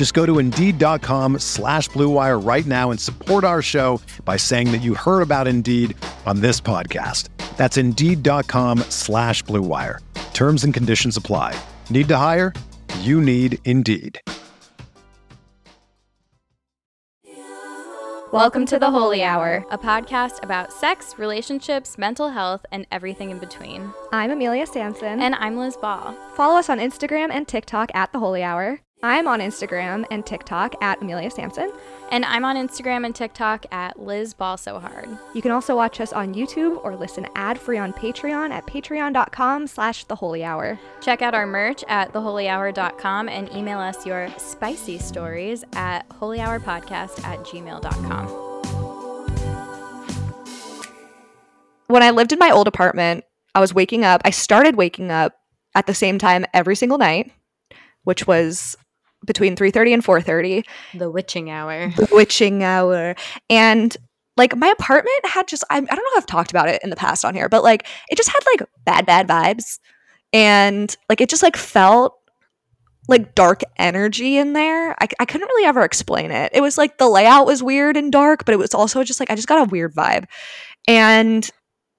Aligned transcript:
Just 0.00 0.14
go 0.14 0.24
to 0.24 0.38
Indeed.com 0.38 1.40
slash 1.40 1.90
BlueWire 1.90 2.42
right 2.42 2.64
now 2.64 2.90
and 2.90 2.98
support 2.98 3.44
our 3.44 3.60
show 3.60 4.00
by 4.24 4.38
saying 4.38 4.72
that 4.72 4.78
you 4.78 4.94
heard 4.94 5.20
about 5.20 5.46
Indeed 5.46 5.94
on 6.24 6.40
this 6.40 6.58
podcast. 6.58 7.28
That's 7.58 7.76
Indeed.com 7.76 8.78
slash 8.88 9.44
BlueWire. 9.44 9.98
Terms 10.32 10.64
and 10.64 10.72
conditions 10.72 11.18
apply. 11.18 11.54
Need 11.90 12.08
to 12.08 12.16
hire? 12.16 12.54
You 13.00 13.20
need 13.20 13.58
Indeed. 13.66 14.18
Welcome 18.32 18.64
to 18.64 18.78
the 18.78 18.90
Holy 18.90 19.22
Hour, 19.22 19.66
a 19.70 19.76
podcast 19.76 20.42
about 20.42 20.72
sex, 20.72 21.18
relationships, 21.18 21.98
mental 21.98 22.30
health, 22.30 22.64
and 22.72 22.86
everything 22.90 23.28
in 23.32 23.38
between. 23.38 23.92
I'm 24.12 24.30
Amelia 24.30 24.66
Sampson. 24.66 25.20
And 25.20 25.34
I'm 25.34 25.58
Liz 25.58 25.76
Ball. 25.76 26.16
Follow 26.36 26.58
us 26.58 26.70
on 26.70 26.78
Instagram 26.78 27.28
and 27.30 27.46
TikTok 27.46 27.90
at 27.92 28.12
The 28.12 28.18
Holy 28.18 28.42
Hour. 28.42 28.80
I'm 29.02 29.26
on 29.26 29.40
Instagram 29.40 30.04
and 30.10 30.26
TikTok 30.26 30.74
at 30.82 31.00
Amelia 31.00 31.30
Sampson. 31.30 31.72
And 32.10 32.22
I'm 32.26 32.44
on 32.44 32.56
Instagram 32.56 33.06
and 33.06 33.14
TikTok 33.14 33.64
at 33.72 33.98
Liz 33.98 34.34
Ball 34.34 34.58
So 34.58 34.78
Hard. 34.78 35.08
You 35.32 35.40
can 35.40 35.52
also 35.52 35.74
watch 35.74 36.00
us 36.00 36.12
on 36.12 36.34
YouTube 36.34 36.84
or 36.84 36.96
listen 36.96 37.26
ad-free 37.34 37.78
on 37.78 37.94
Patreon 37.94 38.50
at 38.50 38.66
patreon.com 38.66 39.66
slash 39.68 40.04
The 40.04 40.16
Holy 40.16 40.44
Hour. 40.44 40.78
Check 41.00 41.22
out 41.22 41.34
our 41.34 41.46
merch 41.46 41.82
at 41.88 42.12
theholyhour.com 42.12 43.28
and 43.30 43.50
email 43.54 43.78
us 43.78 44.04
your 44.04 44.28
spicy 44.36 44.98
stories 44.98 45.64
at 45.72 46.06
holyhourpodcast 46.10 47.24
at 47.24 47.38
gmail.com. 47.40 48.26
When 51.86 52.02
I 52.02 52.10
lived 52.10 52.32
in 52.32 52.38
my 52.38 52.50
old 52.50 52.68
apartment, 52.68 53.24
I 53.54 53.60
was 53.60 53.72
waking 53.72 54.04
up. 54.04 54.20
I 54.26 54.30
started 54.30 54.76
waking 54.76 55.10
up 55.10 55.36
at 55.74 55.86
the 55.86 55.94
same 55.94 56.18
time 56.18 56.44
every 56.52 56.76
single 56.76 56.98
night, 56.98 57.32
which 58.04 58.26
was 58.26 58.76
between 59.30 59.54
3.30 59.54 59.94
and 59.94 60.04
4.30 60.04 60.64
the 60.94 61.08
witching 61.08 61.50
hour. 61.50 61.90
The 61.90 62.08
witching 62.10 62.64
hour. 62.64 63.14
And 63.48 63.96
like 64.36 64.56
my 64.56 64.66
apartment 64.66 65.24
had 65.24 65.46
just 65.46 65.62
I, 65.70 65.76
I 65.76 65.80
don't 65.80 65.96
know 65.96 66.10
if 66.16 66.18
i've 66.18 66.26
talked 66.26 66.50
about 66.50 66.68
it 66.68 66.82
in 66.82 66.90
the 66.90 66.96
past 66.96 67.24
on 67.24 67.34
here 67.34 67.48
but 67.48 67.62
like 67.62 67.86
it 68.08 68.16
just 68.16 68.30
had 68.30 68.40
like 68.52 68.68
bad 68.84 69.06
bad 69.06 69.28
vibes. 69.28 69.78
And 70.32 70.94
like 71.08 71.20
it 71.20 71.28
just 71.28 71.44
like 71.44 71.56
felt 71.56 72.16
like 73.08 73.34
dark 73.34 73.62
energy 73.76 74.36
in 74.36 74.52
there. 74.52 74.92
I, 75.00 75.08
I 75.18 75.24
couldn't 75.24 75.48
really 75.48 75.66
ever 75.66 75.82
explain 75.82 76.30
it. 76.32 76.50
It 76.54 76.60
was 76.60 76.76
like 76.76 76.98
the 76.98 77.08
layout 77.08 77.46
was 77.46 77.62
weird 77.62 77.96
and 77.96 78.10
dark 78.10 78.44
but 78.44 78.52
it 78.52 78.58
was 78.58 78.74
also 78.74 79.04
just 79.04 79.20
like 79.20 79.30
i 79.30 79.36
just 79.36 79.48
got 79.48 79.64
a 79.64 79.70
weird 79.70 79.94
vibe. 79.94 80.24
And 80.88 81.48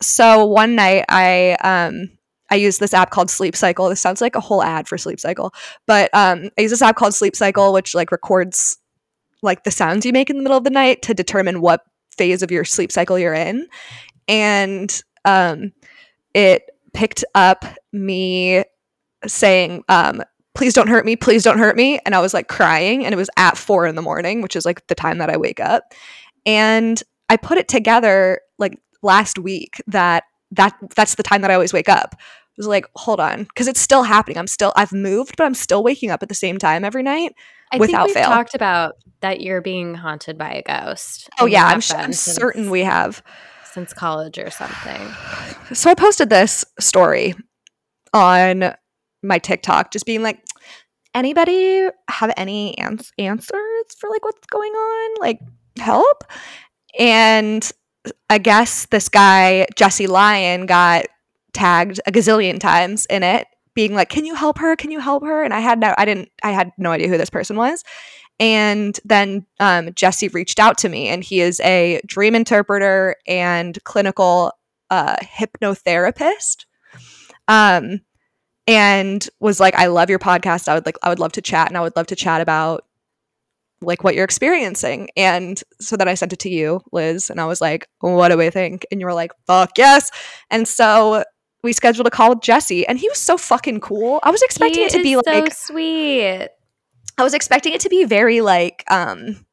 so 0.02 0.46
one 0.48 0.76
night 0.76 1.06
i 1.08 1.54
um 1.64 2.10
I 2.52 2.56
use 2.56 2.78
this 2.78 2.94
app 2.94 3.10
called 3.10 3.32
Sleep 3.32 3.56
Cycle. 3.56 3.90
This 3.90 4.02
sounds 4.02 4.22
like 4.22 4.36
a 4.36 4.42
whole 4.42 4.62
ad 4.62 4.88
for 4.88 4.98
Sleep 4.98 5.20
Cycle, 5.20 5.54
but 5.88 6.10
um, 6.14 6.50
I 6.58 6.62
use 6.62 6.72
this 6.72 6.82
app 6.82 6.98
called 6.98 7.16
Sleep 7.16 7.36
Cycle, 7.36 7.74
which 7.74 7.96
like 7.96 8.12
records 8.12 8.78
like 9.42 9.64
the 9.64 9.72
sounds 9.72 10.06
you 10.06 10.14
make 10.14 10.30
in 10.30 10.38
the 10.38 10.44
middle 10.44 10.58
of 10.58 10.64
the 10.64 10.70
night 10.70 11.02
to 11.04 11.14
determine 11.14 11.62
what 11.62 11.82
phase 12.16 12.44
of 12.44 12.52
your 12.52 12.64
sleep 12.64 12.92
cycle 12.92 13.18
you're 13.18 13.34
in, 13.34 13.68
and 14.28 15.02
um, 15.26 15.72
it 16.34 16.64
picked 16.94 17.24
up 17.34 17.66
me 17.92 18.64
saying, 19.26 19.84
um, 19.90 20.22
"Please 20.54 20.74
don't 20.74 20.90
hurt 20.90 21.06
me, 21.06 21.16
please 21.16 21.44
don't 21.44 21.58
hurt 21.58 21.76
me," 21.76 22.00
and 22.06 22.14
I 22.14 22.20
was 22.20 22.34
like 22.34 22.48
crying, 22.48 23.06
and 23.06 23.14
it 23.14 23.18
was 23.18 23.30
at 23.38 23.58
four 23.58 23.88
in 23.88 23.96
the 23.96 24.02
morning, 24.02 24.42
which 24.42 24.56
is 24.56 24.66
like 24.66 24.86
the 24.88 24.96
time 24.96 25.18
that 25.20 25.30
I 25.30 25.38
wake 25.38 25.60
up, 25.60 25.94
and 26.46 27.02
I 27.30 27.38
put 27.38 27.58
it 27.58 27.68
together 27.68 28.42
like 28.60 28.78
last 29.02 29.40
week 29.40 29.82
that 29.88 30.26
that 30.52 30.76
that's 30.96 31.16
the 31.16 31.24
time 31.24 31.42
that 31.42 31.52
I 31.52 31.54
always 31.54 31.74
wake 31.74 31.90
up 31.90 32.16
was 32.58 32.68
like, 32.68 32.86
hold 32.96 33.20
on, 33.20 33.44
because 33.44 33.68
it's 33.68 33.80
still 33.82 34.04
happening. 34.04 34.38
I'm 34.38 34.48
still 34.48 34.74
I've 34.76 34.92
moved, 34.94 35.36
but 35.38 35.46
I'm 35.46 35.54
still 35.56 35.84
waking 35.84 36.12
up 36.12 36.22
at 36.24 36.30
the 36.30 36.36
same 36.36 36.58
time 36.58 36.84
every 36.84 37.04
night 37.04 37.34
I 37.72 37.78
without 37.78 38.08
think 38.08 38.16
we've 38.18 38.24
fail. 38.26 38.34
talked 38.34 38.56
about 38.56 38.96
that 39.22 39.42
you're 39.42 39.62
being 39.62 39.94
haunted 39.96 40.38
by 40.38 40.52
a 40.52 40.62
ghost. 40.64 41.30
oh 41.40 41.46
yeah, 41.46 41.66
I'm, 41.66 41.80
sh- 41.82 41.92
I'm 41.94 42.14
since- 42.14 42.36
certain 42.36 42.70
we 42.70 42.82
have. 42.84 43.24
since 43.72 43.94
college 43.94 44.38
or 44.38 44.50
something. 44.50 45.02
So 45.74 45.90
I 45.90 45.96
posted 45.96 46.30
this 46.30 46.66
story 46.80 47.36
on 48.14 48.74
my 49.24 49.38
TikTok, 49.40 49.92
just 49.92 50.06
being 50.06 50.22
like, 50.24 50.44
anybody 51.14 51.88
have 52.10 52.34
any 52.36 52.78
ans- 52.78 53.12
answers 53.18 53.86
for 53.98 54.10
like 54.10 54.26
what's 54.26 54.46
going 54.48 54.72
on? 54.72 55.22
Like 55.22 55.40
help? 55.78 56.24
And 57.00 57.70
I 58.30 58.38
guess 58.40 58.88
this 58.88 59.08
guy 59.08 59.68
Jesse 59.76 60.08
Lyon 60.08 60.66
got 60.66 61.06
tagged 61.54 62.00
a 62.06 62.12
gazillion 62.12 62.60
times 62.60 63.06
in 63.08 63.24
it 63.24 63.48
being 63.74 63.94
like 63.94 64.10
can 64.10 64.26
you 64.26 64.36
help 64.36 64.58
her? 64.60 64.76
Can 64.76 64.92
you 64.92 65.00
help 65.00 65.24
her? 65.24 65.44
And 65.44 65.54
i 65.54 65.60
had 65.60 65.80
no 65.80 65.94
i 65.98 66.06
didn't 66.06 66.30
i 66.44 66.52
had 66.52 66.72
no 66.78 66.92
idea 66.92 67.08
who 67.08 67.18
this 67.18 67.30
person 67.30 67.56
was. 67.56 67.84
And 68.40 69.00
then 69.06 69.46
um, 69.60 69.94
jesse 69.94 70.30
reached 70.30 70.60
out 70.60 70.78
to 70.80 70.90
me 70.90 71.08
and 71.08 71.24
he 71.24 71.42
is 71.42 71.60
a 71.62 72.02
dream 72.06 72.36
interpreter 72.36 73.16
and 73.28 73.82
clinical 73.84 74.52
uh, 74.90 75.16
hypnotherapist. 75.18 76.66
Um, 77.48 78.02
and 78.68 79.28
was 79.40 79.60
like 79.60 79.76
i 79.76 79.88
love 79.88 80.10
your 80.10 80.20
podcast. 80.20 80.68
I 80.68 80.76
would 80.76 80.86
like 80.86 80.98
i 81.04 81.10
would 81.10 81.20
love 81.20 81.32
to 81.34 81.42
chat 81.42 81.68
and 81.68 81.78
i 81.78 81.82
would 81.82 81.96
love 81.96 82.08
to 82.08 82.16
chat 82.16 82.42
about 82.42 82.84
like 83.84 84.04
what 84.04 84.14
you're 84.14 84.26
experiencing. 84.26 85.10
And 85.18 85.62
so 85.80 85.98
then 85.98 86.08
i 86.08 86.14
sent 86.14 86.34
it 86.34 86.40
to 86.40 86.50
you 86.50 86.82
liz 86.92 87.30
and 87.30 87.42
i 87.42 87.46
was 87.46 87.62
like 87.62 87.88
what 88.00 88.30
do 88.30 88.38
we 88.38 88.50
think? 88.50 88.86
And 88.92 89.00
you 89.00 89.06
were 89.06 89.14
like 89.14 89.32
fuck 89.48 89.72
yes. 89.78 90.12
And 90.50 90.68
so 90.68 91.24
we 91.64 91.74
scheduled 91.74 92.08
a 92.08 92.12
call 92.12 92.30
with 92.30 92.42
jesse 92.42 92.86
and 92.88 92.98
he 93.00 93.08
was 93.10 93.20
so 93.20 93.38
fucking 93.38 93.80
cool 93.80 94.20
i 94.24 94.32
was 94.32 94.42
expecting 94.42 94.82
He 94.82 94.86
it 94.86 94.92
to 94.92 95.04
be 95.04 95.14
so 95.14 95.22
like 95.26 95.54
sweet. 95.54 96.50
I 97.18 97.24
was 97.24 97.34
expecting 97.36 97.74
it 97.74 97.82
to 97.82 97.90
be 97.90 98.04
very 98.06 98.42
like 98.42 98.84
um 98.90 99.46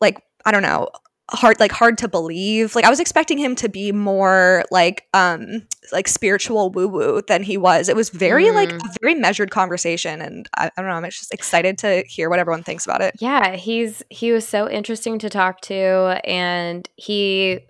like 0.00 0.22
I 0.44 0.52
don't 0.52 0.62
know 0.62 0.88
hard 1.30 1.58
like 1.60 1.72
hard 1.72 1.98
to 1.98 2.08
believe 2.08 2.74
like 2.74 2.84
I 2.84 2.90
was 2.90 3.00
expecting 3.00 3.36
him 3.38 3.54
to 3.56 3.68
be 3.68 3.90
more 3.92 4.64
like 4.70 5.06
um 5.12 5.62
like 5.92 6.06
spiritual 6.08 6.70
woo 6.70 6.88
woo 6.88 7.22
than 7.26 7.42
he 7.42 7.56
was 7.58 7.88
it 7.88 7.96
was 7.96 8.10
very 8.10 8.50
like 8.52 8.70
Mm. 8.70 8.84
a 8.86 8.94
very 9.00 9.14
measured 9.14 9.50
conversation 9.50 10.20
and 10.22 10.48
I, 10.56 10.66
I 10.76 10.80
don't 10.82 10.88
know 10.88 10.96
I'm 10.96 11.04
just 11.10 11.32
excited 11.34 11.78
to 11.78 12.04
hear 12.06 12.30
what 12.30 12.38
everyone 12.38 12.62
thinks 12.62 12.84
about 12.86 13.02
it 13.02 13.16
Yeah, 13.18 13.56
he's 13.56 14.02
he 14.08 14.32
was 14.32 14.46
so 14.46 14.68
interesting 14.70 15.18
to 15.20 15.28
talk 15.28 15.60
to 15.62 16.20
and 16.24 16.88
he 16.96 17.60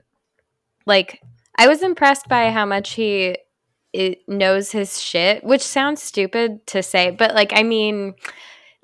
like 0.87 1.21
I 1.59 1.69
was 1.69 1.83
impressed 1.83 2.29
by 2.29 2.51
how 2.51 2.67
much 2.67 2.93
he 2.93 3.37
it 3.93 4.21
knows 4.27 4.73
his 4.73 5.01
shit, 5.03 5.45
which 5.45 5.63
sounds 5.63 6.03
stupid 6.03 6.67
to 6.69 6.83
say, 6.83 7.11
but 7.11 7.35
like 7.35 7.53
I 7.55 7.63
mean 7.63 8.15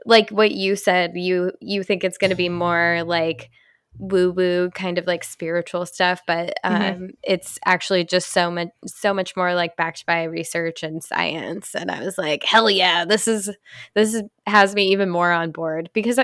like 0.07 0.31
what 0.31 0.53
you 0.53 0.77
said, 0.77 1.13
you 1.17 1.53
you 1.61 1.83
think 1.83 2.05
it's 2.05 2.19
going 2.19 2.31
to 2.31 2.37
be 2.37 2.49
more 2.49 3.03
like 3.07 3.51
woo 3.99 4.31
woo 4.31 4.71
kind 4.75 4.97
of 4.99 5.07
like 5.07 5.25
spiritual 5.25 5.85
stuff, 5.87 6.23
but 6.27 6.55
um 6.63 6.75
Mhm. 6.75 7.11
it's 7.25 7.59
actually 7.67 8.05
just 8.05 8.31
so 8.33 8.51
much 8.51 8.69
so 8.87 9.13
much 9.15 9.35
more 9.37 9.55
like 9.55 9.77
backed 9.77 10.07
by 10.07 10.25
research 10.25 10.83
and 10.83 11.03
science 11.03 11.75
and 11.75 11.91
I 11.91 12.01
was 12.05 12.17
like, 12.19 12.45
"Hell 12.45 12.71
yeah, 12.71 13.05
this 13.05 13.27
is 13.27 13.51
this 13.95 14.15
is, 14.15 14.23
has 14.47 14.75
me 14.75 14.89
even 14.93 15.09
more 15.11 15.33
on 15.33 15.51
board 15.53 15.91
because 15.95 16.21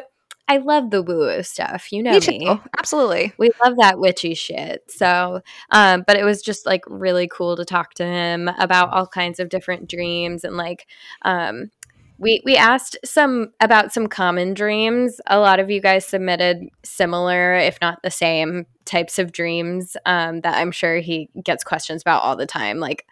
I, 0.48 0.58
love 0.58 0.90
the 0.90 1.02
woo 1.02 1.18
woo 1.18 1.42
stuff. 1.42 1.92
You 1.92 2.02
know 2.02 2.12
me 2.12 2.20
me. 2.26 2.46
too 2.46 2.60
absolutely 2.78 3.32
We 3.38 3.50
love 3.64 3.76
that 3.78 3.98
witchy 3.98 4.34
shit. 4.34 4.90
So, 4.90 5.40
um, 5.70 6.04
but 6.06 6.16
it 6.16 6.24
was 6.24 6.42
just 6.42 6.66
like 6.66 6.84
really 6.86 7.28
cool 7.28 7.56
to 7.56 7.64
talk 7.64 7.94
to 7.94 8.04
him 8.04 8.48
about 8.58 8.90
all 8.92 9.06
kinds 9.06 9.40
of 9.40 9.48
different 9.48 9.88
dreams 9.88 10.44
and 10.44 10.56
like, 10.56 10.86
um, 11.22 11.70
We 12.18 12.42
we 12.44 12.56
asked 12.56 12.96
some 13.04 13.52
about 13.60 13.92
some 13.92 14.06
common 14.06 14.54
dreams. 14.54 15.20
A 15.26 15.38
lot 15.38 15.58
of 15.60 15.70
you 15.70 15.80
guys 15.80 16.06
submitted 16.06 16.68
similar, 16.84 17.54
if 17.54 17.78
not 17.80 18.02
the 18.02 18.10
same, 18.10 18.66
types 18.84 19.18
of 19.18 19.32
dreams 19.32 19.96
um, 20.06 20.40
that 20.42 20.56
I'm 20.56 20.70
sure 20.70 20.98
he 20.98 21.28
gets 21.42 21.64
questions 21.64 22.02
about 22.02 22.22
all 22.22 22.36
the 22.36 22.46
time. 22.46 22.78
Like, 22.78 23.06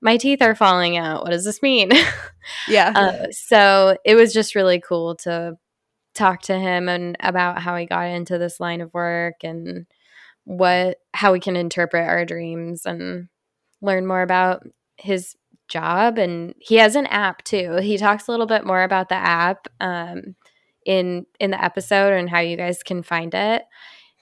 my 0.00 0.16
teeth 0.16 0.42
are 0.42 0.56
falling 0.56 0.96
out. 0.96 1.22
What 1.22 1.30
does 1.30 1.44
this 1.44 1.62
mean? 1.62 1.92
Yeah. 2.66 2.90
uh, 2.96 3.26
so 3.30 3.96
it 4.04 4.16
was 4.16 4.32
just 4.32 4.56
really 4.56 4.80
cool 4.80 5.14
to 5.18 5.56
talk 6.14 6.42
to 6.42 6.58
him 6.58 6.88
and 6.88 7.16
about 7.20 7.60
how 7.60 7.76
he 7.76 7.86
got 7.86 8.06
into 8.06 8.38
this 8.38 8.60
line 8.60 8.80
of 8.80 8.92
work 8.92 9.36
and 9.44 9.86
what 10.44 10.98
how 11.14 11.32
we 11.32 11.40
can 11.40 11.56
interpret 11.56 12.08
our 12.08 12.24
dreams 12.24 12.84
and 12.86 13.28
learn 13.80 14.06
more 14.06 14.22
about 14.22 14.66
his 14.96 15.36
job. 15.68 16.18
And 16.18 16.54
he 16.58 16.76
has 16.76 16.96
an 16.96 17.06
app 17.06 17.42
too. 17.44 17.76
He 17.76 17.96
talks 17.96 18.28
a 18.28 18.30
little 18.30 18.46
bit 18.46 18.66
more 18.66 18.82
about 18.82 19.08
the 19.08 19.14
app 19.14 19.68
um, 19.80 20.34
in 20.84 21.26
in 21.40 21.50
the 21.50 21.62
episode 21.62 22.12
and 22.12 22.28
how 22.28 22.40
you 22.40 22.56
guys 22.56 22.82
can 22.82 23.02
find 23.02 23.34
it. 23.34 23.62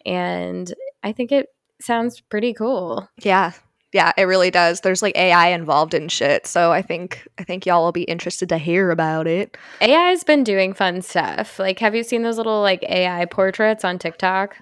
And 0.07 0.73
i 1.03 1.13
think 1.13 1.33
it 1.33 1.49
sounds 1.81 2.21
pretty 2.21 2.55
cool. 2.55 3.09
Yeah. 3.23 3.53
Yeah, 3.93 4.13
it 4.17 4.23
really 4.25 4.51
does. 4.53 4.83
There's 4.83 5.03
like 5.03 5.17
AI 5.17 5.49
involved 5.49 5.95
in 5.95 6.09
shit. 6.09 6.47
So 6.47 6.71
I 6.71 6.81
think 6.81 7.27
I 7.39 7.45
think 7.45 7.67
y'all 7.67 7.83
will 7.85 7.91
be 7.93 8.05
interested 8.05 8.49
to 8.51 8.59
hear 8.59 8.91
about 8.91 9.27
it. 9.27 9.57
ai 9.81 10.11
has 10.11 10.23
been 10.23 10.45
doing 10.45 10.73
fun 10.75 11.03
stuff 11.03 11.59
like 11.59 11.79
have 11.81 11.95
you 11.95 12.03
seen 12.05 12.23
those 12.23 12.37
little 12.37 12.61
like 12.63 12.83
ai 12.85 13.25
portraits 13.27 13.85
on 13.85 13.99
tiktok 13.99 14.57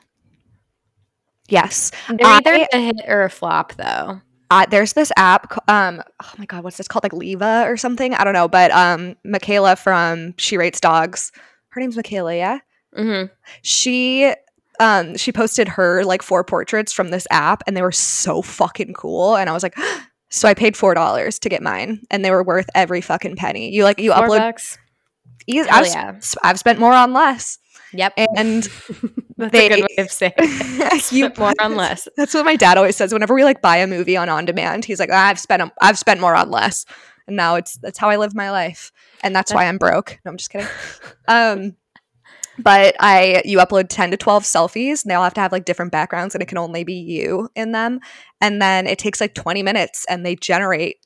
Yes. 1.49 1.91
they're 2.09 2.27
I- 2.27 2.41
either 2.45 2.67
a 2.73 2.79
hit 2.79 2.97
or 3.07 3.23
a 3.25 3.31
flop 3.31 3.75
though 3.75 4.21
uh, 4.51 4.65
there's 4.71 4.95
this 4.95 5.13
app 5.17 5.53
um 5.69 6.03
oh 6.23 6.33
my 6.39 6.47
god 6.47 6.65
what's 6.65 6.79
this 6.79 6.89
called 6.89 7.03
like 7.03 7.13
leva 7.13 7.65
or 7.67 7.77
something 7.77 8.15
i 8.15 8.25
don't 8.25 8.33
know 8.33 8.49
but 8.49 8.71
um 8.71 9.15
michaela 9.25 9.77
from 9.77 10.33
she 10.39 10.57
rates 10.57 10.81
dogs 10.81 11.33
her 11.71 11.81
name's 11.81 11.97
michaela 11.97 12.35
yeah 12.35 12.59
hmm 12.97 13.25
she 13.63 14.33
um 14.81 15.17
she 15.17 15.33
posted 15.33 15.69
her 15.69 16.05
like 16.05 16.23
four 16.23 16.45
portraits 16.45 16.93
from 16.93 17.11
this 17.11 17.27
app 17.31 17.63
and 17.67 17.77
they 17.77 17.83
were 17.83 17.93
so 17.93 18.43
fucking 18.43 18.93
cool 18.95 19.37
and 19.37 19.49
i 19.51 19.53
was 19.53 19.63
like 19.63 19.77
so 20.31 20.49
i 20.49 20.55
paid 20.55 20.77
four 20.77 20.95
dollars 20.95 21.39
to 21.39 21.49
get 21.49 21.63
mine 21.63 22.01
and 22.11 22.25
they 22.25 22.31
were 22.31 22.43
worth 22.43 22.69
every 22.75 23.01
fucking 23.01 23.37
penny 23.37 23.71
you 23.73 23.83
like 23.85 23.99
you 23.99 24.13
Four 24.13 24.29
upload 24.29 24.39
bucks 24.39 24.79
you, 25.47 25.67
I've, 25.71 25.87
yeah. 25.87 26.13
s- 26.17 26.37
I've 26.43 26.59
spent 26.59 26.79
more 26.79 26.93
on 26.93 27.13
less 27.15 27.59
yep 27.95 28.13
and 28.17 28.65
That's 29.39 29.53
they- 29.53 29.67
a 29.67 29.77
good 29.77 29.87
way 29.97 30.03
of 30.03 30.11
saying 30.11 30.33
it. 30.37 31.13
you 31.13 31.31
more 31.39 31.55
on 31.61 31.77
less. 31.77 32.09
That's 32.17 32.35
what 32.35 32.45
my 32.45 32.57
dad 32.57 32.77
always 32.77 32.97
says. 32.97 33.13
Whenever 33.13 33.35
we 33.35 33.45
like 33.45 33.63
buy 33.63 33.77
a 33.77 33.87
movie 33.87 34.17
on 34.17 34.29
on 34.29 34.45
demand, 34.45 34.85
he's 34.85 34.99
like, 34.99 35.11
"I've 35.11 35.39
spent 35.39 35.63
a- 35.63 35.73
I've 35.81 35.97
spent 35.97 36.21
more 36.21 36.35
on 36.35 36.51
less," 36.51 36.85
and 37.29 37.37
now 37.37 37.55
it's 37.55 37.77
that's 37.79 37.97
how 37.97 38.11
I 38.11 38.17
live 38.17 38.35
my 38.35 38.51
life, 38.51 38.91
and 39.23 39.35
that's 39.37 39.55
why 39.55 39.67
I'm 39.69 39.79
broke. 39.79 40.19
No, 40.25 40.33
I'm 40.33 40.37
just 40.39 40.51
kidding. 40.51 40.67
Um, 41.29 41.77
but 42.59 42.95
I 43.01 43.43
you 43.45 43.59
upload 43.59 43.89
ten 43.89 44.11
to 44.11 44.17
twelve 44.17 44.45
selfies, 44.45 45.05
and 45.05 45.11
they 45.11 45.15
all 45.15 45.25
have 45.25 45.35
to 45.35 45.41
have 45.41 45.53
like 45.53 45.65
different 45.65 45.93
backgrounds, 45.93 46.35
and 46.35 46.43
it 46.43 46.47
can 46.47 46.59
only 46.59 46.85
be 46.85 46.95
you 46.95 47.49
in 47.55 47.73
them, 47.73 48.01
and 48.41 48.61
then 48.61 48.87
it 48.87 48.99
takes 48.99 49.21
like 49.21 49.35
twenty 49.35 49.63
minutes, 49.63 50.05
and 50.09 50.25
they 50.25 50.37
generate 50.37 50.97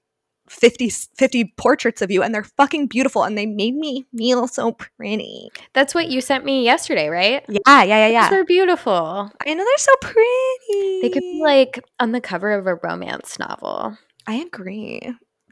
50, 0.49 0.91
50 0.91 1.55
portraits 1.57 2.03
of 2.03 2.11
you, 2.11 2.23
and 2.23 2.35
they're 2.35 2.45
fucking 2.45 2.87
beautiful, 2.87 3.23
and 3.23 3.39
they 3.39 3.47
made 3.47 3.75
me 3.75 4.05
feel 4.17 4.47
so 4.49 4.73
pretty. 4.73 5.49
That's 5.73 5.95
what 5.95 6.09
you 6.09 6.21
sent 6.21 6.45
me 6.45 6.65
yesterday, 6.65 7.09
right? 7.09 7.45
Yeah, 7.49 7.61
yeah, 7.67 7.85
yeah, 7.85 8.07
yeah. 8.09 8.29
Those 8.29 8.41
are 8.41 8.45
beautiful. 8.45 9.31
I 9.47 9.55
know 9.55 9.65
they're 9.65 9.79
so 9.79 9.93
pretty. 10.03 11.01
They 11.03 11.11
could 11.11 11.21
be 11.21 11.41
like 11.43 11.83
on 12.01 12.13
the 12.13 12.21
cover 12.21 12.53
of 12.53 12.67
a 12.67 12.75
romance 12.75 13.39
novel. 13.39 13.97
I 14.27 14.35
agree. 14.35 15.01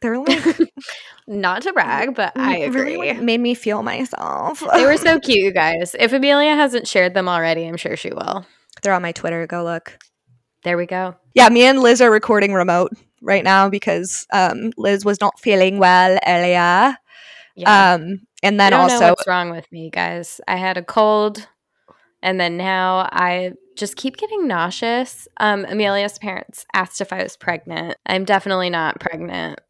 They're 0.01 0.19
like 0.19 0.59
Not 1.27 1.63
to 1.63 1.73
brag, 1.73 2.15
but 2.15 2.33
I 2.37 2.59
agree. 2.59 2.97
really, 2.97 3.13
made 3.15 3.41
me 3.41 3.55
feel 3.55 3.83
myself. 3.83 4.63
they 4.73 4.85
were 4.85 4.97
so 4.97 5.19
cute, 5.21 5.39
you 5.39 5.53
guys. 5.53 5.95
If 5.99 6.13
Amelia 6.13 6.55
hasn't 6.55 6.89
shared 6.89 7.15
them 7.15 7.29
already, 7.29 7.67
I'm 7.67 7.77
sure 7.77 7.97
she 7.97 8.11
will. 8.11 8.47
They're 8.83 8.95
on 8.95 9.03
my 9.03 9.13
Twitter. 9.13 9.47
Go 9.47 9.63
look. 9.63 9.99
There 10.65 10.77
we 10.77 10.87
go. 10.87 11.17
Yeah, 11.35 11.49
me 11.49 11.65
and 11.65 11.81
Liz 11.81 12.01
are 12.01 12.11
recording 12.11 12.53
remote 12.53 12.93
right 13.23 13.45
now 13.45 13.69
because 13.69 14.27
um, 14.33 14.73
Liz 14.77 15.05
was 15.05 15.21
not 15.21 15.39
feeling 15.39 15.79
well 15.79 16.19
earlier. 16.27 16.97
Yeah. 17.57 17.93
Um, 17.95 18.21
and 18.43 18.59
then 18.59 18.73
also, 18.73 19.11
what's 19.11 19.27
wrong 19.27 19.51
with 19.51 19.71
me, 19.71 19.91
guys. 19.91 20.41
I 20.49 20.57
had 20.57 20.77
a 20.77 20.83
cold, 20.83 21.47
and 22.23 22.41
then 22.41 22.57
now 22.57 23.09
I 23.13 23.53
just 23.77 23.97
keep 23.97 24.17
getting 24.17 24.47
nauseous. 24.47 25.29
Um, 25.39 25.65
Amelia's 25.69 26.19
parents 26.19 26.65
asked 26.75 27.01
if 27.01 27.13
I 27.13 27.23
was 27.23 27.37
pregnant. 27.37 27.97
I'm 28.07 28.25
definitely 28.25 28.71
not 28.71 29.01
pregnant. 29.01 29.61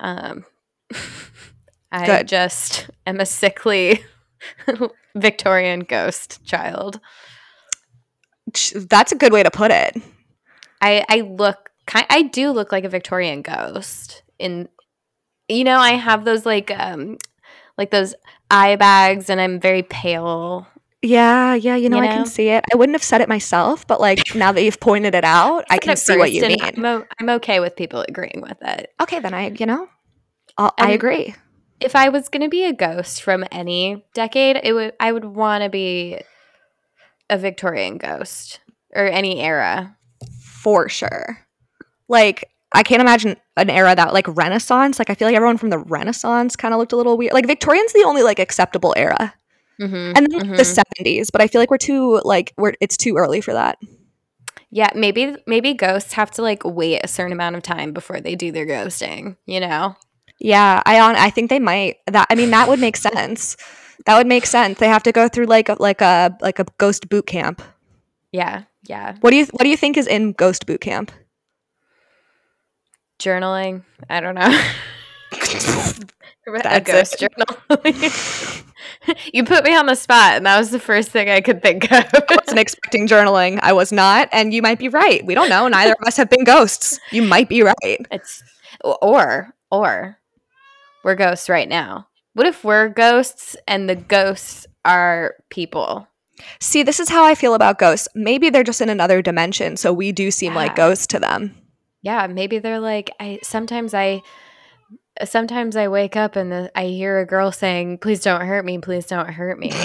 Um, 0.00 0.44
I 1.92 2.06
Good. 2.06 2.28
just 2.28 2.90
am 3.06 3.20
a 3.20 3.26
sickly 3.26 4.04
Victorian 5.16 5.80
ghost 5.80 6.44
child. 6.44 7.00
that's 8.74 9.12
a 9.12 9.16
good 9.16 9.32
way 9.32 9.42
to 9.42 9.50
put 9.50 9.70
it. 9.70 9.96
I 10.80 11.04
I 11.08 11.20
look 11.20 11.70
kind. 11.86 12.06
I 12.10 12.22
do 12.22 12.50
look 12.50 12.72
like 12.72 12.84
a 12.84 12.88
Victorian 12.88 13.42
ghost. 13.42 14.22
In 14.38 14.68
you 15.48 15.64
know, 15.64 15.78
I 15.78 15.92
have 15.92 16.24
those 16.24 16.44
like 16.46 16.70
um 16.70 17.18
like 17.76 17.90
those 17.90 18.14
eye 18.50 18.76
bags, 18.76 19.30
and 19.30 19.40
I'm 19.40 19.60
very 19.60 19.82
pale. 19.82 20.66
Yeah, 21.02 21.54
yeah, 21.54 21.76
you 21.76 21.88
know, 21.88 21.98
You 21.98 22.04
I 22.04 22.08
can 22.08 22.26
see 22.26 22.48
it. 22.48 22.64
I 22.72 22.76
wouldn't 22.76 22.94
have 22.96 23.02
said 23.04 23.20
it 23.20 23.28
myself, 23.28 23.86
but 23.86 24.00
like 24.00 24.34
now 24.34 24.50
that 24.52 24.62
you've 24.64 24.80
pointed 24.80 25.14
it 25.14 25.24
out, 25.24 25.64
I 25.70 25.78
can 25.78 25.96
see 25.96 26.16
what 26.16 26.32
you 26.32 26.42
mean. 26.42 26.58
I'm, 26.60 26.84
o- 26.84 27.04
I'm 27.20 27.28
okay 27.30 27.60
with 27.60 27.76
people 27.76 28.04
agreeing 28.08 28.40
with 28.42 28.56
it. 28.62 28.92
okay, 29.00 29.20
then 29.20 29.32
I, 29.32 29.50
you 29.50 29.66
know, 29.66 29.88
I'll, 30.56 30.74
I 30.76 30.90
agree. 30.90 31.34
If 31.80 31.94
I 31.94 32.08
was 32.08 32.28
going 32.28 32.42
to 32.42 32.48
be 32.48 32.64
a 32.64 32.72
ghost 32.72 33.22
from 33.22 33.44
any 33.52 34.04
decade, 34.12 34.58
it 34.64 34.72
would 34.72 34.94
I 34.98 35.12
would 35.12 35.24
want 35.24 35.62
to 35.62 35.70
be 35.70 36.18
a 37.30 37.38
Victorian 37.38 37.98
ghost 37.98 38.58
or 38.92 39.06
any 39.06 39.40
era. 39.40 39.96
for 40.42 40.88
sure. 40.88 41.38
Like, 42.08 42.50
I 42.72 42.82
can't 42.82 43.00
imagine 43.02 43.36
an 43.56 43.70
era 43.70 43.94
that 43.94 44.12
like 44.12 44.26
Renaissance. 44.26 44.98
Like, 44.98 45.10
I 45.10 45.14
feel 45.14 45.28
like 45.28 45.36
everyone 45.36 45.58
from 45.58 45.70
the 45.70 45.78
Renaissance 45.78 46.56
kind 46.56 46.74
of 46.74 46.78
looked 46.80 46.92
a 46.92 46.96
little 46.96 47.16
weird. 47.16 47.34
Like, 47.34 47.46
Victorian's 47.46 47.92
the 47.92 48.02
only 48.04 48.22
like 48.24 48.38
acceptable 48.40 48.94
era, 48.96 49.34
Mm-hmm. 49.80 50.12
and 50.16 50.26
then 50.30 50.48
like, 50.48 50.56
the 50.56 50.64
seventies. 50.64 51.30
But 51.30 51.40
I 51.40 51.46
feel 51.46 51.60
like 51.60 51.70
we're 51.70 51.78
too 51.78 52.20
like 52.24 52.52
we're 52.56 52.74
it's 52.80 52.96
too 52.96 53.16
early 53.16 53.40
for 53.40 53.52
that. 53.52 53.78
Yeah, 54.70 54.90
maybe 54.94 55.36
maybe 55.46 55.72
ghosts 55.74 56.12
have 56.14 56.30
to 56.32 56.42
like 56.42 56.64
wait 56.64 57.00
a 57.02 57.08
certain 57.08 57.32
amount 57.32 57.56
of 57.56 57.62
time 57.62 57.92
before 57.92 58.20
they 58.20 58.34
do 58.34 58.52
their 58.52 58.66
ghosting. 58.66 59.36
You 59.46 59.60
know. 59.60 59.96
Yeah, 60.40 60.82
I 60.84 61.00
on 61.00 61.16
I 61.16 61.30
think 61.30 61.50
they 61.50 61.58
might. 61.58 61.96
That 62.06 62.26
I 62.30 62.34
mean, 62.34 62.50
that 62.50 62.68
would 62.68 62.80
make 62.80 62.96
sense. 62.96 63.56
That 64.06 64.16
would 64.16 64.26
make 64.26 64.46
sense. 64.46 64.78
They 64.78 64.88
have 64.88 65.02
to 65.04 65.12
go 65.12 65.28
through 65.28 65.46
like 65.46 65.68
a, 65.68 65.76
like 65.78 66.00
a 66.00 66.36
like 66.40 66.58
a 66.58 66.66
ghost 66.78 67.08
boot 67.08 67.26
camp. 67.26 67.62
Yeah, 68.32 68.64
yeah. 68.84 69.16
What 69.20 69.30
do 69.30 69.36
you 69.36 69.46
what 69.46 69.62
do 69.62 69.68
you 69.68 69.76
think 69.76 69.96
is 69.96 70.06
in 70.06 70.32
ghost 70.32 70.66
boot 70.66 70.80
camp? 70.80 71.10
Journaling. 73.18 73.84
I 74.08 74.20
don't 74.20 74.34
know. 74.34 74.48
a 76.46 76.62
That's 76.62 76.90
ghost 76.90 77.18
journal. 77.18 78.62
you 79.32 79.44
put 79.44 79.64
me 79.64 79.74
on 79.74 79.86
the 79.86 79.94
spot, 79.94 80.36
and 80.36 80.46
that 80.46 80.58
was 80.58 80.70
the 80.70 80.78
first 80.78 81.10
thing 81.10 81.28
I 81.28 81.40
could 81.40 81.62
think 81.62 81.90
of. 81.90 82.04
I 82.12 82.22
wasn't 82.30 82.58
expecting 82.58 83.06
journaling. 83.06 83.58
I 83.62 83.72
was 83.72 83.92
not, 83.92 84.28
and 84.32 84.52
you 84.52 84.62
might 84.62 84.78
be 84.78 84.88
right. 84.88 85.24
We 85.24 85.34
don't 85.34 85.48
know. 85.48 85.68
Neither 85.68 85.92
of 85.92 86.06
us 86.06 86.16
have 86.16 86.30
been 86.30 86.44
ghosts. 86.44 86.98
You 87.10 87.22
might 87.22 87.48
be 87.48 87.62
right. 87.62 87.98
It's 88.10 88.42
or 88.82 89.54
or 89.70 90.18
we're 91.04 91.14
ghosts 91.14 91.48
right 91.48 91.68
now. 91.68 92.08
What 92.34 92.46
if 92.46 92.64
we're 92.64 92.88
ghosts 92.88 93.56
and 93.66 93.88
the 93.88 93.96
ghosts 93.96 94.66
are 94.84 95.34
people? 95.50 96.06
See, 96.60 96.82
this 96.82 97.00
is 97.00 97.08
how 97.08 97.24
I 97.24 97.34
feel 97.34 97.54
about 97.54 97.78
ghosts. 97.78 98.08
Maybe 98.14 98.48
they're 98.48 98.62
just 98.62 98.80
in 98.80 98.88
another 98.88 99.22
dimension, 99.22 99.76
so 99.76 99.92
we 99.92 100.12
do 100.12 100.30
seem 100.30 100.54
like 100.54 100.76
ghosts 100.76 101.06
to 101.08 101.18
them. 101.18 101.54
Yeah, 102.02 102.26
maybe 102.28 102.58
they're 102.58 102.80
like 102.80 103.10
I 103.18 103.40
sometimes 103.42 103.92
I 103.92 104.22
sometimes 105.24 105.76
I 105.76 105.88
wake 105.88 106.16
up 106.16 106.36
and 106.36 106.50
the, 106.52 106.70
I 106.74 106.86
hear 106.86 107.18
a 107.18 107.26
girl 107.26 107.50
saying, 107.52 107.98
"Please 107.98 108.20
don't 108.20 108.40
hurt 108.46 108.64
me, 108.64 108.78
please 108.78 109.06
don't 109.06 109.28
hurt 109.30 109.58
me." 109.58 109.72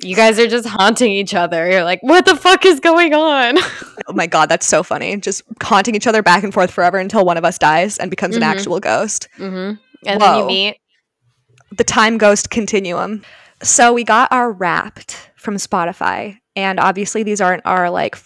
you 0.00 0.14
guys 0.14 0.38
are 0.38 0.46
just 0.46 0.66
haunting 0.68 1.12
each 1.12 1.34
other. 1.34 1.70
You're 1.70 1.84
like, 1.84 2.02
"What 2.02 2.24
the 2.26 2.36
fuck 2.36 2.64
is 2.64 2.80
going 2.80 3.14
on?" 3.14 3.58
Oh 4.08 4.12
my 4.12 4.28
god, 4.28 4.48
that's 4.48 4.66
so 4.68 4.84
funny. 4.84 5.16
Just 5.16 5.42
haunting 5.60 5.96
each 5.96 6.06
other 6.06 6.22
back 6.22 6.44
and 6.44 6.54
forth 6.54 6.70
forever 6.70 6.96
until 6.96 7.24
one 7.24 7.36
of 7.36 7.44
us 7.44 7.58
dies 7.58 7.98
and 7.98 8.08
becomes 8.08 8.34
Mhm. 8.34 8.38
an 8.38 8.42
actual 8.44 8.78
ghost. 8.78 9.26
mm-hmm. 9.36 9.74
And 10.08 10.20
then 10.20 10.38
you 10.38 10.46
meet 10.46 10.76
The 11.76 11.82
time 11.82 12.16
ghost 12.16 12.48
continuum. 12.48 13.22
So 13.64 13.92
we 13.92 14.04
got 14.04 14.30
our 14.30 14.52
wrapped 14.52 15.30
from 15.34 15.56
Spotify, 15.56 16.38
and 16.54 16.78
obviously 16.78 17.24
these 17.24 17.40
aren't 17.40 17.62
our 17.66 17.90
like 17.90 18.16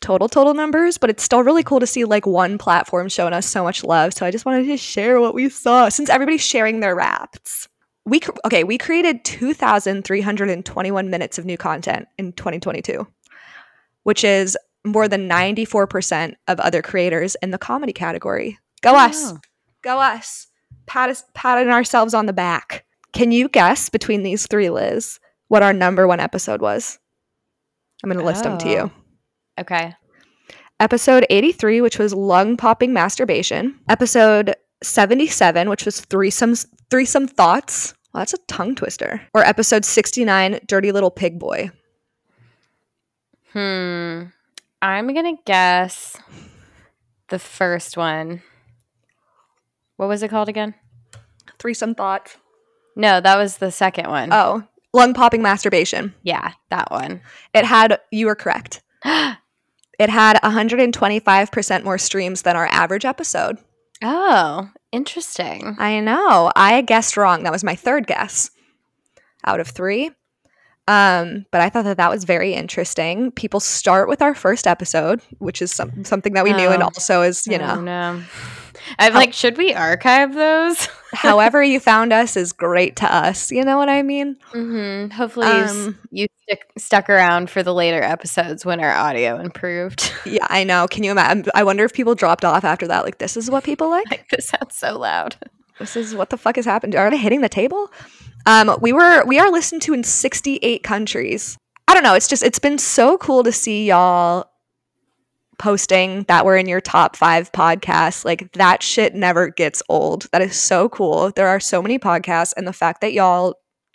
total 0.00 0.28
total 0.28 0.54
numbers, 0.54 0.98
but 0.98 1.10
it's 1.10 1.22
still 1.22 1.42
really 1.42 1.62
cool 1.62 1.80
to 1.80 1.86
see 1.86 2.04
like 2.04 2.26
one 2.26 2.58
platform 2.58 3.08
showing 3.08 3.32
us 3.32 3.46
so 3.46 3.62
much 3.62 3.84
love. 3.84 4.12
So 4.14 4.26
I 4.26 4.30
just 4.30 4.44
wanted 4.44 4.66
to 4.66 4.76
share 4.76 5.20
what 5.20 5.34
we 5.34 5.48
saw 5.48 5.88
since 5.88 6.10
everybody's 6.10 6.44
sharing 6.44 6.80
their 6.80 6.94
wraps. 6.94 7.68
We 8.04 8.20
cr- 8.20 8.32
okay, 8.44 8.64
we 8.64 8.78
created 8.78 9.24
2321 9.24 11.10
minutes 11.10 11.38
of 11.38 11.44
new 11.44 11.56
content 11.56 12.06
in 12.18 12.32
2022, 12.32 13.06
which 14.04 14.22
is 14.22 14.56
more 14.84 15.08
than 15.08 15.28
94% 15.28 16.34
of 16.46 16.60
other 16.60 16.82
creators 16.82 17.34
in 17.42 17.50
the 17.50 17.58
comedy 17.58 17.92
category. 17.92 18.58
Go 18.82 18.92
oh, 18.92 18.98
us. 18.98 19.32
Oh. 19.32 19.38
Go 19.82 19.98
us. 19.98 20.46
pat 20.86 21.10
us, 21.10 21.24
patting 21.34 21.70
ourselves 21.70 22.14
on 22.14 22.26
the 22.26 22.32
back. 22.32 22.84
Can 23.12 23.32
you 23.32 23.48
guess 23.48 23.88
between 23.88 24.22
these 24.22 24.46
three, 24.46 24.70
Liz, 24.70 25.18
what 25.48 25.62
our 25.62 25.72
number 25.72 26.06
one 26.06 26.20
episode 26.20 26.60
was? 26.60 26.98
I'm 28.04 28.10
going 28.10 28.18
to 28.18 28.24
list 28.24 28.44
them 28.44 28.58
to 28.58 28.68
you. 28.68 28.78
Oh. 28.78 29.05
Okay. 29.58 29.94
Episode 30.78 31.26
83, 31.30 31.80
which 31.80 31.98
was 31.98 32.12
lung 32.12 32.56
popping 32.56 32.92
masturbation. 32.92 33.78
Episode 33.88 34.54
77, 34.82 35.70
which 35.70 35.86
was 35.86 36.02
threesome 36.02 36.54
threesome 36.90 37.26
thoughts. 37.26 37.94
Well, 38.12 38.20
that's 38.20 38.34
a 38.34 38.38
tongue 38.46 38.74
twister. 38.74 39.22
Or 39.32 39.42
episode 39.42 39.86
69, 39.86 40.60
dirty 40.66 40.92
little 40.92 41.10
pig 41.10 41.38
boy. 41.38 41.70
Hmm. 43.52 44.24
I'm 44.82 45.14
gonna 45.14 45.36
guess 45.46 46.18
the 47.30 47.38
first 47.38 47.96
one. 47.96 48.42
What 49.96 50.10
was 50.10 50.22
it 50.22 50.28
called 50.28 50.50
again? 50.50 50.74
Threesome 51.58 51.94
thoughts. 51.94 52.36
No, 52.94 53.20
that 53.22 53.38
was 53.38 53.56
the 53.56 53.72
second 53.72 54.10
one. 54.10 54.28
Oh, 54.30 54.62
lung 54.92 55.14
popping 55.14 55.40
masturbation. 55.40 56.14
yeah, 56.22 56.52
that 56.68 56.90
one. 56.90 57.22
It 57.54 57.64
had, 57.64 57.98
you 58.10 58.26
were 58.26 58.34
correct. 58.34 58.82
It 59.98 60.10
had 60.10 60.38
125% 60.42 61.84
more 61.84 61.98
streams 61.98 62.42
than 62.42 62.56
our 62.56 62.66
average 62.66 63.04
episode. 63.04 63.58
oh, 64.02 64.70
interesting. 64.92 65.74
I 65.78 66.00
know. 66.00 66.52
I 66.54 66.80
guessed 66.82 67.16
wrong. 67.16 67.42
That 67.44 67.52
was 67.52 67.64
my 67.64 67.74
third 67.74 68.06
guess 68.06 68.50
out 69.44 69.60
of 69.60 69.68
three. 69.68 70.10
Um, 70.88 71.46
but 71.50 71.60
I 71.60 71.68
thought 71.68 71.84
that 71.84 71.96
that 71.96 72.10
was 72.10 72.22
very 72.24 72.52
interesting. 72.54 73.32
People 73.32 73.58
start 73.58 74.08
with 74.08 74.22
our 74.22 74.34
first 74.36 74.66
episode, 74.68 75.20
which 75.38 75.60
is 75.60 75.72
some, 75.72 76.04
something 76.04 76.34
that 76.34 76.44
we 76.44 76.52
knew, 76.52 76.68
and 76.68 76.82
Oh. 76.82 76.86
also 76.86 77.22
is 77.22 77.44
you 77.46 77.58
don't 77.58 77.84
know, 77.84 78.12
know. 78.18 78.22
I'm 78.98 79.14
like, 79.14 79.32
should 79.32 79.56
we 79.56 79.72
archive 79.74 80.34
those? 80.34 80.88
however 81.12 81.62
you 81.62 81.80
found 81.80 82.12
us 82.12 82.36
is 82.36 82.52
great 82.52 82.96
to 82.96 83.12
us. 83.14 83.50
You 83.50 83.64
know 83.64 83.78
what 83.78 83.88
I 83.88 84.02
mean? 84.02 84.36
hmm 84.52 85.08
Hopefully, 85.08 85.46
you, 85.46 85.64
Um, 85.64 85.98
you 86.10 86.26
stick, 86.42 86.66
stuck 86.78 87.08
around 87.08 87.48
for 87.50 87.62
the 87.62 87.72
later 87.74 88.02
episodes 88.02 88.64
when 88.64 88.80
our 88.80 88.92
audio 88.92 89.38
improved. 89.38 90.12
Yeah, 90.26 90.46
I 90.50 90.64
know. 90.64 90.88
Can 90.88 91.04
you 91.04 91.12
imagine? 91.12 91.46
I 91.54 91.62
wonder 91.62 91.84
if 91.84 91.92
people 91.92 92.14
dropped 92.16 92.44
off 92.44 92.64
after 92.64 92.86
that. 92.88 93.04
Like, 93.04 93.18
this 93.18 93.36
is 93.36 93.48
what 93.50 93.62
people 93.64 93.88
like. 93.88 94.10
like, 94.10 94.28
this 94.30 94.48
sounds 94.48 94.74
so 94.76 94.98
loud. 94.98 95.36
This 95.78 95.94
is 95.96 96.14
what 96.14 96.30
the 96.30 96.36
fuck 96.36 96.56
has 96.56 96.64
happened. 96.64 96.94
Are 96.96 97.10
they 97.10 97.16
hitting 97.16 97.42
the 97.42 97.48
table? 97.48 97.92
Um, 98.46 98.76
we 98.80 98.92
were 98.92 99.24
we 99.24 99.38
are 99.38 99.50
listened 99.50 99.82
to 99.82 99.94
in 99.94 100.02
68 100.04 100.82
countries. 100.82 101.56
I 101.88 101.94
don't 101.94 102.02
know. 102.02 102.14
It's 102.14 102.28
just 102.28 102.42
it's 102.42 102.58
been 102.58 102.78
so 102.78 103.18
cool 103.18 103.42
to 103.44 103.52
see 103.52 103.86
y'all 103.86 104.50
posting 105.58 106.24
that 106.24 106.44
we're 106.44 106.56
in 106.56 106.68
your 106.68 106.80
top 106.80 107.16
five 107.16 107.50
podcasts. 107.52 108.24
Like 108.24 108.52
that 108.52 108.82
shit 108.82 109.14
never 109.14 109.48
gets 109.48 109.82
old. 109.88 110.26
That 110.32 110.42
is 110.42 110.56
so 110.56 110.88
cool. 110.88 111.32
There 111.34 111.48
are 111.48 111.60
so 111.60 111.82
many 111.82 111.98
podcasts, 111.98 112.52
and 112.56 112.66
the 112.66 112.72
fact 112.72 113.00
that 113.00 113.12
y'all 113.12 113.54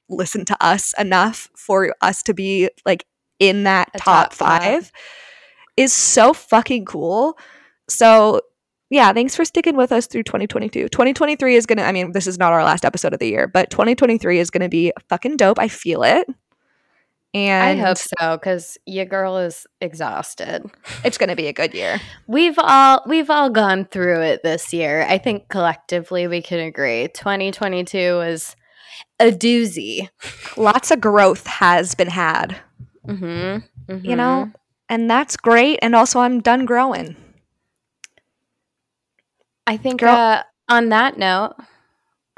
listen 0.09 0.45
to 0.45 0.57
us 0.59 0.93
enough 0.99 1.49
for 1.55 1.95
us 2.01 2.21
to 2.23 2.33
be 2.33 2.69
like 2.85 3.05
in 3.39 3.63
that 3.63 3.89
top, 3.97 4.31
top 4.31 4.33
five. 4.33 4.61
five 4.61 4.91
is 5.77 5.93
so 5.93 6.33
fucking 6.33 6.85
cool. 6.85 7.37
So 7.89 8.41
yeah, 8.89 9.13
thanks 9.13 9.37
for 9.37 9.45
sticking 9.45 9.77
with 9.77 9.93
us 9.93 10.05
through 10.05 10.23
2022. 10.23 10.89
2023 10.89 11.55
is 11.55 11.65
gonna, 11.65 11.83
I 11.83 11.93
mean, 11.93 12.11
this 12.11 12.27
is 12.27 12.37
not 12.37 12.51
our 12.51 12.63
last 12.63 12.83
episode 12.83 13.13
of 13.13 13.19
the 13.19 13.27
year, 13.27 13.47
but 13.47 13.69
2023 13.69 14.37
is 14.37 14.49
gonna 14.49 14.67
be 14.67 14.91
fucking 15.09 15.37
dope. 15.37 15.59
I 15.59 15.69
feel 15.69 16.03
it. 16.03 16.27
And 17.33 17.79
I 17.79 17.81
hope 17.81 17.97
so 17.97 18.35
because 18.37 18.77
your 18.85 19.05
girl 19.05 19.37
is 19.37 19.65
exhausted. 19.79 20.69
it's 21.05 21.17
gonna 21.17 21.35
be 21.35 21.47
a 21.47 21.53
good 21.53 21.73
year. 21.73 22.01
We've 22.27 22.57
all 22.57 23.03
we've 23.07 23.29
all 23.29 23.49
gone 23.49 23.85
through 23.85 24.21
it 24.21 24.43
this 24.43 24.73
year. 24.73 25.03
I 25.07 25.17
think 25.17 25.47
collectively 25.47 26.27
we 26.27 26.41
can 26.41 26.59
agree. 26.59 27.07
2022 27.13 28.15
was 28.17 28.55
a 29.19 29.31
doozy. 29.31 30.09
Lots 30.57 30.91
of 30.91 30.99
growth 30.99 31.47
has 31.47 31.95
been 31.95 32.09
had, 32.09 32.57
Mm-hmm. 33.07 34.05
you 34.05 34.15
know, 34.17 34.51
and 34.89 35.09
that's 35.09 35.37
great. 35.37 35.79
And 35.81 35.95
also, 35.95 36.19
I'm 36.19 36.41
done 36.41 36.65
growing. 36.65 37.15
I 39.67 39.77
think 39.77 40.01
Girl- 40.01 40.09
uh, 40.15 40.43
on 40.69 40.89
that 40.89 41.17
note, 41.17 41.53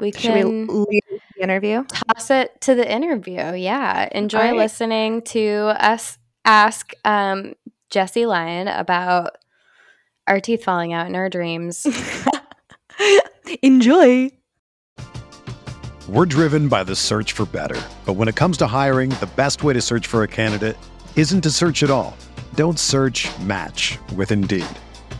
we 0.00 0.12
Should 0.12 0.34
we 0.34 0.40
can 0.40 0.66
leave 0.68 1.13
the 1.36 1.42
interview? 1.42 1.84
toss 1.84 2.30
it 2.30 2.60
to 2.62 2.74
the 2.74 2.90
interview. 2.90 3.54
Yeah, 3.54 4.08
enjoy 4.12 4.38
All 4.38 4.44
right. 4.44 4.56
listening 4.56 5.22
to 5.22 5.74
us 5.78 6.18
ask 6.44 6.92
um, 7.04 7.54
Jesse 7.90 8.26
Lyon 8.26 8.68
about 8.68 9.38
our 10.26 10.40
teeth 10.40 10.64
falling 10.64 10.92
out 10.92 11.06
in 11.06 11.14
our 11.14 11.28
dreams. 11.28 11.86
Enjoy. 13.62 14.30
We're 16.08 16.26
driven 16.26 16.68
by 16.68 16.84
the 16.84 16.94
search 16.94 17.32
for 17.32 17.46
better. 17.46 17.80
But 18.04 18.14
when 18.14 18.28
it 18.28 18.36
comes 18.36 18.56
to 18.58 18.66
hiring, 18.66 19.10
the 19.10 19.30
best 19.36 19.62
way 19.62 19.72
to 19.72 19.80
search 19.80 20.06
for 20.06 20.22
a 20.22 20.28
candidate 20.28 20.76
isn't 21.16 21.40
to 21.42 21.50
search 21.50 21.82
at 21.82 21.90
all. 21.90 22.16
Don't 22.54 22.78
search 22.78 23.26
match 23.40 23.98
with 24.14 24.30
Indeed. 24.30 24.66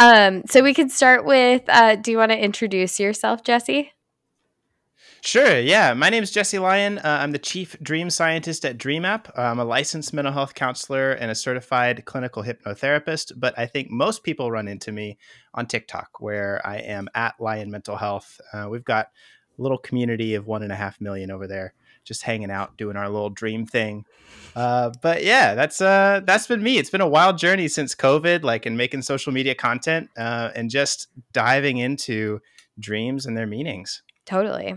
Um, 0.00 0.44
so 0.46 0.62
we 0.62 0.72
could 0.72 0.90
start 0.90 1.26
with. 1.26 1.62
Uh, 1.68 1.94
do 1.94 2.10
you 2.10 2.16
want 2.16 2.32
to 2.32 2.38
introduce 2.38 2.98
yourself, 2.98 3.44
Jesse? 3.44 3.92
Sure, 5.22 5.60
yeah. 5.60 5.92
My 5.92 6.08
name 6.08 6.22
is 6.22 6.30
Jesse 6.30 6.58
Lyon. 6.58 6.96
Uh, 6.98 7.18
I'm 7.20 7.32
the 7.32 7.38
chief 7.38 7.76
dream 7.82 8.08
scientist 8.08 8.64
at 8.64 8.78
DreamApp. 8.78 9.28
Uh, 9.36 9.42
I'm 9.42 9.58
a 9.58 9.64
licensed 9.66 10.14
mental 10.14 10.32
health 10.32 10.54
counselor 10.54 11.12
and 11.12 11.30
a 11.30 11.34
certified 11.34 12.06
clinical 12.06 12.42
hypnotherapist, 12.42 13.32
but 13.36 13.52
I 13.58 13.66
think 13.66 13.90
most 13.90 14.22
people 14.24 14.50
run 14.50 14.68
into 14.68 14.90
me 14.90 15.18
on 15.52 15.66
TikTok, 15.66 16.18
where 16.20 16.66
I 16.66 16.78
am 16.78 17.10
at 17.14 17.34
Lyon 17.38 17.70
Mental 17.70 17.96
Health. 17.96 18.40
Uh, 18.54 18.68
we've 18.70 18.84
got 18.84 19.08
a 19.58 19.62
little 19.62 19.76
community 19.76 20.34
of 20.34 20.46
one 20.46 20.62
and 20.62 20.72
a 20.72 20.76
half 20.76 20.98
million 21.02 21.30
over 21.30 21.46
there, 21.46 21.74
just 22.04 22.22
hanging 22.22 22.50
out, 22.50 22.78
doing 22.78 22.96
our 22.96 23.10
little 23.10 23.28
dream 23.28 23.66
thing. 23.66 24.06
Uh, 24.56 24.90
but 25.00 25.22
yeah, 25.24 25.54
that's 25.54 25.80
uh, 25.80 26.20
that's 26.24 26.46
been 26.46 26.62
me. 26.62 26.78
It's 26.78 26.90
been 26.90 27.00
a 27.00 27.08
wild 27.08 27.38
journey 27.38 27.68
since 27.68 27.94
COVID, 27.94 28.42
like 28.42 28.66
in 28.66 28.76
making 28.76 29.02
social 29.02 29.32
media 29.32 29.54
content 29.54 30.10
uh, 30.18 30.50
and 30.54 30.70
just 30.70 31.08
diving 31.32 31.78
into 31.78 32.40
dreams 32.78 33.26
and 33.26 33.36
their 33.36 33.46
meanings. 33.46 34.02
Totally. 34.26 34.74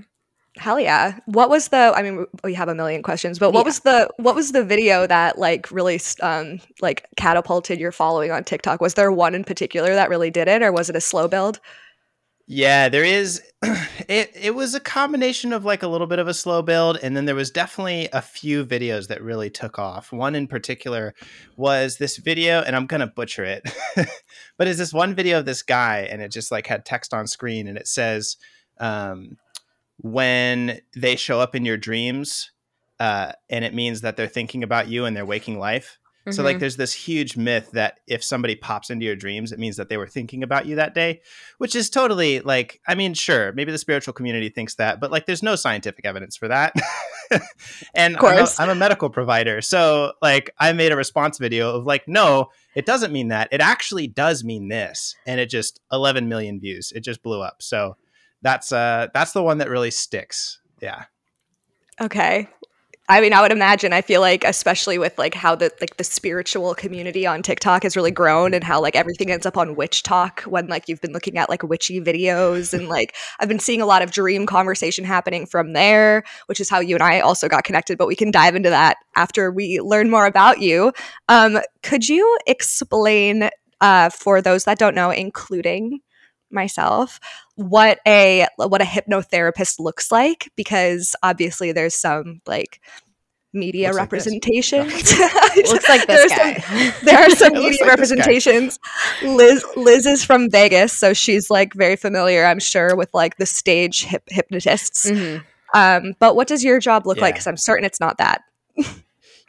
Hell 0.57 0.79
yeah. 0.79 1.17
What 1.25 1.49
was 1.49 1.69
the 1.69 1.91
I 1.95 2.03
mean 2.03 2.27
we 2.43 2.53
have 2.53 2.69
a 2.69 2.75
million 2.75 3.01
questions, 3.01 3.39
but 3.39 3.53
what 3.53 3.61
Yeah. 3.61 3.65
was 3.65 3.79
the 3.79 4.09
what 4.17 4.35
was 4.35 4.51
the 4.51 4.63
video 4.63 5.07
that 5.07 5.39
like 5.39 5.71
really 5.71 5.99
um 6.21 6.59
like 6.79 7.07
catapulted 7.17 7.79
your 7.79 7.91
following 7.91 8.31
on 8.31 8.43
TikTok? 8.43 8.79
Was 8.79 8.93
there 8.93 9.11
one 9.11 9.33
in 9.33 9.43
particular 9.43 9.95
that 9.95 10.09
really 10.09 10.29
did 10.29 10.47
it 10.47 10.61
or 10.61 10.71
was 10.71 10.91
it 10.91 10.95
a 10.95 11.01
slow 11.01 11.27
build? 11.27 11.59
Yeah, 12.47 12.89
there 12.89 13.03
is. 13.03 13.41
It 14.09 14.31
it 14.35 14.53
was 14.55 14.75
a 14.75 14.81
combination 14.81 15.53
of 15.53 15.63
like 15.63 15.81
a 15.81 15.87
little 15.87 16.07
bit 16.07 16.19
of 16.19 16.27
a 16.27 16.33
slow 16.33 16.61
build, 16.61 16.97
and 17.01 17.15
then 17.15 17.23
there 17.25 17.35
was 17.35 17.51
definitely 17.51 18.09
a 18.11 18.21
few 18.21 18.65
videos 18.65 19.07
that 19.07 19.21
really 19.23 19.49
took 19.49 19.79
off. 19.79 20.11
One 20.11 20.35
in 20.35 20.47
particular 20.47 21.13
was 21.55 21.97
this 21.97 22.17
video, 22.17 22.61
and 22.61 22.75
I'm 22.75 22.85
gonna 22.85 23.07
butcher 23.07 23.45
it, 23.45 23.63
but 24.57 24.67
it's 24.67 24.79
this 24.79 24.91
one 24.91 25.15
video 25.15 25.39
of 25.39 25.45
this 25.45 25.61
guy, 25.63 25.99
and 26.11 26.21
it 26.21 26.31
just 26.31 26.51
like 26.51 26.67
had 26.67 26.83
text 26.85 27.13
on 27.13 27.27
screen, 27.27 27.67
and 27.67 27.77
it 27.77 27.87
says, 27.87 28.35
um, 28.79 29.37
"When 29.97 30.81
they 30.95 31.15
show 31.15 31.39
up 31.39 31.55
in 31.55 31.65
your 31.65 31.77
dreams, 31.77 32.51
uh, 32.99 33.33
and 33.49 33.63
it 33.65 33.73
means 33.73 34.01
that 34.01 34.17
they're 34.17 34.27
thinking 34.27 34.63
about 34.63 34.89
you 34.89 35.05
in 35.05 35.13
their 35.13 35.25
waking 35.25 35.59
life." 35.59 35.97
So 36.31 36.41
like 36.41 36.55
Mhm. 36.55 36.59
there's 36.61 36.77
this 36.77 36.93
huge 36.93 37.35
myth 37.35 37.71
that 37.73 37.99
if 38.07 38.23
somebody 38.23 38.55
pops 38.55 38.89
into 38.89 39.05
your 39.05 39.15
dreams, 39.17 39.51
it 39.51 39.59
means 39.59 39.75
that 39.75 39.89
they 39.89 39.97
were 39.97 40.07
thinking 40.07 40.41
about 40.41 40.65
you 40.65 40.75
that 40.77 40.95
day, 40.95 41.21
which 41.57 41.75
is 41.75 41.89
totally 41.89 42.39
like 42.39 42.79
I 42.87 42.95
mean, 42.95 43.13
sure, 43.13 43.51
maybe 43.51 43.73
the 43.73 43.77
spiritual 43.77 44.13
community 44.13 44.47
thinks 44.47 44.75
that, 44.75 45.01
but 45.01 45.11
like 45.11 45.25
there's 45.25 45.43
no 45.43 45.55
scientific 45.55 46.05
evidence 46.05 46.37
for 46.37 46.47
that. 46.47 46.73
and 47.93 48.15
Of 48.15 48.23
I'm 48.23 48.37
a. 48.37 48.39
I'm 48.59 48.69
a 48.69 48.75
medical 48.79 49.09
provider. 49.09 49.61
So 49.61 50.13
like 50.21 50.51
I 50.59 50.71
made 50.71 50.91
a 50.93 50.95
response 50.95 51.39
video 51.39 51.75
of 51.75 51.85
like, 51.85 52.07
no, 52.07 52.49
it 52.75 52.85
doesn't 52.85 53.11
mean 53.11 53.27
that. 53.27 53.49
It 53.51 53.59
actually 53.59 54.07
does 54.07 54.43
mean 54.45 54.69
this. 54.69 55.15
And 55.25 55.41
it 55.41 55.49
just 55.49 55.81
11 55.91 56.29
million 56.29 56.59
views. 56.59 56.93
It 56.95 57.01
just 57.01 57.21
blew 57.21 57.41
up. 57.41 57.61
So 57.61 57.97
that's 58.41 58.71
uh 58.71 59.07
that's 59.13 59.33
the 59.33 59.43
one 59.43 59.57
that 59.57 59.69
really 59.69 59.91
sticks. 59.91 60.59
Yeah. 60.81 61.05
Okay. 61.99 62.47
I 63.09 63.19
mean, 63.19 63.33
I 63.33 63.41
would 63.41 63.51
imagine. 63.51 63.91
I 63.91 64.01
feel 64.01 64.21
like, 64.21 64.45
especially 64.45 64.97
with 64.97 65.17
like 65.17 65.33
how 65.33 65.55
the 65.55 65.71
like 65.81 65.97
the 65.97 66.05
spiritual 66.05 66.73
community 66.73 67.27
on 67.27 67.41
TikTok 67.43 67.83
has 67.83 67.97
really 67.97 68.11
grown, 68.11 68.53
and 68.53 68.63
how 68.63 68.81
like 68.81 68.95
everything 68.95 69.29
ends 69.29 69.45
up 69.45 69.57
on 69.57 69.75
WitchTok 69.75 70.47
when 70.47 70.67
like 70.67 70.87
you've 70.87 71.01
been 71.01 71.11
looking 71.11 71.37
at 71.37 71.49
like 71.49 71.63
witchy 71.63 71.99
videos, 71.99 72.73
and 72.73 72.87
like 72.87 73.13
I've 73.41 73.49
been 73.49 73.59
seeing 73.59 73.81
a 73.81 73.85
lot 73.85 74.03
of 74.03 74.11
dream 74.11 74.45
conversation 74.45 75.03
happening 75.03 75.45
from 75.45 75.73
there, 75.73 76.23
which 76.45 76.61
is 76.61 76.69
how 76.69 76.79
you 76.79 76.95
and 76.95 77.03
I 77.03 77.19
also 77.19 77.49
got 77.49 77.65
connected. 77.65 77.97
But 77.97 78.07
we 78.07 78.15
can 78.15 78.31
dive 78.31 78.55
into 78.55 78.69
that 78.69 78.95
after 79.17 79.51
we 79.51 79.81
learn 79.81 80.09
more 80.09 80.25
about 80.25 80.61
you. 80.61 80.93
Um, 81.27 81.59
could 81.81 82.07
you 82.07 82.37
explain 82.47 83.49
uh, 83.81 84.09
for 84.11 84.41
those 84.41 84.63
that 84.63 84.79
don't 84.79 84.95
know, 84.95 85.09
including 85.09 85.99
myself, 86.51 87.19
what 87.55 87.99
a 88.07 88.47
what 88.57 88.81
a 88.81 88.85
hypnotherapist 88.85 89.79
looks 89.79 90.11
like 90.11 90.51
because 90.55 91.15
obviously 91.21 91.71
there's 91.71 91.95
some 91.95 92.41
like 92.47 92.81
media 93.53 93.87
Looks 93.87 93.97
like 93.97 94.01
representation. 94.11 94.87
Looks 94.87 95.87
like 95.89 96.07
this 96.07 96.31
some- 96.31 96.93
there 97.03 97.19
are 97.19 97.29
some 97.35 97.53
media 97.53 97.77
like 97.81 97.89
representations. 97.89 98.79
Liz 99.21 99.63
Liz 99.75 100.05
is 100.05 100.25
from 100.25 100.49
Vegas, 100.49 100.93
so 100.93 101.13
she's 101.13 101.49
like 101.51 101.73
very 101.73 101.95
familiar, 101.95 102.45
I'm 102.45 102.59
sure, 102.59 102.95
with 102.95 103.13
like 103.13 103.37
the 103.37 103.45
stage 103.45 104.05
hip- 104.05 104.27
hypnotists. 104.27 105.09
Mhm. 105.09 105.43
Um, 105.75 106.13
but 106.19 106.35
what 106.35 106.47
does 106.47 106.63
your 106.63 106.79
job 106.79 107.05
look 107.05 107.17
like? 107.19 107.35
Because 107.35 107.47
I'm 107.47 107.57
certain 107.57 107.85
it's 107.85 107.99
not 107.99 108.17
that. 108.19 108.43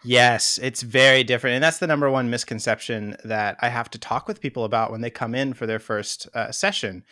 Yes, 0.07 0.59
it's 0.63 0.83
very 0.83 1.25
different. 1.25 1.55
And 1.55 1.65
that's 1.65 1.79
the 1.79 1.87
number 1.87 2.11
one 2.11 2.29
misconception 2.29 3.17
that 3.25 3.57
I 3.61 3.71
have 3.71 3.91
to 3.91 3.99
talk 3.99 4.29
with 4.29 4.41
people 4.41 4.65
about 4.65 4.91
when 4.91 5.01
they 5.01 5.09
come 5.09 5.35
in 5.35 5.55
for 5.55 5.67
their 5.67 5.79
first 5.79 6.29
uh, 6.35 6.53
session. 6.53 7.05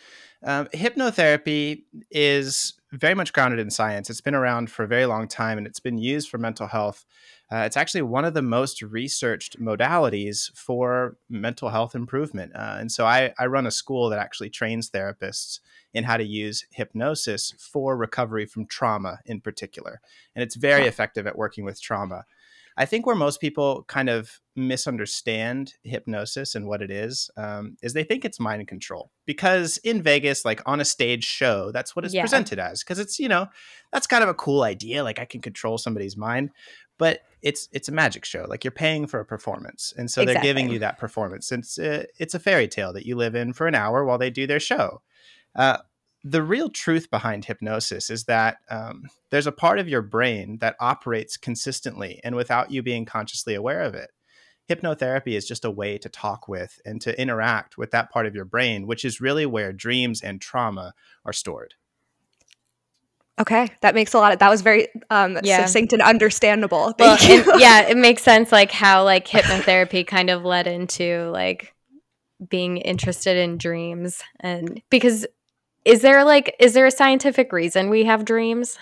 Um, 0.45 0.67
hypnotherapy 0.67 1.83
is 2.11 2.73
very 2.91 3.15
much 3.15 3.33
grounded 3.33 3.59
in 3.59 3.71
science. 3.71 4.09
It's 4.09 4.21
been 4.21 4.35
around 4.35 4.69
for 4.69 4.83
a 4.83 4.87
very 4.87 5.05
long 5.05 5.27
time 5.27 5.57
and 5.57 5.65
it's 5.65 5.79
been 5.79 5.97
used 5.97 6.29
for 6.29 6.37
mental 6.37 6.67
health. 6.67 7.05
Uh, 7.51 7.63
it's 7.65 7.77
actually 7.77 8.01
one 8.01 8.25
of 8.25 8.33
the 8.33 8.41
most 8.41 8.81
researched 8.81 9.59
modalities 9.59 10.51
for 10.55 11.17
mental 11.29 11.69
health 11.69 11.95
improvement. 11.95 12.51
Uh, 12.55 12.77
and 12.79 12.91
so 12.91 13.05
I, 13.05 13.33
I 13.37 13.45
run 13.45 13.67
a 13.67 13.71
school 13.71 14.09
that 14.09 14.19
actually 14.19 14.49
trains 14.49 14.89
therapists 14.89 15.59
in 15.93 16.03
how 16.03 16.17
to 16.17 16.23
use 16.23 16.65
hypnosis 16.71 17.53
for 17.57 17.95
recovery 17.95 18.45
from 18.45 18.65
trauma 18.65 19.19
in 19.25 19.39
particular. 19.39 20.01
And 20.35 20.43
it's 20.43 20.55
very 20.55 20.87
effective 20.87 21.27
at 21.27 21.37
working 21.37 21.63
with 21.63 21.81
trauma. 21.81 22.25
I 22.77 22.85
think 22.85 23.05
where 23.05 23.15
most 23.15 23.39
people 23.39 23.83
kind 23.87 24.09
of 24.09 24.39
misunderstand 24.55 25.73
hypnosis 25.83 26.55
and 26.55 26.67
what 26.67 26.81
it 26.81 26.91
is, 26.91 27.29
um, 27.37 27.77
is 27.81 27.93
they 27.93 28.03
think 28.03 28.25
it's 28.25 28.39
mind 28.39 28.67
control. 28.67 29.11
Because 29.25 29.77
in 29.77 30.01
Vegas, 30.01 30.43
like 30.45 30.61
on 30.65 30.79
a 30.79 30.85
stage 30.85 31.23
show, 31.23 31.71
that's 31.71 31.95
what 31.95 32.05
it's 32.05 32.13
Yeah. 32.13 32.21
presented 32.23 32.59
as. 32.59 32.83
Because 32.83 32.99
it's 32.99 33.19
you 33.19 33.29
know 33.29 33.47
that's 33.91 34.07
kind 34.07 34.23
of 34.23 34.29
a 34.29 34.33
cool 34.33 34.63
idea. 34.63 35.03
Like 35.03 35.19
I 35.19 35.25
can 35.25 35.41
control 35.41 35.77
somebody's 35.77 36.17
mind, 36.17 36.51
but 36.97 37.21
it's 37.41 37.67
it's 37.71 37.89
a 37.89 37.91
magic 37.91 38.25
show. 38.25 38.45
Like 38.47 38.63
you're 38.63 38.71
paying 38.71 39.07
for 39.07 39.19
a 39.19 39.25
performance, 39.25 39.93
and 39.97 40.09
so 40.09 40.25
they're 40.25 40.41
giving 40.41 40.69
you 40.69 40.79
that 40.79 40.97
performance. 40.97 41.51
It's 41.51 41.77
uh, 41.79 42.05
it's 42.19 42.33
a 42.33 42.39
fairy 42.39 42.67
tale 42.67 42.93
that 42.93 43.05
you 43.05 43.15
live 43.15 43.35
in 43.35 43.53
for 43.53 43.67
an 43.67 43.75
hour 43.75 44.03
while 44.05 44.17
they 44.17 44.29
do 44.29 44.47
their 44.47 44.59
show. 44.59 45.01
Uh, 45.55 45.77
the 46.23 46.41
real 46.43 46.69
truth 46.69 47.09
behind 47.11 47.45
hypnosis 47.45 48.09
is 48.09 48.23
that 48.25 48.57
um, 48.69 49.03
there's 49.29 49.47
a 49.47 49.51
part 49.51 49.77
of 49.79 49.89
your 49.89 50.01
brain 50.01 50.57
that 50.59 50.75
operates 50.79 51.35
consistently 51.35 52.21
and 52.23 52.35
without 52.35 52.71
you 52.71 52.81
being 52.81 53.05
consciously 53.05 53.55
aware 53.55 53.81
of 53.81 53.93
it. 53.93 54.09
Hypnotherapy 54.69 55.33
is 55.33 55.45
just 55.45 55.65
a 55.65 55.71
way 55.71 55.97
to 55.97 56.07
talk 56.07 56.47
with 56.47 56.79
and 56.85 57.01
to 57.01 57.19
interact 57.21 57.77
with 57.77 57.91
that 57.91 58.09
part 58.09 58.25
of 58.25 58.33
your 58.33 58.45
brain, 58.45 58.87
which 58.87 59.03
is 59.03 59.19
really 59.19 59.45
where 59.45 59.73
dreams 59.73 60.21
and 60.21 60.39
trauma 60.39 60.93
are 61.25 61.33
stored. 61.33 61.73
Okay, 63.39 63.67
that 63.81 63.95
makes 63.95 64.13
a 64.13 64.19
lot 64.19 64.31
of 64.31 64.39
that 64.39 64.49
was 64.49 64.61
very 64.61 64.87
um, 65.09 65.39
Yeah. 65.43 65.57
succinct 65.65 65.91
and 65.91 66.01
understandable. 66.01 66.93
Well, 66.99 67.17
Thank 67.17 67.27
you. 67.45 67.51
and- 67.51 67.59
yeah, 67.61 67.81
it 67.81 67.97
makes 67.97 68.21
sense 68.23 68.51
like 68.51 68.71
how 68.71 69.03
like 69.03 69.27
hypnotherapy 69.27 70.05
kind 70.05 70.29
of 70.29 70.45
led 70.45 70.67
into 70.67 71.29
like 71.31 71.73
being 72.47 72.77
interested 72.77 73.35
in 73.37 73.57
dreams 73.57 74.21
and 74.39 74.81
because 74.89 75.25
is 75.85 76.01
there 76.01 76.23
like 76.23 76.55
is 76.59 76.73
there 76.73 76.85
a 76.85 76.91
scientific 76.91 77.51
reason 77.51 77.89
we 77.89 78.05
have 78.05 78.25
dreams? 78.25 78.77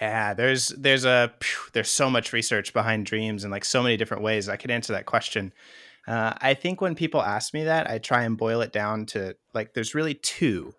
Yeah, 0.00 0.34
there's 0.34 0.68
there's 0.68 1.04
a 1.04 1.32
there's 1.72 1.90
so 1.90 2.10
much 2.10 2.32
research 2.32 2.72
behind 2.72 3.06
dreams 3.06 3.44
in 3.44 3.50
like 3.50 3.64
so 3.64 3.82
many 3.82 3.96
different 3.96 4.22
ways. 4.22 4.48
I 4.48 4.56
could 4.56 4.70
answer 4.70 4.92
that 4.94 5.06
question. 5.06 5.52
Uh, 6.06 6.32
I 6.38 6.54
think 6.54 6.80
when 6.80 6.94
people 6.94 7.22
ask 7.22 7.54
me 7.54 7.64
that, 7.64 7.88
I 7.88 7.98
try 7.98 8.24
and 8.24 8.36
boil 8.36 8.60
it 8.60 8.72
down 8.72 9.06
to 9.06 9.36
like 9.54 9.74
there's 9.74 9.94
really 9.94 10.14
two 10.14 10.74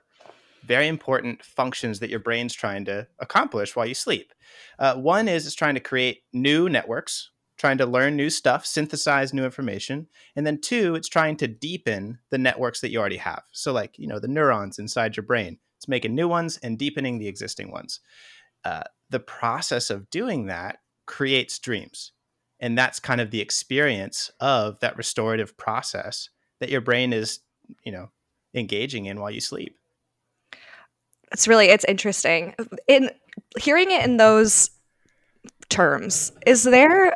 very 0.66 0.88
important 0.88 1.44
functions 1.44 2.00
that 2.00 2.10
your 2.10 2.20
brain's 2.20 2.54
trying 2.54 2.86
to 2.86 3.08
accomplish 3.20 3.76
while 3.76 3.86
you 3.86 3.94
sleep. 3.94 4.34
Uh, 4.80 4.96
one 4.96 5.28
is 5.28 5.46
it's 5.46 5.56
trying 5.56 5.76
to 5.76 5.82
create 5.82 6.24
new 6.32 6.70
networks, 6.70 7.32
trying 7.64 7.78
to 7.78 7.86
learn 7.86 8.18
new 8.18 8.30
stuff, 8.30 8.66
synthesize 8.66 9.34
new 9.34 9.46
information, 9.46 10.06
and 10.36 10.46
then 10.46 10.60
two, 10.60 10.96
it's 10.96 11.08
trying 11.08 11.38
to 11.38 11.48
deepen 11.48 12.18
the 12.30 12.38
networks 12.38 12.82
that 12.82 12.92
you 12.92 13.00
already 13.00 13.16
have. 13.16 13.42
So 13.52 13.72
like 13.72 13.98
you 13.98 14.06
know 14.06 14.20
the 14.20 14.28
neurons 14.28 14.80
inside 14.80 15.16
your 15.16 15.24
brain, 15.24 15.60
it's 15.78 15.88
making 15.88 16.14
new 16.14 16.28
ones 16.28 16.60
and 16.62 16.78
deepening 16.78 17.20
the 17.20 17.30
existing 17.30 17.72
ones. 17.72 18.02
Uh, 18.66 18.84
the 19.12 19.22
process 19.22 19.90
of 19.90 20.10
doing 20.10 20.48
that 20.48 20.80
creates 21.06 21.58
dreams. 21.58 22.12
And 22.60 22.78
that's 22.78 23.00
kind 23.00 23.22
of 23.22 23.32
the 23.32 23.40
experience 23.40 24.30
of 24.42 24.82
that 24.82 24.98
restorative 24.98 25.56
process 25.56 26.30
that 26.60 26.70
your 26.70 26.82
brain 26.82 27.14
is, 27.14 27.40
you 27.86 27.94
know, 27.94 28.10
engaging 28.54 29.06
in 29.06 29.22
while 29.22 29.32
you 29.32 29.40
sleep. 29.40 29.78
it's 31.32 31.48
really 31.48 31.68
it's 31.68 31.86
interesting 31.86 32.56
in 32.90 33.10
hearing 33.58 33.90
it 33.90 34.04
in 34.04 34.18
those 34.18 34.70
terms 35.70 36.34
is 36.46 36.64
there 36.64 37.16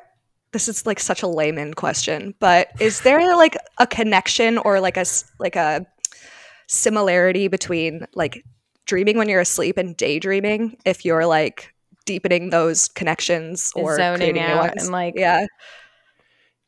this 0.58 0.68
is 0.68 0.88
like 0.88 1.00
such 1.00 1.22
a 1.22 1.28
layman 1.28 1.72
question 1.76 2.34
but 2.40 2.70
is 2.80 3.02
there 3.02 3.36
like 3.38 3.56
a 3.78 3.86
connection 3.86 4.58
or 4.58 4.80
like 4.80 4.98
a 4.98 5.02
s- 5.02 5.24
like 5.38 5.56
a 5.56 5.86
similarity 6.68 7.48
between 7.48 8.06
like 8.16 8.44
dreaming 8.86 9.18
when 9.20 9.30
you're 9.30 9.40
asleep 9.40 9.78
and 9.78 9.96
daydreaming 9.98 10.76
if 10.84 11.06
you're 11.06 11.28
like 11.28 11.72
deepening 12.08 12.50
those 12.50 12.88
connections 12.88 13.72
or 13.76 13.98
Zoning 13.98 14.18
creating 14.18 14.48
new 14.48 14.56
ones 14.56 14.84
and, 14.84 14.92
like- 14.92 15.14
yeah 15.16 15.46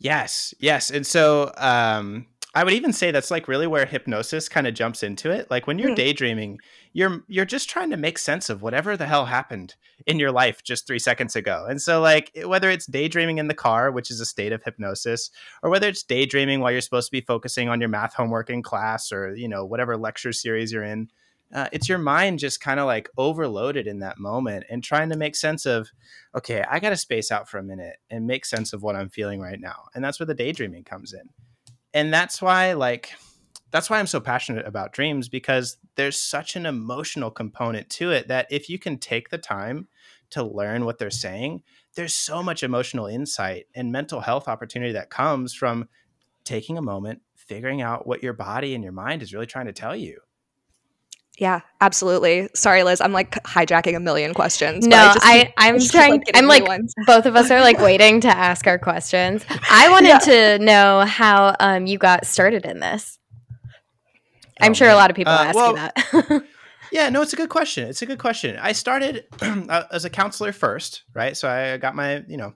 Yes, 0.02 0.54
yes. 0.60 0.89
And 0.91 1.06
so 1.06 1.52
um, 1.58 2.25
I 2.56 2.63
would 2.63 2.71
even 2.73 2.93
say 2.93 3.12
that's 3.12 3.30
like 3.32 3.47
really 3.49 3.67
where 3.67 3.86
hypnosis 3.86 4.47
kind 4.47 4.65
of 4.65 4.73
jumps 4.73 5.04
into 5.04 5.30
it. 5.30 5.52
Like 5.52 5.67
when 5.67 5.78
you're 5.78 5.89
Hmm. 5.89 5.95
daydreaming, 5.95 6.60
you're 6.93 7.23
you're 7.28 7.45
just 7.45 7.69
trying 7.69 7.89
to 7.91 7.97
make 7.97 8.17
sense 8.17 8.49
of 8.49 8.62
whatever 8.62 8.97
the 8.97 9.06
hell 9.06 9.25
happened 9.25 9.75
in 10.08 10.19
your 10.19 10.32
life 10.32 10.63
just 10.63 10.88
three 10.88 10.99
seconds 10.99 11.36
ago. 11.36 11.65
And 11.69 11.82
so 11.82 12.02
like 12.02 12.32
whether 12.45 12.69
it's 12.69 12.86
daydreaming 12.86 13.38
in 13.38 13.47
the 13.47 13.54
car, 13.54 13.91
which 13.91 14.10
is 14.10 14.19
a 14.19 14.25
state 14.25 14.52
of 14.52 14.63
hypnosis, 14.63 15.30
or 15.62 15.69
whether 15.69 15.88
it's 15.88 16.04
daydreaming 16.04 16.60
while 16.60 16.71
you're 16.71 16.82
supposed 16.82 17.08
to 17.08 17.12
be 17.12 17.21
focusing 17.21 17.69
on 17.69 17.80
your 17.80 17.89
math 17.89 18.15
homework 18.15 18.49
in 18.49 18.63
class, 18.63 19.12
or 19.12 19.36
you 19.36 19.47
know 19.47 19.65
whatever 19.65 19.97
lecture 19.97 20.34
series 20.34 20.71
you're 20.71 20.84
in. 20.84 21.10
Uh, 21.52 21.67
it's 21.71 21.89
your 21.89 21.97
mind 21.97 22.38
just 22.38 22.62
kind 22.62 22.80
of 22.80 22.86
like 22.86 23.10
overloaded 23.17 23.88
in 23.88 23.99
that 23.99 24.19
moment 24.19 24.63
and 24.69 24.84
trying 24.84 25.10
to 25.10 25.17
make 25.17 25.36
sense 25.36 25.65
of 25.65 25.89
okay, 26.36 26.63
I 26.69 26.80
got 26.80 26.89
to 26.89 26.97
space 26.97 27.32
out 27.32 27.49
for 27.49 27.58
a 27.58 27.63
minute 27.63 27.97
and 28.10 28.28
make 28.28 28.45
sense 28.45 28.73
of 28.73 28.84
what 28.84 28.95
I'm 28.95 29.10
feeling 29.10 29.39
right 29.39 29.60
now. 29.60 29.86
And 29.95 30.04
that's 30.04 30.19
where 30.19 30.28
the 30.28 30.36
daydreaming 30.36 30.84
comes 30.84 31.13
in. 31.13 31.30
And 31.93 32.13
that's 32.13 32.39
why, 32.39 32.73
like, 32.73 33.12
that's 33.71 33.89
why 33.89 33.99
I'm 33.99 34.08
so 34.08 34.19
passionate 34.19 34.65
about 34.65 34.93
dreams 34.93 35.29
because 35.29 35.77
there's 35.95 36.19
such 36.19 36.55
an 36.55 36.65
emotional 36.65 37.32
component 37.32 37.89
to 37.91 38.12
it 38.12 38.27
that 38.27 38.47
if 38.49 38.69
you 38.69 38.79
can 38.79 38.97
take 38.97 39.29
the 39.29 39.38
time 39.38 39.88
to 40.32 40.43
learn 40.43 40.86
what 40.86 40.97
they're 40.97 41.10
saying, 41.10 41.63
there's 41.95 42.13
so 42.15 42.41
much 42.43 42.63
emotional 42.63 43.08
insight 43.08 43.65
and 43.75 43.91
mental 43.91 44.21
health 44.21 44.47
opportunity 44.47 44.93
that 44.93 45.10
comes 45.10 45.53
from 45.53 45.88
taking 46.43 46.77
a 46.77 46.82
moment, 46.82 47.21
figuring 47.36 47.82
out 47.82 48.08
what 48.08 48.23
your 48.23 48.34
body 48.34 48.75
and 48.75 48.84
your 48.84 48.93
mind 48.93 49.21
is 49.21 49.34
really 49.34 49.45
trying 49.45 49.65
to 49.65 49.73
tell 49.73 49.95
you. 49.95 50.19
Yeah, 51.38 51.62
absolutely. 51.79 52.49
Sorry, 52.53 52.84
Liz. 52.84 52.99
I'm 52.99 53.13
like 53.13 53.32
hijacking 53.43 53.95
a 53.95 53.99
million 53.99 54.34
questions. 54.34 54.86
but 54.86 54.89
No, 54.89 55.13
just 55.13 55.19
I, 55.25 55.53
I, 55.58 55.69
am 55.69 55.79
just 55.79 55.91
trying. 55.91 56.19
getting 56.19 56.36
I'm 56.36 56.47
like, 56.47 56.67
ones. 56.67 56.93
both 57.08 57.25
of 57.25 57.38
us 57.38 57.49
are 57.49 57.62
like 57.62 57.79
waiting 57.79 58.19
to 58.21 58.27
ask 58.27 58.67
our 58.67 58.77
questions. 58.77 59.45
I 59.69 59.89
wanted 59.89 60.19
to 60.25 60.60
know 60.60 61.05
how 61.05 61.55
um 61.62 61.88
you 61.88 61.97
got 61.97 62.25
started 62.25 62.65
in 62.65 62.79
this. 62.82 63.18
I'm 64.60 64.72
Oh, 64.72 64.74
sure 64.74 64.89
a 64.89 64.95
lot 64.95 65.10
of 65.10 65.15
people 65.15 65.34
Uh, 65.34 65.43
ask 65.43 65.56
well, 65.56 65.72
you 65.72 65.76
that. 65.76 66.43
Yeah, 66.91 67.10
no, 67.10 67.22
it's 67.22 67.34
a 67.34 67.36
good 67.36 67.50
question. 67.50 67.88
It's 67.88 68.02
a 68.02 68.06
good 68.08 68.17
question. 68.17 68.58
I 68.60 68.72
started 68.72 69.26
uh, 69.41 69.84
as 69.91 70.06
a 70.06 70.10
counselor 70.10 70.52
first, 70.52 71.04
right? 71.13 71.38
So 71.38 71.48
I 71.48 71.78
got 71.78 71.95
my, 71.95 72.24
you 72.28 72.38
know, 72.38 72.54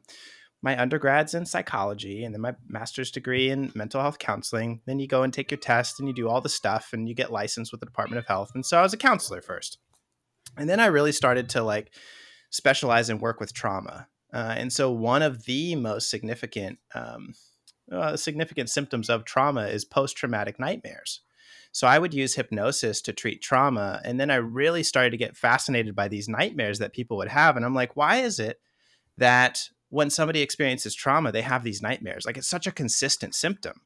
my 0.63 0.79
undergrads 0.81 1.33
in 1.33 1.45
psychology 1.45 2.23
and 2.23 2.33
then 2.33 2.41
my 2.41 2.55
master's 2.67 3.11
degree 3.11 3.49
in 3.49 3.71
mental 3.75 4.01
health 4.01 4.17
counseling. 4.17 4.81
Then 4.87 4.97
you 4.99 5.07
go 5.07 5.21
and 5.23 5.31
take 5.33 5.51
your 5.51 5.59
test 5.59 5.99
and 5.99 6.07
you 6.07 6.15
do 6.15 6.29
all 6.29 6.41
the 6.41 6.49
stuff 6.49 6.93
and 6.93 7.07
you 7.07 7.13
get 7.13 7.31
licensed 7.31 7.71
with 7.71 7.79
the 7.81 7.85
Department 7.85 8.17
of 8.17 8.25
Health. 8.25 8.51
And 8.55 8.65
so 8.65 8.79
I 8.79 8.81
was 8.81 8.93
a 8.93 8.97
counselor 8.97 9.41
first. 9.41 9.77
And 10.57 10.69
then 10.69 10.79
I 10.79 10.87
really 10.87 11.11
started 11.11 11.49
to 11.49 11.61
like 11.61 11.93
specialize 12.49 13.09
and 13.09 13.21
work 13.21 13.39
with 13.39 13.53
trauma. 13.53 14.07
Uh, 14.33 14.55
and 14.57 14.73
so 14.73 14.89
one 14.91 15.21
of 15.21 15.43
the 15.45 15.75
most 15.75 16.09
significant 16.09 16.79
um, 16.95 17.33
uh, 17.91 18.15
significant 18.15 18.69
symptoms 18.69 19.09
of 19.09 19.25
trauma 19.25 19.67
is 19.67 19.85
post-traumatic 19.85 20.59
nightmares. 20.59 21.21
So 21.73 21.87
I 21.87 21.99
would 21.99 22.13
use 22.13 22.35
hypnosis 22.35 23.01
to 23.01 23.13
treat 23.13 23.41
trauma. 23.41 23.99
And 24.05 24.19
then 24.19 24.29
I 24.29 24.35
really 24.35 24.83
started 24.83 25.09
to 25.09 25.17
get 25.17 25.35
fascinated 25.35 25.95
by 25.95 26.07
these 26.07 26.29
nightmares 26.29 26.79
that 26.79 26.93
people 26.93 27.17
would 27.17 27.27
have. 27.27 27.57
And 27.57 27.65
I'm 27.65 27.73
like, 27.73 27.95
why 27.95 28.17
is 28.17 28.39
it 28.39 28.61
that 29.17 29.69
when 29.89 30.09
somebody 30.09 30.41
experiences 30.41 30.93
trauma, 30.93 31.31
they 31.31 31.41
have 31.41 31.63
these 31.63 31.81
nightmares? 31.81 32.25
Like 32.25 32.37
it's 32.37 32.47
such 32.47 32.67
a 32.67 32.71
consistent 32.71 33.33
symptom. 33.35 33.81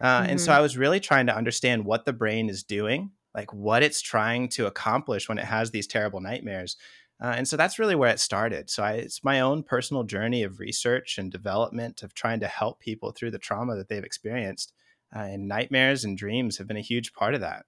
Uh, 0.00 0.24
And 0.28 0.40
so 0.40 0.52
I 0.52 0.60
was 0.60 0.78
really 0.78 1.00
trying 1.00 1.26
to 1.26 1.36
understand 1.36 1.84
what 1.84 2.06
the 2.06 2.12
brain 2.14 2.48
is 2.48 2.62
doing, 2.62 3.10
like 3.34 3.52
what 3.52 3.82
it's 3.82 4.00
trying 4.00 4.48
to 4.50 4.66
accomplish 4.66 5.28
when 5.28 5.38
it 5.38 5.44
has 5.44 5.70
these 5.70 5.86
terrible 5.86 6.20
nightmares. 6.20 6.76
Uh, 7.20 7.34
and 7.36 7.48
so 7.48 7.56
that's 7.56 7.78
really 7.78 7.96
where 7.96 8.10
it 8.10 8.20
started. 8.20 8.70
So 8.70 8.82
I, 8.82 8.92
it's 8.92 9.24
my 9.24 9.40
own 9.40 9.64
personal 9.64 10.04
journey 10.04 10.44
of 10.44 10.60
research 10.60 11.18
and 11.18 11.30
development 11.30 12.02
of 12.02 12.14
trying 12.14 12.40
to 12.40 12.46
help 12.46 12.78
people 12.78 13.10
through 13.10 13.32
the 13.32 13.38
trauma 13.38 13.76
that 13.76 13.88
they've 13.88 14.04
experienced. 14.04 14.72
Uh, 15.14 15.20
and 15.20 15.48
nightmares 15.48 16.04
and 16.04 16.18
dreams 16.18 16.58
have 16.58 16.66
been 16.68 16.76
a 16.76 16.82
huge 16.82 17.12
part 17.14 17.34
of 17.34 17.40
that. 17.40 17.64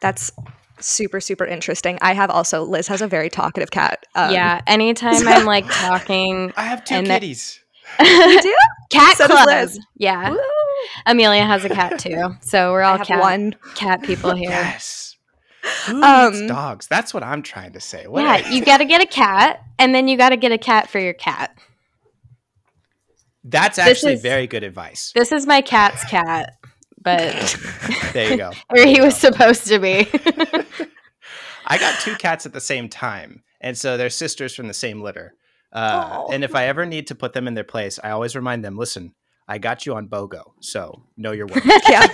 That's 0.00 0.32
super 0.80 1.20
super 1.20 1.44
interesting. 1.44 1.98
I 2.02 2.14
have 2.14 2.30
also 2.30 2.64
Liz 2.64 2.88
has 2.88 3.00
a 3.00 3.06
very 3.06 3.30
talkative 3.30 3.70
cat. 3.70 4.04
Um, 4.14 4.32
yeah. 4.32 4.60
Anytime 4.66 5.26
I'm 5.28 5.46
like 5.46 5.66
talking, 5.68 6.52
I 6.56 6.64
have 6.64 6.84
two 6.84 6.96
And 6.96 7.06
that- 7.06 7.20
kitties. 7.20 7.60
you 8.00 8.40
do. 8.42 8.56
cat 8.90 9.16
So 9.18 9.26
club. 9.28 9.46
Liz. 9.46 9.78
Yeah. 9.96 10.30
Woo. 10.30 10.40
Amelia 11.06 11.44
has 11.44 11.64
a 11.64 11.68
cat 11.68 11.98
too. 11.98 12.34
So 12.40 12.72
we're 12.72 12.80
I 12.82 12.90
all 12.92 12.98
have 12.98 13.06
cat 13.06 13.20
one. 13.20 13.54
cat 13.74 14.02
people 14.02 14.34
here. 14.34 14.50
Yes. 14.50 15.16
Who 15.86 16.02
Um, 16.02 16.32
needs 16.32 16.46
dogs? 16.48 16.86
That's 16.88 17.14
what 17.14 17.22
I'm 17.22 17.42
trying 17.42 17.72
to 17.74 17.80
say. 17.80 18.06
What 18.06 18.22
Yeah, 18.22 18.48
you 18.50 18.64
got 18.64 18.78
to 18.78 18.84
get 18.84 19.00
a 19.02 19.06
cat, 19.06 19.62
and 19.78 19.94
then 19.94 20.08
you 20.08 20.16
got 20.18 20.30
to 20.30 20.36
get 20.36 20.50
a 20.52 20.58
cat 20.58 20.88
for 20.90 20.98
your 20.98 21.12
cat. 21.14 21.56
That's 23.44 23.78
actually 23.78 24.14
is- 24.14 24.22
very 24.22 24.46
good 24.46 24.62
advice. 24.62 25.12
This 25.14 25.30
is 25.32 25.46
my 25.46 25.60
cat's 25.60 26.02
cat, 26.04 26.54
but 27.00 27.56
There 28.12 28.30
you 28.30 28.36
go. 28.36 28.52
or 28.70 28.82
he 28.84 28.96
you 28.96 29.02
was 29.04 29.16
supposed 29.16 29.66
to 29.68 29.78
be. 29.78 30.08
I 31.66 31.78
got 31.78 32.00
two 32.00 32.14
cats 32.16 32.46
at 32.46 32.52
the 32.52 32.60
same 32.60 32.88
time, 32.88 33.42
and 33.60 33.76
so 33.76 33.96
they're 33.96 34.10
sisters 34.10 34.54
from 34.54 34.68
the 34.68 34.74
same 34.74 35.02
litter. 35.02 35.34
Uh, 35.72 36.24
Aw. 36.28 36.32
and 36.32 36.44
if 36.44 36.54
I 36.54 36.66
ever 36.66 36.86
need 36.86 37.06
to 37.08 37.14
put 37.14 37.32
them 37.32 37.48
in 37.48 37.54
their 37.54 37.64
place, 37.64 37.98
I 38.02 38.10
always 38.10 38.36
remind 38.36 38.64
them, 38.64 38.76
"Listen, 38.76 39.14
I 39.48 39.58
got 39.58 39.86
you 39.86 39.94
on 39.94 40.08
BOGO, 40.08 40.42
so 40.60 41.04
know 41.16 41.32
your 41.32 41.46
worth." 41.46 41.64
Yeah. 41.88 42.06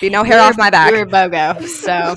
Be 0.00 0.08
no 0.08 0.22
hair 0.22 0.40
off 0.40 0.56
my 0.56 0.70
back. 0.70 0.92
You 0.92 0.98
were 0.98 1.06
BOGO, 1.06 1.66
so 1.66 2.14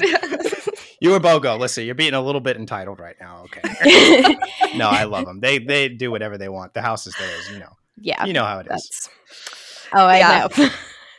you 1.02 1.10
were 1.10 1.20
BOGO. 1.20 1.60
Listen, 1.60 1.86
you're 1.86 1.96
being 1.96 2.14
a 2.14 2.22
little 2.22 2.40
bit 2.42 2.56
entitled 2.56 3.00
right 3.00 3.16
now. 3.20 3.46
Okay. 3.46 4.38
no, 4.76 4.88
I 4.90 5.04
love 5.06 5.26
them. 5.26 5.40
They 5.42 5.58
they 5.58 5.90
do 5.90 6.12
whatever 6.12 6.38
they 6.38 6.50
want. 6.50 6.74
The 6.74 6.82
house 6.82 7.08
is 7.08 7.16
theirs. 7.16 7.50
You 7.52 7.60
know. 7.60 7.74
Yeah, 7.98 8.26
You 8.26 8.34
know 8.34 8.46
how 8.46 8.60
it 8.60 8.68
is. 8.72 9.10
Oh, 9.94 10.06
I 10.06 10.18
Yeah. 10.20 10.48
know. 10.58 10.70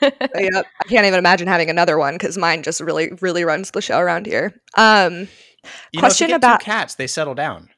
yep. 0.35 0.67
I 0.81 0.89
can't 0.89 1.07
even 1.07 1.19
imagine 1.19 1.47
having 1.47 1.71
another 1.71 1.97
one 1.99 2.15
because 2.15 2.37
mine 2.37 2.63
just 2.63 2.81
really, 2.81 3.13
really 3.21 3.45
runs 3.45 3.71
the 3.71 3.81
show 3.81 3.99
around 3.99 4.27
here. 4.27 4.53
Um, 4.77 5.29
You 5.93 6.01
Question 6.01 6.29
know, 6.29 6.35
if 6.35 6.35
you 6.35 6.35
get 6.35 6.37
about- 6.37 6.61
two 6.61 6.65
cats. 6.65 6.95
They 6.97 7.07
settle 7.07 7.35
down. 7.35 7.71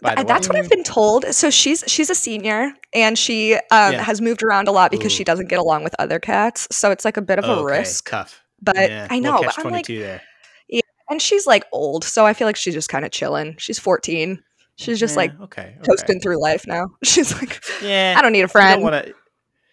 By 0.00 0.14
the 0.14 0.20
Uh, 0.20 0.24
that's 0.24 0.48
way. 0.48 0.54
what 0.54 0.64
I've 0.64 0.70
been 0.70 0.84
told. 0.84 1.24
So 1.34 1.50
she's 1.50 1.82
she's 1.88 2.08
a 2.10 2.14
senior 2.14 2.72
and 2.94 3.18
she 3.18 3.54
um, 3.54 3.60
Yeah. 3.94 4.02
has 4.04 4.20
moved 4.20 4.44
around 4.44 4.68
a 4.68 4.70
lot 4.72 4.92
because 4.92 5.10
she 5.10 5.24
doesn't 5.24 5.48
get 5.48 5.58
along 5.58 5.82
with 5.82 5.96
other 5.98 6.20
cats. 6.20 6.68
So 6.70 6.92
it's 6.92 7.04
like 7.04 7.16
a 7.16 7.22
bit 7.22 7.40
of 7.40 7.44
a 7.46 7.52
Okay, 7.52 7.78
risk. 7.78 8.08
Tough. 8.08 8.40
But 8.62 8.76
Yeah, 8.76 9.08
I 9.10 9.16
little 9.18 9.32
know, 9.32 9.42
but 9.42 9.54
catch 9.56 9.64
I'm 9.64 9.72
like, 9.72 9.86
there. 9.88 10.22
Yeah. 10.68 10.80
And 11.10 11.20
she's 11.20 11.46
like 11.48 11.64
old, 11.72 12.04
so 12.04 12.24
I 12.26 12.32
feel 12.34 12.46
like 12.46 12.54
she's 12.54 12.74
just 12.74 12.88
kind 12.88 13.04
of 13.04 13.10
chilling. 13.10 13.56
She's 13.58 13.78
14. 13.80 14.40
She's 14.78 14.98
just 14.98 15.14
Yeah, 15.14 15.22
like 15.22 15.40
okay, 15.42 15.74
okay. 15.78 15.86
coasting 15.88 16.20
through 16.20 16.40
life 16.40 16.66
now. 16.66 16.86
She's 17.04 17.32
like, 17.34 17.62
Yeah, 17.82 18.14
I 18.16 18.22
don't 18.22 18.32
need 18.32 18.42
a 18.44 18.48
friend. 18.48 18.80
don't 18.80 18.92
want 18.92 19.06
to. 19.06 19.14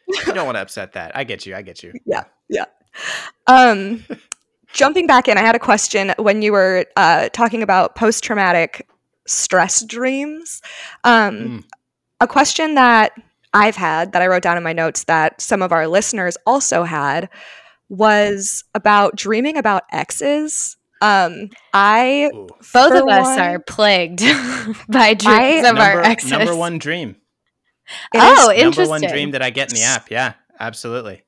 You 0.07 0.33
don't 0.33 0.45
want 0.45 0.55
to 0.57 0.61
upset 0.63 0.93
that. 0.93 1.15
I 1.15 1.23
get 1.23 1.45
you. 1.45 1.55
I 1.55 1.61
get 1.61 1.81
you. 1.83 1.93
Yeah, 2.05 2.23
yeah. 2.49 2.65
Um, 3.47 4.03
jumping 4.73 5.07
back 5.07 5.27
in, 5.27 5.37
I 5.37 5.41
had 5.41 5.55
a 5.55 5.59
question 5.59 6.13
when 6.17 6.41
you 6.41 6.51
were 6.51 6.85
uh, 6.95 7.29
talking 7.29 7.61
about 7.63 7.95
post 7.95 8.23
traumatic 8.23 8.87
stress 9.27 9.83
dreams. 9.83 10.61
Um, 11.03 11.35
Mm. 11.35 11.63
A 12.21 12.27
question 12.27 12.75
that 12.75 13.11
I've 13.53 13.75
had 13.75 14.13
that 14.13 14.21
I 14.21 14.27
wrote 14.27 14.41
down 14.41 14.55
in 14.57 14.63
my 14.63 14.71
notes 14.73 15.03
that 15.03 15.41
some 15.41 15.61
of 15.61 15.73
our 15.73 15.85
listeners 15.87 16.37
also 16.45 16.83
had 16.83 17.27
was 17.89 18.63
about 18.73 19.15
dreaming 19.17 19.57
about 19.57 19.83
exes. 19.91 20.77
Um, 21.05 21.49
I 21.73 22.29
Ooh. 22.33 22.47
Both 22.47 22.67
for 22.69 22.95
of 22.95 23.07
us 23.07 23.25
one- 23.25 23.39
are 23.39 23.59
plagued 23.59 24.19
by 24.89 25.13
dreams 25.13 25.65
I- 25.65 25.69
of 25.69 25.77
our 25.77 25.93
number, 25.95 26.01
exes. 26.01 26.31
number 26.31 26.55
one 26.55 26.77
dream. 26.79 27.15
it 28.13 28.19
Oh, 28.21 28.49
is- 28.51 28.63
Number 28.63 28.89
one 28.89 29.03
interesting. 29.03 29.09
dream 29.09 29.31
that 29.31 29.41
I 29.41 29.49
get 29.49 29.71
in 29.71 29.75
the 29.77 29.83
app. 29.83 30.09
Yeah, 30.09 30.33
absolutely. 30.59 31.23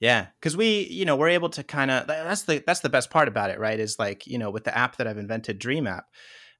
Yeah, 0.00 0.26
because 0.40 0.56
we, 0.56 0.86
you 0.88 1.04
know, 1.04 1.16
we're 1.16 1.30
able 1.30 1.48
to 1.50 1.64
kind 1.64 1.90
of. 1.90 2.06
That's 2.06 2.42
the 2.42 2.62
that's 2.64 2.80
the 2.80 2.88
best 2.88 3.10
part 3.10 3.26
about 3.28 3.50
it, 3.50 3.58
right? 3.58 3.78
Is 3.80 3.98
like 3.98 4.26
you 4.28 4.38
know, 4.38 4.50
with 4.50 4.62
the 4.64 4.76
app 4.76 4.96
that 4.96 5.08
I've 5.08 5.18
invented, 5.18 5.58
Dream 5.58 5.88
App, 5.88 6.04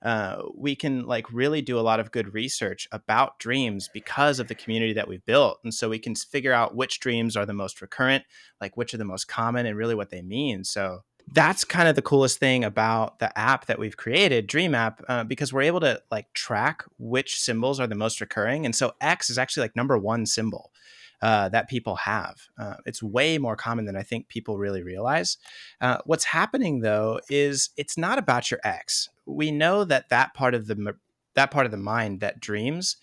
uh, 0.03 0.43
we 0.57 0.75
can 0.75 1.07
like 1.07 1.33
really 1.33 1.63
do 1.63 1.79
a 1.79 1.87
lot 1.87 2.01
of 2.01 2.11
good 2.11 2.35
research 2.35 2.89
about 2.91 3.39
dreams 3.39 3.89
because 3.95 4.41
of 4.41 4.49
the 4.49 4.57
community 4.57 4.93
that 4.95 5.07
we've 5.07 5.25
built, 5.25 5.61
and 5.63 5.73
so 5.73 5.89
we 5.89 6.01
can 6.01 6.17
figure 6.17 6.53
out 6.53 6.75
which 6.75 6.99
dreams 6.99 7.37
are 7.37 7.47
the 7.47 7.53
most 7.53 7.81
recurrent, 7.81 8.25
like 8.61 8.77
which 8.77 8.93
are 8.93 8.99
the 8.99 9.05
most 9.05 9.29
common, 9.29 9.67
and 9.67 9.77
really 9.77 9.95
what 9.95 10.11
they 10.11 10.21
mean. 10.23 10.65
So 10.65 11.05
that's 11.33 11.65
kind 11.65 11.89
of 11.89 11.95
the 11.95 12.03
coolest 12.03 12.39
thing 12.39 12.65
about 12.65 13.19
the 13.19 13.37
app 13.39 13.67
that 13.67 13.79
we've 13.79 13.97
created, 13.97 14.47
Dream 14.47 14.75
App, 14.75 15.03
uh, 15.09 15.25
because 15.25 15.53
we're 15.53 15.63
able 15.63 15.81
to 15.81 16.01
like 16.11 16.33
track 16.33 16.85
which 16.99 17.41
symbols 17.41 17.81
are 17.81 17.87
the 17.87 17.95
most 17.95 18.21
recurring, 18.21 18.65
and 18.65 18.75
so 18.75 18.93
ex 19.01 19.31
is 19.31 19.39
actually 19.39 19.63
like 19.63 19.77
number 19.77 19.99
one 19.99 20.27
symbol 20.27 20.73
uh, 21.21 21.49
that 21.49 21.69
people 21.69 21.97
have. 21.97 22.49
Uh, 22.59 22.77
it's 22.87 23.03
way 23.03 23.39
more 23.39 23.57
common 23.57 23.85
than 23.85 23.97
I 23.97 24.03
think 24.03 24.29
people 24.29 24.59
really 24.59 24.83
realize. 24.83 25.37
Uh, 25.81 25.99
what's 26.07 26.25
happening 26.25 26.81
though 26.81 27.21
is 27.29 27.71
it's 27.77 27.99
not 27.99 28.19
about 28.19 28.51
your 28.51 28.61
ex. 28.65 29.09
We 29.27 29.51
know 29.51 29.85
that 29.85 30.09
that 30.09 30.35
part 30.35 30.55
of 30.55 30.67
the 30.67 30.95
that 31.35 31.51
part 31.51 31.67
of 31.67 31.73
the 31.73 31.79
mind 31.79 32.21
that 32.21 32.41
dreams 32.41 32.97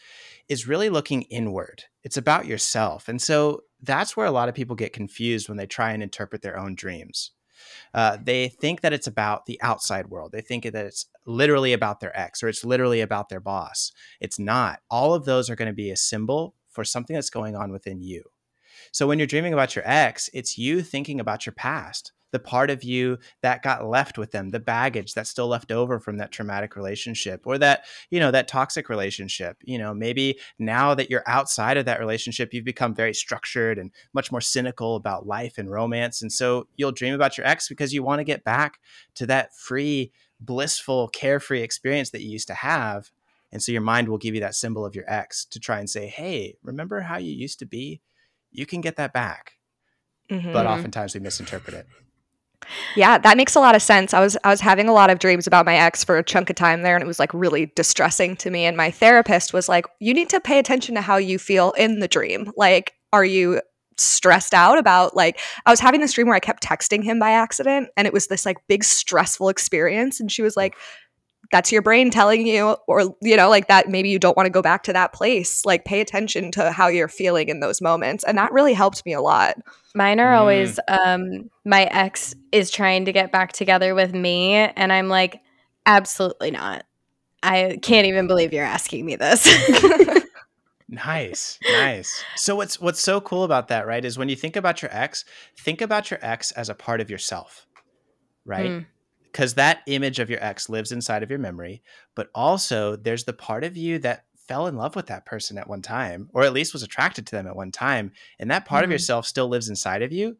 is 0.49 0.67
really 0.67 0.89
looking 0.89 1.23
inward. 1.23 1.83
It's 2.03 2.17
about 2.17 2.47
yourself, 2.47 3.07
and 3.07 3.21
so 3.21 3.63
that's 3.81 4.17
where 4.17 4.25
a 4.25 4.31
lot 4.31 4.49
of 4.49 4.55
people 4.55 4.75
get 4.75 4.93
confused 4.93 5.47
when 5.47 5.57
they 5.57 5.67
try 5.67 5.91
and 5.91 6.01
interpret 6.01 6.41
their 6.41 6.57
own 6.57 6.75
dreams. 6.75 7.31
Uh, 7.93 8.17
they 8.21 8.47
think 8.47 8.81
that 8.81 8.93
it's 8.93 9.07
about 9.07 9.45
the 9.45 9.61
outside 9.61 10.07
world. 10.07 10.31
They 10.31 10.41
think 10.41 10.63
that 10.63 10.85
it's 10.85 11.05
literally 11.25 11.73
about 11.73 11.99
their 11.99 12.17
ex 12.17 12.43
or 12.43 12.47
it's 12.47 12.65
literally 12.65 13.01
about 13.01 13.29
their 13.29 13.39
boss. 13.39 13.91
It's 14.19 14.39
not. 14.39 14.79
All 14.89 15.13
of 15.13 15.25
those 15.25 15.49
are 15.49 15.55
going 15.55 15.67
to 15.67 15.73
be 15.73 15.91
a 15.91 15.95
symbol 15.95 16.55
for 16.69 16.83
something 16.83 17.13
that's 17.13 17.29
going 17.29 17.55
on 17.55 17.71
within 17.71 18.01
you. 18.01 18.23
So 18.91 19.07
when 19.07 19.19
you're 19.19 19.27
dreaming 19.27 19.53
about 19.53 19.75
your 19.75 19.87
ex, 19.87 20.29
it's 20.33 20.57
you 20.57 20.81
thinking 20.81 21.19
about 21.19 21.45
your 21.45 21.53
past, 21.53 22.11
the 22.35 22.39
part 22.39 22.69
of 22.69 22.83
you 22.83 23.17
that 23.41 23.63
got 23.63 23.87
left 23.87 24.17
with 24.17 24.31
them, 24.31 24.49
the 24.49 24.59
baggage 24.59 25.13
that's 25.13 25.29
still 25.29 25.47
left 25.47 25.71
over 25.71 26.01
from 26.01 26.17
that 26.17 26.33
traumatic 26.33 26.75
relationship 26.75 27.47
or 27.47 27.57
that, 27.57 27.85
you 28.09 28.19
know, 28.19 28.29
that 28.29 28.49
toxic 28.49 28.89
relationship. 28.89 29.55
You 29.63 29.77
know, 29.77 29.93
maybe 29.93 30.37
now 30.59 30.93
that 30.95 31.09
you're 31.09 31.23
outside 31.27 31.77
of 31.77 31.85
that 31.85 32.01
relationship, 32.01 32.53
you've 32.53 32.65
become 32.65 32.93
very 32.93 33.13
structured 33.13 33.77
and 33.77 33.89
much 34.13 34.33
more 34.33 34.41
cynical 34.41 34.97
about 34.97 35.25
life 35.25 35.57
and 35.57 35.71
romance. 35.71 36.21
And 36.21 36.29
so 36.29 36.67
you'll 36.75 36.91
dream 36.91 37.13
about 37.13 37.37
your 37.37 37.47
ex 37.47 37.69
because 37.69 37.93
you 37.93 38.03
want 38.03 38.19
to 38.19 38.25
get 38.25 38.43
back 38.43 38.79
to 39.13 39.25
that 39.27 39.55
free, 39.55 40.11
blissful, 40.41 41.07
carefree 41.07 41.61
experience 41.61 42.09
that 42.09 42.21
you 42.21 42.31
used 42.31 42.49
to 42.49 42.53
have. 42.53 43.11
And 43.53 43.63
so 43.63 43.71
your 43.71 43.79
mind 43.79 44.09
will 44.09 44.17
give 44.17 44.35
you 44.35 44.41
that 44.41 44.55
symbol 44.55 44.85
of 44.85 44.93
your 44.93 45.09
ex 45.09 45.45
to 45.45 45.59
try 45.61 45.79
and 45.79 45.89
say, 45.89 46.07
hey, 46.07 46.57
remember 46.63 46.99
how 46.99 47.15
you 47.17 47.31
used 47.31 47.59
to 47.59 47.65
be? 47.65 48.01
You 48.51 48.65
can 48.65 48.81
get 48.81 48.97
that 48.97 49.13
back. 49.13 49.53
Mhm. 50.29 50.51
But 50.51 50.65
oftentimes 50.65 51.13
we 51.13 51.21
misinterpret 51.21 51.73
it. 51.75 51.87
Yeah, 52.95 53.17
that 53.17 53.37
makes 53.37 53.55
a 53.55 53.59
lot 53.59 53.75
of 53.75 53.81
sense. 53.81 54.13
I 54.13 54.19
was 54.19 54.37
I 54.43 54.49
was 54.49 54.61
having 54.61 54.87
a 54.89 54.93
lot 54.93 55.09
of 55.09 55.19
dreams 55.19 55.47
about 55.47 55.65
my 55.65 55.75
ex 55.75 56.03
for 56.03 56.17
a 56.17 56.23
chunk 56.23 56.49
of 56.49 56.55
time 56.55 56.81
there 56.81 56.95
and 56.95 57.03
it 57.03 57.07
was 57.07 57.19
like 57.19 57.33
really 57.33 57.71
distressing 57.75 58.35
to 58.37 58.49
me 58.49 58.65
and 58.65 58.75
my 58.75 58.91
therapist 58.91 59.53
was 59.53 59.69
like, 59.69 59.85
"You 59.99 60.13
need 60.13 60.29
to 60.29 60.39
pay 60.39 60.59
attention 60.59 60.95
to 60.95 61.01
how 61.01 61.17
you 61.17 61.37
feel 61.39 61.71
in 61.73 61.99
the 61.99 62.07
dream. 62.07 62.51
Like, 62.57 62.93
are 63.13 63.25
you 63.25 63.61
stressed 63.97 64.53
out 64.53 64.77
about 64.77 65.15
like 65.15 65.39
I 65.65 65.71
was 65.71 65.79
having 65.79 66.01
this 66.01 66.13
dream 66.13 66.27
where 66.27 66.35
I 66.35 66.41
kept 66.41 66.63
texting 66.63 67.03
him 67.03 67.19
by 67.19 67.31
accident 67.31 67.89
and 67.95 68.05
it 68.07 68.13
was 68.13 68.27
this 68.27 68.45
like 68.45 68.57
big 68.67 68.83
stressful 68.83 69.49
experience 69.49 70.19
and 70.19 70.31
she 70.31 70.41
was 70.41 70.57
like 70.57 70.75
that's 71.51 71.71
your 71.71 71.81
brain 71.81 72.09
telling 72.09 72.47
you 72.47 72.75
or 72.87 73.15
you 73.21 73.35
know 73.35 73.49
like 73.49 73.67
that 73.67 73.89
maybe 73.89 74.09
you 74.09 74.19
don't 74.19 74.35
want 74.37 74.45
to 74.45 74.51
go 74.51 74.61
back 74.61 74.83
to 74.83 74.93
that 74.93 75.13
place 75.13 75.65
like 75.65 75.85
pay 75.85 76.01
attention 76.01 76.51
to 76.51 76.71
how 76.71 76.87
you're 76.87 77.07
feeling 77.07 77.49
in 77.49 77.59
those 77.59 77.81
moments 77.81 78.23
and 78.23 78.37
that 78.37 78.51
really 78.51 78.73
helped 78.73 79.05
me 79.05 79.13
a 79.13 79.21
lot 79.21 79.55
Mine 79.93 80.19
are 80.19 80.33
always 80.33 80.79
um 80.87 81.49
my 81.63 81.83
ex 81.85 82.35
is 82.51 82.69
trying 82.69 83.05
to 83.05 83.13
get 83.13 83.31
back 83.31 83.53
together 83.53 83.95
with 83.95 84.13
me 84.13 84.53
and 84.53 84.91
I'm 84.91 85.07
like 85.07 85.41
absolutely 85.85 86.51
not. 86.51 86.85
I 87.43 87.77
can't 87.81 88.07
even 88.07 88.27
believe 88.27 88.53
you're 88.53 88.65
asking 88.65 89.05
me 89.05 89.15
this. 89.15 89.47
Nice, 90.87 91.57
nice. 91.67 92.23
So 92.35 92.55
what's 92.55 92.79
what's 92.79 93.01
so 93.01 93.19
cool 93.19 93.43
about 93.43 93.69
that, 93.69 93.87
right, 93.87 94.05
is 94.05 94.19
when 94.19 94.29
you 94.29 94.35
think 94.35 94.55
about 94.55 94.83
your 94.83 94.95
ex, 94.95 95.25
think 95.57 95.81
about 95.81 96.11
your 96.11 96.19
ex 96.21 96.51
as 96.51 96.69
a 96.69 96.75
part 96.75 97.01
of 97.01 97.09
yourself, 97.09 97.65
right? 98.45 98.69
Mm. 98.69 98.85
Because 99.35 99.55
that 99.55 99.81
image 99.85 100.19
of 100.19 100.29
your 100.29 100.41
ex 100.41 100.69
lives 100.69 100.93
inside 100.93 101.21
of 101.21 101.29
your 101.29 101.39
memory, 101.39 101.83
but 102.15 102.29
also 102.33 102.95
there's 102.95 103.25
the 103.25 103.33
part 103.33 103.65
of 103.65 103.75
you 103.75 103.99
that 103.99 104.23
fell 104.47 104.67
in 104.67 104.77
love 104.77 104.95
with 104.95 105.07
that 105.07 105.25
person 105.25 105.57
at 105.57 105.67
one 105.67 105.81
time, 105.81 106.29
or 106.33 106.43
at 106.43 106.53
least 106.53 106.71
was 106.71 106.83
attracted 106.83 107.27
to 107.27 107.31
them 107.35 107.45
at 107.45 107.53
one 107.55 107.69
time, 107.69 108.13
and 108.39 108.49
that 108.49 108.63
part 108.65 108.85
of 108.85 108.89
Mhm. 108.89 108.93
yourself 108.93 109.25
still 109.27 109.49
lives 109.49 109.67
inside 109.67 110.01
of 110.03 110.13
you. 110.13 110.37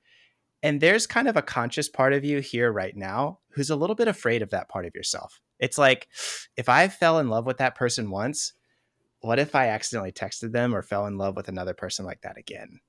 And 0.63 0.79
there's 0.79 1.07
kind 1.07 1.27
of 1.27 1.35
a 1.35 1.41
conscious 1.41 1.89
part 1.89 2.13
of 2.13 2.23
you 2.23 2.39
here 2.39 2.71
right 2.71 2.95
now 2.95 3.39
who's 3.49 3.69
a 3.69 3.75
little 3.75 3.97
bit 3.97 4.07
afraid 4.07 4.41
of 4.41 4.51
that 4.51 4.69
part 4.69 4.85
of 4.85 4.95
yourself. 4.95 5.41
It's 5.59 5.77
like 5.77 6.07
if 6.55 6.69
I 6.69 6.87
fell 6.87 7.19
in 7.19 7.27
love 7.27 7.45
with 7.45 7.57
that 7.57 7.75
person 7.75 8.09
once, 8.09 8.53
what 9.19 9.39
if 9.39 9.55
I 9.55 9.67
accidentally 9.67 10.13
texted 10.13 10.53
them 10.53 10.73
or 10.73 10.81
fell 10.81 11.05
in 11.05 11.17
love 11.17 11.35
with 11.35 11.49
another 11.49 11.73
person 11.73 12.05
like 12.05 12.21
that 12.21 12.37
again? 12.37 12.79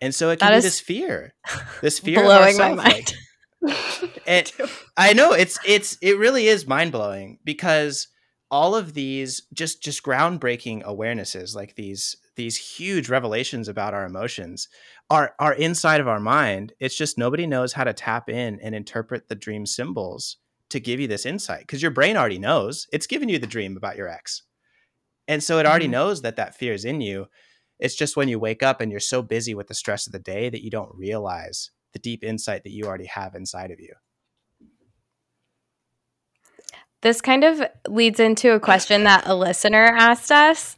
And 0.00 0.12
so 0.12 0.30
it 0.30 0.40
can 0.40 0.48
That 0.48 0.52
be 0.54 0.58
is 0.58 0.64
this 0.64 0.80
fear, 0.80 1.34
this 1.80 1.98
fear 2.00 2.24
blowing 2.24 2.54
of 2.54 2.58
my 2.58 2.74
mind. 2.74 2.78
like- 2.78 3.14
and 4.26 4.52
I 4.96 5.12
know 5.12 5.32
it's 5.32 5.58
it's 5.66 5.96
it 6.00 6.18
really 6.18 6.46
is 6.48 6.66
mind 6.66 6.92
blowing 6.92 7.38
because 7.44 8.08
all 8.50 8.74
of 8.74 8.94
these 8.94 9.42
just 9.52 9.82
just 9.82 10.02
groundbreaking 10.02 10.82
awarenesses, 10.84 11.54
like 11.54 11.74
these 11.74 12.16
these 12.36 12.56
huge 12.56 13.08
revelations 13.08 13.68
about 13.68 13.94
our 13.94 14.06
emotions, 14.06 14.68
are 15.10 15.34
are 15.38 15.54
inside 15.54 16.00
of 16.00 16.08
our 16.08 16.20
mind. 16.20 16.72
It's 16.80 16.96
just 16.96 17.18
nobody 17.18 17.46
knows 17.46 17.72
how 17.72 17.84
to 17.84 17.92
tap 17.92 18.28
in 18.28 18.60
and 18.60 18.74
interpret 18.74 19.28
the 19.28 19.34
dream 19.34 19.66
symbols 19.66 20.36
to 20.70 20.80
give 20.80 21.00
you 21.00 21.08
this 21.08 21.26
insight 21.26 21.60
because 21.60 21.82
your 21.82 21.90
brain 21.90 22.16
already 22.16 22.38
knows 22.38 22.86
it's 22.92 23.06
giving 23.06 23.28
you 23.28 23.38
the 23.38 23.46
dream 23.46 23.76
about 23.76 23.96
your 23.96 24.08
ex, 24.08 24.42
and 25.26 25.42
so 25.42 25.58
it 25.58 25.66
already 25.66 25.88
Mhm. 25.88 25.92
knows 25.92 26.22
that 26.22 26.36
that 26.36 26.56
fear 26.56 26.72
is 26.74 26.84
in 26.84 27.00
you. 27.00 27.26
It's 27.78 27.94
just 27.96 28.16
when 28.16 28.28
you 28.28 28.38
wake 28.38 28.62
up 28.62 28.80
and 28.80 28.90
you're 28.90 29.00
so 29.00 29.22
busy 29.22 29.54
with 29.54 29.68
the 29.68 29.74
stress 29.74 30.06
of 30.06 30.12
the 30.12 30.18
day 30.18 30.48
that 30.50 30.62
you 30.64 30.70
don't 30.70 30.94
realize 30.94 31.70
the 31.92 31.98
deep 31.98 32.22
insight 32.24 32.64
that 32.64 32.70
you 32.70 32.84
already 32.84 33.06
have 33.06 33.34
inside 33.34 33.70
of 33.70 33.80
you. 33.80 33.94
This 37.00 37.20
kind 37.20 37.44
of 37.44 37.62
leads 37.86 38.18
into 38.18 38.52
a 38.52 38.60
question 38.60 39.04
that 39.04 39.26
a 39.26 39.34
listener 39.34 39.84
asked 39.84 40.32
us. 40.32 40.76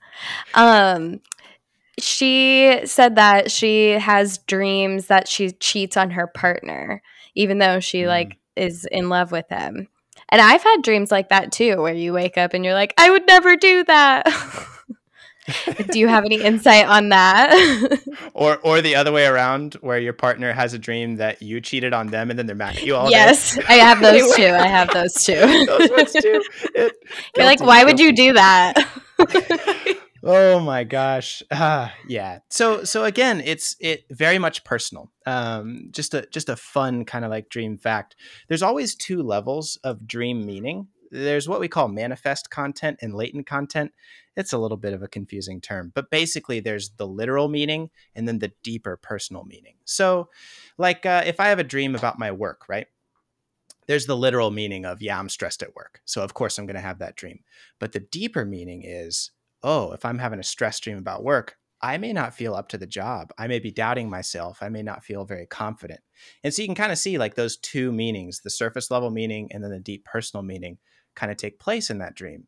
Um, 0.55 1.21
she 1.99 2.81
said 2.85 3.17
that 3.17 3.51
she 3.51 3.93
has 3.93 4.39
dreams 4.39 5.07
that 5.07 5.29
she 5.29 5.53
cheats 5.53 5.97
on 5.97 6.11
her 6.11 6.27
partner, 6.27 7.03
even 7.35 7.59
though 7.59 7.81
she 7.81 8.03
Mm. 8.03 8.09
like 8.09 8.37
is 8.57 8.85
in 8.91 9.09
love 9.09 9.33
with 9.33 9.49
him. 9.49 9.89
And 10.29 10.41
I've 10.41 10.63
had 10.63 10.83
dreams 10.83 11.11
like 11.11 11.31
that 11.31 11.53
too, 11.53 11.77
where 11.81 11.95
you 11.95 12.13
wake 12.13 12.37
up 12.37 12.53
and 12.55 12.65
you're 12.65 12.75
like, 12.75 12.95
I 12.99 13.11
would 13.11 13.27
never 13.27 13.57
do 13.57 13.83
that. 13.85 14.27
do 15.91 15.99
you 15.99 16.07
have 16.09 16.25
any 16.25 16.41
insight 16.41 16.87
on 16.87 17.09
that? 17.11 17.99
Or 18.35 18.59
or 18.59 18.81
the 18.81 18.95
other 18.95 19.13
way 19.13 19.27
around, 19.27 19.75
where 19.81 19.99
your 19.99 20.13
partner 20.13 20.53
has 20.53 20.73
a 20.73 20.79
dream 20.79 21.17
that 21.17 21.43
you 21.43 21.61
cheated 21.61 21.93
on 21.93 22.07
them 22.07 22.31
and 22.31 22.39
then 22.39 22.47
they're 22.47 22.57
mad 22.57 22.77
at 22.77 22.85
you 22.85 22.95
all 22.97 23.11
yes, 23.11 23.59
I 23.69 23.75
have 23.75 24.01
those 24.03 24.35
too. 24.37 24.47
I 24.47 24.67
have 24.67 24.89
those 24.93 25.13
too. 25.15 25.35
day. 25.35 25.67
Those 25.67 25.91
ones 25.91 26.13
too. 26.13 26.43
It- 26.75 26.93
You're 27.37 27.45
like, 27.47 27.59
guilty, 27.59 27.69
why 27.69 27.85
would 27.85 27.99
you 28.01 28.13
do 28.15 28.33
that? 28.35 28.75
Oh 30.23 30.61
my 30.61 30.85
gosh. 30.85 31.43
Ah, 31.51 31.95
yeah. 32.07 32.41
So 32.51 32.85
so 32.85 33.05
again, 33.05 33.41
it's 33.45 33.75
it 33.81 34.05
very 34.11 34.39
much 34.39 34.65
personal. 34.65 35.11
Um 35.27 35.89
just 35.93 36.13
a 36.15 36.27
just 36.31 36.49
a 36.51 36.57
fun 36.57 37.05
kind 37.07 37.25
of 37.25 37.31
like 37.31 37.49
dream 37.49 37.79
fact. 37.79 38.17
There's 38.49 38.63
always 38.63 38.95
two 38.95 39.23
levels 39.23 39.79
of 39.83 40.07
dream 40.07 40.45
meaning. 40.45 40.89
There's 41.11 41.49
what 41.49 41.61
we 41.61 41.69
call 41.69 41.89
manifest 41.89 42.51
content 42.51 42.99
and 43.03 43.15
latent 43.15 43.47
content. 43.47 43.93
It's 44.37 44.53
a 44.53 44.59
little 44.59 44.77
bit 44.77 44.93
of 44.93 45.03
a 45.03 45.09
confusing 45.09 45.61
term, 45.61 45.93
but 45.95 46.11
basically 46.11 46.61
there's 46.61 46.91
the 46.91 47.07
literal 47.07 47.49
meaning 47.49 47.91
and 48.15 48.29
then 48.29 48.39
the 48.39 48.53
deeper 48.63 48.97
personal 48.97 49.45
meaning. 49.45 49.75
So 49.85 50.29
like 50.79 51.05
uh, 51.05 51.25
if 51.27 51.41
I 51.41 51.49
have 51.49 51.59
a 51.59 51.65
dream 51.65 51.95
about 51.95 52.19
my 52.19 52.31
work, 52.31 52.69
right? 52.69 52.87
There's 53.87 54.07
the 54.07 54.17
literal 54.17 54.53
meaning 54.53 54.85
of 54.85 55.03
yeah, 55.03 55.19
I'm 55.19 55.29
stressed 55.29 55.63
at 55.63 55.75
work. 55.75 56.01
So 56.05 56.23
of 56.23 56.35
course 56.35 56.59
I'm 56.59 56.67
going 56.67 56.77
to 56.77 56.81
have 56.81 57.01
that 57.01 57.17
dream. 57.17 57.41
But 57.81 57.93
the 57.93 58.01
deeper 58.01 58.45
meaning 58.45 58.83
is 58.85 59.33
oh, 59.63 59.93
if 59.93 60.05
I'm 60.05 60.19
having 60.19 60.39
a 60.39 60.45
stress 60.45 60.81
dream 60.81 60.97
about 60.97 61.23
work, 61.23 61.59
I 61.83 61.97
may 61.99 62.13
not 62.13 62.35
feel 62.35 62.55
up 62.55 62.69
to 62.69 62.79
the 62.79 62.87
job. 62.87 63.33
I 63.39 63.47
may 63.47 63.59
be 63.59 63.71
doubting 63.71 64.11
myself. 64.11 64.59
I 64.63 64.69
may 64.69 64.83
not 64.83 65.05
feel 65.05 65.25
very 65.25 65.47
confident. 65.47 66.01
And 66.45 66.53
so 66.53 66.63
you 66.63 66.69
can 66.69 66.75
kind 66.75 66.93
of 66.93 66.99
see 66.99 67.17
like 67.17 67.35
those 67.35 67.57
two 67.57 67.91
meanings, 67.91 68.41
the 68.41 68.51
surface 68.51 68.91
level 68.91 69.11
meaning 69.11 69.49
and 69.51 69.65
then 69.65 69.71
the 69.71 69.81
deep 69.81 70.05
personal 70.05 70.43
meaning 70.43 70.79
kind 71.21 71.31
of 71.31 71.37
take 71.37 71.61
place 71.61 71.91
in 71.91 71.99
that 71.99 72.15
dream. 72.15 72.47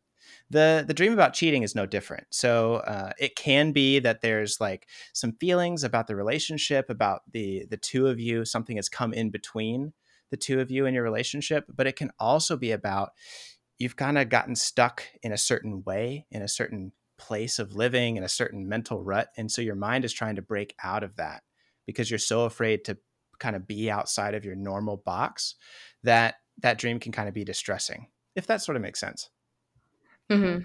The 0.50 0.84
the 0.86 0.94
dream 0.94 1.12
about 1.12 1.34
cheating 1.34 1.62
is 1.62 1.74
no 1.74 1.84
different. 1.84 2.26
So 2.30 2.76
uh, 2.76 3.12
it 3.18 3.36
can 3.36 3.72
be 3.72 3.98
that 3.98 4.22
there's 4.22 4.60
like 4.60 4.88
some 5.12 5.32
feelings 5.32 5.84
about 5.84 6.06
the 6.06 6.16
relationship, 6.16 6.88
about 6.88 7.20
the 7.30 7.66
the 7.68 7.76
two 7.76 8.06
of 8.06 8.18
you, 8.18 8.44
something 8.44 8.76
has 8.76 8.88
come 8.88 9.12
in 9.12 9.30
between 9.30 9.92
the 10.30 10.36
two 10.38 10.60
of 10.60 10.70
you 10.70 10.86
in 10.86 10.94
your 10.94 11.02
relationship, 11.02 11.66
but 11.68 11.86
it 11.86 11.96
can 11.96 12.10
also 12.18 12.56
be 12.56 12.72
about 12.72 13.10
you've 13.78 13.96
kind 13.96 14.16
of 14.16 14.30
gotten 14.30 14.56
stuck 14.56 15.04
in 15.22 15.32
a 15.32 15.38
certain 15.38 15.82
way, 15.84 16.26
in 16.30 16.40
a 16.40 16.48
certain 16.48 16.92
place 17.18 17.58
of 17.58 17.74
living, 17.74 18.16
in 18.16 18.24
a 18.24 18.28
certain 18.28 18.68
mental 18.68 19.02
rut. 19.02 19.28
And 19.36 19.50
so 19.50 19.60
your 19.60 19.74
mind 19.74 20.04
is 20.04 20.12
trying 20.12 20.36
to 20.36 20.42
break 20.42 20.74
out 20.82 21.02
of 21.02 21.16
that 21.16 21.42
because 21.86 22.10
you're 22.10 22.18
so 22.18 22.44
afraid 22.44 22.84
to 22.86 22.96
kind 23.38 23.56
of 23.56 23.66
be 23.66 23.90
outside 23.90 24.34
of 24.34 24.44
your 24.44 24.54
normal 24.54 24.96
box 24.96 25.56
that 26.02 26.36
that 26.62 26.78
dream 26.78 26.98
can 26.98 27.12
kind 27.12 27.28
of 27.28 27.34
be 27.34 27.44
distressing, 27.44 28.06
if 28.34 28.46
that 28.46 28.62
sort 28.62 28.76
of 28.76 28.82
makes 28.82 29.00
sense. 29.00 29.30
hmm 30.30 30.58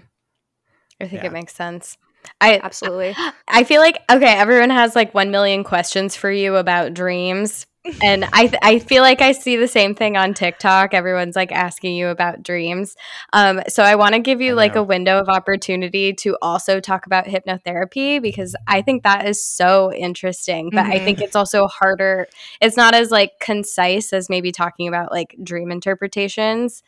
I 1.00 1.06
think 1.06 1.22
Yeah. 1.22 1.26
it 1.28 1.32
makes 1.32 1.54
sense. 1.54 1.96
I 2.40 2.60
absolutely 2.62 3.14
I 3.48 3.64
feel 3.64 3.80
like 3.80 4.02
okay, 4.10 4.26
everyone 4.36 4.70
has 4.70 4.94
like 4.96 5.14
1 5.14 5.30
million 5.30 5.64
questions 5.64 6.16
for 6.16 6.30
you 6.30 6.56
about 6.56 6.94
dreams. 6.94 7.66
And 8.02 8.24
I 8.34 8.48
th- 8.48 8.58
I 8.60 8.80
feel 8.80 9.02
like 9.02 9.22
I 9.22 9.32
see 9.32 9.56
the 9.56 9.68
same 9.68 9.94
thing 9.94 10.16
on 10.16 10.34
TikTok. 10.34 10.92
Everyone's 10.92 11.36
like 11.36 11.52
asking 11.52 11.94
you 11.94 12.08
about 12.08 12.42
dreams. 12.42 12.96
Um 13.32 13.62
so 13.68 13.82
I 13.82 13.94
want 13.94 14.14
to 14.14 14.20
give 14.20 14.40
you 14.42 14.54
like 14.54 14.76
a 14.76 14.82
window 14.82 15.18
of 15.18 15.28
opportunity 15.28 16.12
to 16.14 16.36
also 16.42 16.80
talk 16.80 17.06
about 17.06 17.24
hypnotherapy 17.26 18.20
because 18.20 18.54
I 18.66 18.82
think 18.82 19.04
that 19.04 19.26
is 19.26 19.42
so 19.42 19.92
interesting, 19.92 20.70
but 20.74 20.84
I 20.86 20.98
Mhm. 20.98 21.04
think 21.04 21.20
it's 21.22 21.36
also 21.36 21.66
harder. 21.68 22.26
It's 22.60 22.76
not 22.76 22.94
as 22.94 23.10
like 23.10 23.38
concise 23.40 24.12
as 24.12 24.28
maybe 24.28 24.52
talking 24.52 24.88
about 24.88 25.10
like 25.12 25.34
dream 25.42 25.70
interpretations. 25.70 26.82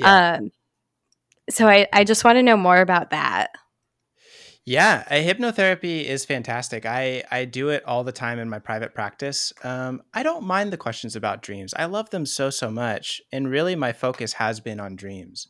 Yeah. 0.00 0.34
Um 0.36 0.50
so 1.48 1.68
I 1.68 1.86
I 1.92 2.04
just 2.04 2.24
want 2.24 2.36
to 2.36 2.42
know 2.42 2.56
more 2.56 2.80
about 2.80 3.10
that. 3.10 3.50
Yeah, 4.66 5.04
hypnotherapy 5.10 6.04
is 6.04 6.24
fantastic. 6.24 6.84
I 6.86 7.24
I 7.30 7.44
do 7.44 7.70
it 7.70 7.84
all 7.86 8.04
the 8.04 8.12
time 8.12 8.38
in 8.38 8.48
my 8.48 8.58
private 8.58 8.94
practice. 8.94 9.52
Um, 9.64 10.02
I 10.12 10.22
don't 10.22 10.44
mind 10.44 10.72
the 10.72 10.76
questions 10.76 11.16
about 11.16 11.42
dreams. 11.42 11.74
I 11.74 11.86
love 11.86 12.10
them 12.10 12.26
so 12.26 12.50
so 12.50 12.70
much, 12.70 13.22
and 13.32 13.50
really 13.50 13.74
my 13.74 13.92
focus 13.92 14.34
has 14.34 14.60
been 14.60 14.78
on 14.78 14.96
dreams. 14.96 15.48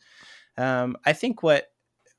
Um, 0.56 0.96
I 1.04 1.12
think 1.12 1.42
what 1.42 1.66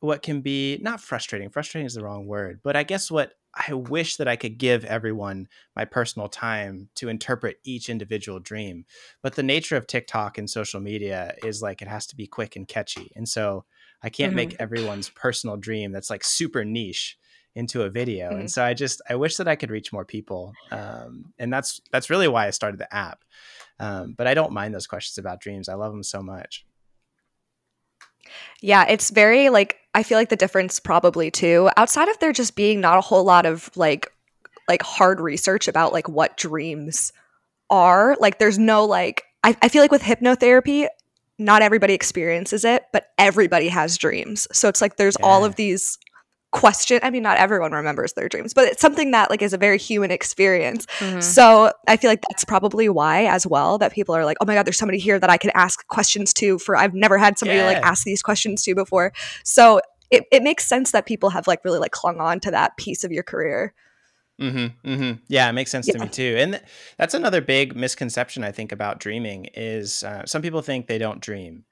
what 0.01 0.21
can 0.21 0.41
be 0.41 0.77
not 0.81 0.99
frustrating. 0.99 1.49
Frustrating 1.49 1.85
is 1.85 1.93
the 1.93 2.03
wrong 2.03 2.27
word, 2.27 2.59
but 2.63 2.75
I 2.75 2.83
guess 2.83 3.09
what 3.09 3.33
I 3.53 3.73
wish 3.73 4.17
that 4.17 4.27
I 4.27 4.35
could 4.35 4.57
give 4.57 4.83
everyone 4.85 5.47
my 5.75 5.85
personal 5.85 6.27
time 6.27 6.89
to 6.95 7.09
interpret 7.09 7.57
each 7.63 7.89
individual 7.89 8.39
dream. 8.39 8.85
But 9.21 9.35
the 9.35 9.43
nature 9.43 9.75
of 9.77 9.87
TikTok 9.87 10.37
and 10.37 10.49
social 10.49 10.79
media 10.79 11.35
is 11.43 11.61
like 11.61 11.81
it 11.81 11.87
has 11.87 12.07
to 12.07 12.15
be 12.15 12.27
quick 12.27 12.55
and 12.55 12.67
catchy, 12.67 13.11
and 13.15 13.27
so 13.27 13.65
I 14.03 14.09
can't 14.09 14.33
make 14.33 14.55
everyone's 14.59 15.09
personal 15.09 15.57
dream 15.57 15.91
that's 15.91 16.09
like 16.09 16.23
super 16.23 16.65
niche 16.65 17.17
into 17.53 17.83
a 17.83 17.89
video. 17.89 18.31
Mhm. 18.31 18.39
And 18.39 18.51
so 18.51 18.63
I 18.63 18.73
just 18.73 19.01
I 19.09 19.15
wish 19.15 19.35
that 19.35 19.47
I 19.47 19.55
could 19.55 19.69
reach 19.69 19.93
more 19.93 20.05
people. 20.05 20.53
Um, 20.71 21.33
and 21.37 21.51
that's 21.53 21.81
that's 21.91 22.09
really 22.09 22.27
why 22.27 22.47
I 22.47 22.51
started 22.51 22.79
the 22.79 22.93
app. 22.93 23.23
Um, 23.79 24.15
but 24.17 24.27
I 24.27 24.33
don't 24.33 24.53
mind 24.53 24.73
those 24.73 24.87
questions 24.87 25.17
about 25.17 25.41
dreams. 25.41 25.67
I 25.67 25.73
love 25.75 25.91
them 25.91 26.03
so 26.03 26.21
much. 26.21 26.65
Yeah, 28.61 28.85
it's 28.87 29.09
very 29.09 29.49
like 29.49 29.77
I 29.93 30.03
feel 30.03 30.17
like 30.17 30.29
the 30.29 30.35
difference 30.35 30.79
probably 30.79 31.31
too, 31.31 31.69
outside 31.77 32.07
of 32.07 32.17
there 32.19 32.31
just 32.31 32.55
being 32.55 32.79
not 32.79 32.97
a 32.97 33.01
whole 33.01 33.23
lot 33.23 33.45
of 33.45 33.69
like 33.75 34.11
like 34.67 34.81
hard 34.81 35.19
research 35.19 35.67
about 35.67 35.93
like 35.93 36.07
what 36.07 36.37
dreams 36.37 37.11
are. 37.69 38.15
Like 38.19 38.39
there's 38.39 38.59
no 38.59 38.85
like 38.85 39.23
I, 39.43 39.55
I 39.61 39.69
feel 39.69 39.81
like 39.81 39.91
with 39.91 40.03
hypnotherapy, 40.03 40.87
not 41.37 41.61
everybody 41.61 41.93
experiences 41.93 42.63
it, 42.63 42.85
but 42.93 43.07
everybody 43.17 43.67
has 43.69 43.97
dreams. 43.97 44.47
So 44.51 44.69
it's 44.69 44.81
like 44.81 44.97
there's 44.97 45.15
all 45.17 45.43
of 45.43 45.55
these 45.55 45.97
question 46.51 46.99
i 47.01 47.09
mean 47.09 47.23
not 47.23 47.37
everyone 47.37 47.71
remembers 47.71 48.13
their 48.13 48.27
dreams 48.27 48.53
but 48.53 48.67
it's 48.67 48.81
something 48.81 49.11
that 49.11 49.29
like 49.29 49.41
is 49.41 49.53
a 49.53 49.57
very 49.57 49.77
human 49.77 50.11
experience 50.11 50.85
Mhm. 50.99 51.23
so 51.23 51.71
i 51.87 51.95
feel 51.97 52.09
like 52.09 52.21
that's 52.29 52.43
probably 52.43 52.89
why 52.89 53.25
as 53.25 53.47
well 53.47 53.77
that 53.77 53.93
people 53.93 54.13
are 54.13 54.25
like 54.25 54.37
oh 54.41 54.45
my 54.45 54.53
god 54.55 54.65
there's 54.65 54.77
somebody 54.77 54.99
here 54.99 55.17
that 55.17 55.29
i 55.29 55.37
can 55.37 55.51
ask 55.55 55.87
questions 55.87 56.33
to 56.33 56.59
for 56.59 56.75
i've 56.75 56.93
never 56.93 57.17
had 57.17 57.39
somebody 57.39 57.59
to 57.59 57.65
like 57.65 57.77
ask 57.83 58.03
these 58.03 58.21
questions 58.21 58.63
to 58.63 58.75
before 58.75 59.13
so 59.43 59.79
it, 60.09 60.25
it 60.31 60.43
makes 60.43 60.65
sense 60.65 60.91
that 60.91 61.05
people 61.05 61.29
have 61.29 61.47
like 61.47 61.63
really 61.63 61.79
like 61.79 61.91
clung 61.91 62.19
on 62.19 62.39
to 62.41 62.51
that 62.51 62.75
piece 62.77 63.03
of 63.03 63.11
your 63.11 63.23
career 63.23 63.73
Mm-hmm, 64.39 64.89
mm-hmm. 64.89 65.11
Yeah, 65.27 65.47
it 65.49 65.53
makes 65.53 65.69
sense 65.69 65.85
to 65.85 65.99
me 65.99 66.07
too. 66.07 66.35
And 66.39 66.53
th- 66.53 66.63
that's 66.97 67.13
another 67.13 67.41
big 67.41 67.75
misconception 67.75 68.43
I 68.43 68.51
think 68.51 68.71
about 68.71 68.99
dreaming 68.99 69.45
is 69.53 70.01
uh, 70.01 70.25
some 70.25 70.41
people 70.41 70.63
think 70.63 70.87
they 70.87 70.97
don't 70.97 71.19
dream, 71.21 71.63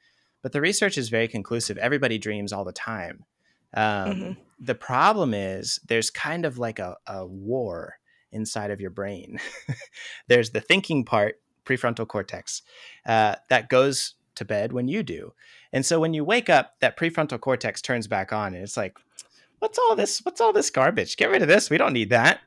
but 0.43 0.51
the 0.51 0.61
research 0.61 0.95
is 0.95 1.09
very 1.09 1.27
conclusive. 1.27 1.79
Everybody 1.79 2.19
dreams 2.19 2.53
all 2.53 2.63
the 2.63 2.71
time. 2.71 3.25
Um, 3.73 3.81
Mhm. 4.13 4.37
The 4.59 4.75
problem 4.75 5.33
is 5.33 5.79
there's 5.87 6.09
kind 6.09 6.45
of 6.45 6.57
like 6.57 6.79
a, 6.79 6.97
a 7.07 7.25
war 7.25 7.95
inside 8.31 8.71
of 8.71 8.81
your 8.81 8.89
brain. 8.91 9.39
there's 10.27 10.51
the 10.51 10.61
thinking 10.61 11.05
part, 11.05 11.39
prefrontal 11.65 12.07
cortex, 12.07 12.61
uh, 13.05 13.35
that 13.49 13.69
goes 13.69 14.15
to 14.35 14.45
bed 14.45 14.73
when 14.73 14.87
you 14.87 15.03
do. 15.03 15.33
And 15.73 15.85
so 15.85 15.99
when 15.99 16.13
you 16.13 16.23
wake 16.23 16.49
up, 16.49 16.75
that 16.81 16.97
prefrontal 16.97 17.39
cortex 17.39 17.81
turns 17.81 18.07
back 18.07 18.31
on 18.33 18.53
and 18.53 18.63
it's 18.63 18.77
like, 18.77 18.97
what's 19.59 19.77
all 19.79 19.95
this? 19.95 20.19
What's 20.19 20.41
all 20.41 20.53
this 20.53 20.69
garbage? 20.69 21.17
Get 21.17 21.29
rid 21.29 21.41
of 21.41 21.47
this. 21.47 21.69
We 21.69 21.77
don't 21.77 21.93
need 21.93 22.09
that 22.11 22.39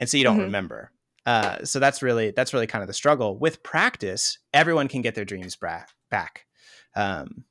and 0.00 0.08
so 0.10 0.16
you 0.16 0.24
don't 0.24 0.38
Mhm. 0.38 0.44
remember. 0.44 0.90
Uh, 1.24 1.64
so 1.64 1.78
that's 1.78 2.02
really 2.02 2.32
that's 2.32 2.52
really 2.52 2.66
kind 2.66 2.82
of 2.82 2.88
the 2.88 2.92
struggle. 2.94 3.38
With 3.38 3.62
practice, 3.62 4.38
everyone 4.52 4.88
can 4.88 5.02
get 5.02 5.14
their 5.14 5.24
dreams 5.24 5.54
bra- 5.54 5.84
back. 6.10 6.46
Um, 6.96 7.44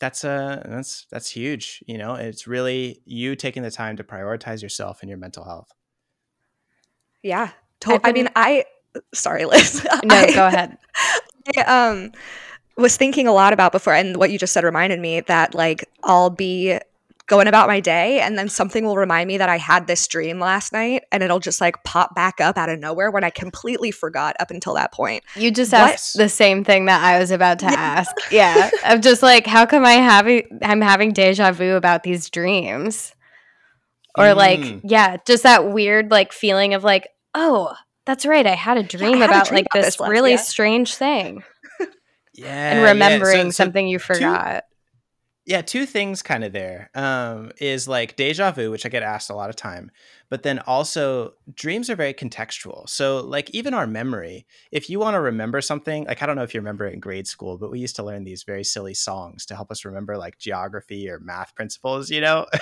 that's 0.00 0.24
uh 0.24 0.62
that's 0.68 1.06
that's 1.10 1.30
huge. 1.30 1.82
You 1.86 1.98
know, 1.98 2.14
it's 2.14 2.46
really 2.46 3.00
you 3.04 3.36
taking 3.36 3.62
the 3.62 3.70
time 3.70 3.96
to 3.96 4.04
prioritize 4.04 4.62
yourself 4.62 5.00
and 5.02 5.08
your 5.08 5.18
mental 5.18 5.44
health. 5.44 5.68
yeah 7.22 7.50
to- 7.80 7.94
I've 7.94 8.00
i 8.04 8.12
mean 8.12 8.28
i 8.36 8.64
sorry 9.14 9.44
liz 9.44 9.86
No, 10.04 10.14
I- 10.14 10.34
go 10.34 10.46
ahead. 10.46 10.76
I 11.56 11.60
um 11.90 12.12
was 12.76 12.96
thinking 12.96 13.26
a 13.28 13.32
lot 13.32 13.52
about 13.52 13.70
before 13.72 13.94
and 13.94 14.16
what 14.16 14.30
you 14.30 14.38
just 14.38 14.52
said 14.52 14.64
reminded 14.64 14.98
me 14.98 15.20
that 15.20 15.54
like 15.54 15.88
I'll 16.02 16.30
be 16.30 16.78
going 17.26 17.48
about 17.48 17.68
my 17.68 17.80
day 17.80 18.20
and 18.20 18.36
then 18.36 18.50
something 18.50 18.84
will 18.84 18.96
remind 18.96 19.28
me 19.28 19.38
that 19.38 19.48
I 19.48 19.56
had 19.56 19.86
this 19.86 20.06
dream 20.06 20.38
last 20.38 20.74
night 20.74 21.04
and 21.10 21.22
it'll 21.22 21.40
just 21.40 21.58
like 21.60 21.82
pop 21.82 22.14
back 22.14 22.38
up 22.38 22.58
out 22.58 22.68
of 22.68 22.78
nowhere 22.78 23.10
when 23.10 23.24
I 23.24 23.30
completely 23.30 23.90
forgot 23.90 24.36
up 24.40 24.50
until 24.50 24.74
that 24.74 24.92
point. 24.92 25.24
You 25.34 25.50
just 25.50 25.72
What? 25.72 25.92
asked 25.94 26.18
the 26.18 26.28
same 26.28 26.64
thing 26.64 26.84
that 26.84 27.02
I 27.02 27.18
was 27.18 27.30
about 27.30 27.60
to 27.60 27.66
Yeah. 27.66 27.72
ask. 27.72 28.14
Yeah. 28.30 28.70
I'm 28.84 29.00
just 29.00 29.22
like, 29.22 29.46
how 29.46 29.64
come 29.64 29.84
I 29.86 29.92
having 29.94 30.42
I'm 30.62 30.82
having 30.82 31.12
deja 31.12 31.50
vu 31.52 31.76
about 31.76 32.02
these 32.02 32.28
dreams? 32.28 33.14
Or 34.18 34.34
like, 34.34 34.60
Mm. 34.60 34.80
yeah, 34.84 35.16
just 35.26 35.42
that 35.44 35.72
weird 35.72 36.10
like 36.10 36.32
feeling 36.32 36.74
of 36.74 36.84
like, 36.84 37.08
oh, 37.34 37.74
that's 38.04 38.26
right. 38.26 38.46
I 38.46 38.54
had 38.54 38.76
a 38.76 38.82
dream 38.82 39.20
had 39.20 39.30
a 39.30 39.32
about 39.32 39.46
dream 39.48 39.56
like 39.56 39.66
about 39.72 39.78
this 39.80 39.86
this 39.94 40.00
last- 40.00 40.10
really 40.10 40.32
yeah. 40.32 40.36
strange 40.36 40.94
thing. 40.94 41.42
Yeah, 42.36 42.70
and 42.72 42.80
yeah. 42.80 42.88
remembering 42.90 43.44
So- 43.46 43.50
so 43.50 43.64
something 43.64 43.86
you 43.88 43.98
forgot. 43.98 44.64
Yeah 45.46 45.60
two 45.60 45.84
things 45.84 46.22
kind 46.22 46.42
of 46.42 46.52
there 46.52 46.90
um 46.94 47.52
is 47.58 47.86
like 47.86 48.16
deja 48.16 48.50
vu 48.50 48.70
which 48.70 48.86
i 48.86 48.88
get 48.88 49.02
asked 49.02 49.30
a 49.30 49.34
lot 49.34 49.50
of 49.50 49.56
time 49.56 49.90
but 50.30 50.42
then 50.42 50.58
also 50.60 51.34
dreams 51.54 51.88
are 51.88 51.94
very 51.94 52.12
contextual. 52.12 52.88
So 52.88 53.20
like 53.20 53.50
even 53.50 53.72
our 53.72 53.86
memory 53.86 54.46
if 54.72 54.90
you 54.90 54.98
want 54.98 55.14
to 55.14 55.20
remember 55.20 55.60
something 55.60 56.04
like 56.06 56.22
i 56.22 56.26
don't 56.26 56.36
know 56.36 56.42
if 56.42 56.54
you 56.54 56.60
remember 56.60 56.86
it 56.86 56.94
in 56.94 57.00
grade 57.00 57.26
school 57.26 57.58
but 57.58 57.70
we 57.70 57.78
used 57.78 57.96
to 57.96 58.02
learn 58.02 58.24
these 58.24 58.42
very 58.42 58.64
silly 58.64 58.94
songs 58.94 59.46
to 59.46 59.54
help 59.54 59.70
us 59.70 59.84
remember 59.84 60.16
like 60.16 60.38
geography 60.38 61.08
or 61.08 61.20
math 61.20 61.54
principles 61.54 62.10
you 62.10 62.20
know? 62.20 62.46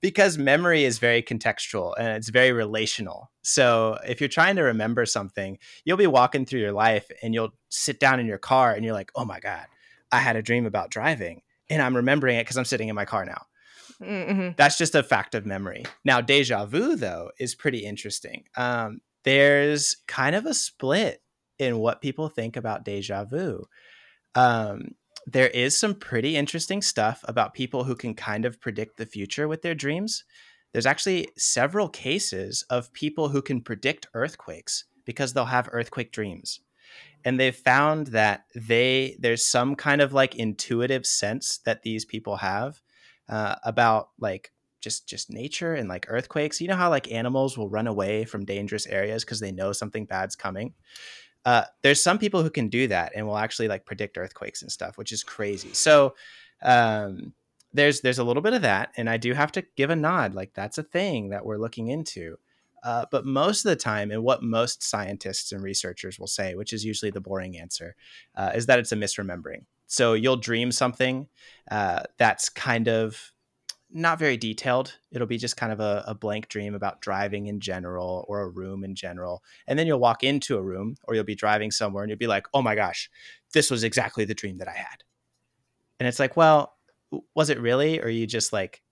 Because 0.00 0.36
memory 0.36 0.82
is 0.82 0.98
very 0.98 1.22
contextual 1.22 1.94
and 1.96 2.08
it's 2.08 2.28
very 2.28 2.50
relational. 2.50 3.30
So 3.42 4.00
if 4.04 4.20
you're 4.20 4.26
trying 4.28 4.56
to 4.56 4.62
remember 4.62 5.06
something 5.06 5.58
you'll 5.84 5.96
be 5.96 6.08
walking 6.08 6.44
through 6.44 6.58
your 6.58 6.72
life 6.72 7.08
and 7.22 7.32
you'll 7.32 7.52
sit 7.68 8.00
down 8.00 8.18
in 8.18 8.26
your 8.26 8.38
car 8.38 8.72
and 8.72 8.84
you're 8.84 8.94
like 8.94 9.12
oh 9.14 9.24
my 9.24 9.38
god 9.38 9.66
i 10.10 10.18
had 10.18 10.34
a 10.36 10.42
dream 10.42 10.66
about 10.66 10.90
driving 10.90 11.42
and 11.72 11.80
I'm 11.80 11.96
remembering 11.96 12.36
it 12.36 12.44
because 12.44 12.58
I'm 12.58 12.66
sitting 12.66 12.88
in 12.88 12.94
my 12.94 13.06
car 13.06 13.24
now. 13.24 13.46
Mm-hmm. 14.00 14.50
That's 14.56 14.76
just 14.76 14.94
a 14.94 15.02
fact 15.02 15.34
of 15.34 15.46
memory. 15.46 15.84
Now, 16.04 16.20
deja 16.20 16.66
vu, 16.66 16.96
though, 16.96 17.30
is 17.38 17.54
pretty 17.54 17.78
interesting. 17.78 18.44
Um, 18.56 19.00
there's 19.24 19.96
kind 20.06 20.36
of 20.36 20.44
a 20.44 20.54
split 20.54 21.22
in 21.58 21.78
what 21.78 22.02
people 22.02 22.28
think 22.28 22.56
about 22.56 22.84
deja 22.84 23.24
vu. 23.24 23.64
Um, 24.34 24.96
there 25.26 25.48
is 25.48 25.78
some 25.78 25.94
pretty 25.94 26.36
interesting 26.36 26.82
stuff 26.82 27.24
about 27.24 27.54
people 27.54 27.84
who 27.84 27.94
can 27.94 28.14
kind 28.14 28.44
of 28.44 28.60
predict 28.60 28.96
the 28.96 29.06
future 29.06 29.48
with 29.48 29.62
their 29.62 29.74
dreams. 29.74 30.24
There's 30.72 30.86
actually 30.86 31.28
several 31.38 31.88
cases 31.88 32.64
of 32.68 32.92
people 32.92 33.28
who 33.28 33.40
can 33.40 33.60
predict 33.60 34.08
earthquakes 34.14 34.84
because 35.04 35.32
they'll 35.32 35.44
have 35.46 35.68
earthquake 35.72 36.12
dreams 36.12 36.60
and 37.24 37.38
they've 37.38 37.54
found 37.54 38.08
that 38.08 38.44
they 38.54 39.16
there's 39.18 39.44
some 39.44 39.74
kind 39.74 40.00
of 40.00 40.12
like 40.12 40.34
intuitive 40.34 41.06
sense 41.06 41.58
that 41.64 41.82
these 41.82 42.04
people 42.04 42.36
have 42.36 42.80
uh, 43.28 43.56
about 43.64 44.10
like 44.18 44.52
just 44.80 45.08
just 45.08 45.30
nature 45.30 45.74
and 45.74 45.88
like 45.88 46.06
earthquakes. 46.08 46.60
You 46.60 46.68
know 46.68 46.76
how 46.76 46.90
like 46.90 47.10
animals 47.10 47.56
will 47.56 47.70
run 47.70 47.86
away 47.86 48.24
from 48.24 48.44
dangerous 48.44 48.86
areas 48.86 49.24
because 49.24 49.40
they 49.40 49.52
know 49.52 49.72
something 49.72 50.04
bad's 50.04 50.36
coming? 50.36 50.74
Uh, 51.44 51.64
there's 51.82 52.02
some 52.02 52.18
people 52.18 52.42
who 52.42 52.50
can 52.50 52.68
do 52.68 52.86
that 52.88 53.12
and 53.16 53.26
will 53.26 53.38
actually 53.38 53.68
like 53.68 53.84
predict 53.84 54.16
earthquakes 54.16 54.62
and 54.62 54.70
stuff 54.70 54.98
which 54.98 55.12
is 55.12 55.24
crazy. 55.24 55.72
So 55.72 56.14
um, 56.62 57.32
there's 57.72 58.00
there's 58.00 58.18
a 58.18 58.24
little 58.24 58.42
bit 58.42 58.52
of 58.52 58.62
that 58.62 58.92
and 58.96 59.08
i 59.08 59.16
do 59.16 59.32
have 59.32 59.52
to 59.52 59.64
give 59.76 59.90
a 59.90 59.96
nod. 59.96 60.34
Like 60.34 60.52
that's 60.54 60.78
a 60.78 60.82
thing 60.82 61.30
that 61.30 61.44
we're 61.44 61.58
looking 61.58 61.88
into 61.88 62.36
uh, 62.82 63.06
but 63.10 63.24
most 63.24 63.64
of 63.64 63.70
the 63.70 63.76
time, 63.76 64.10
and 64.10 64.22
what 64.22 64.42
most 64.42 64.82
scientists 64.82 65.52
and 65.52 65.62
researchers 65.62 66.18
will 66.18 66.26
say, 66.26 66.54
which 66.54 66.72
is 66.72 66.84
usually 66.84 67.10
the 67.10 67.20
boring 67.20 67.58
answer, 67.58 67.94
uh, 68.36 68.52
is 68.54 68.66
that 68.66 68.78
it's 68.78 68.92
a 68.92 68.96
misremembering. 68.96 69.64
So 69.86 70.14
you'll 70.14 70.36
dream 70.36 70.72
something 70.72 71.28
uh, 71.70 72.02
that's 72.18 72.48
kind 72.48 72.88
of 72.88 73.32
not 73.92 74.18
very 74.18 74.36
detailed. 74.36 74.96
It'll 75.10 75.26
be 75.26 75.38
just 75.38 75.56
kind 75.56 75.72
of 75.72 75.80
a, 75.80 76.02
a 76.06 76.14
blank 76.14 76.48
dream 76.48 76.74
about 76.74 77.02
driving 77.02 77.46
in 77.46 77.60
general 77.60 78.24
or 78.26 78.40
a 78.40 78.48
room 78.48 78.84
in 78.84 78.94
general. 78.94 79.42
And 79.66 79.78
then 79.78 79.86
you'll 79.86 80.00
walk 80.00 80.24
into 80.24 80.56
a 80.56 80.62
room 80.62 80.96
or 81.04 81.14
you'll 81.14 81.24
be 81.24 81.34
driving 81.34 81.70
somewhere 81.70 82.02
and 82.02 82.10
you'll 82.10 82.18
be 82.18 82.26
like, 82.26 82.46
oh 82.54 82.62
my 82.62 82.74
gosh, 82.74 83.10
this 83.52 83.70
was 83.70 83.84
exactly 83.84 84.24
the 84.24 84.34
dream 84.34 84.58
that 84.58 84.68
I 84.68 84.72
had. 84.72 85.04
And 86.00 86.08
it's 86.08 86.18
like, 86.18 86.36
well, 86.36 86.74
was 87.34 87.50
it 87.50 87.60
really? 87.60 88.00
Or 88.00 88.08
you 88.08 88.26
just 88.26 88.52
like 88.52 88.82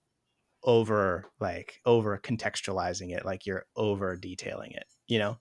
over 0.63 1.25
like 1.39 1.79
over 1.85 2.17
contextualizing 2.17 3.15
it 3.15 3.25
like 3.25 3.45
you're 3.45 3.65
over 3.75 4.15
detailing 4.15 4.71
it 4.71 4.85
you 5.07 5.17
know 5.19 5.37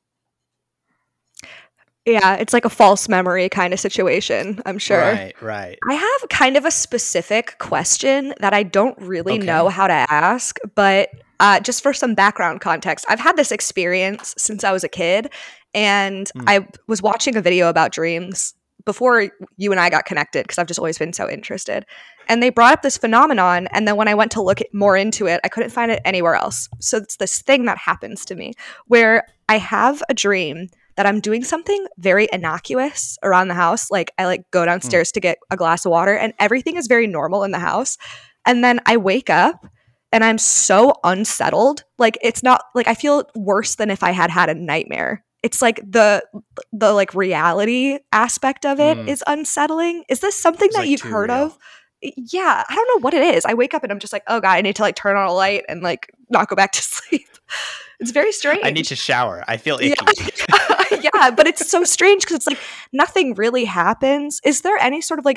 Yeah, 2.06 2.36
it's 2.36 2.52
like 2.52 2.64
a 2.64 2.70
false 2.70 3.08
memory 3.08 3.48
kind 3.48 3.72
of 3.74 3.80
situation, 3.80 4.60
I'm 4.64 4.78
sure. 4.78 4.98
right 4.98 5.34
right 5.40 5.78
I 5.88 5.94
have 5.94 6.28
kind 6.30 6.56
of 6.56 6.64
a 6.64 6.70
specific 6.70 7.56
question 7.58 8.34
that 8.40 8.52
I 8.54 8.62
don't 8.62 8.98
really 8.98 9.36
Okay. 9.36 9.46
know 9.46 9.68
how 9.68 9.86
to 9.86 10.06
ask, 10.10 10.58
but 10.74 11.10
uh, 11.40 11.60
just 11.60 11.82
for 11.82 11.92
some 11.92 12.14
background 12.14 12.60
context, 12.60 13.06
I've 13.08 13.20
had 13.20 13.36
this 13.36 13.50
experience 13.52 14.34
since 14.36 14.62
I 14.64 14.72
was 14.72 14.84
a 14.84 14.88
kid, 14.88 15.32
and 15.74 16.30
Mm. 16.36 16.44
I 16.46 16.66
was 16.86 17.02
watching 17.02 17.36
a 17.36 17.42
video 17.42 17.68
about 17.68 17.92
dreams 17.92 18.54
before 18.84 19.30
you 19.56 19.70
and 19.70 19.80
I 19.80 19.90
got 19.90 20.04
connected 20.04 20.44
because 20.44 20.58
I've 20.58 20.66
just 20.66 20.78
always 20.78 20.98
been 20.98 21.12
so 21.12 21.28
interested. 21.28 21.86
And 22.28 22.42
they 22.42 22.50
brought 22.50 22.72
up 22.72 22.82
this 22.82 22.96
phenomenon, 22.96 23.66
and 23.72 23.88
then 23.88 23.96
when 23.96 24.08
I 24.08 24.14
went 24.14 24.30
to 24.32 24.42
look 24.42 24.60
more 24.72 24.96
into 24.96 25.26
it, 25.26 25.40
I 25.42 25.48
couldn't 25.48 25.70
find 25.70 25.90
it 25.90 26.00
anywhere 26.04 26.34
else. 26.34 26.68
So 26.80 26.98
it's 26.98 27.16
this 27.16 27.42
thing 27.42 27.64
that 27.64 27.78
happens 27.78 28.24
to 28.26 28.34
me 28.34 28.52
where 28.86 29.24
I 29.48 29.58
have 29.58 30.02
a 30.08 30.14
dream 30.14 30.68
that 30.96 31.06
I'm 31.06 31.20
doing 31.20 31.42
something 31.42 31.86
very 31.98 32.28
innocuous 32.32 33.18
around 33.22 33.48
the 33.48 33.54
house. 33.54 33.90
Like 33.90 34.12
I 34.18 34.26
like 34.26 34.50
go 34.50 34.60
hmm. 34.60 34.66
downstairs 34.66 35.10
to 35.12 35.20
get 35.20 35.38
a 35.50 35.56
glass 35.56 35.86
of 35.86 35.90
water 35.90 36.14
and 36.14 36.34
everything 36.38 36.76
is 36.76 36.86
very 36.86 37.06
normal 37.06 37.42
in 37.42 37.52
the 37.52 37.58
house. 37.58 37.96
And 38.46 38.62
then 38.62 38.80
I 38.86 38.96
wake 38.96 39.30
up 39.30 39.66
and 40.12 40.24
I'm 40.24 40.38
so 40.38 40.94
unsettled. 41.04 41.84
Like 41.98 42.18
it's 42.22 42.42
not 42.42 42.64
like 42.74 42.86
I 42.86 42.94
feel 42.94 43.24
worse 43.34 43.76
than 43.76 43.90
if 43.90 44.02
I 44.02 44.10
had 44.10 44.30
had 44.30 44.50
a 44.50 44.54
nightmare. 44.54 45.24
It's 45.42 45.62
like 45.62 45.76
the 45.88 46.22
the 46.72 46.92
like 46.92 47.14
reality 47.14 47.98
aspect 48.12 48.66
of 48.66 48.78
it 48.80 48.98
is 49.08 49.22
Mm. 49.26 49.32
unsettling. 49.38 50.04
Is 50.08 50.20
this 50.20 50.36
something 50.36 50.66
It's, 50.66 50.76
that 50.76 50.82
like, 50.82 50.90
you've 50.90 51.00
heard 51.02 51.30
real. 51.30 51.38
of? 51.46 51.58
Yeah, 52.02 52.64
I 52.68 52.74
don't 52.74 52.88
know 52.88 53.00
what 53.04 53.14
it 53.14 53.22
is. 53.34 53.44
I 53.44 53.54
wake 53.54 53.74
up 53.74 53.82
and 53.82 53.92
I'm 53.92 53.98
just 53.98 54.12
like, 54.12 54.22
oh 54.26 54.40
god, 54.40 54.52
I 54.56 54.60
need 54.62 54.76
to 54.76 54.82
like 54.82 54.96
turn 54.96 55.16
on 55.16 55.26
a 55.26 55.32
light 55.32 55.64
and 55.68 55.82
like 55.82 56.10
not 56.30 56.48
go 56.48 56.56
back 56.56 56.72
to 56.72 56.82
sleep. 56.82 57.26
It's 57.98 58.12
very 58.12 58.32
strange. 58.32 58.60
i 58.64 58.70
need 58.70 58.86
to 58.86 58.96
shower 58.96 59.44
i 59.48 59.56
feel 59.58 59.76
icky 59.78 59.94
Yeah, 60.18 61.00
yeah, 61.14 61.30
but 61.30 61.46
it's 61.46 61.68
so 61.68 61.84
strange 61.84 62.22
because 62.22 62.36
it's 62.36 62.46
like 62.46 62.58
nothing 62.92 63.34
really 63.34 63.64
happens. 63.66 64.40
Is 64.44 64.62
there 64.62 64.78
any 64.78 65.00
sort 65.02 65.18
of 65.18 65.24
like 65.26 65.36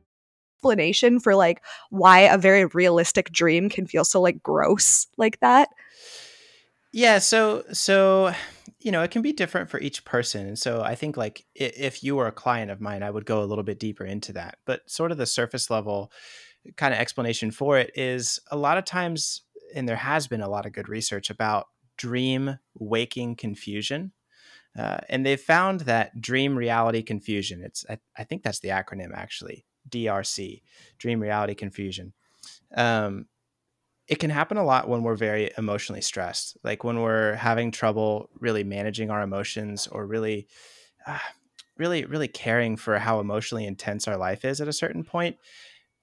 explanation 0.61 1.19
for 1.19 1.35
like 1.35 1.63
why 1.89 2.19
a 2.19 2.37
very 2.37 2.65
realistic 2.65 3.31
dream 3.31 3.67
can 3.67 3.87
feel 3.87 4.05
so 4.05 4.21
like 4.21 4.43
gross 4.43 5.07
like 5.17 5.39
that? 5.39 5.69
Yeah, 6.93 7.17
so 7.19 7.63
so 7.71 8.33
you 8.79 8.91
know, 8.91 9.03
it 9.03 9.11
can 9.11 9.21
be 9.21 9.31
different 9.31 9.69
for 9.69 9.79
each 9.79 10.03
person. 10.05 10.47
And 10.47 10.57
so 10.57 10.81
I 10.81 10.95
think 10.95 11.15
like 11.15 11.45
if 11.55 12.03
you 12.03 12.15
were 12.15 12.27
a 12.27 12.31
client 12.31 12.71
of 12.71 12.81
mine, 12.81 13.03
I 13.03 13.11
would 13.11 13.25
go 13.25 13.43
a 13.43 13.45
little 13.45 13.63
bit 13.63 13.79
deeper 13.79 14.05
into 14.05 14.33
that. 14.33 14.57
But 14.65 14.89
sort 14.89 15.11
of 15.11 15.17
the 15.17 15.27
surface 15.27 15.69
level 15.69 16.11
kind 16.77 16.93
of 16.93 16.99
explanation 16.99 17.51
for 17.51 17.77
it 17.77 17.91
is 17.95 18.39
a 18.51 18.57
lot 18.57 18.77
of 18.77 18.85
times 18.85 19.43
and 19.75 19.87
there 19.87 19.95
has 19.95 20.27
been 20.27 20.41
a 20.41 20.49
lot 20.49 20.65
of 20.65 20.73
good 20.73 20.89
research 20.89 21.29
about 21.29 21.67
dream 21.97 22.57
waking 22.75 23.35
confusion. 23.35 24.11
Uh, 24.77 24.99
and 25.09 25.25
they've 25.25 25.41
found 25.41 25.81
that 25.81 26.19
dream 26.19 26.57
reality 26.57 27.03
confusion, 27.03 27.61
it's 27.63 27.85
I, 27.89 27.99
I 28.17 28.23
think 28.23 28.41
that's 28.41 28.59
the 28.59 28.69
acronym 28.69 29.13
actually, 29.13 29.65
DRC, 29.91 30.61
dream 30.97 31.19
reality 31.19 31.55
confusion. 31.55 32.13
Um, 32.75 33.27
it 34.07 34.19
can 34.19 34.29
happen 34.29 34.57
a 34.57 34.63
lot 34.63 34.89
when 34.89 35.03
we're 35.03 35.15
very 35.15 35.51
emotionally 35.57 36.01
stressed, 36.01 36.57
like 36.63 36.83
when 36.83 37.01
we're 37.01 37.35
having 37.35 37.71
trouble 37.71 38.29
really 38.39 38.63
managing 38.63 39.09
our 39.09 39.21
emotions 39.21 39.87
or 39.87 40.05
really, 40.05 40.47
uh, 41.07 41.19
really, 41.77 42.05
really 42.05 42.27
caring 42.27 42.75
for 42.75 42.97
how 42.99 43.19
emotionally 43.19 43.65
intense 43.65 44.07
our 44.07 44.17
life 44.17 44.43
is 44.43 44.59
at 44.59 44.67
a 44.67 44.73
certain 44.73 45.03
point 45.03 45.37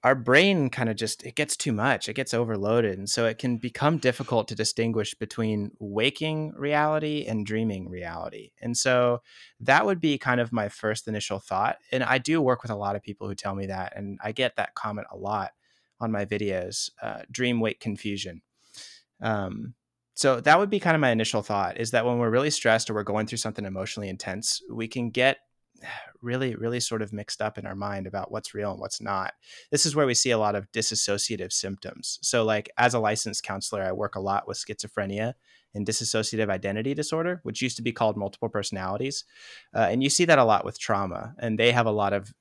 our 0.03 0.15
brain 0.15 0.69
kind 0.69 0.89
of 0.89 0.95
just 0.95 1.25
it 1.25 1.35
gets 1.35 1.57
too 1.57 1.73
much 1.73 2.07
it 2.07 2.13
gets 2.13 2.33
overloaded 2.33 2.97
and 2.97 3.09
so 3.09 3.25
it 3.25 3.37
can 3.37 3.57
become 3.57 3.97
difficult 3.97 4.47
to 4.47 4.55
distinguish 4.55 5.13
between 5.13 5.71
waking 5.79 6.53
reality 6.55 7.25
and 7.27 7.45
dreaming 7.45 7.89
reality 7.89 8.51
and 8.61 8.77
so 8.77 9.21
that 9.59 9.85
would 9.85 9.99
be 9.99 10.17
kind 10.17 10.39
of 10.39 10.53
my 10.53 10.69
first 10.69 11.07
initial 11.07 11.39
thought 11.39 11.77
and 11.91 12.03
i 12.03 12.17
do 12.17 12.41
work 12.41 12.61
with 12.61 12.71
a 12.71 12.75
lot 12.75 12.95
of 12.95 13.03
people 13.03 13.27
who 13.27 13.35
tell 13.35 13.55
me 13.55 13.65
that 13.65 13.91
and 13.95 14.17
i 14.23 14.31
get 14.31 14.55
that 14.55 14.73
comment 14.73 15.07
a 15.11 15.17
lot 15.17 15.51
on 15.99 16.11
my 16.11 16.25
videos 16.25 16.89
uh, 17.01 17.21
dream 17.31 17.59
wake 17.59 17.79
confusion. 17.79 18.41
Um, 19.21 19.73
so 20.13 20.41
that 20.41 20.59
would 20.59 20.69
be 20.69 20.79
kind 20.79 20.95
of 20.95 21.01
my 21.01 21.11
initial 21.11 21.41
thought 21.41 21.79
is 21.79 21.91
that 21.91 22.05
when 22.05 22.17
we're 22.17 22.29
really 22.29 22.49
stressed 22.49 22.89
or 22.89 22.93
we're 22.93 23.03
going 23.03 23.27
through 23.27 23.37
something 23.37 23.65
emotionally 23.65 24.09
intense 24.09 24.61
we 24.71 24.87
can 24.87 25.09
get 25.09 25.37
really, 26.21 26.55
really 26.55 26.79
sort 26.79 27.01
of 27.01 27.13
mixed 27.13 27.41
up 27.41 27.57
in 27.57 27.65
our 27.65 27.75
mind 27.75 28.07
about 28.07 28.31
what's 28.31 28.53
real 28.53 28.71
and 28.71 28.79
what's 28.79 29.01
not. 29.01 29.33
This 29.71 29.85
is 29.85 29.95
where 29.95 30.05
we 30.05 30.13
see 30.13 30.31
a 30.31 30.37
lot 30.37 30.55
of 30.55 30.71
dissociative 30.71 31.51
symptoms. 31.51 32.19
So, 32.21 32.43
like, 32.43 32.69
as 32.77 32.93
a 32.93 32.99
licensed 32.99 33.43
counselor, 33.43 33.83
I 33.83 33.91
work 33.91 34.15
a 34.15 34.21
lot 34.21 34.47
with 34.47 34.57
schizophrenia 34.57 35.33
and 35.73 35.85
dissociative 35.85 36.49
identity 36.49 36.93
disorder, 36.93 37.39
which 37.43 37.61
used 37.61 37.77
to 37.77 37.83
be 37.83 37.91
called 37.91 38.17
multiple 38.17 38.49
personalities. 38.49 39.23
Uh, 39.75 39.87
and 39.89 40.01
you 40.03 40.09
see 40.09 40.25
that 40.25 40.39
a 40.39 40.43
lot 40.43 40.65
with 40.65 40.79
trauma, 40.79 41.35
and 41.39 41.59
they 41.59 41.71
have 41.71 41.85
a 41.85 41.91
lot 41.91 42.13
of 42.13 42.33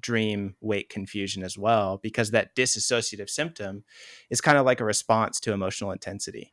dream 0.00 0.54
wake 0.60 0.90
confusion 0.90 1.42
as 1.42 1.56
well, 1.56 1.98
because 2.02 2.30
that 2.30 2.54
dissociative 2.54 3.30
symptom 3.30 3.84
is 4.28 4.40
kind 4.40 4.58
of 4.58 4.66
like 4.66 4.80
a 4.80 4.84
response 4.84 5.40
to 5.40 5.52
emotional 5.52 5.92
intensity. 5.92 6.52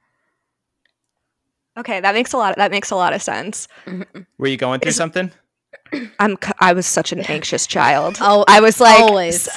Okay, 1.78 2.02
that 2.02 2.14
makes 2.14 2.34
a 2.34 2.38
lot. 2.38 2.52
Of, 2.52 2.56
that 2.58 2.72
makes 2.72 2.92
a 2.92 2.96
lot 2.96 3.14
of 3.14 3.22
sense. 3.22 3.68
Were 4.38 4.48
you 4.48 4.58
going 4.58 4.80
through 4.80 4.90
is, 4.90 4.96
something? 4.96 5.32
I'm 6.20 6.38
I 6.60 6.74
was 6.74 6.86
such 6.86 7.12
an 7.12 7.22
anxious 7.22 7.68
child. 7.68 8.18
Oh, 8.22 8.46
I 8.48 8.62
was 8.62 8.80
like 8.80 9.00
always. 9.00 9.50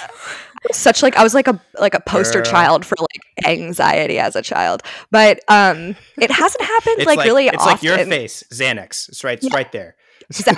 such 0.72 1.02
like 1.02 1.16
I 1.16 1.22
was 1.22 1.34
like 1.34 1.46
a 1.46 1.60
like 1.78 1.94
a 1.94 2.00
poster 2.00 2.42
Girl. 2.42 2.50
child 2.50 2.86
for 2.86 2.96
like 2.98 3.46
anxiety 3.46 4.18
as 4.18 4.34
a 4.36 4.42
child. 4.42 4.82
But 5.10 5.40
um 5.48 5.96
it 6.18 6.30
hasn't 6.30 6.62
happened 6.62 7.06
like, 7.06 7.18
like, 7.18 7.26
really 7.26 7.46
it's 7.48 7.58
often. 7.58 7.72
like 7.72 7.82
your 7.82 7.98
face, 8.06 8.42
Xanax. 8.52 9.08
It's 9.08 9.24
right 9.24 9.38
it's 9.38 9.48
yeah. 9.48 9.56
right 9.56 9.70
there. 9.72 9.96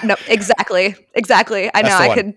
no, 0.05 0.17
exactly. 0.29 0.95
Exactly. 1.15 1.71
I 1.75 1.83
know 1.83 1.97
I 1.97 2.15
could 2.15 2.35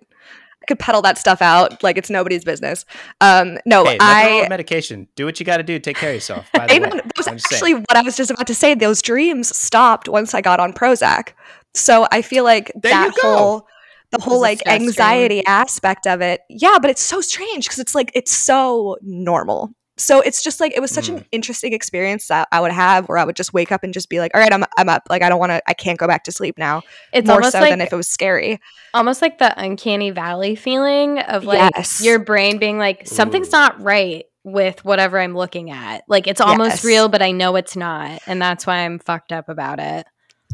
I 0.61 0.65
could 0.67 0.79
peddle 0.79 1.01
that 1.03 1.17
stuff 1.17 1.41
out 1.41 1.83
like 1.83 1.97
it's 1.97 2.09
nobody's 2.09 2.43
business. 2.43 2.85
Um, 3.21 3.57
no, 3.65 3.85
hey, 3.85 3.97
I 3.99 4.47
medication. 4.49 5.07
Do 5.15 5.25
what 5.25 5.39
you 5.39 5.45
got 5.45 5.57
to 5.57 5.63
do. 5.63 5.79
Take 5.79 5.97
care 5.97 6.09
of 6.09 6.15
yourself. 6.15 6.49
By 6.53 6.67
the 6.67 6.75
Even, 6.75 6.89
way, 6.89 6.97
that 6.97 7.17
was 7.17 7.27
actually 7.27 7.75
what 7.75 7.95
I 7.95 8.01
was 8.01 8.17
just 8.17 8.29
about 8.29 8.47
to 8.47 8.55
say. 8.55 8.73
Those 8.73 9.01
dreams 9.01 9.55
stopped 9.55 10.09
once 10.09 10.33
I 10.33 10.41
got 10.41 10.59
on 10.59 10.73
Prozac. 10.73 11.29
So 11.73 12.07
I 12.11 12.21
feel 12.21 12.43
like 12.43 12.71
there 12.75 12.91
that 12.91 13.13
whole 13.21 13.67
the 14.11 14.19
whole 14.19 14.41
like 14.41 14.65
anxiety 14.67 15.45
aspect 15.45 16.07
of 16.07 16.21
it. 16.21 16.41
Yeah, 16.49 16.77
but 16.81 16.89
it's 16.89 17.01
so 17.01 17.21
strange 17.21 17.65
because 17.65 17.79
it's 17.79 17.93
like 17.93 18.11
it's 18.13 18.31
so 18.31 18.97
normal. 19.01 19.71
So 19.97 20.21
it's 20.21 20.41
just 20.41 20.61
like 20.61 20.71
it 20.75 20.79
was 20.79 20.91
such 20.91 21.09
mm. 21.09 21.17
an 21.17 21.25
interesting 21.31 21.73
experience 21.73 22.27
that 22.27 22.47
I 22.53 22.61
would 22.61 22.71
have 22.71 23.09
where 23.09 23.17
I 23.17 23.25
would 23.25 23.35
just 23.35 23.53
wake 23.53 23.71
up 23.71 23.83
and 23.83 23.93
just 23.93 24.09
be 24.09 24.19
like, 24.19 24.31
"All 24.33 24.39
right, 24.39 24.51
I'm 24.51 24.63
I'm 24.77 24.87
up. 24.87 25.03
Like 25.09 25.21
I 25.21 25.29
don't 25.29 25.39
want 25.39 25.51
to 25.51 25.61
I 25.67 25.73
can't 25.73 25.99
go 25.99 26.07
back 26.07 26.23
to 26.23 26.31
sleep 26.31 26.57
now." 26.57 26.81
It's 27.11 27.27
more 27.27 27.35
almost 27.35 27.51
so 27.51 27.59
like, 27.59 27.71
than 27.71 27.81
if 27.81 27.91
it 27.91 27.97
was 27.97 28.07
scary. 28.07 28.59
Almost 28.93 29.21
like 29.21 29.39
the 29.39 29.53
uncanny 29.61 30.11
valley 30.11 30.55
feeling 30.55 31.19
of 31.19 31.43
like 31.43 31.71
yes. 31.75 32.01
your 32.03 32.17
brain 32.17 32.59
being 32.59 32.77
like 32.77 33.07
something's 33.07 33.49
Ooh. 33.49 33.57
not 33.57 33.81
right 33.81 34.25
with 34.45 34.83
whatever 34.85 35.19
I'm 35.19 35.35
looking 35.35 35.69
at. 35.69 36.05
Like 36.07 36.27
it's 36.27 36.41
almost 36.41 36.77
yes. 36.77 36.85
real, 36.85 37.09
but 37.09 37.21
I 37.21 37.31
know 37.31 37.57
it's 37.57 37.75
not, 37.75 38.21
and 38.25 38.41
that's 38.41 38.65
why 38.65 38.77
I'm 38.85 38.99
fucked 38.99 39.33
up 39.33 39.49
about 39.49 39.79
it. 39.79 40.07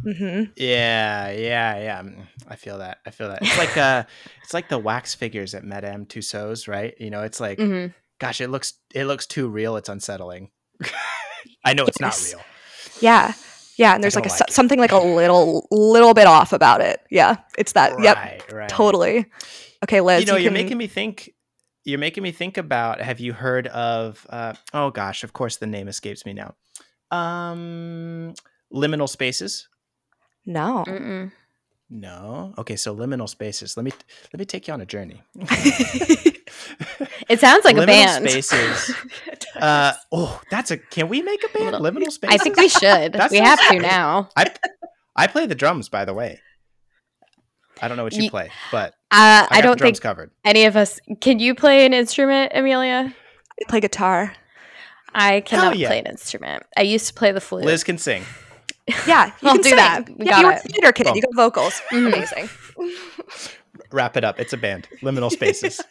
Mm-hmm. 0.06 0.52
Yeah, 0.56 1.32
yeah, 1.32 1.78
yeah. 1.80 2.02
Mm, 2.02 2.28
I 2.48 2.56
feel 2.56 2.78
that. 2.78 3.00
I 3.06 3.12
feel 3.12 3.30
that. 3.30 3.40
It's 3.42 3.58
like 3.58 3.76
uh, 3.76 4.04
it's 4.44 4.54
like 4.54 4.70
the 4.70 4.78
wax 4.78 5.16
figures 5.16 5.54
at 5.56 5.64
Madame 5.64 6.06
Tussauds, 6.06 6.68
right? 6.68 6.94
You 7.00 7.10
know, 7.10 7.24
it's 7.24 7.40
like, 7.40 7.58
mm-hmm. 7.58 7.92
gosh, 8.20 8.42
it 8.42 8.50
looks 8.50 8.74
it 8.94 9.06
looks 9.06 9.26
too 9.26 9.48
real. 9.48 9.76
It's 9.78 9.90
unsettling. 9.90 10.52
I 11.66 11.74
know 11.74 11.86
it's 11.86 11.98
yes. 12.00 12.34
not 12.34 12.38
real. 12.38 12.46
Yeah, 13.02 13.34
yeah. 13.78 13.96
And 13.96 14.04
there's 14.04 14.16
like, 14.16 14.28
a, 14.28 14.30
like 14.30 14.52
something 14.52 14.80
like 14.80 14.92
a 14.92 15.00
little 15.00 15.68
little 15.72 16.14
bit 16.14 16.28
off 16.28 16.54
about 16.54 16.82
it. 16.82 17.00
Yeah, 17.10 17.38
it's 17.58 17.72
that. 17.72 17.96
Right, 17.96 18.04
yep, 18.04 18.52
right. 18.52 18.70
totally. 18.70 19.26
Okay, 19.84 20.02
Liz. 20.02 20.22
You 20.22 20.28
know, 20.28 20.38
you 20.38 20.50
are 20.50 20.54
making 20.54 20.78
me 20.78 20.88
think. 20.88 21.32
You're 21.84 22.00
making 22.00 22.24
me 22.24 22.32
think 22.32 22.58
about. 22.58 23.02
Have 23.02 23.20
you 23.20 23.34
heard 23.34 23.68
of? 23.68 24.26
Uh, 24.30 24.54
oh 24.74 24.92
gosh, 24.92 25.24
of 25.24 25.34
course 25.34 25.58
the 25.58 25.68
name 25.68 25.88
escapes 25.88 26.26
me 26.26 26.34
now. 26.34 26.56
Um, 27.12 28.34
liminal 28.74 29.10
spaces. 29.10 29.68
No. 30.46 30.84
Mm-mm. 30.88 31.32
No. 31.90 32.54
Okay, 32.58 32.76
so 32.76 32.96
liminal 32.96 33.30
spaces. 33.30 33.78
Let 33.78 33.84
me 33.84 33.92
let 34.34 34.40
me 34.40 34.46
take 34.46 34.68
you 34.68 34.74
on 34.74 34.82
a 34.82 34.86
journey. 34.86 35.22
it 37.30 37.40
sounds 37.40 37.64
like 37.64 37.76
liminal 37.76 37.84
a 37.84 37.88
band. 37.88 38.30
Spaces. 38.30 38.96
Uh, 39.56 39.94
oh, 40.12 40.42
that's 40.52 40.70
a. 40.70 40.78
Can 40.78 41.08
we 41.08 41.22
make 41.22 41.42
a 41.42 41.58
band? 41.58 41.78
Liminal 41.78 42.12
spaces. 42.12 42.36
I 42.42 42.44
think 42.44 42.58
we 42.58 42.68
should. 42.68 43.16
we 43.32 43.38
have 43.38 43.58
to 43.70 43.80
now. 43.80 44.28
I 44.36 44.48
I 45.16 45.28
play 45.28 45.46
the 45.46 45.56
drums, 45.56 45.88
by 45.88 46.04
the 46.04 46.14
way. 46.14 46.42
I 47.82 47.88
don't 47.88 47.96
know 47.96 48.04
what 48.04 48.14
you, 48.14 48.24
you 48.24 48.30
play, 48.30 48.52
but 48.70 48.90
uh, 49.12 49.48
I, 49.50 49.60
I, 49.60 49.62
don't 49.62 49.80
think 49.80 50.02
covered. 50.02 50.32
any 50.44 50.66
of 50.66 50.76
us. 50.76 51.00
Can 51.22 51.40
you 51.40 51.56
play 51.56 51.86
an 51.86 51.94
instrument, 51.94 52.52
Amelia? 52.54 53.16
I 53.16 53.70
play 53.70 53.80
guitar. 53.80 54.36
I 55.14 55.40
cannot 55.40 55.78
yeah. 55.78 55.88
play 55.88 56.00
an 56.00 56.06
instrument. 56.06 56.64
I 56.76 56.82
used 56.82 57.08
to 57.08 57.14
play 57.14 57.32
the 57.32 57.40
flute. 57.40 57.64
Liz 57.64 57.86
can 57.86 57.98
sing. 57.98 58.24
Yeah, 59.08 59.32
you 59.42 59.50
I'll 59.50 59.56
do 59.58 59.64
sing. 59.64 59.76
that. 59.78 60.10
We 60.18 60.26
yeah, 60.28 60.40
you 60.42 60.46
were 60.48 60.56
theater 60.58 60.92
kid. 60.92 61.06
Boom. 61.06 61.16
You 61.16 61.22
got 61.24 61.36
vocals. 61.36 61.82
Mm-hmm. 61.92 62.08
Amazing. 62.08 62.50
Wrap 63.92 64.16
it 64.18 64.24
up. 64.24 64.40
It's 64.40 64.54
a 64.54 64.58
band. 64.58 64.88
Liminal 65.02 65.32
spaces. 65.40 65.82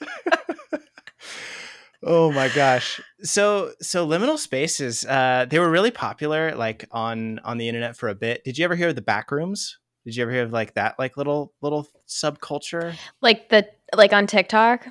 oh 2.03 2.31
my 2.33 2.49
gosh. 2.49 3.01
So 3.23 3.73
so 3.81 4.07
liminal 4.07 4.39
spaces. 4.39 5.05
Uh, 5.05 5.47
they 5.49 5.59
were 5.59 5.71
really 5.71 5.91
popular, 5.91 6.55
like 6.55 6.87
on 6.93 7.41
on 7.41 7.59
the 7.59 7.69
internet 7.69 7.97
for 7.97 8.09
a 8.09 8.15
bit. 8.15 8.45
Did 8.45 8.59
you 8.59 8.65
ever 8.65 8.77
hear 8.77 8.89
of 8.89 8.95
the 8.95 9.03
back 9.03 9.31
rooms? 9.31 9.79
Did 10.05 10.17
you 10.17 10.23
ever 10.23 10.33
hear 10.33 10.43
of 10.45 10.53
like 10.53 10.75
that, 10.75 10.97
like 10.99 11.17
little 11.17 11.53
little 11.63 11.89
subculture? 12.09 12.95
Like 13.23 13.49
the 13.49 13.67
like 13.95 14.13
on 14.13 14.27
TikTok. 14.27 14.87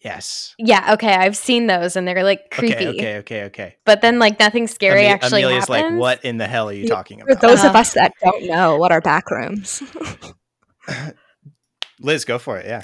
Yes. 0.00 0.54
Yeah, 0.58 0.92
okay, 0.94 1.14
I've 1.14 1.36
seen 1.36 1.66
those 1.66 1.96
and 1.96 2.06
they're 2.06 2.22
like 2.22 2.50
creepy. 2.50 2.74
Okay, 2.74 2.98
okay, 2.98 3.16
okay, 3.18 3.44
okay. 3.44 3.76
But 3.84 4.02
then 4.02 4.18
like 4.18 4.38
nothing 4.38 4.66
scary 4.66 5.02
Ame- 5.02 5.14
actually 5.14 5.42
Amelia's 5.42 5.68
happens. 5.68 5.92
like, 5.92 6.00
what 6.00 6.24
in 6.24 6.36
the 6.36 6.46
hell 6.46 6.68
are 6.68 6.72
you 6.72 6.84
Yeah, 6.84 6.94
talking 6.94 7.20
For 7.20 7.32
about? 7.32 7.40
those 7.42 7.64
of 7.64 7.74
Uh, 7.74 7.78
us 7.78 7.94
that 7.94 8.12
don't 8.22 8.46
know 8.46 8.76
what 8.76 8.92
are 8.92 9.00
back 9.00 9.30
rooms. 9.30 9.82
Liz, 12.00 12.24
go 12.24 12.38
for 12.38 12.58
it. 12.58 12.66
Yeah. 12.66 12.82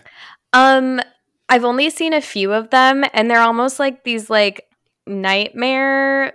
Um, 0.52 1.00
I've 1.48 1.64
only 1.64 1.90
seen 1.90 2.12
a 2.14 2.20
few 2.20 2.52
of 2.52 2.70
them, 2.70 3.04
and 3.12 3.30
they're 3.30 3.42
almost 3.42 3.78
like 3.78 4.04
these 4.04 4.30
like 4.30 4.64
nightmare 5.06 6.34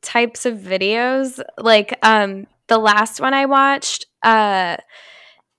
types 0.00 0.46
of 0.46 0.54
videos. 0.56 1.40
Like, 1.58 1.98
um, 2.02 2.46
the 2.68 2.78
last 2.78 3.20
one 3.20 3.34
I 3.34 3.44
watched, 3.46 4.06
uh, 4.22 4.78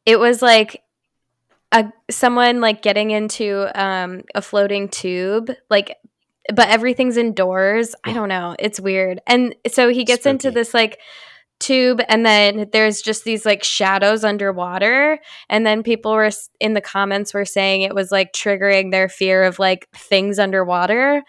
it 0.06 0.20
was 0.20 0.42
like 0.42 0.82
a 1.72 1.92
someone 2.10 2.62
like 2.62 2.82
getting 2.82 3.12
into 3.12 3.68
um 3.80 4.22
a 4.36 4.42
floating 4.42 4.90
tube, 4.90 5.52
like, 5.70 5.98
but 6.54 6.70
everything's 6.70 7.18
indoors. 7.18 7.96
I 8.04 8.14
don't 8.14 8.30
know. 8.30 8.56
It's 8.60 8.80
weird, 8.80 9.22
and 9.28 9.56
so 9.68 9.90
he 9.90 10.04
gets 10.04 10.26
into 10.26 10.52
this 10.52 10.74
like 10.74 11.00
tube 11.60 12.02
and 12.08 12.26
then 12.26 12.70
there's 12.72 13.02
just 13.02 13.26
these 13.26 13.46
like 13.46 13.64
shadows 13.64 14.24
underwater. 14.24 15.20
And 15.50 15.66
then 15.66 15.84
people 15.84 16.14
were 16.14 16.30
in 16.60 16.74
the 16.74 16.82
comments 16.82 17.34
were 17.34 17.46
saying 17.46 17.82
it 17.82 17.94
was 17.94 18.12
like 18.12 18.32
triggering 18.32 18.92
their 18.92 19.10
fear 19.10 19.44
of 19.44 19.60
like 19.60 19.90
things 19.94 20.40
underwater. 20.40 21.22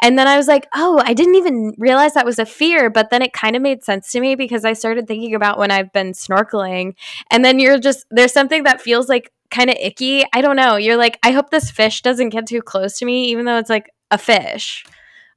And 0.00 0.18
then 0.18 0.28
i 0.28 0.36
was 0.36 0.46
like 0.46 0.66
oh 0.74 1.02
i 1.04 1.14
didn't 1.14 1.36
even 1.36 1.74
realize 1.78 2.14
that 2.14 2.26
was 2.26 2.38
a 2.38 2.46
fear. 2.46 2.90
But 2.90 3.10
then 3.10 3.22
it 3.22 3.32
kind 3.32 3.56
of 3.56 3.62
made 3.62 3.82
sense 3.82 4.12
to 4.12 4.20
me 4.20 4.34
because 4.34 4.64
i 4.64 4.74
started 4.74 5.06
thinking 5.06 5.34
about 5.34 5.58
when 5.58 5.70
i've 5.70 5.92
been 5.92 6.12
snorkeling. 6.12 6.94
And 7.30 7.44
then 7.44 7.58
you're 7.58 7.78
just 7.78 8.06
there's 8.10 8.32
something 8.32 8.64
that 8.64 8.82
feels 8.82 9.08
like 9.08 9.32
kind 9.50 9.70
of 9.70 9.76
icky 9.80 10.24
i 10.32 10.40
don't 10.40 10.56
know 10.56 10.76
you're 10.76 10.96
like 10.96 11.18
i 11.22 11.30
hope 11.30 11.50
this 11.50 11.70
fish 11.70 12.02
doesn't 12.02 12.28
get 12.30 12.46
too 12.46 12.60
close 12.62 12.98
to 12.98 13.04
me 13.04 13.26
even 13.30 13.44
though 13.44 13.58
it's 13.58 13.70
like 13.70 13.90
a 14.10 14.18
fish 14.18 14.84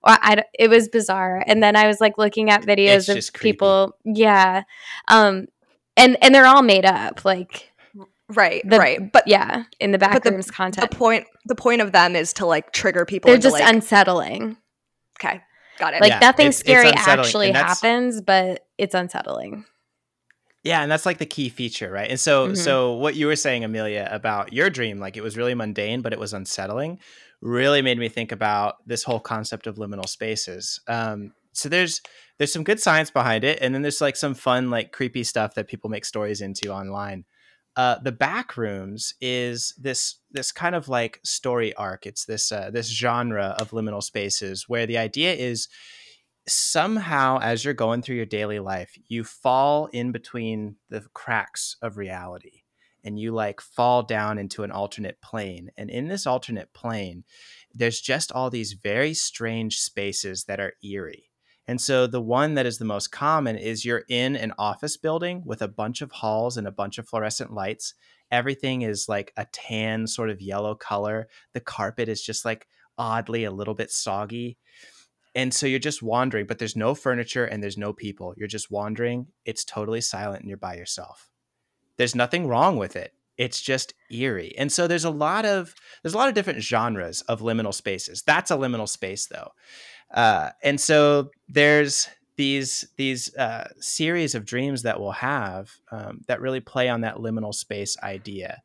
or 0.04 0.18
I, 0.22 0.36
d- 0.36 0.42
it 0.58 0.70
was 0.70 0.88
bizarre 0.90 1.44
and 1.46 1.62
then 1.64 1.76
i 1.76 1.88
was 1.88 2.02
like 2.02 2.18
looking 2.18 2.50
at 2.50 2.64
videos 2.64 2.96
It's 2.96 3.10
of 3.10 3.16
just 3.16 3.34
people 3.34 3.96
yeah 4.04 4.64
um 5.08 5.48
and 5.98 6.18
and 6.22 6.34
they're 6.36 6.46
all 6.48 6.64
made 6.64 6.86
up 6.86 7.24
like 7.26 7.72
right, 8.30 8.62
the, 8.68 8.78
right. 8.80 9.12
But 9.12 9.28
yeah 9.28 9.64
in 9.80 9.92
the 9.92 9.98
back 9.98 10.14
but 10.14 10.24
the- 10.24 10.32
rooms 10.32 10.48
the 10.48 10.88
point 10.92 11.26
the 11.46 11.56
point 11.56 11.82
of 11.82 11.92
them 11.92 12.16
is 12.16 12.34
to 12.34 12.46
like 12.46 12.72
trigger 12.72 13.06
people. 13.06 13.30
they're 13.30 13.38
just 13.38 13.54
like, 13.54 13.74
unsettling 13.74 14.58
okay. 15.20 15.42
Got 15.78 15.96
it. 15.96 16.02
like 16.02 16.12
Yeah, 16.12 16.20
nothing 16.20 16.48
it's- 16.48 16.60
it's 16.62 16.70
scary 16.70 16.90
unsettling, 16.90 17.20
actually 17.20 17.52
happens 17.52 18.22
but 18.22 18.66
it's 18.78 18.94
unsettling 18.96 19.66
Yeah, 20.64 20.82
and 20.84 20.92
that's 20.92 21.06
like 21.08 21.18
the 21.18 21.26
key 21.26 21.50
feature, 21.50 21.90
right? 21.92 22.10
And 22.10 22.20
so 22.20 22.50
Mhm. 22.50 22.56
so 22.56 22.94
what 22.94 23.16
you 23.16 23.26
were 23.28 23.36
saying 23.36 23.64
Amelia 23.64 24.08
about 24.12 24.54
your 24.54 24.70
dream, 24.70 25.00
like 25.00 25.18
it 25.18 25.24
was 25.24 25.36
really 25.38 25.56
mundane 25.56 26.02
but 26.02 26.14
it 26.14 26.20
was 26.20 26.34
unsettling, 26.34 27.00
really 27.42 27.82
made 27.82 27.98
me 27.98 28.10
think 28.10 28.32
about 28.32 28.76
this 28.88 29.04
whole 29.04 29.20
concept 29.20 29.66
of 29.68 29.76
liminal 29.78 30.08
spaces. 30.08 30.80
Um 30.88 31.34
so 31.54 31.68
there's 31.68 32.02
there's 32.38 32.54
some 32.54 32.64
good 32.64 32.80
science 32.80 33.10
behind 33.12 33.44
it 33.44 33.58
and 33.62 33.74
then 33.74 33.82
there's 33.82 34.02
like 34.02 34.16
some 34.16 34.36
fun 34.36 34.70
like 34.70 34.92
creepy 34.92 35.24
stuff 35.24 35.56
that 35.56 35.68
people 35.68 35.90
make 35.90 36.06
stories 36.06 36.42
into 36.42 36.72
online. 36.72 37.26
Uh, 37.78 37.98
the 38.04 38.12
back 38.12 38.58
rooms 38.58 39.14
is 39.22 39.74
this 39.78 40.18
this 40.30 40.52
kind 40.52 40.76
of 40.76 40.90
like 40.90 41.20
story 41.24 41.74
arc. 41.76 42.06
It's 42.06 42.26
this 42.26 42.52
uh, 42.52 42.70
this 42.70 42.88
genre 42.90 43.56
of 43.58 43.72
liminal 43.72 44.04
spaces 44.04 44.68
where 44.68 44.86
the 44.86 44.98
idea 44.98 45.34
is 45.34 45.70
somehow 46.48 47.40
as 47.40 47.64
you're 47.64 47.74
going 47.74 48.02
through 48.02 48.16
your 48.16 48.26
daily 48.26 48.60
life 48.60 48.98
you 49.08 49.24
fall 49.24 49.88
in 49.88 50.12
between 50.12 50.76
the 50.90 51.02
cracks 51.14 51.76
of 51.82 51.98
reality 51.98 52.62
and 53.04 53.20
you 53.20 53.32
like 53.32 53.62
fall 53.62 54.04
down 54.04 54.38
into 54.38 54.64
an 54.64 54.72
alternate 54.72 55.22
plane 55.22 55.70
and 55.78 55.90
in 55.90 56.08
this 56.08 56.26
alternate 56.26 56.74
plane 56.74 57.24
there's 57.74 58.02
just 58.02 58.32
all 58.32 58.50
these 58.50 58.74
very 58.74 59.14
strange 59.14 59.78
spaces 59.80 60.46
that 60.46 60.60
are 60.60 60.74
eerie 60.84 61.30
and 61.68 61.80
so 61.80 62.08
the 62.08 62.22
one 62.22 62.56
that 62.56 62.66
is 62.66 62.80
the 62.80 62.86
most 62.86 63.12
common 63.12 63.56
is 63.56 63.86
you're 63.86 64.04
in 64.10 64.36
an 64.36 64.52
office 64.58 64.98
building 64.98 65.44
with 65.46 65.62
a 65.62 65.68
bunch 65.68 66.02
of 66.02 66.12
halls 66.12 66.58
and 66.58 66.68
a 66.68 66.72
bunch 66.72 66.98
of 66.98 67.08
fluorescent 67.08 67.54
lights 67.54 67.94
everything 68.32 68.82
is 68.82 69.08
like 69.08 69.32
a 69.38 69.46
tan 69.52 70.08
sort 70.08 70.32
of 70.32 70.42
yellow 70.42 70.74
color 70.74 71.28
the 71.54 71.60
carpet 71.60 72.10
is 72.10 72.24
just 72.24 72.46
like 72.46 72.68
oddly 72.98 73.44
a 73.44 73.52
little 73.52 73.74
bit 73.74 73.92
soggy 73.92 74.58
and 75.34 75.54
so 75.54 75.66
you're 75.66 75.80
just 75.80 76.04
wandering, 76.04 76.46
but 76.46 76.60
there's 76.60 76.76
no 76.76 76.94
furniture 76.94 77.46
and 77.46 77.64
there's 77.64 77.78
no 77.78 77.94
people. 77.94 78.34
You're 78.36 78.48
just 78.48 78.70
wandering. 78.70 79.28
It's 79.46 79.64
totally 79.64 80.02
silent 80.02 80.42
and 80.42 80.50
you're 80.50 80.58
by 80.58 80.76
yourself. 80.76 81.30
There's 81.98 82.16
nothing 82.16 82.48
wrong 82.48 82.78
with 82.78 82.96
it. 82.96 83.14
It's 83.38 83.62
just 83.62 83.94
eerie. 84.12 84.54
And 84.58 84.72
so 84.72 84.88
there's 84.88 85.06
a 85.06 85.10
lot 85.10 85.46
of 85.46 85.74
there's 86.04 86.14
a 86.14 86.18
lot 86.18 86.28
of 86.28 86.36
different 86.36 86.62
genres 86.62 87.22
of 87.22 87.42
liminal 87.42 87.74
spaces. 87.74 88.22
That's 88.24 88.52
a 88.52 88.58
liminal 88.58 88.90
space 88.90 89.28
though. 89.28 89.52
Uh, 90.14 90.50
and 90.64 90.80
so 90.80 91.32
there's 91.48 92.10
these 92.36 92.88
these 92.98 93.36
uh, 93.38 93.70
series 93.80 94.36
of 94.36 94.46
dreams 94.46 94.84
that 94.84 95.00
we'll 95.00 95.12
have 95.12 95.72
um, 95.92 96.22
that 96.28 96.42
really 96.42 96.60
play 96.60 96.90
on 96.90 97.02
that 97.02 97.18
liminal 97.18 97.54
space 97.54 97.98
idea. 98.04 98.62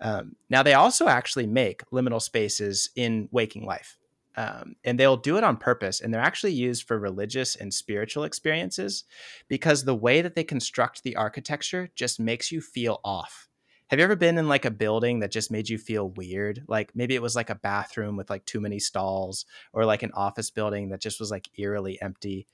Um, 0.00 0.36
now 0.48 0.62
they 0.62 0.74
also 0.74 1.06
actually 1.08 1.46
make 1.46 1.82
liminal 1.90 2.22
spaces 2.22 2.90
in 2.96 3.28
waking 3.30 3.66
life 3.66 3.98
um, 4.38 4.76
and 4.84 4.98
they'll 4.98 5.16
do 5.16 5.36
it 5.36 5.42
on 5.42 5.56
purpose 5.56 6.00
and 6.00 6.14
they're 6.14 6.20
actually 6.20 6.52
used 6.52 6.86
for 6.86 6.96
religious 6.96 7.56
and 7.56 7.74
spiritual 7.74 8.22
experiences 8.22 9.02
because 9.48 9.82
the 9.82 9.96
way 9.96 10.22
that 10.22 10.36
they 10.36 10.44
construct 10.44 11.02
the 11.02 11.16
architecture 11.16 11.90
just 11.96 12.20
makes 12.20 12.52
you 12.52 12.60
feel 12.60 13.00
off. 13.04 13.48
Have 13.88 13.98
you 13.98 14.04
ever 14.04 14.14
been 14.14 14.38
in 14.38 14.48
like 14.48 14.64
a 14.64 14.70
building 14.70 15.18
that 15.20 15.32
just 15.32 15.50
made 15.50 15.68
you 15.68 15.76
feel 15.76 16.10
weird? 16.10 16.62
Like 16.68 16.92
maybe 16.94 17.16
it 17.16 17.22
was 17.22 17.34
like 17.34 17.50
a 17.50 17.56
bathroom 17.56 18.16
with 18.16 18.30
like 18.30 18.44
too 18.44 18.60
many 18.60 18.78
stalls 18.78 19.44
or 19.72 19.84
like 19.84 20.04
an 20.04 20.12
office 20.14 20.50
building 20.50 20.90
that 20.90 21.00
just 21.00 21.18
was 21.18 21.32
like 21.32 21.48
eerily 21.58 22.00
empty 22.00 22.46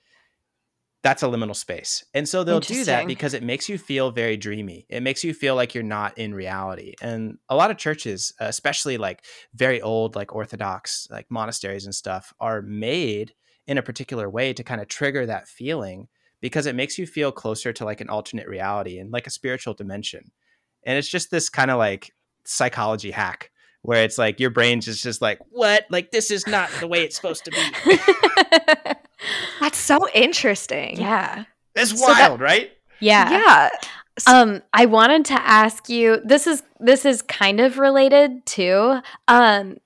that's 1.04 1.22
a 1.22 1.26
liminal 1.26 1.54
space. 1.54 2.02
And 2.14 2.26
so 2.26 2.44
they'll 2.44 2.60
do 2.60 2.82
that 2.84 3.06
because 3.06 3.34
it 3.34 3.42
makes 3.42 3.68
you 3.68 3.76
feel 3.76 4.10
very 4.10 4.38
dreamy. 4.38 4.86
It 4.88 5.02
makes 5.02 5.22
you 5.22 5.34
feel 5.34 5.54
like 5.54 5.74
you're 5.74 5.84
not 5.84 6.16
in 6.16 6.34
reality. 6.34 6.94
And 7.02 7.36
a 7.50 7.54
lot 7.54 7.70
of 7.70 7.76
churches, 7.76 8.32
especially 8.40 8.96
like 8.96 9.22
very 9.54 9.82
old, 9.82 10.16
like 10.16 10.34
Orthodox, 10.34 11.06
like 11.10 11.26
monasteries 11.30 11.84
and 11.84 11.94
stuff, 11.94 12.32
are 12.40 12.62
made 12.62 13.34
in 13.66 13.76
a 13.76 13.82
particular 13.82 14.30
way 14.30 14.54
to 14.54 14.64
kind 14.64 14.80
of 14.80 14.88
trigger 14.88 15.26
that 15.26 15.46
feeling 15.46 16.08
because 16.40 16.64
it 16.64 16.74
makes 16.74 16.96
you 16.96 17.06
feel 17.06 17.30
closer 17.30 17.70
to 17.74 17.84
like 17.84 18.00
an 18.00 18.08
alternate 18.08 18.48
reality 18.48 18.98
and 18.98 19.12
like 19.12 19.26
a 19.26 19.30
spiritual 19.30 19.74
dimension. 19.74 20.30
And 20.84 20.96
it's 20.96 21.10
just 21.10 21.30
this 21.30 21.50
kind 21.50 21.70
of 21.70 21.76
like 21.76 22.14
psychology 22.46 23.10
hack 23.10 23.50
where 23.82 24.04
it's 24.04 24.16
like 24.16 24.40
your 24.40 24.48
brain's 24.48 24.86
just 24.86 25.02
just 25.02 25.20
like, 25.20 25.38
what? 25.50 25.84
Like 25.90 26.12
this 26.12 26.30
is 26.30 26.46
not 26.46 26.70
the 26.80 26.88
way 26.88 27.04
it's 27.04 27.16
supposed 27.16 27.44
to 27.44 27.50
be. 27.50 27.98
That's 29.86 30.02
so 30.02 30.08
interesting. 30.14 30.96
yeah 31.00 31.44
It's 31.74 31.98
So 32.00 32.06
that- 32.06 32.28
wild, 32.30 32.40
right? 32.40 32.70
yeah 33.00 33.30
Yeah. 33.30 33.68
Um, 34.28 34.62
I 34.72 34.86
wanted 34.86 35.24
to 35.26 35.34
ask 35.34 35.88
you. 35.88 36.20
This 36.24 36.46
is 36.46 36.62
this 36.78 37.04
is 37.04 37.20
kind 37.22 37.58
of 37.58 37.78
related 37.78 38.46
too. 38.46 39.00
Um, 39.26 39.78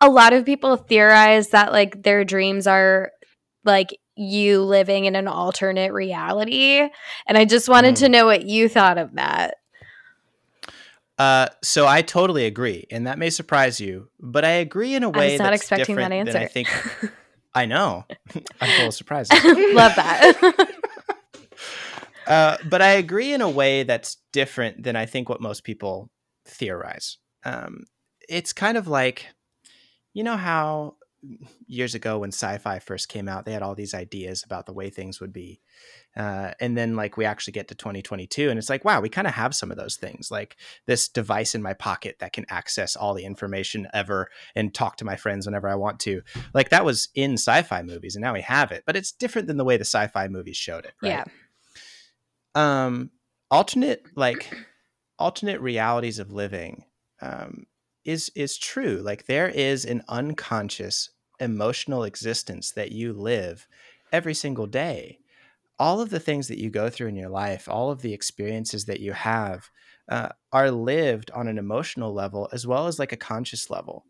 a 0.00 0.08
lot 0.08 0.32
of 0.32 0.44
people 0.44 0.76
theorize 0.76 1.48
that 1.48 1.72
like 1.72 2.04
their 2.04 2.22
dreams 2.24 2.68
are 2.68 3.10
like 3.64 3.98
you 4.14 4.62
living 4.62 5.06
in 5.06 5.16
an 5.16 5.26
alternate 5.26 5.92
reality, 5.92 6.88
and 7.26 7.36
I 7.36 7.44
just 7.44 7.68
wanted 7.68 7.96
Mm. 7.96 7.98
to 7.98 8.08
know 8.10 8.26
what 8.26 8.44
you 8.46 8.68
thought 8.68 8.96
of 8.96 9.14
that. 9.16 9.54
Uh, 11.18 11.48
so 11.62 11.84
I 11.86 12.02
totally 12.02 12.46
agree, 12.46 12.86
and 12.92 13.08
that 13.08 13.18
may 13.18 13.30
surprise 13.30 13.80
you, 13.80 14.08
but 14.20 14.44
I 14.44 14.50
agree 14.50 14.94
in 14.94 15.02
a 15.02 15.10
way 15.10 15.32
was 15.32 15.40
not 15.40 15.50
that's 15.50 15.62
expecting 15.62 15.96
that 15.96 16.10
different 16.10 16.32
than 16.32 16.42
I 16.42 16.46
think. 16.46 16.68
I 17.54 17.66
know, 17.66 18.04
I'm 18.60 18.78
full 18.78 18.88
of 18.88 18.94
surprises. 18.94 19.38
Love 19.44 19.94
that. 19.96 20.70
Uh, 22.26 22.56
but 22.70 22.80
I 22.80 22.92
agree 22.92 23.34
in 23.34 23.42
a 23.42 23.50
way 23.50 23.82
that's 23.82 24.16
different 24.32 24.82
than 24.82 24.96
I 24.96 25.04
think 25.04 25.28
what 25.28 25.42
most 25.42 25.62
people 25.62 26.10
theorize. 26.46 27.18
Um, 27.44 27.84
it's 28.30 28.54
kind 28.54 28.78
of 28.78 28.88
like, 28.88 29.26
you 30.14 30.24
know, 30.24 30.38
how 30.38 30.96
years 31.66 31.94
ago 31.94 32.20
when 32.20 32.30
sci-fi 32.30 32.78
first 32.78 33.08
came 33.08 33.28
out, 33.28 33.44
they 33.44 33.52
had 33.52 33.62
all 33.62 33.74
these 33.74 33.92
ideas 33.92 34.42
about 34.42 34.64
the 34.66 34.72
way 34.72 34.88
things 34.90 35.20
would 35.20 35.34
be, 35.34 35.60
uh, 36.16 36.52
and 36.60 36.76
then 36.76 36.94
like 36.96 37.16
we 37.16 37.24
actually 37.24 37.52
get 37.52 37.68
to 37.68 37.74
2022, 37.74 38.50
and 38.50 38.58
it's 38.58 38.70
like, 38.70 38.84
wow, 38.84 39.00
we 39.00 39.08
kind 39.08 39.26
of 39.26 39.34
have 39.34 39.54
some 39.54 39.70
of 39.70 39.76
those 39.76 39.96
things, 39.96 40.30
like 40.30 40.56
this 40.86 41.08
device 41.08 41.54
in 41.54 41.62
my 41.62 41.74
pocket 41.74 42.16
that 42.20 42.32
can 42.32 42.46
access 42.48 42.96
all 42.96 43.14
the 43.14 43.24
information 43.24 43.88
ever 43.92 44.28
and 44.54 44.74
talk 44.74 44.96
to 44.96 45.04
my 45.04 45.16
friends 45.16 45.46
whenever 45.46 45.68
I 45.68 45.74
want 45.74 46.00
to. 46.00 46.22
Like 46.52 46.70
that 46.70 46.84
was 46.84 47.08
in 47.14 47.34
sci-fi 47.34 47.82
movies, 47.82 48.14
and 48.16 48.22
now 48.22 48.32
we 48.32 48.42
have 48.42 48.72
it, 48.72 48.84
but 48.86 48.96
it's 48.96 49.12
different 49.12 49.48
than 49.48 49.56
the 49.56 49.64
way 49.64 49.76
the 49.76 49.84
sci-fi 49.84 50.28
movies 50.28 50.56
showed 50.56 50.84
it. 50.84 50.94
Right? 51.02 51.10
Yeah. 51.10 51.24
um 52.54 53.10
alternate 53.50 54.04
like 54.16 54.56
alternate 55.18 55.60
realities 55.60 56.18
of 56.18 56.32
living 56.32 56.84
um 57.20 57.66
is 58.04 58.30
is 58.34 58.58
true 58.58 58.96
like 59.02 59.26
there 59.26 59.48
is 59.48 59.84
an 59.84 60.02
unconscious 60.08 61.10
emotional 61.40 62.04
existence 62.04 62.70
that 62.72 62.92
you 62.92 63.12
live 63.12 63.66
every 64.12 64.34
single 64.34 64.66
day 64.66 65.18
all 65.78 66.00
of 66.00 66.10
the 66.10 66.20
things 66.20 66.48
that 66.48 66.58
you 66.58 66.70
go 66.70 66.88
through 66.90 67.08
in 67.08 67.16
your 67.16 67.28
life 67.28 67.68
all 67.68 67.90
of 67.90 68.02
the 68.02 68.12
experiences 68.14 68.84
that 68.86 69.00
you 69.00 69.12
have 69.12 69.70
uh, 70.08 70.28
are 70.52 70.70
lived 70.70 71.30
on 71.32 71.48
an 71.48 71.58
emotional 71.58 72.12
level 72.12 72.48
as 72.52 72.66
well 72.66 72.86
as 72.86 72.98
like 72.98 73.12
a 73.12 73.16
conscious 73.16 73.70
level 73.70 74.04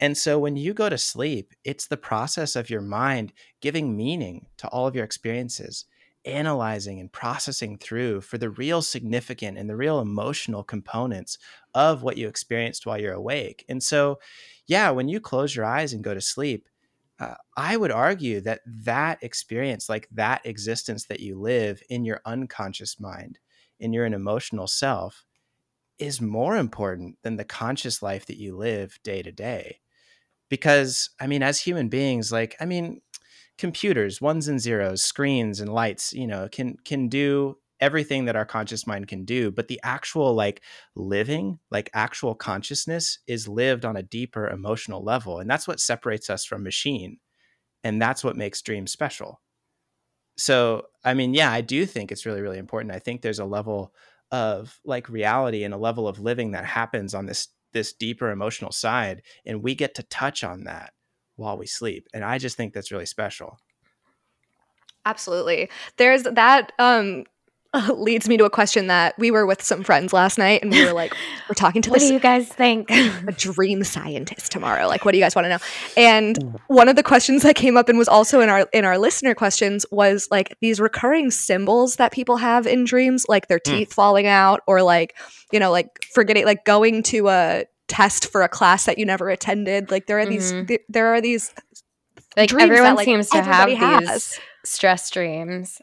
And 0.00 0.16
so 0.16 0.38
when 0.38 0.56
you 0.56 0.74
go 0.74 0.88
to 0.88 0.98
sleep, 0.98 1.54
it's 1.64 1.86
the 1.86 1.96
process 1.96 2.56
of 2.56 2.70
your 2.70 2.80
mind 2.80 3.32
giving 3.60 3.96
meaning 3.96 4.46
to 4.58 4.68
all 4.68 4.86
of 4.86 4.94
your 4.94 5.04
experiences, 5.04 5.86
analyzing 6.24 7.00
and 7.00 7.10
processing 7.12 7.78
through 7.78 8.20
for 8.20 8.38
the 8.38 8.50
real 8.50 8.82
significant 8.82 9.58
and 9.58 9.68
the 9.68 9.76
real 9.76 10.00
emotional 10.00 10.62
components 10.62 11.38
of 11.74 12.02
what 12.02 12.16
you 12.16 12.28
experienced 12.28 12.86
while 12.86 13.00
you're 13.00 13.12
awake. 13.14 13.64
And 13.68 13.82
so, 13.82 14.18
yeah, 14.66 14.90
when 14.90 15.08
you 15.08 15.20
close 15.20 15.54
your 15.56 15.64
eyes 15.64 15.92
and 15.92 16.04
go 16.04 16.14
to 16.14 16.20
sleep, 16.20 16.68
uh, 17.20 17.34
I 17.56 17.76
would 17.76 17.90
argue 17.90 18.40
that 18.42 18.60
that 18.66 19.22
experience, 19.22 19.88
like 19.88 20.08
that 20.12 20.44
existence 20.46 21.06
that 21.06 21.20
you 21.20 21.38
live 21.40 21.82
in 21.90 22.04
your 22.04 22.20
unconscious 22.24 23.00
mind, 23.00 23.38
in 23.80 23.92
your 23.92 24.06
emotional 24.06 24.66
self, 24.68 25.24
is 25.98 26.20
more 26.20 26.56
important 26.56 27.18
than 27.22 27.36
the 27.36 27.44
conscious 27.44 28.02
life 28.02 28.26
that 28.26 28.38
you 28.38 28.56
live 28.56 28.98
day 29.02 29.22
to 29.22 29.32
day. 29.32 29.80
Because 30.48 31.10
i 31.20 31.26
mean 31.26 31.42
as 31.42 31.60
human 31.60 31.88
beings 31.88 32.32
like 32.32 32.56
i 32.60 32.64
mean 32.66 33.00
computers 33.58 34.20
ones 34.20 34.48
and 34.48 34.60
zeros 34.60 35.02
screens 35.02 35.60
and 35.60 35.72
lights 35.72 36.12
you 36.12 36.26
know 36.26 36.48
can 36.50 36.76
can 36.84 37.08
do 37.08 37.56
everything 37.80 38.24
that 38.24 38.36
our 38.36 38.44
conscious 38.44 38.86
mind 38.86 39.08
can 39.08 39.24
do 39.24 39.50
but 39.50 39.68
the 39.68 39.80
actual 39.82 40.34
like 40.34 40.62
living 40.94 41.58
like 41.70 41.90
actual 41.94 42.34
consciousness 42.34 43.18
is 43.26 43.48
lived 43.48 43.84
on 43.84 43.96
a 43.96 44.02
deeper 44.02 44.48
emotional 44.48 45.02
level 45.02 45.38
and 45.38 45.48
that's 45.48 45.68
what 45.68 45.80
separates 45.80 46.30
us 46.30 46.44
from 46.44 46.62
machine 46.62 47.18
and 47.84 48.02
that's 48.02 48.24
what 48.24 48.36
makes 48.36 48.62
dreams 48.62 48.92
special. 48.92 49.40
So 50.36 50.86
i 51.04 51.14
mean 51.14 51.34
yeah 51.34 51.50
i 51.50 51.60
do 51.60 51.86
think 51.86 52.12
it's 52.12 52.26
really 52.26 52.42
really 52.42 52.58
important. 52.58 52.94
I 52.94 52.98
think 52.98 53.22
there's 53.22 53.38
a 53.38 53.44
level 53.44 53.94
of 54.30 54.78
like 54.84 55.08
reality 55.08 55.64
and 55.64 55.72
a 55.72 55.78
level 55.78 56.06
of 56.06 56.20
living 56.20 56.52
that 56.52 56.64
happens 56.64 57.14
on 57.14 57.26
this 57.26 57.48
this 57.72 57.92
deeper 57.92 58.30
emotional 58.30 58.72
side 58.72 59.22
and 59.44 59.62
we 59.62 59.74
get 59.74 59.94
to 59.94 60.02
touch 60.04 60.42
on 60.42 60.64
that 60.64 60.92
while 61.36 61.56
we 61.56 61.66
sleep 61.66 62.08
and 62.14 62.24
i 62.24 62.38
just 62.38 62.56
think 62.56 62.72
that's 62.72 62.92
really 62.92 63.06
special. 63.06 63.58
Absolutely. 65.06 65.70
There's 65.96 66.24
that 66.24 66.72
um 66.78 67.24
leads 67.94 68.28
me 68.28 68.36
to 68.38 68.44
a 68.44 68.50
question 68.50 68.86
that 68.86 69.14
we 69.18 69.30
were 69.30 69.44
with 69.44 69.62
some 69.62 69.82
friends 69.84 70.12
last 70.12 70.38
night 70.38 70.62
and 70.62 70.70
we 70.72 70.84
were 70.84 70.92
like 70.92 71.12
we're 71.48 71.54
talking 71.54 71.82
to 71.82 71.90
What 71.90 71.98
this 72.00 72.08
do 72.08 72.14
you 72.14 72.20
guys 72.20 72.48
think? 72.48 72.90
a 72.90 73.32
dream 73.36 73.84
scientist 73.84 74.50
tomorrow. 74.50 74.86
Like 74.86 75.04
what 75.04 75.12
do 75.12 75.18
you 75.18 75.24
guys 75.24 75.34
want 75.36 75.44
to 75.44 75.50
know? 75.50 75.58
And 75.96 76.58
one 76.68 76.88
of 76.88 76.96
the 76.96 77.02
questions 77.02 77.42
that 77.42 77.56
came 77.56 77.76
up 77.76 77.88
and 77.88 77.98
was 77.98 78.08
also 78.08 78.40
in 78.40 78.48
our 78.48 78.68
in 78.72 78.84
our 78.84 78.96
listener 78.98 79.34
questions 79.34 79.84
was 79.90 80.28
like 80.30 80.56
these 80.60 80.80
recurring 80.80 81.30
symbols 81.30 81.96
that 81.96 82.10
people 82.12 82.38
have 82.38 82.66
in 82.66 82.84
dreams 82.84 83.26
like 83.28 83.48
their 83.48 83.58
teeth 83.60 83.92
falling 83.92 84.26
out 84.26 84.60
or 84.66 84.82
like 84.82 85.14
you 85.52 85.60
know 85.60 85.70
like 85.70 86.04
forgetting 86.14 86.44
like 86.46 86.64
going 86.64 87.02
to 87.02 87.28
a 87.28 87.64
test 87.86 88.30
for 88.30 88.42
a 88.42 88.48
class 88.48 88.84
that 88.86 88.98
you 88.98 89.04
never 89.06 89.28
attended. 89.30 89.90
Like 89.90 90.06
there 90.06 90.18
are 90.18 90.26
these 90.26 90.52
Mhm. 90.52 90.68
th- 90.68 90.80
there 90.88 91.08
are 91.14 91.20
these 91.20 91.52
like 92.36 92.48
dreams 92.50 92.68
that, 92.68 92.74
everyone 92.76 92.96
like, 92.96 93.04
seems 93.04 93.28
to 93.30 93.42
have 93.42 93.68
everybody 93.68 94.00
these 94.00 94.08
has. 94.08 94.40
stress 94.64 95.10
dreams, 95.10 95.80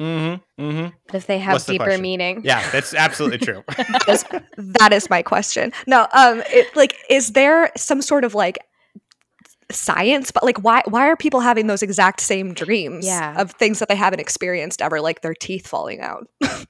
mm-hmm 0.00 0.62
mm-hmm 0.62 0.96
but 1.06 1.14
if 1.14 1.26
they 1.26 1.38
have 1.38 1.54
What's 1.54 1.66
deeper 1.66 1.84
question? 1.84 2.02
meaning, 2.02 2.40
yeah 2.42 2.68
that's 2.70 2.94
absolutely 2.94 3.38
true 3.38 3.62
that 3.76 4.04
is, 4.08 4.24
that 4.56 4.92
is 4.92 5.10
my 5.10 5.22
question. 5.22 5.72
No, 5.86 6.06
um, 6.12 6.42
it, 6.46 6.74
like, 6.74 6.96
is 7.08 7.32
there 7.32 7.70
some 7.76 8.00
sort 8.02 8.24
of 8.24 8.34
like 8.34 8.58
science? 9.70 10.30
But 10.30 10.42
like, 10.44 10.58
why 10.58 10.82
why 10.88 11.08
are 11.08 11.16
people 11.16 11.40
having 11.40 11.66
those 11.66 11.82
exact 11.82 12.20
same 12.20 12.54
dreams? 12.54 13.06
Yeah. 13.06 13.40
of 13.40 13.52
things 13.52 13.78
that 13.78 13.88
they 13.88 13.96
haven't 13.96 14.20
experienced 14.20 14.82
ever, 14.82 15.00
like 15.00 15.22
their 15.22 15.34
teeth 15.34 15.66
falling 15.66 16.00
out. 16.00 16.26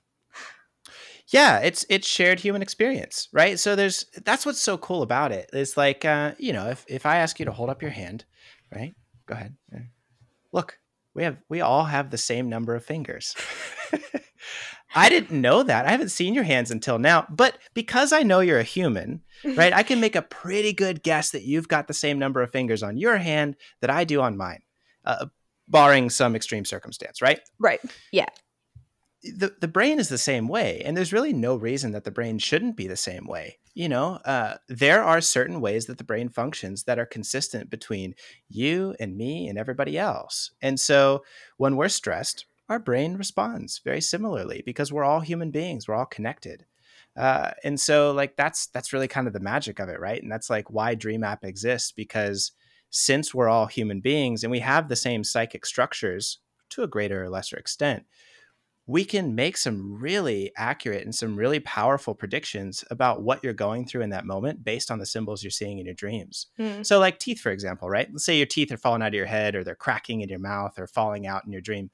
yeah 1.33 1.59
it's 1.61 1.87
it's 1.89 2.09
shared 2.09 2.41
human 2.41 2.61
experience 2.61 3.29
right 3.33 3.59
so 3.61 3.77
there's 3.77 4.07
that's 4.25 4.45
what's 4.45 4.59
so 4.61 4.77
cool 4.77 5.03
about 5.03 5.31
it 5.31 5.49
it's 5.53 5.77
like 5.77 6.05
uh 6.05 6.33
you 6.39 6.53
know 6.53 6.69
if 6.69 6.85
if 6.89 7.07
i 7.07 7.19
ask 7.19 7.39
you 7.39 7.45
to 7.45 7.53
hold 7.53 7.71
up 7.71 7.83
your 7.83 7.91
hand 7.93 8.25
right 8.75 8.95
go 9.27 9.35
ahead 9.35 9.55
look 10.53 10.80
we 11.15 11.25
have 11.25 11.37
we 11.49 11.61
all 11.61 11.85
have 11.85 12.11
the 12.11 12.19
same 12.19 12.49
number 12.49 12.75
of 12.75 12.85
fingers. 12.85 13.35
I 14.95 15.09
didn't 15.09 15.41
know 15.41 15.63
that. 15.63 15.87
I 15.87 15.91
haven't 15.91 16.09
seen 16.09 16.35
your 16.35 16.45
hands 16.45 16.71
until 16.71 16.99
now 16.99 17.27
but 17.31 17.59
because 17.75 18.13
i 18.13 18.23
know 18.23 18.41
you're 18.41 18.59
a 18.59 18.65
human 18.65 19.23
right 19.57 19.73
i 19.73 19.83
can 19.83 20.01
make 20.01 20.17
a 20.17 20.23
pretty 20.23 20.73
good 20.73 21.03
guess 21.03 21.31
that 21.31 21.43
you've 21.43 21.69
got 21.69 21.89
the 21.89 21.95
same 21.95 22.19
number 22.19 22.43
of 22.43 22.51
fingers 22.51 22.83
on 22.83 22.97
your 22.97 23.17
hand 23.17 23.57
that 23.81 23.91
i 23.91 24.05
do 24.05 24.21
on 24.21 24.37
mine 24.37 24.61
uh, 25.05 25.27
barring 25.69 26.11
some 26.11 26.37
extreme 26.37 26.65
circumstance 26.65 27.23
right? 27.23 27.41
Right. 27.59 27.81
The, 29.23 29.55
the 29.61 29.69
brain 29.69 29.99
is 29.99 30.09
the 30.09 30.19
same 30.19 30.49
way 30.49 30.83
and 30.85 30.97
there's 30.97 31.13
really 31.13 31.33
no 31.33 31.57
reason 31.57 31.93
that 31.93 32.05
the 32.05 32.11
brain 32.11 32.39
shouldn't 32.39 32.77
be 32.77 32.87
the 32.87 32.97
same 32.97 33.27
way 33.27 33.59
you 33.73 33.89
know? 33.89 34.15
Uh, 34.25 34.57
there 34.69 35.03
are 35.03 35.21
certain 35.21 35.61
ways 35.61 35.87
that 35.87 35.97
the 35.97 36.05
brain 36.05 36.29
functions 36.29 36.83
that 36.85 36.99
are 36.99 37.07
consistent 37.07 37.71
between 37.71 38.15
you 38.49 38.97
and 38.99 39.17
me 39.17 39.49
and 39.49 39.59
everybody 39.59 39.99
else 39.99 40.51
and 40.63 40.79
so 40.81 41.23
when 41.57 41.77
we're 41.77 41.89
stressed 41.89 42.47
our 42.71 42.79
brain 42.79 43.17
responds 43.17 43.81
very 43.85 44.01
similarly 44.01 44.63
because 44.65 44.93
we're 44.93 45.05
all 45.05 45.21
human 45.21 45.51
beings 45.51 45.87
we're 45.87 45.97
all 45.97 46.07
connected. 46.07 46.65
Uh, 47.17 47.51
and 47.65 47.79
so 47.79 48.13
like 48.13 48.37
that's 48.37 48.69
that's 48.69 48.93
really 48.93 49.09
kind 49.09 49.27
of 49.27 49.33
the 49.33 49.41
magic 49.41 49.81
of 49.81 49.89
it 49.89 50.01
right? 50.01 50.23
And 50.23 50.31
that's 50.31 50.49
like 50.49 50.71
why 50.71 50.95
dream 50.95 51.25
app 51.25 51.45
exists 51.45 51.91
because 51.93 52.53
since 52.91 53.35
we're 53.35 53.49
all 53.49 53.67
human 53.67 54.01
beings 54.01 54.45
and 54.45 54.51
we 54.51 54.61
have 54.61 54.89
the 54.89 54.97
same 54.97 55.25
psychic 55.25 55.67
structures 55.67 56.39
to 56.71 56.85
a 56.85 56.89
greater 56.89 57.25
or 57.25 57.29
lesser 57.29 57.57
extent 57.57 58.05
we 58.91 59.05
can 59.05 59.37
make 59.37 59.57
some 59.57 59.95
really 60.01 60.51
accurate 60.57 61.05
and 61.05 61.15
some 61.15 61.37
really 61.37 61.61
powerful 61.61 62.13
predictions 62.13 62.85
about 62.91 63.23
what 63.23 63.39
you're 63.45 63.53
going 63.53 63.87
through 63.87 64.03
in 64.03 64.11
that 64.11 64.27
moment 64.27 64.65
based 64.65 64.91
on 64.91 64.99
the 64.99 65.07
symbols 65.07 65.45
you're 65.45 65.51
seeing 65.53 65.79
in 65.79 65.87
your 65.87 65.95
dreams. 65.95 66.49
Hmm. 66.57 66.83
So, 66.83 66.99
like 66.99 67.21
teeth, 67.21 67.39
for 67.39 67.53
example, 67.53 67.89
right? 67.89 68.09
Let's 68.11 68.25
say 68.25 68.37
your 68.37 68.47
teeth 68.47 68.73
are 68.73 68.77
falling 68.77 69.01
out 69.01 69.09
of 69.09 69.15
your 69.15 69.27
head 69.27 69.55
or 69.55 69.63
they're 69.63 69.77
cracking 69.77 70.23
in 70.23 70.29
your 70.29 70.41
mouth 70.41 70.77
or 70.77 70.89
falling 70.89 71.25
out 71.25 71.45
in 71.47 71.53
your 71.53 71.61
dream. 71.61 71.91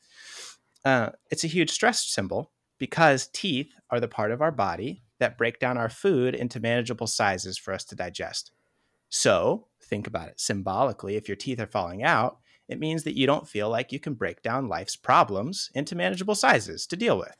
Uh, 0.87 1.11
it's 1.31 1.45
a 1.45 1.49
huge 1.49 1.71
stress 1.71 2.03
symbol 2.03 2.51
because 2.79 3.29
teeth 3.35 3.75
are 3.91 4.01
the 4.01 4.09
part 4.09 4.33
of 4.33 4.41
our 4.41 4.53
body 4.53 5.03
that 5.19 5.37
break 5.37 5.59
down 5.59 5.77
our 5.77 5.91
food 5.91 6.35
into 6.35 6.61
manageable 6.61 7.07
sizes 7.07 7.59
for 7.59 7.75
us 7.75 7.85
to 7.85 7.95
digest. 7.95 8.53
So, 9.11 9.67
think 9.83 10.07
about 10.07 10.29
it 10.29 10.41
symbolically. 10.41 11.17
If 11.17 11.29
your 11.29 11.37
teeth 11.37 11.61
are 11.61 11.67
falling 11.67 12.03
out, 12.03 12.39
it 12.69 12.81
means 12.81 13.05
that 13.05 13.17
you 13.17 13.27
don't 13.27 13.49
feel 13.49 13.71
like 13.71 13.93
you 13.93 14.01
can 14.01 14.15
break 14.15 14.43
down 14.43 14.69
life's 14.69 14.97
problems 14.97 15.71
into 15.75 15.95
manageable 15.95 16.35
sizes 16.35 16.87
to 16.89 16.97
deal 16.97 17.19
with. 17.19 17.37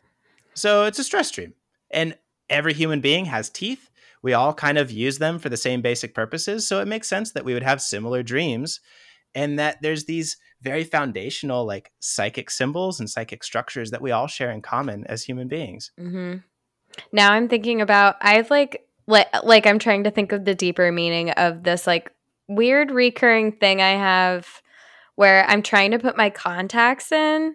So 0.55 0.85
it's 0.85 0.99
a 0.99 1.05
stress 1.05 1.29
stream. 1.29 1.55
And 1.91 2.17
every 2.49 2.73
human 2.73 3.01
being 3.01 3.27
has 3.27 3.51
teeth. 3.51 3.91
We 4.23 4.33
all 4.33 4.55
kind 4.55 4.79
of 4.79 4.91
use 4.91 5.19
them 5.19 5.39
for 5.39 5.49
the 5.49 5.57
same 5.57 5.83
basic 5.83 6.15
purposes. 6.15 6.67
So 6.67 6.81
it 6.81 6.89
makes 6.89 7.09
sense 7.09 7.33
that 7.33 7.45
we 7.45 7.55
would 7.55 7.63
have 7.63 7.83
similar 7.83 8.23
dreams 8.23 8.81
and 9.35 9.59
that 9.59 9.83
there's 9.83 10.05
these 10.05 10.37
very 10.63 10.85
foundational, 10.85 11.67
like 11.67 11.93
psychic 12.01 12.51
symbols 12.51 12.99
and 12.99 13.11
psychic 13.11 13.45
structures 13.45 13.91
that 13.91 14.03
we 14.03 14.11
all 14.11 14.27
share 14.27 14.51
in 14.51 14.63
common 14.63 15.07
as 15.07 15.25
human 15.25 15.49
beings. 15.49 15.93
hmm 15.99 16.37
Now 17.13 17.33
I'm 17.33 17.49
thinking 17.49 17.81
about 17.81 18.17
I've 18.21 18.51
like 18.51 18.87
like 19.07 19.29
like 19.45 19.67
I'm 19.67 19.79
trying 19.79 20.05
to 20.05 20.11
think 20.11 20.33
of 20.33 20.45
the 20.45 20.55
deeper 20.55 20.91
meaning 20.91 21.31
of 21.31 21.63
this 21.63 21.87
like 21.87 22.11
weird 22.49 22.91
recurring 22.91 23.53
thing 23.53 23.83
I 23.83 23.91
have 23.91 24.63
where 25.17 25.45
I'm 25.49 25.63
trying 25.63 25.91
to 25.91 25.99
put 25.99 26.17
my 26.17 26.31
contacts 26.31 27.11
in 27.13 27.55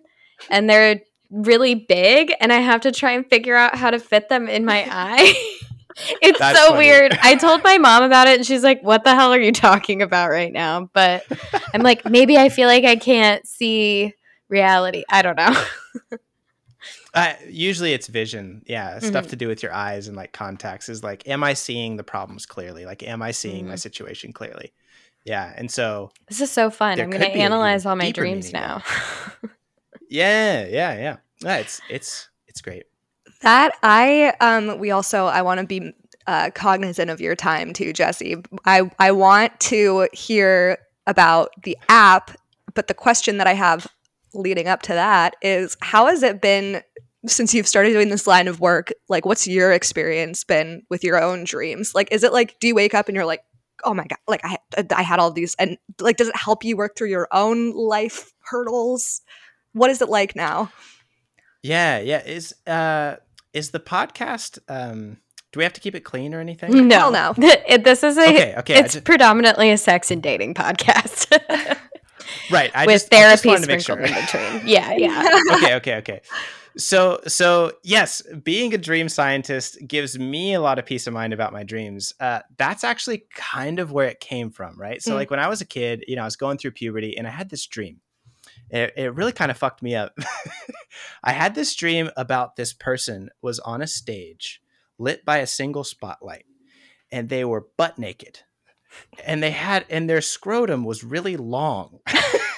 and 0.49 0.69
they're 0.69 0.99
really 1.29 1.75
big 1.75 2.33
and 2.41 2.51
I 2.51 2.57
have 2.57 2.81
to 2.81 2.91
try 2.91 3.11
and 3.13 3.25
figure 3.29 3.55
out 3.55 3.75
how 3.75 3.89
to 3.89 3.99
fit 3.99 4.27
them 4.29 4.49
in 4.49 4.65
my 4.65 4.85
eye. 4.91 5.33
it's 6.21 6.39
That's 6.39 6.59
so 6.59 6.69
funny. 6.71 6.79
weird. 6.87 7.17
I 7.21 7.35
told 7.35 7.63
my 7.63 7.77
mom 7.87 8.03
about 8.03 8.27
it 8.27 8.37
and 8.37 8.45
she's 8.45 8.63
like, 8.63 8.81
"What 8.83 9.03
the 9.03 9.15
hell 9.15 9.31
are 9.33 9.39
you 9.39 9.51
talking 9.51 10.01
about 10.01 10.29
right 10.29 10.51
now?" 10.51 10.89
But 10.93 11.23
I'm 11.73 11.81
like, 11.81 12.03
maybe 12.09 12.37
I 12.37 12.49
feel 12.49 12.67
like 12.67 12.83
I 12.83 12.95
can't 12.97 13.47
see 13.47 14.13
reality. 14.49 15.03
I 15.09 15.21
don't 15.21 15.37
know. 15.37 15.53
Uh, 17.13 17.33
usually 17.47 17.93
it's 17.93 18.07
vision. 18.07 18.63
Yeah. 18.65 18.99
Stuff 18.99 19.25
Mhm. 19.25 19.29
to 19.31 19.35
do 19.35 19.47
with 19.47 19.61
your 19.61 19.73
eyes 19.73 20.07
and 20.07 20.15
like 20.15 20.31
contacts 20.31 20.87
is 20.89 21.03
like, 21.03 21.27
am 21.27 21.43
I 21.43 21.53
seeing 21.53 21.97
the 21.97 22.03
problems 22.03 22.45
clearly? 22.45 22.85
Like, 22.85 23.03
am 23.03 23.21
I 23.21 23.31
seeing 23.31 23.67
my 23.67 23.73
Mhm. 23.75 23.79
situation 23.79 24.31
clearly? 24.33 24.73
Yeah. 25.25 25.53
And 25.55 25.69
so 25.69 26.11
This 26.27 26.41
is 26.41 26.51
so 26.51 26.69
fun. 26.69 26.99
I'm 26.99 27.09
going 27.09 27.11
to 27.11 27.19
be 27.19 27.25
an 27.25 27.31
even 27.31 27.41
analyze 27.41 27.85
all 27.85 27.95
my 27.95 28.11
dreams 28.11 28.51
now. 28.51 28.83
Yeah, 30.11 30.67
yeah, 30.67 30.93
yeah. 30.99 31.17
Yeah, 31.41 31.55
it's 31.57 31.81
it's 31.89 32.29
it's 32.45 32.61
great. 32.61 32.83
That 33.43 33.71
I 33.81 34.33
um 34.41 34.77
we 34.77 34.91
also 34.91 35.25
I 35.25 35.41
want 35.41 35.61
to 35.61 35.65
be 35.65 35.93
uh, 36.27 36.51
cognizant 36.53 37.09
of 37.09 37.21
your 37.21 37.35
time 37.35 37.71
too, 37.73 37.93
Jesse. 37.93 38.35
I 38.65 38.91
I 38.99 39.13
want 39.13 39.57
to 39.61 40.09
hear 40.11 40.77
about 41.07 41.51
the 41.63 41.77
app, 41.87 42.31
but 42.75 42.87
the 42.87 42.93
question 42.93 43.37
that 43.37 43.47
I 43.47 43.53
have 43.53 43.87
leading 44.33 44.67
up 44.67 44.81
to 44.83 44.93
that 44.93 45.35
is 45.41 45.77
how 45.81 46.07
has 46.07 46.23
it 46.23 46.41
been 46.41 46.83
since 47.25 47.53
you've 47.53 47.67
started 47.67 47.93
doing 47.93 48.09
this 48.09 48.27
line 48.27 48.49
of 48.49 48.59
work? 48.59 48.91
Like 49.07 49.25
what's 49.25 49.47
your 49.47 49.71
experience 49.71 50.43
been 50.43 50.83
with 50.89 51.05
your 51.05 51.23
own 51.23 51.45
dreams? 51.45 51.95
Like 51.95 52.09
is 52.11 52.23
it 52.23 52.33
like 52.33 52.59
do 52.59 52.67
you 52.67 52.75
wake 52.75 52.93
up 52.93 53.07
and 53.07 53.15
you're 53.15 53.25
like, 53.25 53.43
"Oh 53.83 53.93
my 53.93 54.05
god, 54.05 54.17
like 54.27 54.41
I 54.43 54.57
I 54.95 55.01
had 55.01 55.19
all 55.19 55.31
these 55.31 55.55
and 55.55 55.77
like 55.99 56.17
does 56.17 56.27
it 56.29 56.35
help 56.35 56.63
you 56.63 56.77
work 56.77 56.95
through 56.97 57.09
your 57.09 57.27
own 57.31 57.71
life 57.71 58.31
hurdles? 58.43 59.21
What 59.73 59.89
is 59.89 60.01
it 60.01 60.09
like 60.09 60.35
now? 60.35 60.71
Yeah, 61.63 61.99
yeah. 61.99 62.23
Is 62.25 62.53
uh 62.67 63.17
is 63.53 63.71
the 63.71 63.79
podcast 63.79 64.59
um 64.69 65.17
Do 65.51 65.59
we 65.59 65.63
have 65.63 65.73
to 65.73 65.81
keep 65.81 65.95
it 65.95 66.01
clean 66.01 66.33
or 66.33 66.39
anything? 66.39 66.87
No, 66.87 67.11
Hell 67.11 67.11
no. 67.11 67.33
This 67.77 68.03
is 68.03 68.17
a. 68.17 68.21
Okay, 68.29 68.55
okay, 68.57 68.79
It's 68.79 68.93
just- 68.93 69.05
predominantly 69.05 69.71
a 69.71 69.77
sex 69.77 70.11
and 70.11 70.21
dating 70.23 70.53
podcast 70.53 71.27
Right. 72.49 72.71
I 72.73 72.85
with 72.85 73.09
just, 73.09 73.13
I 73.13 73.31
just 73.31 73.43
therapy 73.43 73.47
wanted 73.49 73.61
to 73.61 73.67
make 73.67 73.81
sprinkled 73.81 74.09
sure. 74.09 74.17
in 74.17 74.25
between. 74.53 74.67
Yeah, 74.67 74.93
yeah. 74.93 75.39
okay, 75.55 75.75
okay, 75.75 75.95
okay. 75.97 76.21
So, 76.77 77.19
so 77.27 77.73
yes, 77.83 78.21
being 78.43 78.73
a 78.73 78.77
dream 78.77 79.09
scientist 79.09 79.77
gives 79.87 80.17
me 80.17 80.53
a 80.53 80.61
lot 80.61 80.79
of 80.79 80.85
peace 80.85 81.05
of 81.07 81.13
mind 81.13 81.33
about 81.33 81.51
my 81.53 81.63
dreams. 81.63 82.13
Uh, 82.19 82.39
that's 82.57 82.83
actually 82.83 83.25
kind 83.35 83.79
of 83.79 83.91
where 83.91 84.07
it 84.07 84.19
came 84.19 84.51
from, 84.51 84.79
right? 84.79 85.01
So, 85.01 85.11
Mm. 85.11 85.15
like 85.15 85.29
when 85.31 85.39
I 85.39 85.47
was 85.49 85.61
a 85.61 85.65
kid, 85.65 86.03
you 86.07 86.15
know, 86.15 86.21
I 86.21 86.25
was 86.25 86.35
going 86.37 86.57
through 86.57 86.71
puberty, 86.71 87.17
and 87.17 87.27
I 87.27 87.31
had 87.31 87.49
this 87.49 87.65
dream. 87.67 87.99
It, 88.69 88.93
it 88.95 89.13
really 89.13 89.33
kind 89.33 89.51
of 89.51 89.57
fucked 89.57 89.81
me 89.83 89.95
up. 89.95 90.17
I 91.23 91.33
had 91.33 91.55
this 91.55 91.75
dream 91.75 92.09
about 92.15 92.55
this 92.55 92.73
person 92.73 93.29
was 93.41 93.59
on 93.59 93.81
a 93.81 93.87
stage, 93.87 94.61
lit 94.97 95.25
by 95.25 95.39
a 95.39 95.47
single 95.47 95.83
spotlight, 95.83 96.45
and 97.11 97.27
they 97.27 97.43
were 97.43 97.67
butt 97.77 97.99
naked, 97.99 98.39
and 99.25 99.43
they 99.43 99.51
had, 99.51 99.85
and 99.89 100.09
their 100.09 100.21
scrotum 100.21 100.85
was 100.85 101.03
really 101.03 101.35
long. 101.37 101.99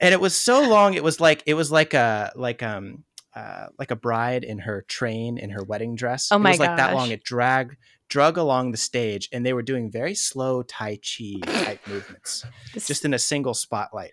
and 0.00 0.12
it 0.12 0.20
was 0.20 0.36
so 0.40 0.68
long 0.68 0.94
it 0.94 1.04
was 1.04 1.20
like 1.20 1.42
it 1.46 1.54
was 1.54 1.70
like 1.70 1.94
a 1.94 2.32
like 2.36 2.62
um 2.62 3.04
uh, 3.34 3.68
like 3.78 3.92
a 3.92 3.96
bride 3.96 4.42
in 4.42 4.58
her 4.58 4.84
train 4.88 5.38
in 5.38 5.50
her 5.50 5.62
wedding 5.62 5.94
dress. 5.94 6.30
Oh 6.32 6.38
my 6.38 6.50
it 6.50 6.52
was 6.54 6.60
like 6.60 6.76
that 6.76 6.94
long. 6.94 7.10
it 7.10 7.22
dragged 7.22 7.76
drug 8.08 8.36
along 8.36 8.72
the 8.72 8.78
stage 8.78 9.28
and 9.32 9.44
they 9.44 9.52
were 9.52 9.62
doing 9.62 9.90
very 9.90 10.14
slow 10.14 10.62
tai 10.62 10.96
chi 10.96 11.38
type 11.62 11.86
movements 11.86 12.44
just 12.72 13.04
in 13.04 13.14
a 13.14 13.18
single 13.18 13.54
spotlight. 13.54 14.12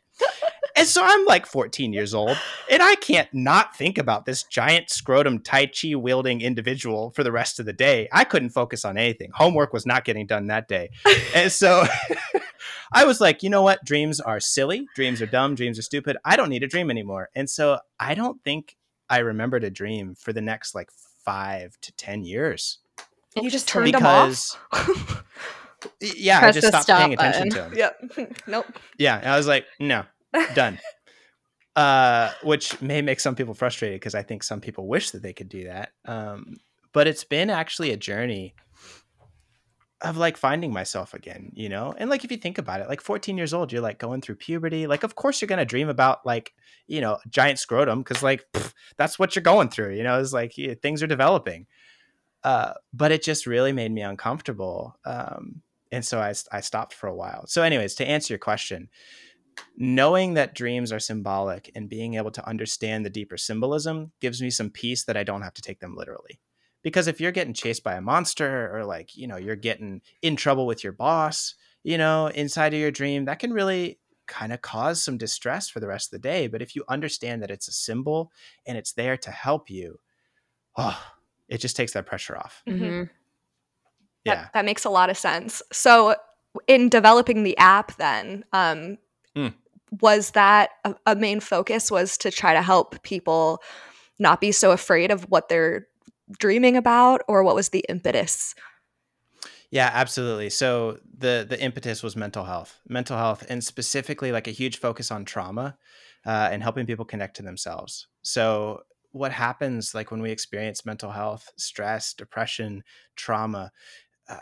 And 0.76 0.86
so 0.86 1.02
i'm 1.04 1.26
like 1.26 1.46
14 1.46 1.94
years 1.94 2.14
old 2.14 2.38
and 2.70 2.84
i 2.84 2.96
can't 2.96 3.30
not 3.34 3.76
think 3.78 3.98
about 3.98 4.26
this 4.26 4.44
giant 4.44 4.90
scrotum 4.90 5.40
tai 5.40 5.68
chi 5.68 5.96
wielding 5.96 6.42
individual 6.42 7.12
for 7.16 7.24
the 7.24 7.32
rest 7.32 7.60
of 7.60 7.66
the 7.66 7.74
day. 7.74 8.10
I 8.12 8.26
couldn't 8.26 8.50
focus 8.50 8.84
on 8.84 8.98
anything. 8.98 9.32
Homework 9.34 9.72
was 9.72 9.86
not 9.86 10.04
getting 10.04 10.28
done 10.28 10.48
that 10.48 10.68
day. 10.68 10.90
And 11.34 11.52
so 11.52 11.86
I 12.92 13.06
was 13.06 13.22
like, 13.22 13.44
you 13.44 13.50
know 13.50 13.62
what? 13.62 13.84
Dreams 13.84 14.20
are 14.20 14.40
silly. 14.40 14.88
Dreams 14.96 15.22
are 15.22 15.26
dumb. 15.26 15.56
Dreams 15.56 15.80
are 15.80 15.84
stupid. 15.84 16.18
I 16.24 16.36
don't 16.36 16.50
need 16.50 16.64
a 16.64 16.68
dream 16.68 16.90
anymore. 16.90 17.30
And 17.36 17.50
so 17.50 17.80
I 18.00 18.16
don't 18.16 18.44
think 18.44 18.76
I 19.10 19.20
remembered 19.20 19.64
a 19.64 19.70
dream 19.70 20.16
for 20.16 20.34
the 20.34 20.42
next 20.42 20.76
like 20.76 20.90
five 21.24 21.78
to 21.82 21.92
10 21.94 22.24
years 22.24 22.80
You 23.36 23.50
just 23.50 23.68
turned 23.68 23.94
them 23.94 24.06
off. 24.06 24.60
because, 26.00 26.18
yeah, 26.18 26.40
I 26.42 26.52
just 26.52 26.68
stopped 26.68 26.88
paying 26.88 27.14
stop 27.14 27.26
attention 27.26 27.50
to 27.52 27.56
them. 27.56 27.74
Yep. 27.76 28.42
nope. 28.48 28.66
Yeah. 28.98 29.22
I 29.24 29.38
was 29.38 29.48
like, 29.48 29.66
no, 29.80 30.04
done. 30.54 30.80
uh, 31.76 32.32
which 32.44 32.82
may 32.82 33.02
make 33.02 33.20
some 33.20 33.36
people 33.36 33.54
frustrated 33.54 34.00
because 34.00 34.16
I 34.16 34.24
think 34.24 34.44
some 34.44 34.62
people 34.62 34.88
wish 34.88 35.12
that 35.12 35.22
they 35.22 35.34
could 35.34 35.50
do 35.50 35.66
that. 35.66 35.92
Um, 36.06 36.58
but 36.94 37.08
it's 37.08 37.26
been 37.26 37.50
actually 37.50 37.92
a 37.92 37.98
journey 37.98 38.56
of 40.06 40.18
like 40.18 40.38
finding 40.38 40.72
myself 40.72 41.14
again, 41.14 41.52
you 41.54 41.68
know? 41.68 41.94
And 41.98 42.10
like 42.10 42.24
if 42.24 42.32
you 42.32 42.38
think 42.38 42.58
about 42.58 42.80
it, 42.80 42.88
like 42.88 43.02
14 43.02 43.38
years 43.38 43.54
old, 43.54 43.72
you're 43.72 43.82
like 43.82 43.98
going 43.98 44.22
through 44.22 44.36
puberty. 44.36 44.88
Like, 44.88 45.04
of 45.04 45.16
course 45.16 45.42
you're 45.42 45.48
gonna 45.48 45.66
dream 45.66 45.90
about 45.90 46.26
like, 46.26 46.54
you 46.88 47.02
know, 47.02 47.18
giant 47.28 47.60
scrotum, 47.60 48.04
because 48.04 48.22
like 48.22 48.46
pff, 48.54 48.74
that's 48.98 49.18
what 49.18 49.36
you're 49.36 49.44
going 49.44 49.70
through, 49.70 49.96
you 49.96 50.04
know, 50.04 50.20
it's 50.20 50.34
like 50.34 50.58
yeah, 50.58 50.76
things 50.76 51.02
are 51.02 51.08
developing. 51.08 51.66
Uh, 52.44 52.74
but 52.94 53.12
it 53.12 53.24
just 53.24 53.48
really 53.48 53.72
made 53.72 53.92
me 53.92 54.04
uncomfortable. 54.04 54.96
Um, 55.04 55.64
and 55.92 56.06
so 56.06 56.20
I, 56.20 56.34
I 56.52 56.62
stopped 56.62 56.94
for 56.94 57.08
a 57.08 57.16
while. 57.16 57.48
So, 57.48 57.64
anyways, 57.64 57.96
to 57.96 58.08
answer 58.08 58.34
your 58.34 58.40
question, 58.40 58.90
knowing 59.76 60.36
that 60.36 60.54
dreams 60.54 60.92
are 60.92 61.00
symbolic 61.00 61.72
and 61.74 61.90
being 61.90 62.16
able 62.16 62.30
to 62.32 62.48
understand 62.48 63.04
the 63.04 63.10
deeper 63.10 63.38
symbolism 63.38 64.12
gives 64.22 64.42
me 64.42 64.52
some 64.52 64.70
peace 64.70 65.06
that 65.06 65.18
I 65.18 65.24
don't 65.24 65.42
have 65.42 65.56
to 65.56 65.62
take 65.64 65.80
them 65.80 65.96
literally. 65.96 66.40
Because 66.86 67.08
if 67.08 67.20
you're 67.20 67.32
getting 67.32 67.56
chased 67.56 67.84
by 67.84 67.96
a 67.96 68.02
monster 68.02 68.70
or 68.72 68.86
like, 68.86 69.18
you 69.18 69.26
know, 69.26 69.38
you're 69.38 69.56
getting 69.56 70.02
in 70.22 70.36
trouble 70.36 70.68
with 70.68 70.84
your 70.84 70.94
boss, 70.94 71.56
you 71.82 71.98
know, 71.98 72.28
inside 72.28 72.76
of 72.76 72.80
your 72.80 72.92
dream, 72.92 73.26
that 73.26 73.40
can 73.40 73.52
really 73.52 73.98
kind 74.28 74.54
of 74.54 74.62
cause 74.62 75.02
some 75.04 75.18
distress 75.18 75.68
for 75.68 75.80
the 75.80 75.88
rest 75.88 76.14
of 76.14 76.22
the 76.22 76.28
day. 76.30 76.46
But 76.46 76.62
if 76.62 76.76
you 76.76 76.84
understand 76.88 77.42
that 77.42 77.50
it's 77.50 77.68
a 77.68 77.72
symbol 77.72 78.32
and 78.68 78.78
it's 78.78 78.94
there 78.94 79.18
to 79.18 79.32
help 79.32 79.68
you, 79.72 80.00
oh, 80.78 81.02
it 81.50 81.58
just 81.58 81.76
takes 81.76 81.94
that 81.94 82.06
pressure 82.06 82.38
off. 82.38 82.62
Mhm. 82.68 83.10
Yeah. 84.24 84.36
That, 84.36 84.54
that 84.54 84.66
makes 84.66 84.86
a 84.86 84.92
lot 84.92 85.10
of 85.10 85.18
sense. 85.18 85.64
So, 85.72 86.16
in 86.68 86.90
developing 86.90 87.42
the 87.44 87.58
app, 87.58 87.98
then, 87.98 88.46
um, 88.54 88.98
Mm. 89.36 89.54
was 90.02 90.32
that 90.32 90.70
a, 90.84 90.96
a 91.08 91.16
main 91.16 91.40
focus? 91.40 91.90
Was 91.90 92.16
to 92.20 92.30
try 92.30 92.54
to 92.54 92.62
help 92.62 93.02
people 93.02 93.62
not 94.20 94.40
be 94.40 94.52
so 94.52 94.72
afraid 94.72 95.12
of 95.12 95.24
what 95.30 95.50
they're 95.50 95.88
dreaming 96.40 96.78
about, 96.78 97.22
or 97.28 97.44
what 97.44 97.56
was 97.56 97.70
the 97.70 97.86
impetus? 97.90 98.56
Yeah, 99.72 99.90
absolutely. 99.94 100.50
So 100.50 101.00
the 101.18 101.46
the 101.48 101.60
impetus 101.62 102.04
was 102.04 102.16
mental 102.16 102.44
health, 102.44 102.80
mental 102.88 103.18
health, 103.18 103.46
and 103.50 103.64
specifically 103.64 104.32
like 104.32 104.48
a 104.48 104.52
huge 104.52 104.78
focus 104.80 105.12
on 105.12 105.26
trauma 105.26 105.78
uh, 106.26 106.50
and 106.52 106.64
helping 106.64 106.86
people 106.86 107.06
connect 107.06 107.36
to 107.38 107.44
themselves. 107.44 108.08
So 108.22 108.84
what 109.12 109.32
happens 109.32 109.94
like 109.96 110.12
when 110.12 110.22
we 110.22 110.32
experience 110.32 110.86
mental 110.86 111.12
health, 111.12 111.52
stress, 111.58 112.14
depression, 112.14 112.84
trauma, 113.16 113.72
uh, 114.30 114.42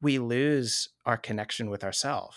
we 0.00 0.18
lose 0.18 0.90
our 1.06 1.16
connection 1.16 1.70
with 1.70 1.84
ourselves. 1.84 2.36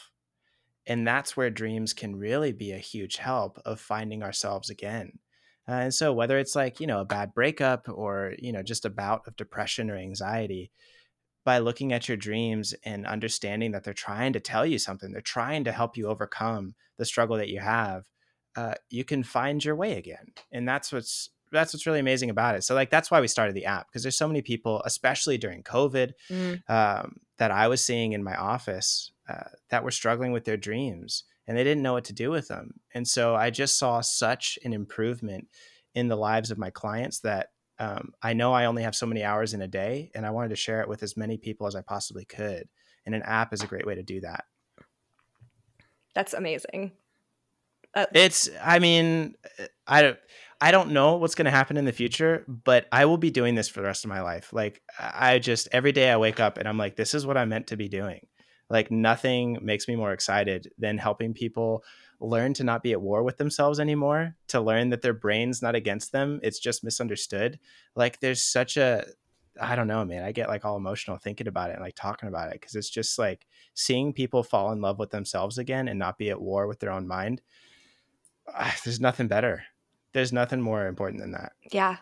And 0.87 1.07
that's 1.07 1.37
where 1.37 1.49
dreams 1.49 1.93
can 1.93 2.15
really 2.15 2.51
be 2.53 2.71
a 2.71 2.77
huge 2.79 3.17
help 3.17 3.59
of 3.65 3.79
finding 3.79 4.23
ourselves 4.23 4.69
again. 4.69 5.19
Uh, 5.67 5.71
and 5.73 5.93
so 5.93 6.13
whether 6.13 6.37
it's 6.37 6.55
like, 6.55 6.79
you 6.79 6.87
know, 6.87 7.01
a 7.01 7.05
bad 7.05 7.33
breakup 7.33 7.87
or, 7.89 8.33
you 8.39 8.51
know, 8.53 8.63
just 8.63 8.85
a 8.85 8.89
bout 8.89 9.27
of 9.27 9.35
depression 9.35 9.89
or 9.89 9.97
anxiety, 9.97 10.71
by 11.43 11.59
looking 11.59 11.93
at 11.93 12.09
your 12.09 12.17
dreams 12.17 12.73
and 12.83 13.05
understanding 13.07 13.71
that 13.71 13.85
they're 13.85 13.93
trying 13.93 14.33
to 14.33 14.39
tell 14.39 14.65
you 14.65 14.77
something, 14.77 15.13
they're 15.13 15.21
trying 15.21 15.63
to 15.63 15.71
help 15.71 15.95
you 15.95 16.07
overcome 16.07 16.75
the 16.97 17.05
struggle 17.05 17.37
that 17.37 17.47
you 17.47 17.59
have, 17.59 18.03
uh, 18.57 18.73
you 18.89 19.05
can 19.05 19.23
find 19.23 19.63
your 19.63 19.75
way 19.75 19.97
again. 19.97 20.33
And 20.51 20.67
that's 20.67 20.91
what's 20.91 21.29
that's 21.49 21.73
what's 21.73 21.85
really 21.85 22.01
amazing 22.01 22.29
about 22.29 22.55
it. 22.55 22.65
So 22.65 22.75
like 22.75 22.89
that's 22.89 23.09
why 23.09 23.21
we 23.21 23.29
started 23.29 23.55
the 23.55 23.63
app 23.63 23.87
because 23.87 24.03
there's 24.03 24.17
so 24.17 24.27
many 24.27 24.41
people, 24.41 24.81
especially 24.83 25.37
during 25.37 25.63
COVID, 25.63 26.11
Mm. 26.29 26.69
um, 26.69 27.15
that 27.37 27.51
I 27.51 27.69
was 27.69 27.81
seeing 27.81 28.11
in 28.11 28.23
my 28.23 28.35
office 28.35 29.11
uh, 29.29 29.49
that 29.69 29.85
were 29.85 29.91
struggling 29.91 30.33
with 30.33 30.43
their 30.43 30.57
dreams 30.57 31.23
and 31.47 31.57
they 31.57 31.63
didn't 31.63 31.83
know 31.83 31.93
what 31.93 32.05
to 32.05 32.13
do 32.13 32.29
with 32.29 32.47
them. 32.47 32.73
And 32.93 33.07
so 33.07 33.35
I 33.35 33.49
just 33.49 33.77
saw 33.79 34.01
such 34.01 34.59
an 34.63 34.73
improvement 34.73 35.47
in 35.95 36.07
the 36.07 36.15
lives 36.15 36.51
of 36.51 36.57
my 36.57 36.69
clients 36.69 37.21
that 37.21 37.47
um, 37.79 38.11
I 38.21 38.33
know 38.33 38.53
I 38.53 38.65
only 38.65 38.83
have 38.83 38.95
so 38.95 39.05
many 39.05 39.23
hours 39.23 39.53
in 39.53 39.61
a 39.61 39.67
day, 39.67 40.11
and 40.13 40.25
I 40.25 40.31
wanted 40.31 40.49
to 40.49 40.55
share 40.55 40.81
it 40.81 40.89
with 40.89 41.03
as 41.03 41.15
many 41.15 41.37
people 41.37 41.67
as 41.67 41.75
I 41.75 41.81
possibly 41.81 42.25
could. 42.25 42.67
And 43.05 43.15
an 43.15 43.23
app 43.23 43.53
is 43.53 43.63
a 43.63 43.67
great 43.67 43.85
way 43.85 43.95
to 43.95 44.03
do 44.03 44.21
that. 44.21 44.45
That's 46.13 46.33
amazing. 46.33 46.91
Uh, 47.93 48.07
It's, 48.13 48.49
I 48.61 48.79
mean, 48.79 49.35
I 49.87 50.01
don't, 50.01 50.17
I 50.59 50.71
don't 50.71 50.91
know 50.91 51.17
what's 51.17 51.35
going 51.35 51.45
to 51.45 51.51
happen 51.51 51.77
in 51.77 51.85
the 51.85 51.91
future, 51.91 52.43
but 52.47 52.87
I 52.91 53.05
will 53.05 53.17
be 53.17 53.29
doing 53.29 53.55
this 53.55 53.69
for 53.69 53.81
the 53.81 53.87
rest 53.87 54.03
of 54.03 54.09
my 54.09 54.21
life. 54.21 54.51
Like, 54.51 54.81
I 54.99 55.37
just 55.37 55.69
every 55.71 55.91
day 55.91 56.09
I 56.09 56.17
wake 56.17 56.39
up 56.39 56.57
and 56.57 56.67
I'm 56.67 56.77
like, 56.77 56.95
this 56.95 57.13
is 57.13 57.25
what 57.25 57.37
I'm 57.37 57.49
meant 57.49 57.67
to 57.67 57.77
be 57.77 57.87
doing. 57.87 58.25
Like, 58.69 58.91
nothing 58.91 59.57
makes 59.61 59.87
me 59.87 59.95
more 59.95 60.11
excited 60.13 60.71
than 60.77 60.97
helping 60.97 61.33
people 61.33 61.83
learn 62.19 62.53
to 62.55 62.63
not 62.63 62.83
be 62.83 62.91
at 62.91 63.01
war 63.01 63.23
with 63.23 63.37
themselves 63.37 63.79
anymore, 63.79 64.35
to 64.47 64.59
learn 64.59 64.89
that 64.89 65.01
their 65.01 65.13
brain's 65.13 65.61
not 65.61 65.75
against 65.75 66.11
them, 66.11 66.39
it's 66.43 66.59
just 66.59 66.83
misunderstood. 66.83 67.59
Like, 67.95 68.19
there's 68.19 68.41
such 68.43 68.75
a, 68.77 69.05
I 69.61 69.75
don't 69.75 69.87
know, 69.87 70.03
man. 70.05 70.23
I 70.23 70.31
get 70.31 70.49
like 70.49 70.65
all 70.65 70.77
emotional 70.77 71.17
thinking 71.17 71.47
about 71.47 71.69
it 71.69 71.73
and 71.73 71.81
like 71.83 71.95
talking 71.95 72.29
about 72.29 72.49
it 72.49 72.53
because 72.59 72.75
it's 72.75 72.89
just 72.89 73.17
like 73.17 73.47
seeing 73.73 74.13
people 74.13 74.43
fall 74.43 74.71
in 74.71 74.81
love 74.81 74.99
with 74.99 75.11
themselves 75.11 75.57
again 75.57 75.87
and 75.87 75.97
not 75.97 76.17
be 76.17 76.29
at 76.29 76.41
war 76.41 76.67
with 76.67 76.79
their 76.79 76.91
own 76.91 77.07
mind. 77.07 77.41
ah, 78.53 78.75
There's 78.83 78.99
nothing 78.99 79.27
better. 79.27 79.63
There's 80.13 80.33
nothing 80.33 80.61
more 80.61 80.87
important 80.87 81.21
than 81.21 81.31
that. 81.31 81.53
yeah, 81.71 81.97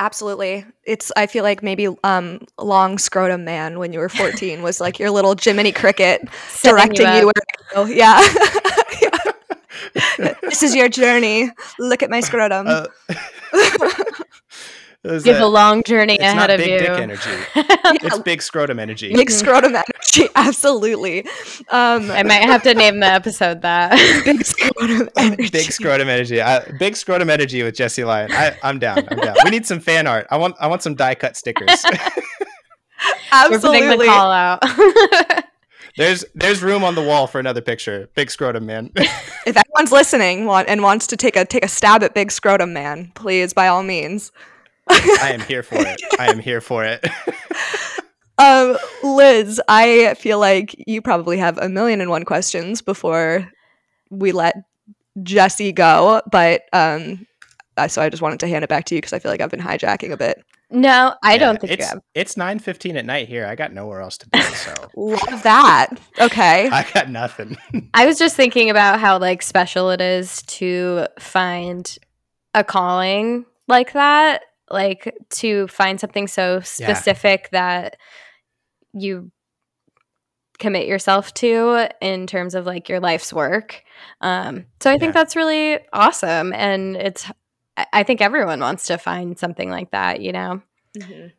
absolutely. 0.00 0.64
It's. 0.84 1.12
I 1.16 1.26
feel 1.28 1.44
like 1.44 1.62
maybe 1.62 1.86
um, 2.02 2.40
long 2.58 2.98
scrotum 2.98 3.44
man 3.44 3.78
when 3.78 3.92
you 3.92 4.00
were 4.00 4.08
14 4.08 4.62
was 4.62 4.80
like 4.80 4.98
your 4.98 5.10
little 5.12 5.36
Jiminy 5.40 5.70
Cricket 5.70 6.28
directing 6.62 7.02
you. 7.06 7.06
up. 7.06 7.24
where 7.24 7.32
to 7.32 7.74
go. 7.74 7.84
Yeah. 7.84 8.20
Yeah. 10.18 10.34
this 10.42 10.62
is 10.62 10.74
your 10.74 10.88
journey. 10.90 11.50
Look 11.78 12.02
at 12.02 12.10
my 12.10 12.20
scrotum. 12.20 12.66
Uh, 12.68 12.86
is 15.04 15.24
You 15.26 15.32
have 15.32 15.40
that- 15.40 15.46
a 15.46 15.48
long 15.48 15.82
journey 15.82 16.14
it's 16.14 16.22
ahead 16.22 16.36
not 16.36 16.50
of 16.50 16.58
big 16.58 16.70
you. 16.70 16.78
dick 16.78 16.90
energy. 16.90 17.30
It's 18.02 18.18
big 18.20 18.40
scrotum 18.40 18.78
energy. 18.78 19.12
Big 19.12 19.30
scrotum 19.30 19.74
energy. 19.74 20.28
Absolutely. 20.36 21.24
Um, 21.70 22.10
I 22.10 22.22
might 22.22 22.42
have 22.44 22.62
to 22.62 22.74
name 22.74 23.00
the 23.00 23.06
episode 23.06 23.62
that. 23.62 23.92
big 24.24 24.44
scrotum 24.44 25.08
energy. 25.16 25.50
big 25.50 25.72
scrotum 25.72 26.08
energy. 26.08 26.40
I, 26.40 26.60
big 26.78 26.96
scrotum 26.96 27.28
energy 27.30 27.62
with 27.62 27.74
Jesse 27.74 28.04
Lyon. 28.04 28.30
I, 28.32 28.56
I'm 28.62 28.78
down. 28.78 29.06
I'm 29.10 29.18
down. 29.18 29.34
We 29.44 29.50
need 29.50 29.66
some 29.66 29.80
fan 29.80 30.06
art. 30.06 30.26
I 30.30 30.36
want 30.36 30.54
I 30.60 30.68
want 30.68 30.82
some 30.82 30.94
die 30.94 31.14
cut 31.16 31.36
stickers. 31.36 31.68
We're 31.68 31.98
putting 33.60 33.88
the 33.88 33.96
Absolutely. 33.96 34.06
call 34.06 34.30
out. 34.30 34.62
there's 35.96 36.24
there's 36.34 36.62
room 36.62 36.84
on 36.84 36.94
the 36.94 37.02
wall 37.02 37.26
for 37.26 37.40
another 37.40 37.60
picture. 37.60 38.08
Big 38.14 38.30
scrotum 38.30 38.66
man. 38.66 38.90
If 38.96 39.56
anyone's 39.56 39.90
listening 39.92 40.46
want, 40.46 40.68
and 40.68 40.82
wants 40.82 41.06
to 41.08 41.16
take 41.16 41.36
a 41.36 41.44
take 41.44 41.64
a 41.64 41.68
stab 41.68 42.02
at 42.02 42.14
Big 42.14 42.30
Scrotum 42.30 42.72
Man, 42.72 43.10
please 43.14 43.52
by 43.52 43.66
all 43.68 43.82
means. 43.82 44.30
I 44.90 45.30
am 45.34 45.40
here 45.40 45.62
for 45.62 45.76
it. 45.78 46.00
I 46.18 46.30
am 46.30 46.38
here 46.38 46.60
for 46.60 46.84
it. 46.84 47.04
um, 48.38 48.76
Liz, 49.02 49.60
I 49.68 50.14
feel 50.14 50.38
like 50.38 50.74
you 50.86 51.02
probably 51.02 51.38
have 51.38 51.58
a 51.58 51.68
million 51.68 52.00
and 52.00 52.10
one 52.10 52.24
questions 52.24 52.82
before 52.82 53.48
we 54.10 54.32
let 54.32 54.56
Jesse 55.22 55.72
go, 55.72 56.22
but 56.30 56.62
um, 56.72 57.26
so 57.88 58.02
I 58.02 58.08
just 58.08 58.22
wanted 58.22 58.40
to 58.40 58.48
hand 58.48 58.64
it 58.64 58.68
back 58.68 58.84
to 58.86 58.94
you 58.94 59.00
because 59.00 59.12
I 59.12 59.18
feel 59.18 59.30
like 59.30 59.40
I've 59.40 59.50
been 59.50 59.60
hijacking 59.60 60.12
a 60.12 60.16
bit. 60.16 60.42
No, 60.72 61.14
I 61.24 61.32
Yeah, 61.32 61.38
don't 61.38 61.60
think 61.60 61.70
you 61.72 61.74
it's 61.78 61.88
have. 61.88 62.00
it's 62.14 62.36
nine 62.36 62.60
fifteen 62.60 62.96
at 62.96 63.04
night 63.04 63.26
here. 63.28 63.44
I 63.44 63.56
got 63.56 63.72
nowhere 63.72 64.00
else 64.00 64.16
to 64.18 64.28
be, 64.28 64.40
so 64.40 64.72
Love 64.96 65.42
that. 65.42 65.88
Okay. 66.20 66.68
I 66.72 66.86
got 66.94 67.10
nothing. 67.10 67.58
I 67.92 68.06
was 68.06 68.18
just 68.18 68.36
thinking 68.36 68.70
about 68.70 69.00
how 69.00 69.18
like 69.18 69.42
special 69.42 69.90
it 69.90 70.00
is 70.00 70.42
to 70.42 71.06
find 71.18 71.98
a 72.54 72.62
calling 72.62 73.46
like 73.66 73.92
that, 73.94 74.42
like 74.70 75.16
to 75.30 75.66
find 75.68 75.98
something 76.00 76.26
so 76.26 76.60
specific 76.60 77.48
that 77.50 77.96
you 78.92 79.30
commit 80.58 80.86
yourself 80.86 81.32
to 81.34 81.88
in 82.02 82.26
terms 82.26 82.54
of 82.54 82.66
like 82.66 82.88
your 82.88 83.00
life's 83.00 83.32
work. 83.32 83.82
Um, 84.20 84.66
so 84.80 84.90
I 84.90 84.98
think 84.98 85.14
that's 85.14 85.34
really 85.36 85.78
awesome, 85.92 86.52
and 86.52 86.96
it's. 86.96 87.28
I- 87.76 87.86
I 87.92 88.02
think 88.02 88.20
everyone 88.20 88.60
wants 88.60 88.86
to 88.88 88.98
find 88.98 89.38
something 89.38 89.70
like 89.70 89.92
that, 89.92 90.20
you 90.20 90.32
know. 90.32 90.60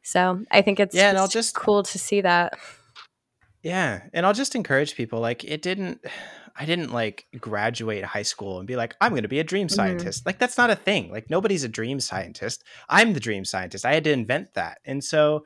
So 0.02 0.44
I 0.50 0.62
think 0.64 0.80
it's 0.80 0.96
Yeah, 0.96 1.10
and 1.10 1.18
I'll 1.20 1.28
just 1.28 1.54
just- 1.54 1.56
cool 1.56 1.84
to 1.84 2.00
see 2.00 2.22
that. 2.22 2.54
Yeah, 3.62 4.02
and 4.14 4.26
I'll 4.26 4.34
just 4.34 4.56
encourage 4.56 4.96
people 4.96 5.20
like 5.20 5.44
it 5.44 5.62
didn't 5.62 6.04
I 6.56 6.66
didn't 6.66 6.92
like 6.94 7.26
graduate 7.40 8.04
high 8.04 8.22
school 8.24 8.60
and 8.60 8.68
be 8.68 8.76
like 8.76 8.96
I'm 9.02 9.12
going 9.12 9.24
to 9.24 9.28
be 9.30 9.40
a 9.40 9.44
dream 9.44 9.68
Mhm. 9.68 9.72
scientist. 9.76 10.26
Like 10.26 10.40
that's 10.40 10.58
not 10.58 10.70
a 10.70 10.76
thing. 10.76 11.12
Like 11.12 11.30
nobody's 11.30 11.64
a 11.64 11.70
dream 11.70 12.00
scientist. 12.00 12.64
I'm 12.90 13.14
the 13.14 13.20
dream 13.20 13.46
scientist. 13.46 13.86
I 13.86 13.94
had 13.94 14.04
to 14.06 14.12
invent 14.12 14.54
that. 14.56 14.80
And 14.86 15.04
so 15.04 15.46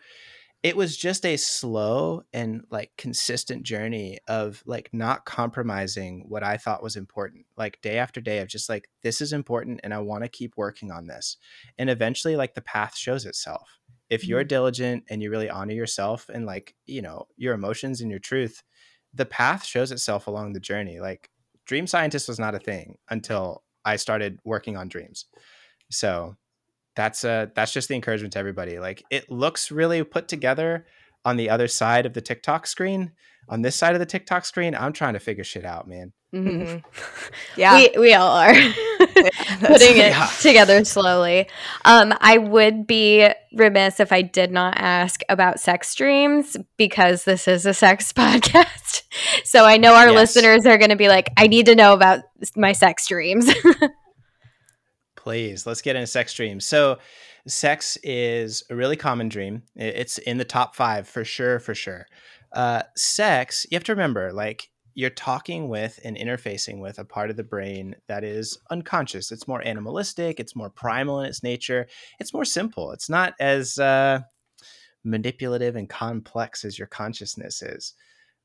it 0.64 0.76
was 0.76 0.98
just 0.98 1.26
a 1.28 1.38
slow 1.38 2.24
and 2.34 2.64
like 2.72 2.92
consistent 2.98 3.62
journey 3.62 4.18
of 4.28 4.64
like 4.66 4.90
not 4.92 5.24
compromising 5.24 6.26
what 6.28 6.42
I 6.44 6.58
thought 6.58 6.82
was 6.82 6.96
important. 6.96 7.46
Like 7.56 7.80
day 7.82 8.00
after 8.00 8.20
day 8.20 8.40
of 8.40 8.48
just 8.48 8.68
like 8.68 8.90
this 9.04 9.22
is 9.22 9.32
important 9.32 9.82
and 9.84 9.94
I 9.94 10.00
want 10.00 10.24
to 10.24 10.30
keep 10.30 10.58
working 10.58 10.90
on 10.92 11.06
this. 11.06 11.38
And 11.78 11.88
eventually 11.90 12.36
like 12.36 12.56
the 12.56 12.62
path 12.62 12.98
shows 12.98 13.26
itself. 13.26 13.80
If 14.10 14.28
you're 14.28 14.44
diligent 14.44 15.04
and 15.10 15.22
you 15.22 15.30
really 15.30 15.50
honor 15.50 15.74
yourself 15.74 16.30
and 16.30 16.46
like, 16.48 16.76
you 16.86 17.02
know, 17.02 17.28
your 17.38 17.54
emotions 17.54 18.02
and 18.02 18.10
your 18.10 18.20
truth, 18.20 18.64
the 19.16 19.26
path 19.26 19.66
shows 19.66 19.92
itself 19.92 20.28
along 20.28 20.54
the 20.54 20.60
journey. 20.60 21.00
Like 21.00 21.30
dream 21.66 21.88
scientist 21.88 22.28
was 22.28 22.40
not 22.40 22.54
a 22.56 22.60
thing 22.60 22.98
until 23.10 23.64
I 23.84 23.96
started 23.96 24.40
working 24.46 24.78
on 24.78 24.88
dreams. 24.88 25.26
So 25.90 26.36
that's 26.96 27.24
a 27.24 27.52
that's 27.56 27.72
just 27.74 27.88
the 27.90 27.96
encouragement 27.96 28.34
to 28.34 28.40
everybody. 28.40 28.80
Like 28.80 29.04
it 29.10 29.30
looks 29.32 29.72
really 29.72 30.04
put 30.04 30.28
together 30.28 30.86
on 31.24 31.38
the 31.38 31.50
other 31.50 31.68
side 31.68 32.06
of 32.06 32.14
the 32.14 32.22
TikTok 32.22 32.68
screen. 32.68 33.12
On 33.48 33.62
this 33.62 33.76
side 33.76 33.94
of 33.94 34.00
the 34.00 34.06
TikTok 34.06 34.44
screen, 34.46 34.74
I'm 34.76 34.94
trying 34.94 35.14
to 35.14 35.20
figure 35.20 35.44
shit 35.44 35.66
out, 35.66 35.88
man. 35.88 36.14
Mhm. 36.36 36.66
Mhm. 36.66 36.84
Yeah. 37.56 37.76
we 37.76 37.92
we 37.98 38.14
all 38.14 38.36
are 38.36 38.54
putting 39.60 39.98
it 39.98 40.12
Yeah. 40.12 40.30
together 40.42 40.84
slowly. 40.86 41.48
Um, 41.86 42.14
I 42.20 42.38
would 42.38 42.86
be 42.88 43.30
remiss 43.54 44.00
if 44.00 44.12
I 44.12 44.22
did 44.22 44.52
not 44.52 44.76
ask 44.78 45.22
about 45.30 45.60
sex 45.60 45.94
dreams 45.96 46.58
because 46.78 47.24
this 47.24 47.48
is 47.48 47.66
a 47.66 47.74
sex 47.74 48.12
podcast. 48.14 49.04
So 49.44 49.66
I 49.66 49.78
know 49.78 49.94
our 49.96 50.08
Yes. 50.12 50.36
listeners 50.36 50.66
are 50.66 50.78
going 50.78 50.90
to 50.90 50.96
be 50.96 51.08
like, 51.08 51.30
I 51.38 51.48
need 51.48 51.66
to 51.68 51.76
know 51.76 51.94
about 51.94 52.22
my 52.56 52.74
sex 52.74 53.08
dreams. 53.08 53.50
Please, 55.16 55.66
let's 55.66 55.82
get 55.82 55.96
into 55.96 56.08
sex 56.08 56.34
dreams. 56.34 56.66
So, 56.66 57.00
sex 57.48 57.98
is 58.04 58.64
a 58.70 58.76
really 58.76 58.96
common 58.96 59.30
dream. 59.30 59.64
It's 59.76 60.18
in 60.20 60.38
the 60.38 60.46
top 60.46 60.76
five 60.76 61.08
for 61.08 61.24
sure, 61.24 61.60
for 61.60 61.74
sure. 61.74 62.06
Uh, 62.54 62.84
sex, 62.96 63.66
you 63.72 63.76
have 63.76 63.84
to 63.86 63.92
remember, 63.94 64.32
like, 64.32 64.70
you're 64.96 65.10
talking 65.10 65.68
with 65.68 66.00
and 66.04 66.18
interfacing 66.18 66.80
with 66.80 66.98
a 66.98 67.06
part 67.06 67.30
of 67.30 67.36
the 67.36 67.44
brain 67.44 67.96
that 68.08 68.24
is 68.24 68.58
unconscious. 68.72 69.32
It's 69.32 69.48
more 69.48 69.66
animalistic, 69.66 70.40
it's 70.40 70.56
more 70.56 70.70
primal 70.70 71.20
in 71.20 71.28
its 71.28 71.44
nature, 71.44 71.88
it's 72.20 72.34
more 72.34 72.46
simple. 72.46 72.92
It's 72.92 73.10
not 73.10 73.34
as 73.40 73.78
uh, 73.78 74.22
manipulative 75.04 75.76
and 75.76 75.90
complex 75.90 76.66
as 76.66 76.80
your 76.80 76.88
consciousness 76.88 77.62
is. 77.62 77.94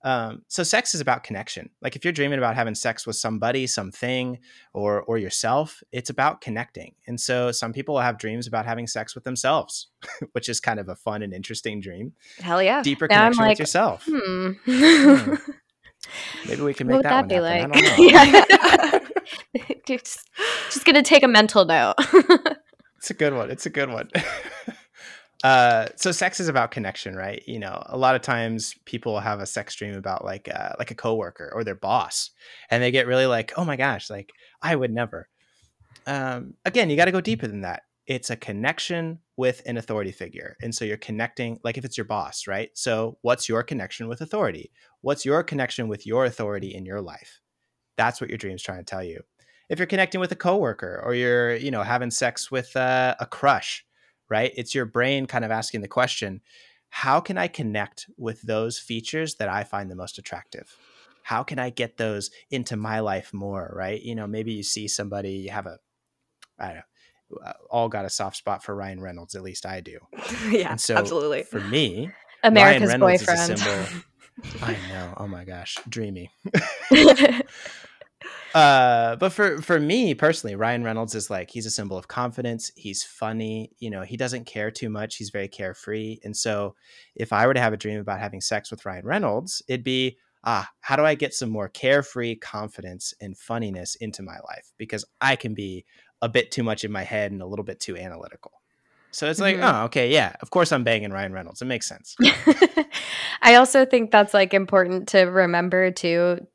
Um, 0.03 0.43
so 0.49 0.63
sex 0.63 0.95
is 0.95 1.01
about 1.01 1.25
connection. 1.25 1.69
Like 1.83 1.95
if 1.95 2.05
you're 2.05 2.13
dreaming 2.13 2.39
about 2.39 2.55
having 2.55 2.75
sex 2.75 3.07
with 3.07 3.17
somebody, 3.17 3.67
something, 3.67 4.39
or 4.73 5.03
or 5.03 5.19
yourself, 5.19 5.83
it's 5.93 6.09
about 6.09 6.41
connecting. 6.41 6.95
And 7.07 7.21
so 7.21 7.53
some 7.53 7.73
people 7.73 8.01
have 8.01 8.19
dreams 8.19 8.47
about 8.47 8.65
having 8.65 8.87
sex 8.87 9.15
with 9.15 9.25
themselves, 9.25 9.89
which 10.33 10.49
is 10.49 10.59
kind 10.59 10.81
of 10.81 10.89
a 10.89 10.97
fun 10.97 11.23
and 11.23 11.35
interesting 11.35 11.81
dream. 11.81 12.15
Hell 12.39 12.63
yeah. 12.63 12.83
Deeper 12.83 13.09
Now 13.09 13.17
connection 13.17 13.43
like, 13.43 13.51
with 13.51 13.59
yourself. 13.61 14.07
hmm. 14.09 14.53
Hmm. 14.65 15.35
Maybe 16.49 16.63
we 16.63 16.75
can 16.75 16.87
make 16.87 17.03
that, 17.03 17.09
that, 17.09 17.21
one 17.21 17.29
be 17.29 17.35
happen. 17.35 17.71
like? 17.71 17.77
I 17.77 17.81
don't 17.81 17.99
know. 17.99 19.01
Yeah. 19.61 19.69
just, 19.87 20.29
just 20.71 20.85
gonna 20.85 21.03
take 21.03 21.23
a 21.23 21.29
mental 21.29 21.65
note. 21.65 21.95
It's 23.01 23.11
a 23.11 23.15
good 23.15 23.33
one. 23.33 23.51
It's 23.51 23.65
a 23.65 23.71
good 23.71 23.89
one. 23.89 24.11
uh, 25.43 25.87
so 25.97 26.13
sex 26.13 26.39
is 26.39 26.49
about 26.49 26.71
connection, 26.71 27.17
right? 27.17 27.43
You 27.47 27.59
know, 27.59 27.83
a 27.87 27.97
lot 27.97 28.15
of 28.15 28.21
times 28.21 28.75
people 28.85 29.19
have 29.21 29.41
a 29.41 29.47
sex 29.47 29.75
dream 29.75 29.95
about 29.95 30.23
like 30.23 30.51
uh, 30.55 30.73
like 30.79 30.91
a 30.91 30.95
coworker 30.95 31.51
or 31.55 31.65
their 31.65 31.75
boss, 31.75 32.31
and 32.71 32.83
they 32.83 32.91
get 32.91 33.07
really 33.07 33.25
like, 33.25 33.55
oh 33.57 33.65
my 33.65 33.77
gosh, 33.77 34.11
like 34.11 34.31
I 34.61 34.77
would 34.77 34.93
never. 34.93 35.29
Um, 36.07 36.55
again, 36.67 36.91
you 36.91 36.97
got 36.97 37.07
to 37.07 37.13
go 37.13 37.23
deeper 37.23 37.47
than 37.47 37.63
that. 37.63 37.85
It's 38.07 38.29
a 38.29 38.37
connection 38.37 39.21
with 39.35 39.63
an 39.65 39.79
authority 39.79 40.13
figure, 40.13 40.59
and 40.61 40.75
so 40.75 40.85
you're 40.85 40.99
connecting. 40.99 41.59
Like 41.65 41.79
if 41.79 41.87
it's 41.87 41.97
your 41.97 42.05
boss, 42.05 42.47
right? 42.47 42.69
So 42.75 43.17
what's 43.23 43.49
your 43.49 43.63
connection 43.63 44.09
with 44.09 44.21
authority? 44.21 44.73
What's 45.03 45.25
your 45.25 45.43
connection 45.43 45.89
with 45.89 46.07
your 46.07 46.25
authority 46.25 46.75
in 46.75 46.85
your 46.85 47.01
life? 47.01 47.41
That's 47.97 48.21
what 48.21 48.31
your 48.31 48.39
dream's 48.39 48.63
trying 48.63 48.79
to 48.79 48.85
tell 48.85 49.05
you 49.05 49.23
if 49.71 49.79
you're 49.79 49.87
connecting 49.87 50.21
with 50.21 50.33
a 50.33 50.37
coworker 50.37 51.01
or 51.03 51.15
you're 51.15 51.55
you 51.55 51.71
know 51.71 51.83
having 51.83 52.11
sex 52.11 52.51
with 52.51 52.77
uh, 52.77 53.15
a 53.19 53.25
crush 53.25 53.87
right 54.29 54.53
it's 54.57 54.75
your 54.75 54.85
brain 54.85 55.27
kind 55.27 55.45
of 55.45 55.51
asking 55.51 55.81
the 55.81 55.89
question 55.89 56.43
how 56.91 57.21
can 57.21 57.39
i 57.39 57.49
connect 57.49 58.07
with 58.19 58.43
those 58.43 58.79
features 58.79 59.37
that 59.37 59.49
i 59.49 59.65
find 59.65 59.91
the 59.91 59.97
most 59.97 60.19
attractive 60.19 60.77
how 61.23 61.43
can 61.43 61.59
i 61.59 61.71
get 61.71 61.97
those 61.97 62.31
into 62.51 62.77
my 62.77 63.01
life 63.01 63.33
more 63.33 63.73
right 63.75 64.03
you 64.03 64.15
know 64.15 64.27
maybe 64.27 64.53
you 64.53 64.63
see 64.63 64.87
somebody 64.87 65.33
you 65.33 65.51
have 65.51 65.67
a 65.67 65.79
i 66.59 66.67
don't 66.67 66.77
know 66.77 66.83
uh, 67.47 67.53
all 67.71 67.89
got 67.89 68.05
a 68.05 68.11
soft 68.11 68.37
spot 68.37 68.63
for 68.63 68.75
ryan 68.75 69.01
reynolds 69.01 69.37
at 69.37 69.43
least 69.43 69.65
i 69.65 69.81
do 69.81 69.99
yeah. 70.51 70.73
and 70.73 70.81
so 70.81 70.97
absolutely. 70.97 71.45
for 71.45 71.61
me 71.61 72.11
America's 72.43 72.89
Ryan 72.89 73.01
Reynolds 73.03 73.27
boyfriend. 73.27 73.53
is 73.53 73.61
a 73.61 73.85
symbol 73.85 74.03
i 74.63 74.77
know. 74.89 75.15
Oh 75.17 75.27
my 75.27 75.45
gosh. 75.45 75.77
Dreamy. 75.89 76.31
Uh 78.53 79.15
but 79.17 79.31
for 79.31 79.63
for 79.63 79.79
me 79.79 80.13
personally 80.13 80.57
ryan 80.57 80.83
reynolds 80.83 81.15
is 81.15 81.31
like 81.31 81.51
he's 81.51 81.67
a 81.67 81.71
symbol 81.71 81.97
of 81.97 82.09
confidence. 82.09 82.71
He's 82.75 83.03
funny. 83.03 83.71
You 83.79 83.91
know 83.91 84.03
he 84.03 84.17
doesn't 84.17 84.45
care 84.45 84.71
too 84.71 84.91
much. 84.91 85.17
He's 85.17 85.31
very 85.31 85.47
carefree. 85.49 86.19
And 86.25 86.37
so 86.37 86.75
if 87.15 87.33
i 87.33 87.47
were 87.47 87.55
to 87.55 87.61
have 87.61 87.73
a 87.73 87.77
dream 87.79 88.01
about 88.01 88.19
having 88.19 88.41
sex 88.41 88.71
with 88.71 88.85
ryan 88.85 89.07
reynolds 89.07 89.63
it'd 89.69 89.85
be 89.85 90.19
ah 90.45 90.69
how 90.81 90.97
do 90.97 91.05
i 91.05 91.15
get 91.15 91.33
some 91.33 91.49
more 91.51 91.69
carefree 91.69 92.35
confidence 92.35 93.15
and 93.21 93.39
funniness 93.39 93.95
into 93.97 94.23
my 94.23 94.39
life? 94.49 94.73
Because 94.77 95.05
i 95.21 95.37
can 95.37 95.55
be 95.55 95.85
a 96.21 96.29
bit 96.29 96.51
too 96.51 96.63
much 96.63 96.85
in 96.85 96.93
my 96.93 97.05
head 97.05 97.33
and 97.33 97.43
a 97.43 97.47
little 97.47 97.65
bit 97.65 97.81
too 97.81 97.97
analytical 97.97 98.60
so 99.13 99.29
it's 99.29 99.41
like 99.41 99.57
Mhm. 99.57 99.63
oh 99.63 99.85
okay 99.87 100.11
yeah 100.13 100.35
of 100.41 100.51
course 100.51 100.73
i'm 100.73 100.85
banging 100.85 101.11
ryan 101.13 101.33
reynolds 101.33 101.61
it 101.63 101.67
makes 101.67 101.87
sense 101.89 102.17
I 103.43 103.55
also 103.55 103.85
think 103.85 104.11
that's 104.11 104.35
like 104.35 104.55
important 104.55 105.09
to 105.09 105.21
remember 105.23 105.91
too. 105.91 106.47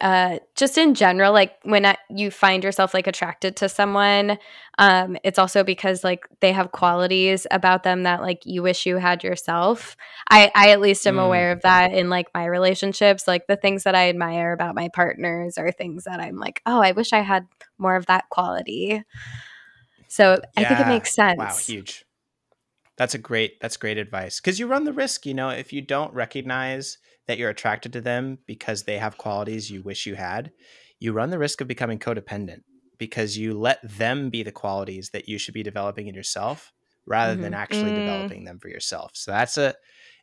Uh, 0.00 0.40
just 0.56 0.76
in 0.76 0.94
general, 0.94 1.32
like 1.32 1.52
when 1.62 1.86
I, 1.86 1.96
you 2.10 2.30
find 2.30 2.62
yourself 2.62 2.92
like 2.92 3.06
attracted 3.06 3.56
to 3.56 3.68
someone, 3.68 4.36
um, 4.78 5.16
it's 5.24 5.38
also 5.38 5.64
because 5.64 6.04
like 6.04 6.26
they 6.40 6.52
have 6.52 6.72
qualities 6.72 7.46
about 7.50 7.82
them 7.82 8.02
that 8.02 8.20
like 8.20 8.42
you 8.44 8.62
wish 8.62 8.84
you 8.84 8.96
had 8.96 9.24
yourself. 9.24 9.96
I, 10.28 10.50
I 10.54 10.70
at 10.70 10.80
least 10.80 11.06
am 11.06 11.16
Mm. 11.16 11.24
aware 11.24 11.52
of 11.52 11.62
that 11.62 11.92
in 11.94 12.10
like 12.10 12.26
my 12.34 12.44
relationships. 12.44 13.26
Like 13.26 13.46
the 13.46 13.56
things 13.56 13.84
that 13.84 13.94
I 13.94 14.10
admire 14.10 14.52
about 14.52 14.74
my 14.74 14.88
partners 14.92 15.56
are 15.56 15.72
things 15.72 16.04
that 16.04 16.20
I'm 16.20 16.36
like, 16.36 16.60
oh, 16.66 16.82
I 16.82 16.92
wish 16.92 17.12
I 17.14 17.20
had 17.20 17.46
more 17.78 17.96
of 17.96 18.06
that 18.06 18.28
quality. 18.28 19.02
So 20.16 20.40
I 20.56 20.64
think 20.64 20.80
it 20.80 20.86
makes 20.86 21.14
sense. 21.14 21.36
Wow, 21.38 21.56
huge. 21.56 22.04
That's 22.96 23.14
a 23.14 23.18
great 23.18 23.60
that's 23.60 23.76
great 23.76 23.98
advice 23.98 24.40
because 24.40 24.58
you 24.58 24.66
run 24.66 24.84
the 24.84 24.92
risk, 24.94 25.26
you 25.26 25.34
know, 25.34 25.50
if 25.50 25.72
you 25.72 25.82
don't 25.82 26.14
recognize 26.14 26.96
that 27.26 27.36
you're 27.36 27.50
attracted 27.50 27.92
to 27.92 28.00
them 28.00 28.38
because 28.46 28.84
they 28.84 28.96
have 28.96 29.18
qualities 29.18 29.70
you 29.70 29.82
wish 29.82 30.06
you 30.06 30.14
had, 30.14 30.52
you 30.98 31.12
run 31.12 31.28
the 31.28 31.38
risk 31.38 31.60
of 31.60 31.68
becoming 31.68 31.98
codependent 31.98 32.62
because 32.96 33.36
you 33.36 33.52
let 33.58 33.80
them 33.86 34.30
be 34.30 34.42
the 34.42 34.52
qualities 34.52 35.10
that 35.10 35.28
you 35.28 35.36
should 35.38 35.52
be 35.52 35.62
developing 35.62 36.06
in 36.06 36.14
yourself 36.14 36.72
rather 37.06 37.36
than 37.36 37.52
Mhm. 37.52 37.56
actually 37.58 37.92
Mm. 37.92 37.96
developing 37.96 38.44
them 38.44 38.58
for 38.58 38.68
yourself. 38.68 39.10
So 39.14 39.30
that's 39.32 39.58
a 39.58 39.74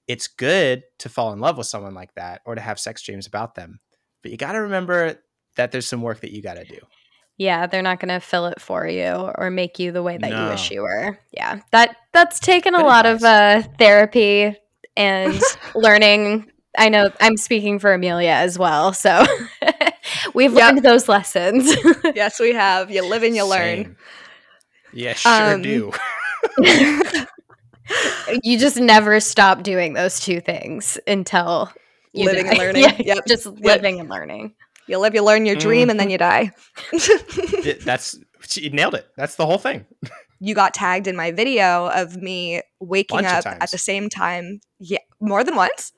it's 0.07 0.27
good 0.27 0.83
to 0.99 1.09
fall 1.09 1.31
in 1.33 1.39
love 1.39 1.57
with 1.59 1.67
someone 1.67 1.93
like 1.93 2.15
that 2.15 2.41
or 2.45 2.55
to 2.55 2.61
have 2.61 2.79
sex 2.79 3.03
dreams 3.03 3.27
about 3.27 3.53
them. 3.53 3.79
But 4.23 4.31
you 4.31 4.37
got 4.37 4.53
to 4.53 4.61
remember 4.61 5.23
that 5.57 5.71
there's 5.71 5.87
some 5.87 6.01
work 6.01 6.21
that 6.21 6.31
you 6.31 6.41
got 6.41 6.55
to 6.55 6.65
do. 6.65 6.79
Yeah, 7.43 7.67
they're 7.67 7.81
not 7.81 7.99
going 7.99 8.09
to 8.13 8.19
fill 8.19 8.45
it 8.47 8.61
for 8.61 8.87
you 8.87 9.11
or 9.35 9.49
make 9.51 9.79
you 9.79 9.91
the 9.91 10.03
way 10.03 10.17
that 10.17 10.31
you 10.31 10.47
wish 10.47 10.71
you 10.71 10.81
were. 10.81 11.19
Yeah. 11.31 11.59
That 11.71 11.95
that's 12.13 12.39
taken 12.39 12.73
a 12.75 12.77
Good 12.77 12.85
lot 12.85 13.05
of 13.05 13.23
uh 13.23 13.63
therapy 13.77 14.55
and 14.95 15.41
learning. 15.75 16.49
I 16.77 16.89
know 16.89 17.09
I'm 17.19 17.37
speaking 17.37 17.79
for 17.79 17.93
Amelia 17.93 18.31
as 18.31 18.57
well, 18.57 18.93
so 18.93 19.25
we've 20.33 20.53
Yep. 20.53 20.75
learned 20.75 20.83
those 20.83 21.07
lessons. 21.09 21.73
yes, 22.15 22.39
we 22.39 22.53
have. 22.53 22.89
You 22.91 23.03
live 23.03 23.23
and 23.23 23.35
you 23.35 23.45
learn. 23.45 23.85
Same. 23.85 23.97
Yeah, 24.93 25.13
sure 25.13 25.55
Um, 25.55 25.61
do. 25.61 25.91
you 28.43 28.57
just 28.57 28.77
never 28.79 29.19
stop 29.19 29.63
doing 29.63 29.93
those 29.93 30.19
two 30.19 30.39
things 30.41 30.97
until 31.07 31.71
you 32.13 32.25
Living 32.25 32.47
and 32.47 32.57
learning. 32.57 32.83
Yeah, 32.83 32.97
Yep. 32.99 33.25
just 33.27 33.45
living 33.45 33.99
and 33.99 34.09
learning. 34.09 34.53
You 34.88 34.97
live, 34.97 35.13
you 35.15 35.23
learn 35.23 35.45
your 35.45 35.55
dream, 35.55 35.89
and 35.89 35.99
then 35.99 36.09
you 36.09 36.17
die. 36.17 36.51
Mm-hmm. 36.91 37.67
It- 37.67 37.81
that's 37.86 38.17
you 38.55 38.69
nailed 38.71 38.93
it. 38.95 39.07
That's 39.15 39.36
the 39.36 39.45
whole 39.45 39.57
thing. 39.57 39.86
you 40.39 40.53
got 40.53 40.73
tagged 40.73 41.07
in 41.07 41.15
my 41.15 41.31
video 41.31 41.88
of 41.88 42.17
me 42.17 42.61
waking 42.81 43.17
Bunch 43.21 43.27
up 43.27 43.45
at 43.45 43.71
the 43.71 43.77
same 43.77 44.09
time. 44.09 44.59
Yeah, 44.79 44.97
more 45.21 45.43
than 45.45 45.55
once. 45.55 45.93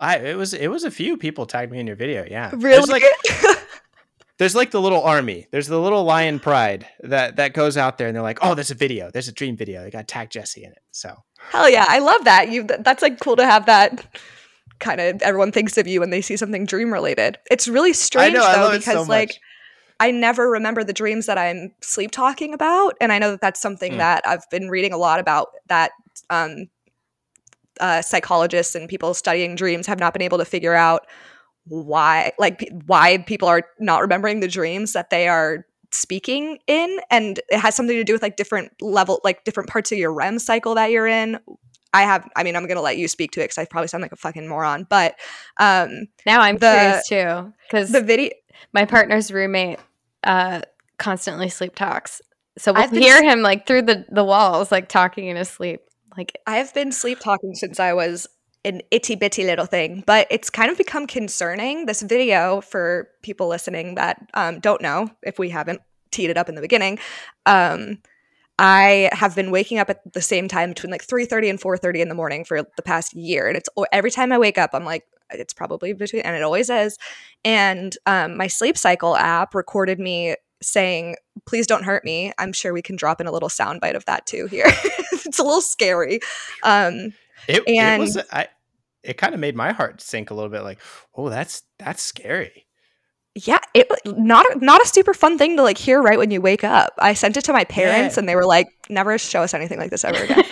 I 0.00 0.16
it 0.18 0.36
was 0.36 0.52
it 0.54 0.68
was 0.68 0.84
a 0.84 0.90
few 0.90 1.16
people 1.16 1.46
tagged 1.46 1.70
me 1.72 1.78
in 1.78 1.86
your 1.86 1.96
video. 1.96 2.24
Yeah, 2.28 2.50
Really? 2.52 2.70
There's 2.76 2.88
like 2.88 3.02
there's 4.38 4.54
like 4.54 4.70
the 4.72 4.80
little 4.80 5.02
army. 5.02 5.46
There's 5.52 5.66
the 5.68 5.78
little 5.80 6.04
lion 6.04 6.38
pride 6.40 6.86
that 7.02 7.36
that 7.36 7.52
goes 7.54 7.76
out 7.76 7.98
there 7.98 8.06
and 8.08 8.14
they're 8.16 8.22
like, 8.22 8.38
oh, 8.42 8.54
there's 8.54 8.70
a 8.70 8.74
video. 8.76 9.10
There's 9.12 9.28
a 9.28 9.32
dream 9.32 9.56
video. 9.56 9.82
They 9.84 9.90
got 9.90 10.06
tag 10.08 10.30
Jesse 10.30 10.64
in 10.64 10.72
it. 10.72 10.78
So 10.90 11.14
Hell 11.50 11.68
yeah, 11.70 11.86
I 11.88 11.98
love 12.00 12.24
that. 12.24 12.50
You 12.50 12.64
that's 12.64 13.02
like 13.02 13.20
cool 13.20 13.36
to 13.36 13.44
have 13.46 13.66
that 13.66 14.06
kind 14.80 15.00
of 15.00 15.20
everyone 15.22 15.52
thinks 15.52 15.76
of 15.78 15.86
you 15.86 16.00
when 16.00 16.10
they 16.10 16.20
see 16.20 16.36
something 16.36 16.66
dream 16.66 16.92
related. 16.92 17.38
It's 17.50 17.68
really 17.68 17.92
strange 17.92 18.34
know, 18.34 18.52
though 18.52 18.70
it 18.72 18.82
so 18.82 18.92
because 18.92 19.08
like. 19.08 19.38
I 20.00 20.12
never 20.12 20.48
remember 20.48 20.84
the 20.84 20.92
dreams 20.92 21.26
that 21.26 21.38
I'm 21.38 21.72
sleep 21.80 22.12
talking 22.12 22.54
about, 22.54 22.94
and 23.00 23.10
I 23.10 23.18
know 23.18 23.32
that 23.32 23.40
that's 23.40 23.60
something 23.60 23.94
Mm. 23.94 23.98
that 23.98 24.24
I've 24.24 24.48
been 24.48 24.68
reading 24.68 24.92
a 24.92 24.96
lot 24.96 25.18
about 25.18 25.48
that 25.66 25.90
um, 26.30 26.68
uh, 27.80 28.02
psychologists 28.02 28.74
and 28.74 28.88
people 28.88 29.14
studying 29.14 29.56
dreams 29.56 29.86
have 29.88 29.98
not 29.98 30.12
been 30.12 30.22
able 30.22 30.38
to 30.38 30.44
figure 30.44 30.74
out 30.74 31.06
why 31.64 32.32
like 32.38 32.60
p- 32.60 32.70
why 32.86 33.18
people 33.18 33.48
are 33.48 33.62
not 33.78 34.00
remembering 34.00 34.40
the 34.40 34.48
dreams 34.48 34.92
that 34.94 35.10
they 35.10 35.28
are 35.28 35.66
speaking 35.90 36.58
in 36.66 36.98
and 37.10 37.40
it 37.50 37.58
has 37.58 37.74
something 37.74 37.96
to 37.96 38.04
do 38.04 38.12
with 38.12 38.22
like 38.22 38.36
different 38.36 38.70
level 38.80 39.20
like 39.24 39.44
different 39.44 39.68
parts 39.68 39.90
of 39.92 39.98
your 39.98 40.12
REM 40.12 40.38
cycle 40.38 40.74
that 40.74 40.90
you're 40.90 41.06
in 41.06 41.38
I 41.92 42.02
have 42.02 42.28
I 42.36 42.42
mean 42.42 42.56
I'm 42.56 42.66
going 42.66 42.76
to 42.76 42.82
let 42.82 42.98
you 42.98 43.08
speak 43.08 43.32
to 43.32 43.42
it 43.42 43.48
cuz 43.48 43.58
I 43.58 43.64
probably 43.64 43.88
sound 43.88 44.02
like 44.02 44.12
a 44.12 44.16
fucking 44.16 44.46
moron 44.46 44.86
but 44.88 45.16
um 45.56 46.06
Now 46.26 46.40
I'm 46.40 46.56
The- 46.56 47.02
curious 47.06 47.08
too 47.08 47.52
because 47.66 47.92
the 47.92 48.02
video 48.02 48.30
my 48.72 48.84
partner's 48.84 49.32
roommate 49.32 49.78
uh, 50.24 50.62
constantly 50.98 51.48
sleep 51.48 51.74
talks, 51.74 52.20
so 52.56 52.72
we'll 52.72 52.82
I've 52.82 52.90
hear 52.90 53.22
him 53.22 53.40
like 53.40 53.66
through 53.66 53.82
the 53.82 54.04
the 54.10 54.24
walls, 54.24 54.72
like 54.72 54.88
talking 54.88 55.26
in 55.26 55.36
his 55.36 55.48
sleep. 55.48 55.80
Like 56.16 56.32
I 56.46 56.56
have 56.56 56.74
been 56.74 56.92
sleep 56.92 57.20
talking 57.20 57.54
since 57.54 57.78
I 57.78 57.92
was 57.92 58.26
an 58.64 58.82
itty 58.90 59.14
bitty 59.14 59.44
little 59.44 59.66
thing, 59.66 60.02
but 60.06 60.26
it's 60.30 60.50
kind 60.50 60.70
of 60.70 60.76
become 60.76 61.06
concerning. 61.06 61.86
This 61.86 62.02
video 62.02 62.60
for 62.60 63.08
people 63.22 63.48
listening 63.48 63.94
that 63.94 64.20
um, 64.34 64.60
don't 64.60 64.82
know, 64.82 65.08
if 65.22 65.38
we 65.38 65.50
haven't 65.50 65.80
teed 66.10 66.30
it 66.30 66.36
up 66.36 66.48
in 66.48 66.54
the 66.54 66.60
beginning, 66.60 66.98
um, 67.46 67.98
I 68.58 69.10
have 69.12 69.34
been 69.36 69.50
waking 69.50 69.78
up 69.78 69.88
at 69.88 70.12
the 70.12 70.20
same 70.22 70.48
time 70.48 70.70
between 70.70 70.90
like 70.90 71.02
three 71.04 71.24
thirty 71.26 71.48
and 71.48 71.60
four 71.60 71.76
thirty 71.76 72.00
in 72.00 72.08
the 72.08 72.14
morning 72.14 72.44
for 72.44 72.62
the 72.62 72.82
past 72.82 73.14
year, 73.14 73.46
and 73.46 73.56
it's 73.56 73.68
every 73.92 74.10
time 74.10 74.32
I 74.32 74.38
wake 74.38 74.58
up, 74.58 74.70
I'm 74.72 74.84
like, 74.84 75.04
it's 75.30 75.54
probably 75.54 75.92
between, 75.92 76.22
and 76.22 76.34
it 76.34 76.42
always 76.42 76.68
is. 76.70 76.98
And 77.44 77.96
um, 78.06 78.36
my 78.36 78.46
sleep 78.48 78.76
cycle 78.76 79.16
app 79.16 79.54
recorded 79.54 80.00
me 80.00 80.34
saying, 80.60 81.16
"Please 81.46 81.66
don't 81.66 81.84
hurt 81.84 82.04
me." 82.04 82.32
I'm 82.38 82.52
sure 82.52 82.72
we 82.72 82.82
can 82.82 82.96
drop 82.96 83.20
in 83.20 83.26
a 83.26 83.32
little 83.32 83.48
soundbite 83.48 83.94
of 83.94 84.04
that 84.06 84.26
too 84.26 84.46
here. 84.46 84.66
it's 85.12 85.38
a 85.38 85.44
little 85.44 85.60
scary. 85.60 86.20
Um, 86.64 87.12
it, 87.46 87.62
it 87.66 87.98
was 88.00 88.16
And- 88.16 88.26
I. 88.32 88.48
It 89.04 89.16
kind 89.16 89.32
of 89.32 89.40
made 89.40 89.54
my 89.54 89.72
heart 89.72 90.00
sink 90.00 90.30
a 90.30 90.34
little 90.34 90.50
bit. 90.50 90.62
Like, 90.62 90.80
oh, 91.14 91.30
that's 91.30 91.62
that's 91.78 92.02
scary. 92.02 92.66
Yeah, 93.46 93.58
it 93.74 93.86
wa- 93.90 94.12
not 94.16 94.44
a- 94.56 94.64
not 94.64 94.82
a 94.82 94.86
super 94.86 95.14
fun 95.14 95.38
thing 95.38 95.56
to 95.56 95.62
like 95.62 95.78
hear 95.78 96.00
right 96.02 96.18
when 96.18 96.30
you 96.30 96.40
wake 96.40 96.64
up. 96.64 96.92
I 96.98 97.14
sent 97.14 97.36
it 97.36 97.42
to 97.44 97.52
my 97.52 97.64
parents, 97.64 98.16
Yeah. 98.16 98.20
and 98.20 98.28
they 98.28 98.34
were 98.34 98.46
like, 98.46 98.66
"Never 98.88 99.16
show 99.18 99.42
us 99.42 99.54
anything 99.54 99.78
like 99.78 99.90
this 99.90 100.04
ever 100.04 100.22
again." 100.24 100.44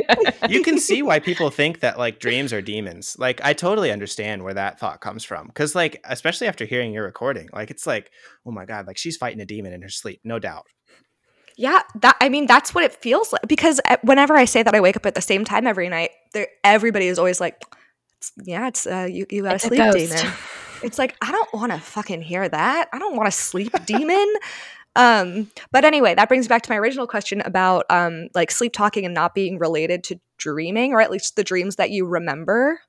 you 0.50 0.62
can 0.62 0.78
see 0.78 1.02
why 1.02 1.20
people 1.20 1.50
think 1.50 1.80
that 1.80 1.98
like 1.98 2.18
dreams 2.18 2.52
are 2.52 2.60
demons. 2.60 3.16
Like 3.18 3.40
I 3.44 3.52
totally 3.52 3.90
understand 3.92 4.42
where 4.42 4.54
that 4.54 4.78
thought 4.80 5.00
comes 5.00 5.24
from 5.24 5.50
cuz 5.54 5.74
like 5.74 6.00
especially 6.04 6.46
after 6.48 6.64
hearing 6.64 6.92
your 6.92 7.04
recording, 7.04 7.48
like 7.52 7.70
it's 7.70 7.86
like, 7.86 8.10
"Oh 8.46 8.50
my 8.50 8.64
god, 8.64 8.86
like 8.86 8.98
she's 8.98 9.16
fighting 9.16 9.40
a 9.40 9.46
demon 9.46 9.72
in 9.72 9.82
her 9.82 9.88
sleep." 9.88 10.20
No 10.24 10.38
doubt. 10.38 10.66
Yeah, 11.56 11.82
that 12.00 12.16
I 12.20 12.28
mean 12.28 12.46
that's 12.46 12.74
what 12.74 12.84
it 12.84 12.92
feels 12.92 13.32
like 13.32 13.42
because 13.46 13.80
uh, 13.88 13.96
whenever 14.02 14.34
I 14.36 14.44
say 14.44 14.62
that 14.64 14.74
I 14.74 14.80
wake 14.80 14.96
up 14.96 15.06
at 15.06 15.14
the 15.14 15.22
same 15.22 15.44
time 15.44 15.66
every 15.66 15.88
night, 15.88 16.10
everybody 16.64 17.06
is 17.06 17.18
always 17.18 17.40
like, 17.40 17.56
"Yeah, 18.44 18.68
it's 18.68 18.86
uh, 18.86 19.06
you 19.10 19.24
you 19.30 19.42
got 19.44 19.54
It's 19.54 19.64
a 19.64 19.68
a 19.68 19.68
sleep 19.68 19.80
ghost." 19.92 20.16
demon." 20.16 20.32
It's 20.84 20.98
like 20.98 21.16
I 21.22 21.32
don't 21.32 21.52
want 21.54 21.72
to 21.72 21.80
fucking 21.80 22.22
hear 22.22 22.48
that. 22.48 22.88
I 22.92 22.98
don't 22.98 23.16
want 23.16 23.28
a 23.28 23.32
sleep 23.32 23.72
demon. 23.86 24.34
Um, 24.96 25.50
but 25.72 25.84
anyway, 25.84 26.14
that 26.14 26.28
brings 26.28 26.44
me 26.44 26.48
back 26.48 26.62
to 26.62 26.70
my 26.70 26.76
original 26.76 27.06
question 27.06 27.40
about 27.40 27.86
um 27.90 28.28
like 28.34 28.50
sleep 28.50 28.72
talking 28.72 29.04
and 29.04 29.14
not 29.14 29.34
being 29.34 29.58
related 29.58 30.04
to 30.04 30.20
dreaming, 30.38 30.92
or 30.92 31.00
at 31.00 31.10
least 31.10 31.36
the 31.36 31.44
dreams 31.44 31.76
that 31.76 31.90
you 31.90 32.06
remember. 32.06 32.80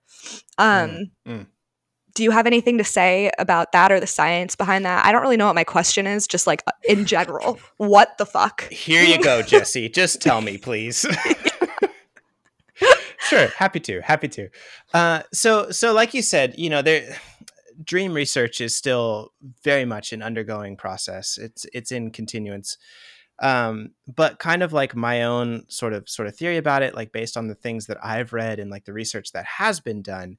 Um, 0.57 1.11
mm. 1.27 1.47
do 2.13 2.23
you 2.23 2.31
have 2.31 2.47
anything 2.47 2.77
to 2.77 2.83
say 2.83 3.31
about 3.39 3.71
that 3.71 3.91
or 3.91 3.99
the 3.99 4.07
science 4.07 4.55
behind 4.55 4.85
that? 4.85 5.05
I 5.05 5.11
don't 5.11 5.21
really 5.21 5.37
know 5.37 5.47
what 5.47 5.55
my 5.55 5.63
question 5.63 6.05
is, 6.05 6.27
just 6.27 6.47
like 6.47 6.63
uh, 6.67 6.71
in 6.87 7.05
general. 7.05 7.59
what 7.77 8.17
the 8.17 8.25
fuck? 8.25 8.71
Here 8.71 9.03
you 9.03 9.21
go, 9.21 9.41
Jesse. 9.41 9.89
Just 9.89 10.21
tell 10.21 10.41
me, 10.41 10.57
please. 10.57 11.05
sure, 13.19 13.47
happy 13.47 13.79
to, 13.81 14.01
happy 14.01 14.27
to. 14.29 14.49
Uh, 14.93 15.23
so, 15.33 15.71
so 15.71 15.93
like 15.93 16.13
you 16.13 16.21
said, 16.21 16.55
you 16.57 16.69
know, 16.69 16.81
there, 16.81 17.17
dream 17.84 18.13
research 18.13 18.61
is 18.61 18.76
still 18.76 19.34
very 19.63 19.86
much 19.86 20.13
an 20.13 20.21
undergoing 20.21 20.78
process. 20.78 21.38
It's 21.38 21.65
it's 21.73 21.91
in 21.91 22.11
continuance, 22.11 22.78
um, 23.41 23.91
but 24.07 24.39
kind 24.39 24.63
of 24.63 24.73
like 24.73 24.95
my 24.95 25.23
own 25.23 25.65
sort 25.67 25.93
of 25.93 26.09
sort 26.09 26.28
of 26.28 26.36
theory 26.36 26.57
about 26.57 26.84
it, 26.84 26.95
like 26.95 27.11
based 27.11 27.38
on 27.38 27.47
the 27.47 27.55
things 27.55 27.88
that 27.88 28.03
I've 28.03 28.34
read 28.34 28.59
and 28.59 28.71
like 28.71 28.86
the 28.86 28.93
research 28.93 29.32
that 29.34 29.45
has 29.45 29.80
been 29.80 30.01
done. 30.01 30.38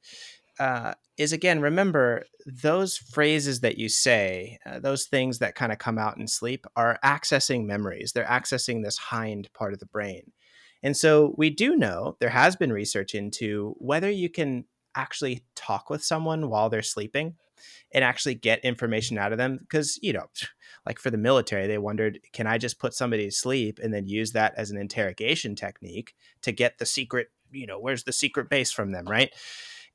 Uh, 0.58 0.94
is 1.18 1.34
again 1.34 1.60
remember 1.60 2.24
those 2.46 2.96
phrases 2.96 3.60
that 3.60 3.76
you 3.76 3.90
say 3.90 4.58
uh, 4.64 4.78
those 4.78 5.04
things 5.04 5.38
that 5.38 5.54
kind 5.54 5.70
of 5.70 5.78
come 5.78 5.98
out 5.98 6.16
in 6.16 6.26
sleep 6.26 6.66
are 6.76 6.98
accessing 7.04 7.66
memories 7.66 8.12
they're 8.12 8.24
accessing 8.24 8.82
this 8.82 8.96
hind 8.96 9.52
part 9.52 9.74
of 9.74 9.80
the 9.80 9.86
brain 9.86 10.32
and 10.82 10.96
so 10.96 11.34
we 11.36 11.50
do 11.50 11.76
know 11.76 12.16
there 12.20 12.30
has 12.30 12.56
been 12.56 12.72
research 12.72 13.14
into 13.14 13.74
whether 13.78 14.10
you 14.10 14.30
can 14.30 14.64
actually 14.96 15.44
talk 15.54 15.90
with 15.90 16.02
someone 16.02 16.48
while 16.48 16.68
they're 16.68 16.82
sleeping 16.82 17.34
and 17.92 18.04
actually 18.04 18.34
get 18.34 18.64
information 18.64 19.18
out 19.18 19.32
of 19.32 19.38
them 19.38 19.58
because 19.60 19.98
you 20.02 20.12
know 20.12 20.26
like 20.86 20.98
for 20.98 21.10
the 21.10 21.18
military 21.18 21.66
they 21.66 21.78
wondered 21.78 22.18
can 22.32 22.46
i 22.46 22.58
just 22.58 22.78
put 22.78 22.94
somebody 22.94 23.24
to 23.24 23.30
sleep 23.30 23.78
and 23.82 23.92
then 23.92 24.06
use 24.06 24.32
that 24.32 24.54
as 24.56 24.70
an 24.70 24.78
interrogation 24.78 25.54
technique 25.54 26.14
to 26.42 26.52
get 26.52 26.78
the 26.78 26.86
secret 26.86 27.28
you 27.50 27.66
know 27.66 27.78
where's 27.78 28.04
the 28.04 28.12
secret 28.12 28.48
base 28.48 28.72
from 28.72 28.92
them 28.92 29.06
right? 29.06 29.32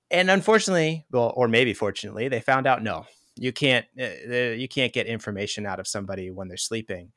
And 0.10 0.30
unfortunately, 0.30 1.06
well, 1.10 1.32
or 1.36 1.47
maybe 1.47 1.74
fortunately, 1.74 2.28
they 2.28 2.41
found 2.41 2.68
out 2.68 2.84
no, 2.84 3.06
you 3.38 3.54
can't 3.54 3.86
uh, 3.99 4.04
uh, 4.30 4.36
you 4.52 4.68
can't 4.68 4.93
get 4.93 5.08
information 5.08 5.66
out 5.66 5.80
of 5.80 5.88
somebody 5.88 6.30
when 6.32 6.49
they're 6.49 6.58
sleeping, 6.58 7.12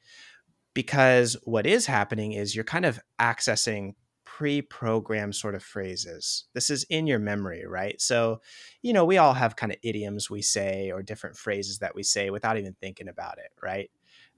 because 0.75 1.37
what 1.43 1.67
is 1.67 1.87
happening 1.87 2.33
is 2.33 2.55
you're 2.55 2.65
kind 2.65 2.87
of 2.87 3.01
accessing 3.21 3.95
pre-programmed 4.37 5.33
sort 5.33 5.55
of 5.55 5.63
phrases. 5.63 6.47
This 6.55 6.69
is 6.69 6.83
in 6.91 7.07
your 7.07 7.21
memory, 7.21 7.65
right? 7.69 8.01
So, 8.01 8.41
you 8.83 8.93
know, 8.93 9.05
we 9.05 9.17
all 9.17 9.33
have 9.33 9.55
kind 9.55 9.71
of 9.71 9.79
idioms 9.85 10.29
we 10.29 10.43
say 10.43 10.91
or 10.91 11.05
different 11.05 11.37
phrases 11.37 11.79
that 11.79 11.95
we 11.95 12.03
say 12.03 12.31
without 12.31 12.59
even 12.59 12.75
thinking 12.81 13.07
about 13.07 13.39
it, 13.39 13.53
right? 13.63 13.93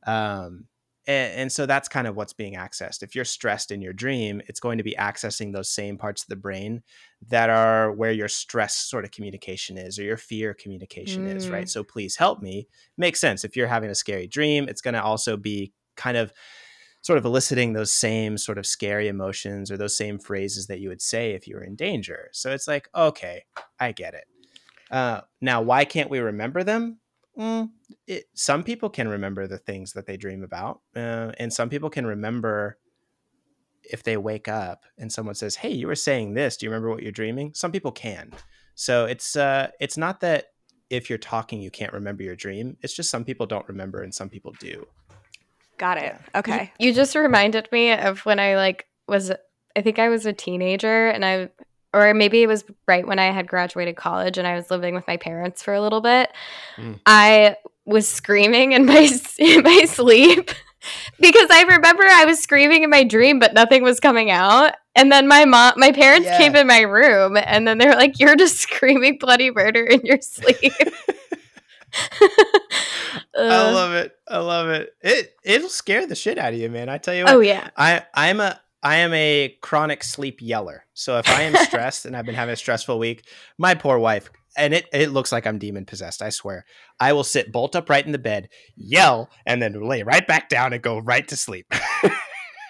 Um, 0.07 0.67
and, 1.07 1.33
and 1.33 1.53
so 1.53 1.65
that's 1.65 1.89
kind 1.89 2.07
of 2.07 2.15
what's 2.15 2.35
being 2.35 2.57
accessed. 2.57 3.03
If 3.03 3.15
you're 3.15 3.25
stressed 3.25 3.71
in 3.71 3.81
your 3.81 3.95
dream, 3.95 4.43
it's 4.49 4.61
going 4.61 4.77
to 4.77 4.85
be 4.85 4.95
accessing 4.99 5.55
those 5.55 5.71
same 5.71 5.97
parts 5.97 6.25
of 6.25 6.29
the 6.29 6.37
brain 6.37 6.83
that 7.29 7.49
are 7.49 7.91
where 7.91 8.13
your 8.13 8.29
stress 8.29 8.77
sort 8.77 9.07
of 9.07 9.13
communication 9.13 9.79
is 9.79 9.99
or 9.99 10.03
your 10.03 10.19
fear 10.19 10.53
communication 10.53 11.27
is, 11.27 11.49
right? 11.49 11.71
So 11.71 11.83
please 11.83 12.17
help 12.17 12.43
me. 12.43 12.69
Makes 12.99 13.21
sense. 13.21 13.45
If 13.47 13.57
you're 13.57 13.67
having 13.67 13.89
a 13.89 13.95
scary 13.95 14.27
dream, 14.27 14.69
it's 14.69 14.83
going 14.83 14.93
to 14.93 15.03
also 15.03 15.39
be 15.39 15.73
kind 15.97 16.19
of 16.19 16.35
sort 17.07 17.19
of 17.19 17.25
eliciting 17.25 17.73
those 17.73 17.95
same 17.95 18.37
sort 18.37 18.59
of 18.59 18.67
scary 18.67 19.07
emotions 19.07 19.71
or 19.71 19.77
those 19.77 19.97
same 19.97 20.19
phrases 20.19 20.67
that 20.67 20.81
you 20.81 20.89
would 20.89 21.01
say 21.01 21.35
if 21.35 21.47
you 21.47 21.55
were 21.55 21.63
in 21.63 21.77
danger. 21.77 22.29
So 22.33 22.51
it's 22.51 22.67
like, 22.67 22.89
okay, 22.97 23.45
I 23.79 23.93
get 23.93 24.15
it. 24.15 24.25
Uh, 24.91 25.21
now, 25.41 25.63
why 25.63 25.85
can't 25.85 26.11
we 26.11 26.19
remember 26.19 26.65
them? 26.65 26.99
Mm, 27.39 27.71
it, 28.09 28.25
some 28.35 28.65
people 28.65 28.91
can 28.91 29.07
remember 29.07 29.47
the 29.47 29.57
things 29.57 29.93
that 29.93 30.07
they 30.07 30.17
dream 30.17 30.43
about, 30.43 30.81
uh, 30.97 31.31
and 31.39 31.53
some 31.53 31.69
people 31.69 31.91
can 31.91 32.07
remember 32.07 32.77
if 33.85 34.03
they 34.03 34.17
wake 34.17 34.49
up 34.49 34.83
and 34.99 35.13
someone 35.13 35.37
says, 35.37 35.55
"Hey, 35.55 35.71
you 35.71 35.87
were 35.87 35.95
saying 35.95 36.35
this. 36.35 36.57
Do 36.57 36.67
you 36.67 36.71
remember 36.71 36.91
what 36.91 37.05
you're 37.05 37.13
dreaming?" 37.13 37.53
Some 37.55 37.71
people 37.71 37.93
can. 37.93 38.33
So 38.75 39.05
it's 39.05 39.37
uh, 39.37 39.71
it's 39.79 39.97
not 39.97 40.21
that 40.21 40.47
if 40.91 41.09
you're 41.09 41.19
talking 41.19 41.61
you 41.61 41.71
can't 41.71 41.93
remember 41.93 42.25
your 42.25 42.37
dream. 42.37 42.79
It's 42.83 42.97
just 42.97 43.11
some 43.11 43.25
people 43.25 43.47
don't 43.47 43.69
remember 43.69 44.03
and 44.03 44.13
some 44.13 44.29
people 44.29 44.55
do. 44.59 44.87
Got 45.79 45.99
it. 45.99 46.17
Okay. 46.35 46.73
You 46.79 46.93
just 46.93 47.15
reminded 47.15 47.69
me 47.73 47.93
of 47.93 48.21
when 48.27 48.39
I 48.39 48.57
like 48.57 48.87
was 49.09 49.31
I 49.77 49.83
think 49.83 49.99
I 49.99 50.09
was 50.09 50.27
a 50.27 50.33
teenager 50.33 51.09
and 51.09 51.25
I 51.25 51.51
or 51.95 52.13
maybe 52.15 52.43
it 52.43 52.47
was 52.47 52.65
right 52.87 53.07
when 53.07 53.19
I 53.19 53.31
had 53.31 53.47
graduated 53.47 53.97
college 53.97 54.39
and 54.39 54.47
I 54.47 54.55
was 54.55 54.71
living 54.71 54.95
with 54.95 55.07
my 55.07 55.17
parents 55.17 55.63
for 55.63 55.73
a 55.75 55.81
little 55.81 56.01
bit. 56.01 56.31
Mm. 56.77 57.01
I 57.07 57.57
was 57.85 58.09
screaming 58.09 58.73
in 58.73 58.87
my 58.87 59.09
in 59.39 59.63
my 59.63 59.85
sleep 59.87 60.51
because 61.21 61.49
I 61.51 61.63
remember 61.63 62.05
I 62.05 62.25
was 62.25 62.39
screaming 62.39 62.83
in 62.83 62.91
my 62.91 63.05
dream, 63.05 63.39
but 63.39 63.55
nothing 63.55 63.83
was 63.83 64.01
coming 64.01 64.31
out. 64.31 64.75
And 64.95 65.13
then 65.13 65.29
my 65.29 65.45
mom, 65.45 65.75
my 65.77 65.93
parents 65.93 66.27
Yeah. 66.27 66.39
came 66.39 66.57
in 66.57 66.67
my 66.67 66.81
room, 66.81 67.37
and 67.37 67.69
then 67.69 67.77
they're 67.79 67.95
like, 67.97 68.19
"You're 68.19 68.37
just 68.37 68.57
screaming 68.67 69.19
bloody 69.19 69.51
murder 69.51 69.85
in 69.85 70.01
your 70.05 70.21
sleep." 70.23 70.73
I 73.39 73.69
uh, 73.69 73.73
love 73.73 73.93
it. 73.93 74.13
I 74.29 74.39
love 74.39 74.69
it. 74.69 74.95
It 75.03 75.35
it'll 75.45 75.69
scare 75.69 76.07
the 76.07 76.15
shit 76.15 76.39
out 76.39 76.53
of 76.53 76.59
you, 76.59 76.71
man. 76.71 76.89
I 76.89 76.99
tell 76.99 77.15
you 77.15 77.23
oh, 77.23 77.25
what. 77.25 77.35
oh 77.35 77.41
yeah, 77.41 77.71
I 77.77 78.03
I'm 78.15 78.41
a 78.41 78.61
I 78.83 78.97
am 78.97 79.13
a 79.13 79.57
chronic 79.61 80.05
sleep 80.05 80.39
yeller. 80.41 80.85
So 80.95 81.19
if 81.19 81.29
I 81.29 81.43
am 81.43 81.57
stressed 81.67 82.07
and 82.07 82.17
I've 82.17 82.27
been 82.27 82.35
having 82.35 82.53
a 82.53 82.57
stressful 82.57 82.99
week, 82.99 83.27
my 83.59 83.75
poor 83.75 83.99
wife, 83.99 84.31
and 84.57 84.73
it 84.73 84.87
it 84.93 85.11
looks 85.11 85.33
like 85.33 85.47
I'm 85.47 85.59
demon 85.59 85.85
possessed. 85.85 86.23
I 86.23 86.31
swear. 86.31 86.65
I 86.99 87.13
will 87.13 87.25
sit 87.25 87.53
bolt 87.53 87.77
upright 87.77 88.07
in 88.07 88.13
the 88.13 88.19
bed, 88.19 88.49
yell, 88.75 89.29
and 89.45 89.61
then 89.61 89.87
lay 89.87 90.03
right 90.03 90.27
back 90.27 90.49
down 90.49 90.73
and 90.73 90.83
go 90.83 90.99
right 90.99 91.27
to 91.29 91.37
sleep. 91.37 91.67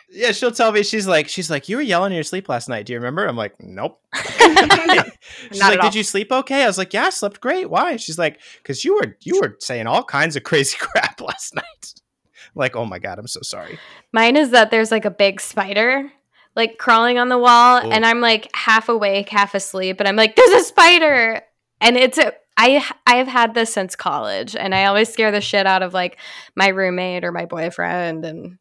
yeah, 0.08 0.32
she'll 0.32 0.52
tell 0.52 0.72
me 0.72 0.82
she's 0.82 1.06
like 1.06 1.28
she's 1.28 1.50
like 1.50 1.68
you 1.68 1.76
were 1.76 1.82
yelling 1.82 2.12
in 2.12 2.16
your 2.16 2.24
sleep 2.24 2.48
last 2.48 2.68
night. 2.68 2.86
Do 2.86 2.92
you 2.92 2.98
remember? 2.98 3.26
I'm 3.26 3.36
like 3.36 3.54
nope. 3.60 4.00
she's 4.14 5.58
Not 5.58 5.70
like, 5.70 5.80
all. 5.80 5.90
did 5.90 5.94
you 5.94 6.02
sleep 6.02 6.30
okay? 6.32 6.62
I 6.64 6.66
was 6.66 6.78
like, 6.78 6.92
yeah, 6.92 7.04
I 7.06 7.10
slept 7.10 7.40
great. 7.40 7.68
Why? 7.70 7.96
She's 7.96 8.18
like, 8.18 8.40
because 8.62 8.84
you 8.84 8.94
were 8.94 9.16
you 9.22 9.40
were 9.40 9.56
saying 9.60 9.86
all 9.86 10.04
kinds 10.04 10.36
of 10.36 10.42
crazy 10.42 10.76
crap 10.80 11.20
last 11.20 11.54
night. 11.54 11.64
I'm 11.94 12.52
like, 12.54 12.76
oh 12.76 12.84
my 12.84 12.98
god, 12.98 13.18
I'm 13.18 13.26
so 13.26 13.40
sorry. 13.42 13.78
mine 14.12 14.36
is 14.36 14.50
that 14.50 14.70
there's 14.70 14.90
like 14.90 15.04
a 15.04 15.10
big 15.10 15.40
spider 15.40 16.10
like 16.54 16.78
crawling 16.78 17.18
on 17.18 17.28
the 17.28 17.38
wall, 17.38 17.78
Ooh. 17.84 17.90
and 17.90 18.04
I'm 18.06 18.20
like 18.22 18.50
half 18.56 18.88
awake, 18.88 19.28
half 19.28 19.54
asleep, 19.54 20.00
and 20.00 20.08
I'm 20.08 20.16
like, 20.16 20.36
"There's 20.36 20.62
a 20.62 20.64
spider!" 20.64 21.42
And 21.82 21.98
it's 21.98 22.16
a 22.16 22.32
I 22.56 22.82
I 23.06 23.16
have 23.16 23.28
had 23.28 23.52
this 23.54 23.72
since 23.72 23.94
college, 23.94 24.56
and 24.56 24.74
I 24.74 24.86
always 24.86 25.12
scare 25.12 25.30
the 25.30 25.42
shit 25.42 25.66
out 25.66 25.82
of 25.82 25.92
like 25.92 26.16
my 26.54 26.68
roommate 26.68 27.24
or 27.24 27.30
my 27.32 27.44
boyfriend, 27.44 28.24
and 28.24 28.58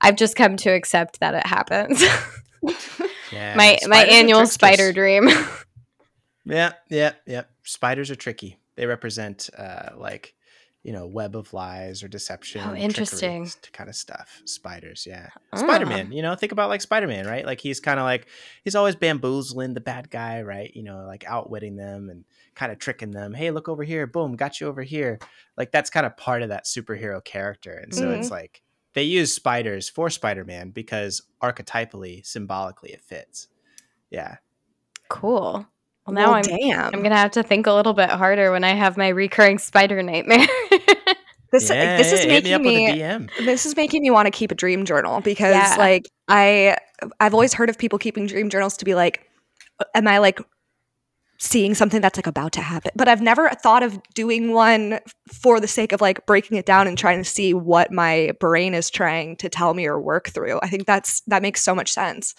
I've 0.00 0.16
just 0.16 0.36
come 0.36 0.56
to 0.58 0.70
accept 0.70 1.20
that 1.20 1.34
it 1.34 1.46
happens. 1.46 2.02
Yeah, 3.32 3.54
my 3.56 3.78
my 3.86 4.04
annual 4.04 4.46
spider 4.46 4.92
dream. 4.92 5.28
Yeah, 6.44 6.72
yeah, 6.88 7.12
yeah. 7.26 7.42
Spiders 7.62 8.10
are 8.10 8.16
tricky. 8.16 8.58
They 8.74 8.86
represent 8.86 9.50
uh 9.56 9.90
like, 9.96 10.34
you 10.82 10.92
know, 10.92 11.06
web 11.06 11.36
of 11.36 11.52
lies 11.52 12.02
or 12.02 12.08
deception. 12.08 12.62
Oh, 12.66 12.74
interesting. 12.74 13.48
kind 13.72 13.88
of 13.88 13.94
stuff. 13.94 14.42
Spiders, 14.46 15.06
yeah. 15.06 15.28
Ah. 15.52 15.58
Spider-Man, 15.58 16.12
you 16.12 16.22
know, 16.22 16.34
think 16.34 16.52
about 16.52 16.70
like 16.70 16.80
Spider-Man, 16.80 17.26
right? 17.26 17.44
Like 17.44 17.60
he's 17.60 17.78
kind 17.78 18.00
of 18.00 18.04
like 18.04 18.26
he's 18.64 18.74
always 18.74 18.96
bamboozling 18.96 19.74
the 19.74 19.80
bad 19.80 20.10
guy, 20.10 20.42
right? 20.42 20.74
You 20.74 20.82
know, 20.82 21.04
like 21.06 21.24
outwitting 21.26 21.76
them 21.76 22.08
and 22.08 22.24
kind 22.54 22.72
of 22.72 22.78
tricking 22.78 23.10
them. 23.12 23.34
Hey, 23.34 23.50
look 23.50 23.68
over 23.68 23.84
here. 23.84 24.06
Boom, 24.06 24.34
got 24.34 24.60
you 24.60 24.66
over 24.66 24.82
here. 24.82 25.18
Like 25.56 25.70
that's 25.70 25.90
kind 25.90 26.06
of 26.06 26.16
part 26.16 26.42
of 26.42 26.48
that 26.48 26.64
superhero 26.64 27.22
character. 27.22 27.74
And 27.74 27.94
so 27.94 28.10
it's 28.10 28.30
like 28.30 28.62
they 28.94 29.02
use 29.04 29.32
spiders 29.34 29.88
for 29.88 30.10
Spider-Man 30.10 30.70
because 30.70 31.22
archetypally, 31.42 32.24
symbolically 32.26 32.90
it 32.92 33.02
fits. 33.02 33.48
Yeah. 34.10 34.36
cool. 35.08 35.66
Well, 36.06 36.14
now 36.14 36.32
Well, 36.32 36.34
I'm 36.34 36.42
damn. 36.42 36.94
I'm 36.94 37.02
gonna 37.02 37.16
have 37.16 37.30
to 37.32 37.42
think 37.42 37.66
a 37.66 37.72
little 37.72 37.92
bit 37.92 38.10
harder 38.10 38.50
when 38.50 38.64
I 38.64 38.70
have 38.74 38.96
my 38.96 39.08
recurring 39.08 39.58
spider 39.58 40.02
nightmare. 40.02 40.46
this 41.52 41.68
yeah, 41.70 41.96
this 41.98 42.12
is 42.12 42.20
hey, 42.20 42.40
hit 42.40 42.44
me 42.44 42.50
making 42.58 42.62
me, 42.62 42.88
with 42.88 42.96
a 42.96 42.98
DM. 42.98 43.44
this 43.44 43.66
is 43.66 43.76
making 43.76 44.02
me 44.02 44.10
want 44.10 44.26
to 44.26 44.30
keep 44.30 44.50
a 44.50 44.54
dream 44.54 44.84
journal 44.84 45.20
because 45.20 45.54
Yeah. 45.54 45.76
like 45.78 46.08
I 46.28 46.76
I've 47.20 47.34
always 47.34 47.52
heard 47.54 47.68
of 47.68 47.78
people 47.78 47.98
keeping 47.98 48.26
dream 48.26 48.48
journals 48.50 48.76
to 48.78 48.84
be 48.84 48.94
like 48.94 49.28
am 49.94 50.08
I 50.08 50.18
like 50.18 50.40
seeing 51.42 51.74
something 51.74 52.00
that's 52.00 52.18
like 52.18 52.26
about 52.26 52.52
to 52.52 52.60
happen 52.60 52.92
but 52.94 53.08
I've 53.08 53.22
never 53.22 53.48
thought 53.50 53.82
of 53.82 53.98
doing 54.14 54.52
one 54.52 55.00
for 55.32 55.60
the 55.60 55.68
sake 55.68 55.92
of 55.92 56.00
like 56.00 56.26
breaking 56.26 56.56
it 56.56 56.66
down 56.66 56.86
and 56.86 56.98
trying 56.98 57.18
to 57.18 57.28
see 57.28 57.54
what 57.54 57.92
my 57.92 58.32
brain 58.40 58.74
is 58.74 58.90
trying 58.90 59.36
to 59.36 59.48
tell 59.48 59.74
me 59.74 59.86
or 59.86 60.00
work 60.00 60.28
through. 60.30 60.60
I 60.62 60.68
think 60.68 60.86
that's 60.86 61.20
that 61.22 61.42
makes 61.42 61.62
so 61.62 61.74
much 61.74 61.92
sense. 61.92 62.34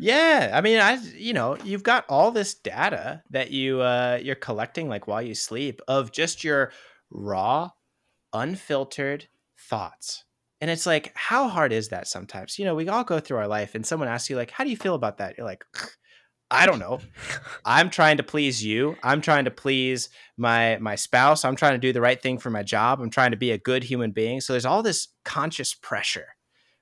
Yeah, 0.00 0.52
I 0.54 0.60
mean, 0.60 0.78
I 0.78 0.94
you 1.16 1.32
know, 1.32 1.56
you've 1.64 1.82
got 1.82 2.04
all 2.08 2.30
this 2.30 2.54
data 2.54 3.22
that 3.30 3.50
you 3.50 3.80
uh 3.80 4.18
you're 4.22 4.34
collecting 4.34 4.88
like 4.88 5.06
while 5.06 5.22
you 5.22 5.34
sleep 5.34 5.80
of 5.88 6.12
just 6.12 6.44
your 6.44 6.72
raw, 7.10 7.70
unfiltered 8.32 9.28
thoughts. 9.58 10.24
And 10.60 10.70
it's 10.70 10.86
like, 10.86 11.12
how 11.14 11.46
hard 11.46 11.72
is 11.72 11.90
that 11.90 12.08
sometimes? 12.08 12.58
You 12.58 12.64
know, 12.64 12.74
we 12.74 12.88
all 12.88 13.04
go 13.04 13.20
through 13.20 13.38
our 13.38 13.46
life 13.46 13.76
and 13.76 13.86
someone 13.86 14.08
asks 14.08 14.28
you 14.28 14.34
like, 14.36 14.50
"How 14.50 14.64
do 14.64 14.70
you 14.70 14.76
feel 14.76 14.94
about 14.94 15.18
that?" 15.18 15.36
You're 15.38 15.46
like, 15.46 15.64
I 16.50 16.64
don't 16.64 16.78
know. 16.78 17.00
I'm 17.64 17.90
trying 17.90 18.16
to 18.16 18.22
please 18.22 18.64
you. 18.64 18.96
I'm 19.02 19.20
trying 19.20 19.44
to 19.44 19.50
please 19.50 20.08
my 20.36 20.78
my 20.78 20.94
spouse. 20.94 21.44
I'm 21.44 21.56
trying 21.56 21.74
to 21.74 21.78
do 21.78 21.92
the 21.92 22.00
right 22.00 22.20
thing 22.20 22.38
for 22.38 22.50
my 22.50 22.62
job. 22.62 23.00
I'm 23.00 23.10
trying 23.10 23.32
to 23.32 23.36
be 23.36 23.50
a 23.50 23.58
good 23.58 23.84
human 23.84 24.12
being. 24.12 24.40
So 24.40 24.52
there's 24.52 24.64
all 24.64 24.82
this 24.82 25.08
conscious 25.24 25.74
pressure, 25.74 26.28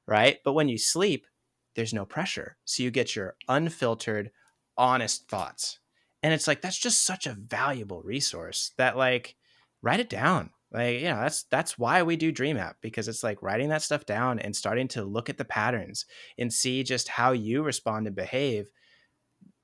right? 0.07 0.39
But 0.45 0.53
when 0.53 0.69
you 0.69 0.79
sleep, 0.79 1.27
there's 1.75 1.95
no 1.95 2.05
pressure. 2.05 2.57
So 2.64 2.83
you 2.83 2.91
get 2.91 3.17
your 3.17 3.35
unfiltered, 3.49 4.31
honest 4.77 5.29
thoughts. 5.29 5.81
And 6.23 6.33
it's 6.33 6.47
like 6.47 6.62
that's 6.62 6.79
just 6.79 7.05
such 7.05 7.27
a 7.27 7.35
valuable 7.35 8.03
resource 8.03 8.73
that 8.79 8.97
like 8.97 9.37
write 9.83 10.01
it 10.01 10.09
down. 10.09 10.51
Like, 10.73 11.01
you 11.01 11.09
know, 11.09 11.21
that's 11.21 11.45
that's 11.45 11.79
why 11.79 12.03
we 12.03 12.17
do 12.17 12.31
Dream 12.31 12.57
App 12.57 12.77
because 12.81 13.09
it's 13.09 13.25
like 13.25 13.43
writing 13.43 13.69
that 13.71 13.83
stuff 13.83 14.07
down 14.07 14.39
and 14.39 14.55
starting 14.55 14.89
to 14.89 15.05
look 15.05 15.29
at 15.29 15.39
the 15.39 15.45
patterns 15.45 16.07
and 16.39 16.53
see 16.53 16.83
just 16.83 17.09
how 17.09 17.33
you 17.33 17.62
respond 17.62 18.07
and 18.07 18.14
behave 18.14 18.71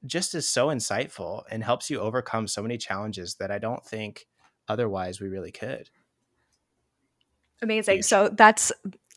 just 0.06 0.34
is 0.34 0.48
so 0.48 0.68
insightful 0.68 1.44
and 1.50 1.62
helps 1.62 1.90
you 1.90 2.00
overcome 2.00 2.46
so 2.46 2.62
many 2.62 2.76
challenges 2.76 3.36
that 3.36 3.50
I 3.50 3.58
don't 3.58 3.84
think 3.84 4.26
otherwise 4.68 5.20
we 5.20 5.28
really 5.28 5.52
could. 5.52 5.90
Amazing. 7.60 8.02
So 8.02 8.28
that's 8.28 8.72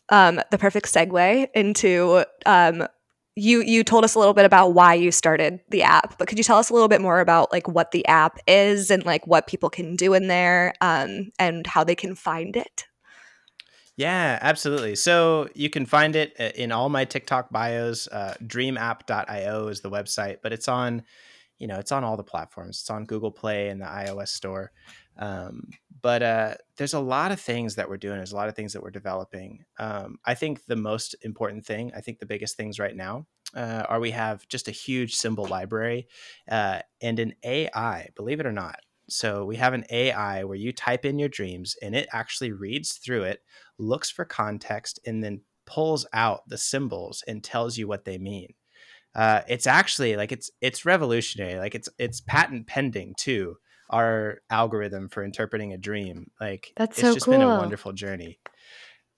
um, 0.08 0.40
the 0.50 0.58
perfect 0.58 0.86
segue 0.86 1.48
into 1.54 2.24
um, 2.46 2.86
you. 3.34 3.60
You 3.60 3.82
told 3.82 4.04
us 4.04 4.14
a 4.14 4.18
little 4.18 4.34
bit 4.34 4.44
about 4.44 4.72
why 4.72 4.94
you 4.94 5.10
started 5.10 5.60
the 5.70 5.82
app, 5.82 6.16
but 6.16 6.28
could 6.28 6.38
you 6.38 6.44
tell 6.44 6.58
us 6.58 6.70
a 6.70 6.72
little 6.72 6.88
bit 6.88 7.00
more 7.00 7.18
about 7.18 7.50
like 7.50 7.66
what 7.66 7.90
the 7.90 8.06
app 8.06 8.38
is 8.46 8.90
and 8.90 9.04
like 9.04 9.26
what 9.26 9.48
people 9.48 9.68
can 9.68 9.96
do 9.96 10.14
in 10.14 10.28
there 10.28 10.74
um, 10.80 11.32
and 11.40 11.66
how 11.66 11.82
they 11.82 11.96
can 11.96 12.14
find 12.14 12.56
it? 12.56 12.86
Yeah, 13.96 14.38
absolutely. 14.42 14.94
So 14.94 15.48
you 15.54 15.70
can 15.70 15.86
find 15.86 16.16
it 16.16 16.34
uh, 16.38 16.50
in 16.54 16.70
all 16.70 16.88
my 16.88 17.04
TikTok 17.04 17.50
bios. 17.50 18.08
Uh, 18.08 18.34
dreamapp.io 18.42 19.68
is 19.68 19.80
the 19.80 19.90
website, 19.90 20.38
but 20.42 20.52
it's 20.52 20.68
on, 20.68 21.02
you 21.58 21.66
know, 21.66 21.78
it's 21.78 21.92
on 21.92 22.04
all 22.04 22.16
the 22.16 22.22
platforms. 22.24 22.80
It's 22.80 22.90
on 22.90 23.06
Google 23.06 23.30
Play 23.32 23.68
and 23.68 23.80
the 23.80 23.86
iOS 23.86 24.28
store. 24.28 24.72
Um, 25.18 25.70
but 26.02 26.22
uh, 26.22 26.54
there's 26.76 26.92
a 26.92 27.00
lot 27.00 27.32
of 27.32 27.40
things 27.40 27.76
that 27.76 27.88
we're 27.88 27.96
doing. 27.96 28.16
There's 28.18 28.32
a 28.32 28.36
lot 28.36 28.48
of 28.48 28.54
things 28.54 28.74
that 28.74 28.82
we're 28.82 28.90
developing. 28.90 29.64
Um, 29.78 30.18
I 30.26 30.34
think 30.34 30.66
the 30.66 30.76
most 30.76 31.16
important 31.22 31.64
thing, 31.64 31.90
I 31.96 32.02
think 32.02 32.18
the 32.18 32.26
biggest 32.26 32.56
things 32.56 32.78
right 32.78 32.94
now, 32.94 33.26
uh, 33.54 33.84
are 33.88 34.00
we 34.00 34.10
have 34.10 34.46
just 34.48 34.68
a 34.68 34.72
huge 34.72 35.14
symbol 35.14 35.46
library 35.46 36.08
uh, 36.50 36.80
and 37.00 37.18
an 37.18 37.34
AI. 37.44 38.10
Believe 38.14 38.40
it 38.40 38.46
or 38.46 38.52
not. 38.52 38.80
So 39.08 39.44
we 39.44 39.56
have 39.56 39.72
an 39.72 39.84
AI 39.90 40.44
where 40.44 40.56
you 40.56 40.72
type 40.72 41.04
in 41.04 41.18
your 41.18 41.28
dreams 41.28 41.76
and 41.82 41.94
it 41.94 42.08
actually 42.12 42.52
reads 42.52 42.94
through 42.94 43.24
it 43.24 43.40
looks 43.78 44.10
for 44.10 44.24
context 44.24 44.98
and 45.06 45.22
then 45.22 45.42
pulls 45.66 46.06
out 46.12 46.48
the 46.48 46.58
symbols 46.58 47.22
and 47.26 47.42
tells 47.42 47.76
you 47.76 47.86
what 47.86 48.04
they 48.04 48.18
mean. 48.18 48.54
Uh, 49.14 49.42
it's 49.48 49.66
actually 49.66 50.16
like 50.16 50.32
it's 50.32 50.50
it's 50.60 50.84
revolutionary. 50.84 51.58
Like 51.58 51.74
it's 51.74 51.88
it's 51.98 52.20
patent 52.20 52.66
pending 52.66 53.14
too. 53.16 53.56
Our 53.88 54.40
algorithm 54.50 55.08
for 55.08 55.22
interpreting 55.22 55.72
a 55.72 55.78
dream. 55.78 56.30
Like 56.40 56.72
That's 56.76 56.98
it's 56.98 57.08
so 57.08 57.14
just 57.14 57.30
been 57.30 57.42
a 57.42 57.56
wonderful 57.58 57.92
journey. 57.92 58.38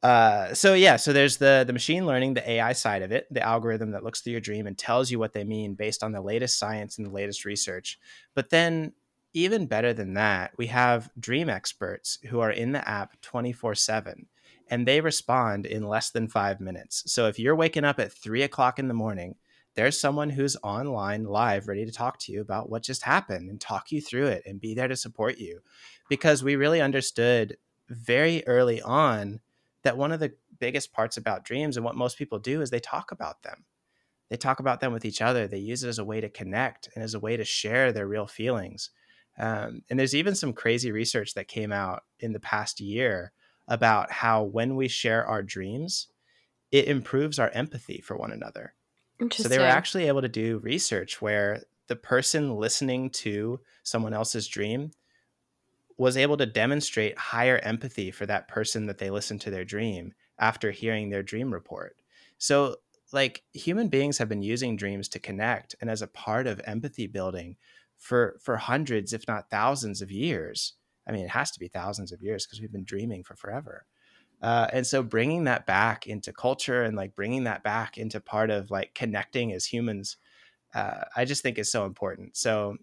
Uh, 0.02 0.54
so 0.54 0.74
yeah, 0.74 0.96
so 0.96 1.12
there's 1.12 1.38
the 1.38 1.64
the 1.66 1.72
machine 1.72 2.06
learning, 2.06 2.34
the 2.34 2.48
AI 2.48 2.72
side 2.72 3.02
of 3.02 3.10
it, 3.10 3.26
the 3.30 3.42
algorithm 3.42 3.90
that 3.92 4.04
looks 4.04 4.20
through 4.20 4.32
your 4.32 4.40
dream 4.40 4.66
and 4.66 4.78
tells 4.78 5.10
you 5.10 5.18
what 5.18 5.32
they 5.32 5.42
mean 5.42 5.74
based 5.74 6.04
on 6.04 6.12
the 6.12 6.20
latest 6.20 6.58
science 6.58 6.98
and 6.98 7.06
the 7.06 7.12
latest 7.12 7.44
research. 7.44 7.98
But 8.34 8.50
then 8.50 8.92
even 9.32 9.66
better 9.66 9.92
than 9.92 10.14
that, 10.14 10.52
we 10.56 10.66
have 10.68 11.10
dream 11.18 11.48
experts 11.48 12.18
who 12.28 12.40
are 12.40 12.50
in 12.50 12.72
the 12.72 12.88
app 12.88 13.20
24 13.20 13.74
7 13.74 14.26
and 14.70 14.86
they 14.86 15.00
respond 15.00 15.66
in 15.66 15.88
less 15.88 16.10
than 16.10 16.28
five 16.28 16.60
minutes. 16.60 17.02
So 17.06 17.26
if 17.26 17.38
you're 17.38 17.56
waking 17.56 17.84
up 17.84 17.98
at 17.98 18.12
three 18.12 18.42
o'clock 18.42 18.78
in 18.78 18.88
the 18.88 18.94
morning, 18.94 19.36
there's 19.74 20.00
someone 20.00 20.30
who's 20.30 20.56
online 20.62 21.24
live 21.24 21.68
ready 21.68 21.86
to 21.86 21.92
talk 21.92 22.18
to 22.20 22.32
you 22.32 22.40
about 22.40 22.68
what 22.68 22.82
just 22.82 23.02
happened 23.02 23.48
and 23.48 23.60
talk 23.60 23.92
you 23.92 24.00
through 24.00 24.26
it 24.26 24.42
and 24.44 24.60
be 24.60 24.74
there 24.74 24.88
to 24.88 24.96
support 24.96 25.38
you. 25.38 25.60
Because 26.08 26.42
we 26.42 26.56
really 26.56 26.80
understood 26.80 27.56
very 27.88 28.46
early 28.46 28.82
on 28.82 29.40
that 29.82 29.96
one 29.96 30.12
of 30.12 30.20
the 30.20 30.34
biggest 30.58 30.92
parts 30.92 31.16
about 31.16 31.44
dreams 31.44 31.76
and 31.76 31.84
what 31.84 31.94
most 31.94 32.18
people 32.18 32.38
do 32.38 32.60
is 32.60 32.70
they 32.70 32.80
talk 32.80 33.12
about 33.12 33.42
them. 33.42 33.64
They 34.28 34.36
talk 34.36 34.60
about 34.60 34.80
them 34.80 34.92
with 34.92 35.04
each 35.04 35.22
other. 35.22 35.46
They 35.46 35.58
use 35.58 35.84
it 35.84 35.88
as 35.88 35.98
a 35.98 36.04
way 36.04 36.20
to 36.20 36.28
connect 36.28 36.88
and 36.94 37.02
as 37.02 37.14
a 37.14 37.20
way 37.20 37.36
to 37.36 37.44
share 37.44 37.92
their 37.92 38.06
real 38.06 38.26
feelings. 38.26 38.90
Um, 39.38 39.82
and 39.88 39.98
there's 39.98 40.14
even 40.14 40.34
some 40.34 40.52
crazy 40.52 40.90
research 40.92 41.34
that 41.34 41.48
came 41.48 41.72
out 41.72 42.02
in 42.20 42.32
the 42.32 42.40
past 42.40 42.80
year 42.80 43.32
about 43.68 44.10
how 44.10 44.42
when 44.42 44.76
we 44.76 44.88
share 44.88 45.26
our 45.26 45.42
dreams, 45.42 46.08
it 46.72 46.86
improves 46.86 47.38
our 47.38 47.50
empathy 47.50 48.00
for 48.00 48.16
one 48.16 48.32
another. 48.32 48.74
So 49.36 49.48
they 49.48 49.58
were 49.58 49.64
actually 49.66 50.08
able 50.08 50.22
to 50.22 50.28
do 50.28 50.58
research 50.58 51.22
where 51.22 51.62
the 51.86 51.96
person 51.96 52.56
listening 52.56 53.10
to 53.10 53.60
someone 53.82 54.14
else's 54.14 54.48
dream 54.48 54.92
was 55.96 56.16
able 56.16 56.36
to 56.36 56.46
demonstrate 56.46 57.18
higher 57.18 57.58
empathy 57.58 58.10
for 58.10 58.24
that 58.26 58.48
person 58.48 58.86
that 58.86 58.98
they 58.98 59.10
listened 59.10 59.40
to 59.42 59.50
their 59.50 59.64
dream 59.64 60.14
after 60.38 60.70
hearing 60.70 61.10
their 61.10 61.22
dream 61.22 61.52
report. 61.52 61.96
So, 62.38 62.76
like 63.12 63.42
human 63.54 63.88
beings 63.88 64.18
have 64.18 64.28
been 64.28 64.42
using 64.42 64.76
dreams 64.76 65.08
to 65.08 65.18
connect 65.18 65.74
and 65.80 65.88
as 65.90 66.02
a 66.02 66.06
part 66.06 66.46
of 66.46 66.60
empathy 66.64 67.06
building 67.06 67.56
for 67.98 68.38
for 68.40 68.56
hundreds 68.56 69.12
if 69.12 69.26
not 69.28 69.50
thousands 69.50 70.00
of 70.02 70.10
years. 70.10 70.74
I 71.06 71.12
mean, 71.12 71.24
it 71.24 71.30
has 71.30 71.50
to 71.52 71.60
be 71.60 71.68
thousands 71.68 72.12
of 72.12 72.22
years 72.22 72.46
because 72.46 72.60
we've 72.60 72.72
been 72.72 72.84
dreaming 72.84 73.24
for 73.24 73.34
forever. 73.34 73.86
Uh, 74.40 74.68
and 74.72 74.86
so 74.86 75.02
bringing 75.02 75.44
that 75.44 75.66
back 75.66 76.06
into 76.06 76.32
culture 76.32 76.82
and 76.82 76.96
like 76.96 77.16
bringing 77.16 77.44
that 77.44 77.62
back 77.64 77.98
into 77.98 78.20
part 78.20 78.50
of 78.50 78.70
like 78.70 78.94
connecting 78.94 79.52
as 79.52 79.66
humans 79.66 80.16
uh, 80.74 81.04
i 81.16 81.24
just 81.24 81.42
think 81.42 81.58
is 81.58 81.72
so 81.72 81.86
important 81.86 82.36
so 82.36 82.76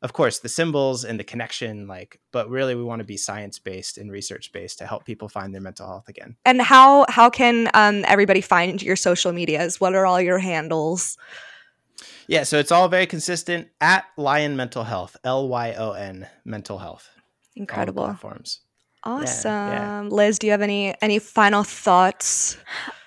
of 0.00 0.12
course 0.14 0.38
the 0.38 0.48
symbols 0.48 1.04
and 1.04 1.20
the 1.20 1.24
connection 1.24 1.86
like 1.86 2.18
but 2.32 2.48
really 2.48 2.74
we 2.74 2.82
want 2.82 3.00
to 3.00 3.04
be 3.04 3.16
science 3.18 3.58
based 3.58 3.98
and 3.98 4.10
research 4.10 4.52
based 4.52 4.78
to 4.78 4.86
help 4.86 5.04
people 5.04 5.28
find 5.28 5.52
their 5.52 5.60
mental 5.60 5.86
health 5.86 6.08
again 6.08 6.36
And 6.46 6.62
how 6.62 7.04
how 7.08 7.28
can 7.28 7.68
um, 7.74 8.04
everybody 8.06 8.40
find 8.40 8.82
your 8.82 8.96
social 8.96 9.32
medias? 9.32 9.80
What 9.80 9.94
are 9.94 10.06
all 10.06 10.20
your 10.20 10.38
handles? 10.38 11.18
Yeah 12.30 12.44
so 12.44 12.58
it's 12.58 12.72
all 12.72 12.88
very 12.88 13.06
consistent 13.06 13.68
at 13.80 14.04
Lyon 14.16 14.56
mental 14.56 14.84
health 14.84 15.16
l-y-o-n 15.24 16.26
mental 16.44 16.78
health 16.78 17.10
Incredible. 17.56 18.04
platforms 18.04 18.60
Awesome. 19.02 19.50
yeah. 19.50 20.02
Liz, 20.10 20.38
do 20.38 20.46
you 20.46 20.50
have 20.50 20.60
any 20.60 20.94
any 21.00 21.18
final 21.18 21.62
thoughts? 21.62 22.58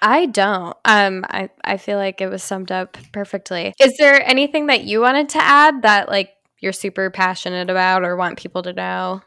I 0.02 0.26
don't. 0.26 0.76
Um, 0.86 1.24
I 1.30 1.50
I 1.64 1.78
feel 1.78 1.98
like 1.98 2.20
it 2.20 2.30
was 2.30 2.42
summed 2.42 2.72
up 2.72 2.98
perfectly. 3.12 3.76
Is 3.80 3.96
there 3.98 4.28
anything 4.28 4.68
that 4.68 4.86
you 4.86 5.02
wanted 5.02 5.30
to 5.30 5.38
add 5.38 5.84
that 5.84 6.10
like 6.10 6.32
you're 6.60 6.74
super 6.74 7.12
passionate 7.12 7.70
about 7.70 8.04
or 8.04 8.16
want 8.16 8.40
people 8.40 8.64
to 8.64 8.74
know? 8.74 9.22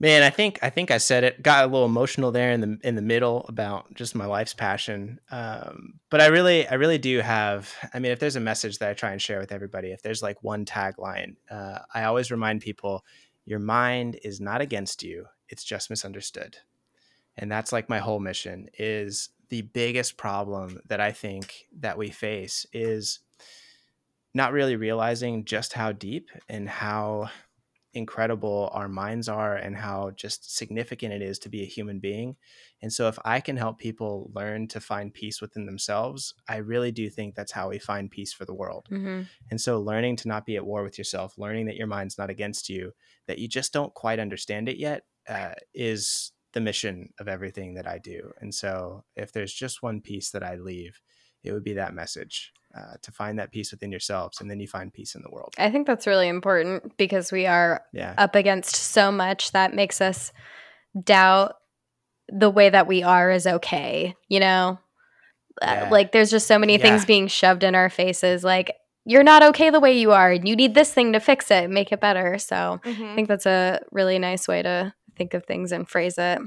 Man, 0.00 0.22
I 0.22 0.30
think 0.30 0.58
I 0.60 0.70
think 0.70 0.90
I 0.90 0.98
said 0.98 1.22
it. 1.24 1.42
Got 1.42 1.64
a 1.64 1.66
little 1.68 1.86
emotional 1.86 2.32
there 2.32 2.50
in 2.50 2.60
the 2.60 2.78
in 2.82 2.96
the 2.96 3.02
middle 3.02 3.46
about 3.48 3.94
just 3.94 4.14
my 4.14 4.26
life's 4.26 4.52
passion. 4.52 5.20
Um, 5.30 6.00
but 6.10 6.20
I 6.20 6.26
really 6.26 6.66
I 6.66 6.74
really 6.74 6.98
do 6.98 7.20
have. 7.20 7.72
I 7.94 8.00
mean, 8.00 8.10
if 8.10 8.18
there's 8.18 8.36
a 8.36 8.40
message 8.40 8.78
that 8.78 8.90
I 8.90 8.94
try 8.94 9.12
and 9.12 9.22
share 9.22 9.38
with 9.38 9.52
everybody, 9.52 9.92
if 9.92 10.02
there's 10.02 10.22
like 10.22 10.42
one 10.42 10.64
tagline, 10.64 11.36
uh, 11.48 11.78
I 11.94 12.04
always 12.04 12.32
remind 12.32 12.60
people: 12.60 13.04
your 13.44 13.60
mind 13.60 14.18
is 14.24 14.40
not 14.40 14.60
against 14.60 15.02
you; 15.04 15.26
it's 15.48 15.64
just 15.64 15.90
misunderstood. 15.90 16.56
And 17.36 17.50
that's 17.50 17.72
like 17.72 17.88
my 17.88 17.98
whole 17.98 18.20
mission. 18.20 18.68
Is 18.76 19.30
the 19.48 19.62
biggest 19.62 20.16
problem 20.16 20.80
that 20.88 21.00
I 21.00 21.12
think 21.12 21.68
that 21.78 21.96
we 21.96 22.10
face 22.10 22.66
is 22.72 23.20
not 24.34 24.52
really 24.52 24.74
realizing 24.74 25.44
just 25.44 25.72
how 25.74 25.92
deep 25.92 26.30
and 26.48 26.68
how 26.68 27.30
incredible 27.94 28.70
our 28.72 28.88
minds 28.88 29.28
are 29.28 29.56
and 29.56 29.76
how 29.76 30.10
just 30.16 30.56
significant 30.56 31.12
it 31.12 31.22
is 31.22 31.38
to 31.40 31.48
be 31.48 31.62
a 31.62 31.66
human 31.66 32.00
being. 32.00 32.36
And 32.82 32.92
so, 32.92 33.08
if 33.08 33.18
I 33.24 33.40
can 33.40 33.56
help 33.56 33.78
people 33.78 34.30
learn 34.34 34.68
to 34.68 34.80
find 34.80 35.14
peace 35.14 35.40
within 35.40 35.64
themselves, 35.64 36.34
I 36.48 36.56
really 36.56 36.92
do 36.92 37.08
think 37.08 37.34
that's 37.34 37.52
how 37.52 37.70
we 37.70 37.78
find 37.78 38.10
peace 38.10 38.32
for 38.32 38.44
the 38.44 38.54
world. 38.54 38.88
Mm-hmm. 38.90 39.22
And 39.50 39.60
so, 39.60 39.80
learning 39.80 40.16
to 40.16 40.28
not 40.28 40.44
be 40.44 40.56
at 40.56 40.66
war 40.66 40.82
with 40.82 40.98
yourself, 40.98 41.38
learning 41.38 41.66
that 41.66 41.76
your 41.76 41.86
mind's 41.86 42.18
not 42.18 42.30
against 42.30 42.68
you, 42.68 42.92
that 43.26 43.38
you 43.38 43.48
just 43.48 43.72
don't 43.72 43.94
quite 43.94 44.18
understand 44.18 44.68
it 44.68 44.76
yet, 44.76 45.04
uh, 45.28 45.54
is 45.72 46.32
the 46.52 46.60
mission 46.60 47.12
of 47.18 47.28
everything 47.28 47.74
that 47.74 47.86
I 47.86 47.98
do. 47.98 48.32
And 48.40 48.54
so, 48.54 49.04
if 49.16 49.32
there's 49.32 49.54
just 49.54 49.82
one 49.82 50.00
piece 50.00 50.30
that 50.30 50.42
I 50.42 50.56
leave, 50.56 51.00
it 51.42 51.52
would 51.52 51.64
be 51.64 51.74
that 51.74 51.94
message 51.94 52.52
uh, 52.76 52.94
to 53.02 53.12
find 53.12 53.38
that 53.38 53.52
peace 53.52 53.70
within 53.70 53.90
yourselves, 53.90 54.40
and 54.40 54.50
then 54.50 54.58
you 54.60 54.66
find 54.66 54.92
peace 54.92 55.14
in 55.14 55.22
the 55.22 55.30
world. 55.30 55.54
I 55.58 55.70
think 55.70 55.86
that's 55.86 56.06
really 56.06 56.28
important 56.28 56.96
because 56.96 57.30
we 57.32 57.46
are 57.46 57.82
Yeah. 57.92 58.14
up 58.18 58.34
against 58.34 58.74
so 58.76 59.12
much 59.12 59.52
that 59.52 59.74
makes 59.74 60.00
us 60.00 60.32
doubt 61.00 61.54
the 62.28 62.50
way 62.50 62.70
that 62.70 62.86
we 62.86 63.02
are 63.02 63.30
is 63.30 63.46
okay, 63.46 64.14
you 64.28 64.40
know? 64.40 64.78
Uh, 65.62 65.66
Yeah. 65.82 65.88
like 65.90 66.10
there's 66.12 66.30
just 66.30 66.46
so 66.48 66.58
many 66.58 66.78
things 66.78 67.04
being 67.04 67.28
shoved 67.28 67.62
in 67.62 67.76
our 67.76 67.88
faces 67.88 68.42
like 68.42 68.74
you're 69.04 69.22
not 69.22 69.42
okay 69.42 69.70
the 69.70 69.78
way 69.78 69.96
you 69.96 70.10
are 70.10 70.32
and 70.32 70.48
you 70.48 70.56
need 70.56 70.74
this 70.74 70.92
thing 70.92 71.12
to 71.12 71.20
fix 71.20 71.50
it, 71.50 71.70
make 71.70 71.92
it 71.92 72.00
better. 72.00 72.38
So, 72.38 72.80
I 72.84 73.14
think 73.14 73.28
that's 73.28 73.46
a 73.46 73.80
really 73.92 74.18
nice 74.18 74.48
way 74.48 74.62
to 74.62 74.94
think 75.14 75.34
of 75.34 75.44
things 75.44 75.70
and 75.72 75.86
phrase 75.88 76.16
it. 76.18 76.40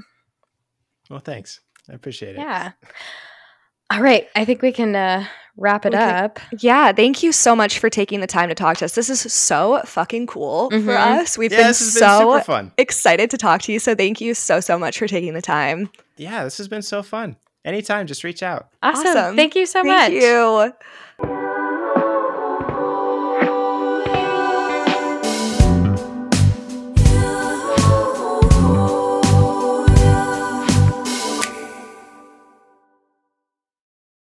Well, 1.08 1.20
thanks. 1.20 1.60
I 1.88 1.94
appreciate 1.94 2.34
it. 2.36 2.40
Yeah. 2.40 2.72
All 3.90 4.02
right, 4.02 4.28
I 4.36 4.44
think 4.44 4.60
we 4.62 4.70
can 4.72 4.94
uh, 4.94 5.24
wrap 5.56 5.86
it 5.86 5.94
Okay. 5.94 6.02
up. 6.04 6.38
Yeah, 6.60 6.92
thank 6.92 7.22
you 7.22 7.32
so 7.32 7.56
much 7.56 7.78
for 7.78 7.88
taking 7.88 8.20
the 8.20 8.26
time 8.26 8.48
to 8.50 8.54
talk 8.54 8.76
to 8.78 8.84
us. 8.84 8.92
This 8.94 9.08
is 9.08 9.32
so 9.32 9.80
fucking 9.86 10.26
cool 10.26 10.68
for 10.70 10.76
Mhm. 10.76 11.20
us. 11.20 11.38
We've 11.38 11.50
Yeah, 11.50 11.58
been 11.58 11.66
this 11.68 11.78
has 11.80 11.94
been 11.94 12.00
so 12.08 12.18
super 12.32 12.44
fun. 12.44 12.72
excited 12.76 13.30
to 13.30 13.38
talk 13.38 13.62
to 13.62 13.72
you. 13.72 13.78
So 13.78 13.94
thank 13.94 14.20
you 14.20 14.34
so 14.34 14.60
so 14.60 14.78
much 14.78 14.98
for 14.98 15.06
taking 15.08 15.32
the 15.34 15.42
time. 15.42 15.90
Yeah, 16.16 16.44
this 16.44 16.58
has 16.58 16.68
been 16.68 16.82
so 16.82 17.02
fun. 17.02 17.36
Anytime, 17.64 18.06
just 18.06 18.24
reach 18.24 18.42
out. 18.42 18.68
Awesome. 18.82 19.06
Awesome. 19.06 19.36
Thank 19.36 19.54
you 19.56 19.66
so 19.66 19.82
much. 19.82 20.12
Thank 20.12 20.22
you. 20.22 21.67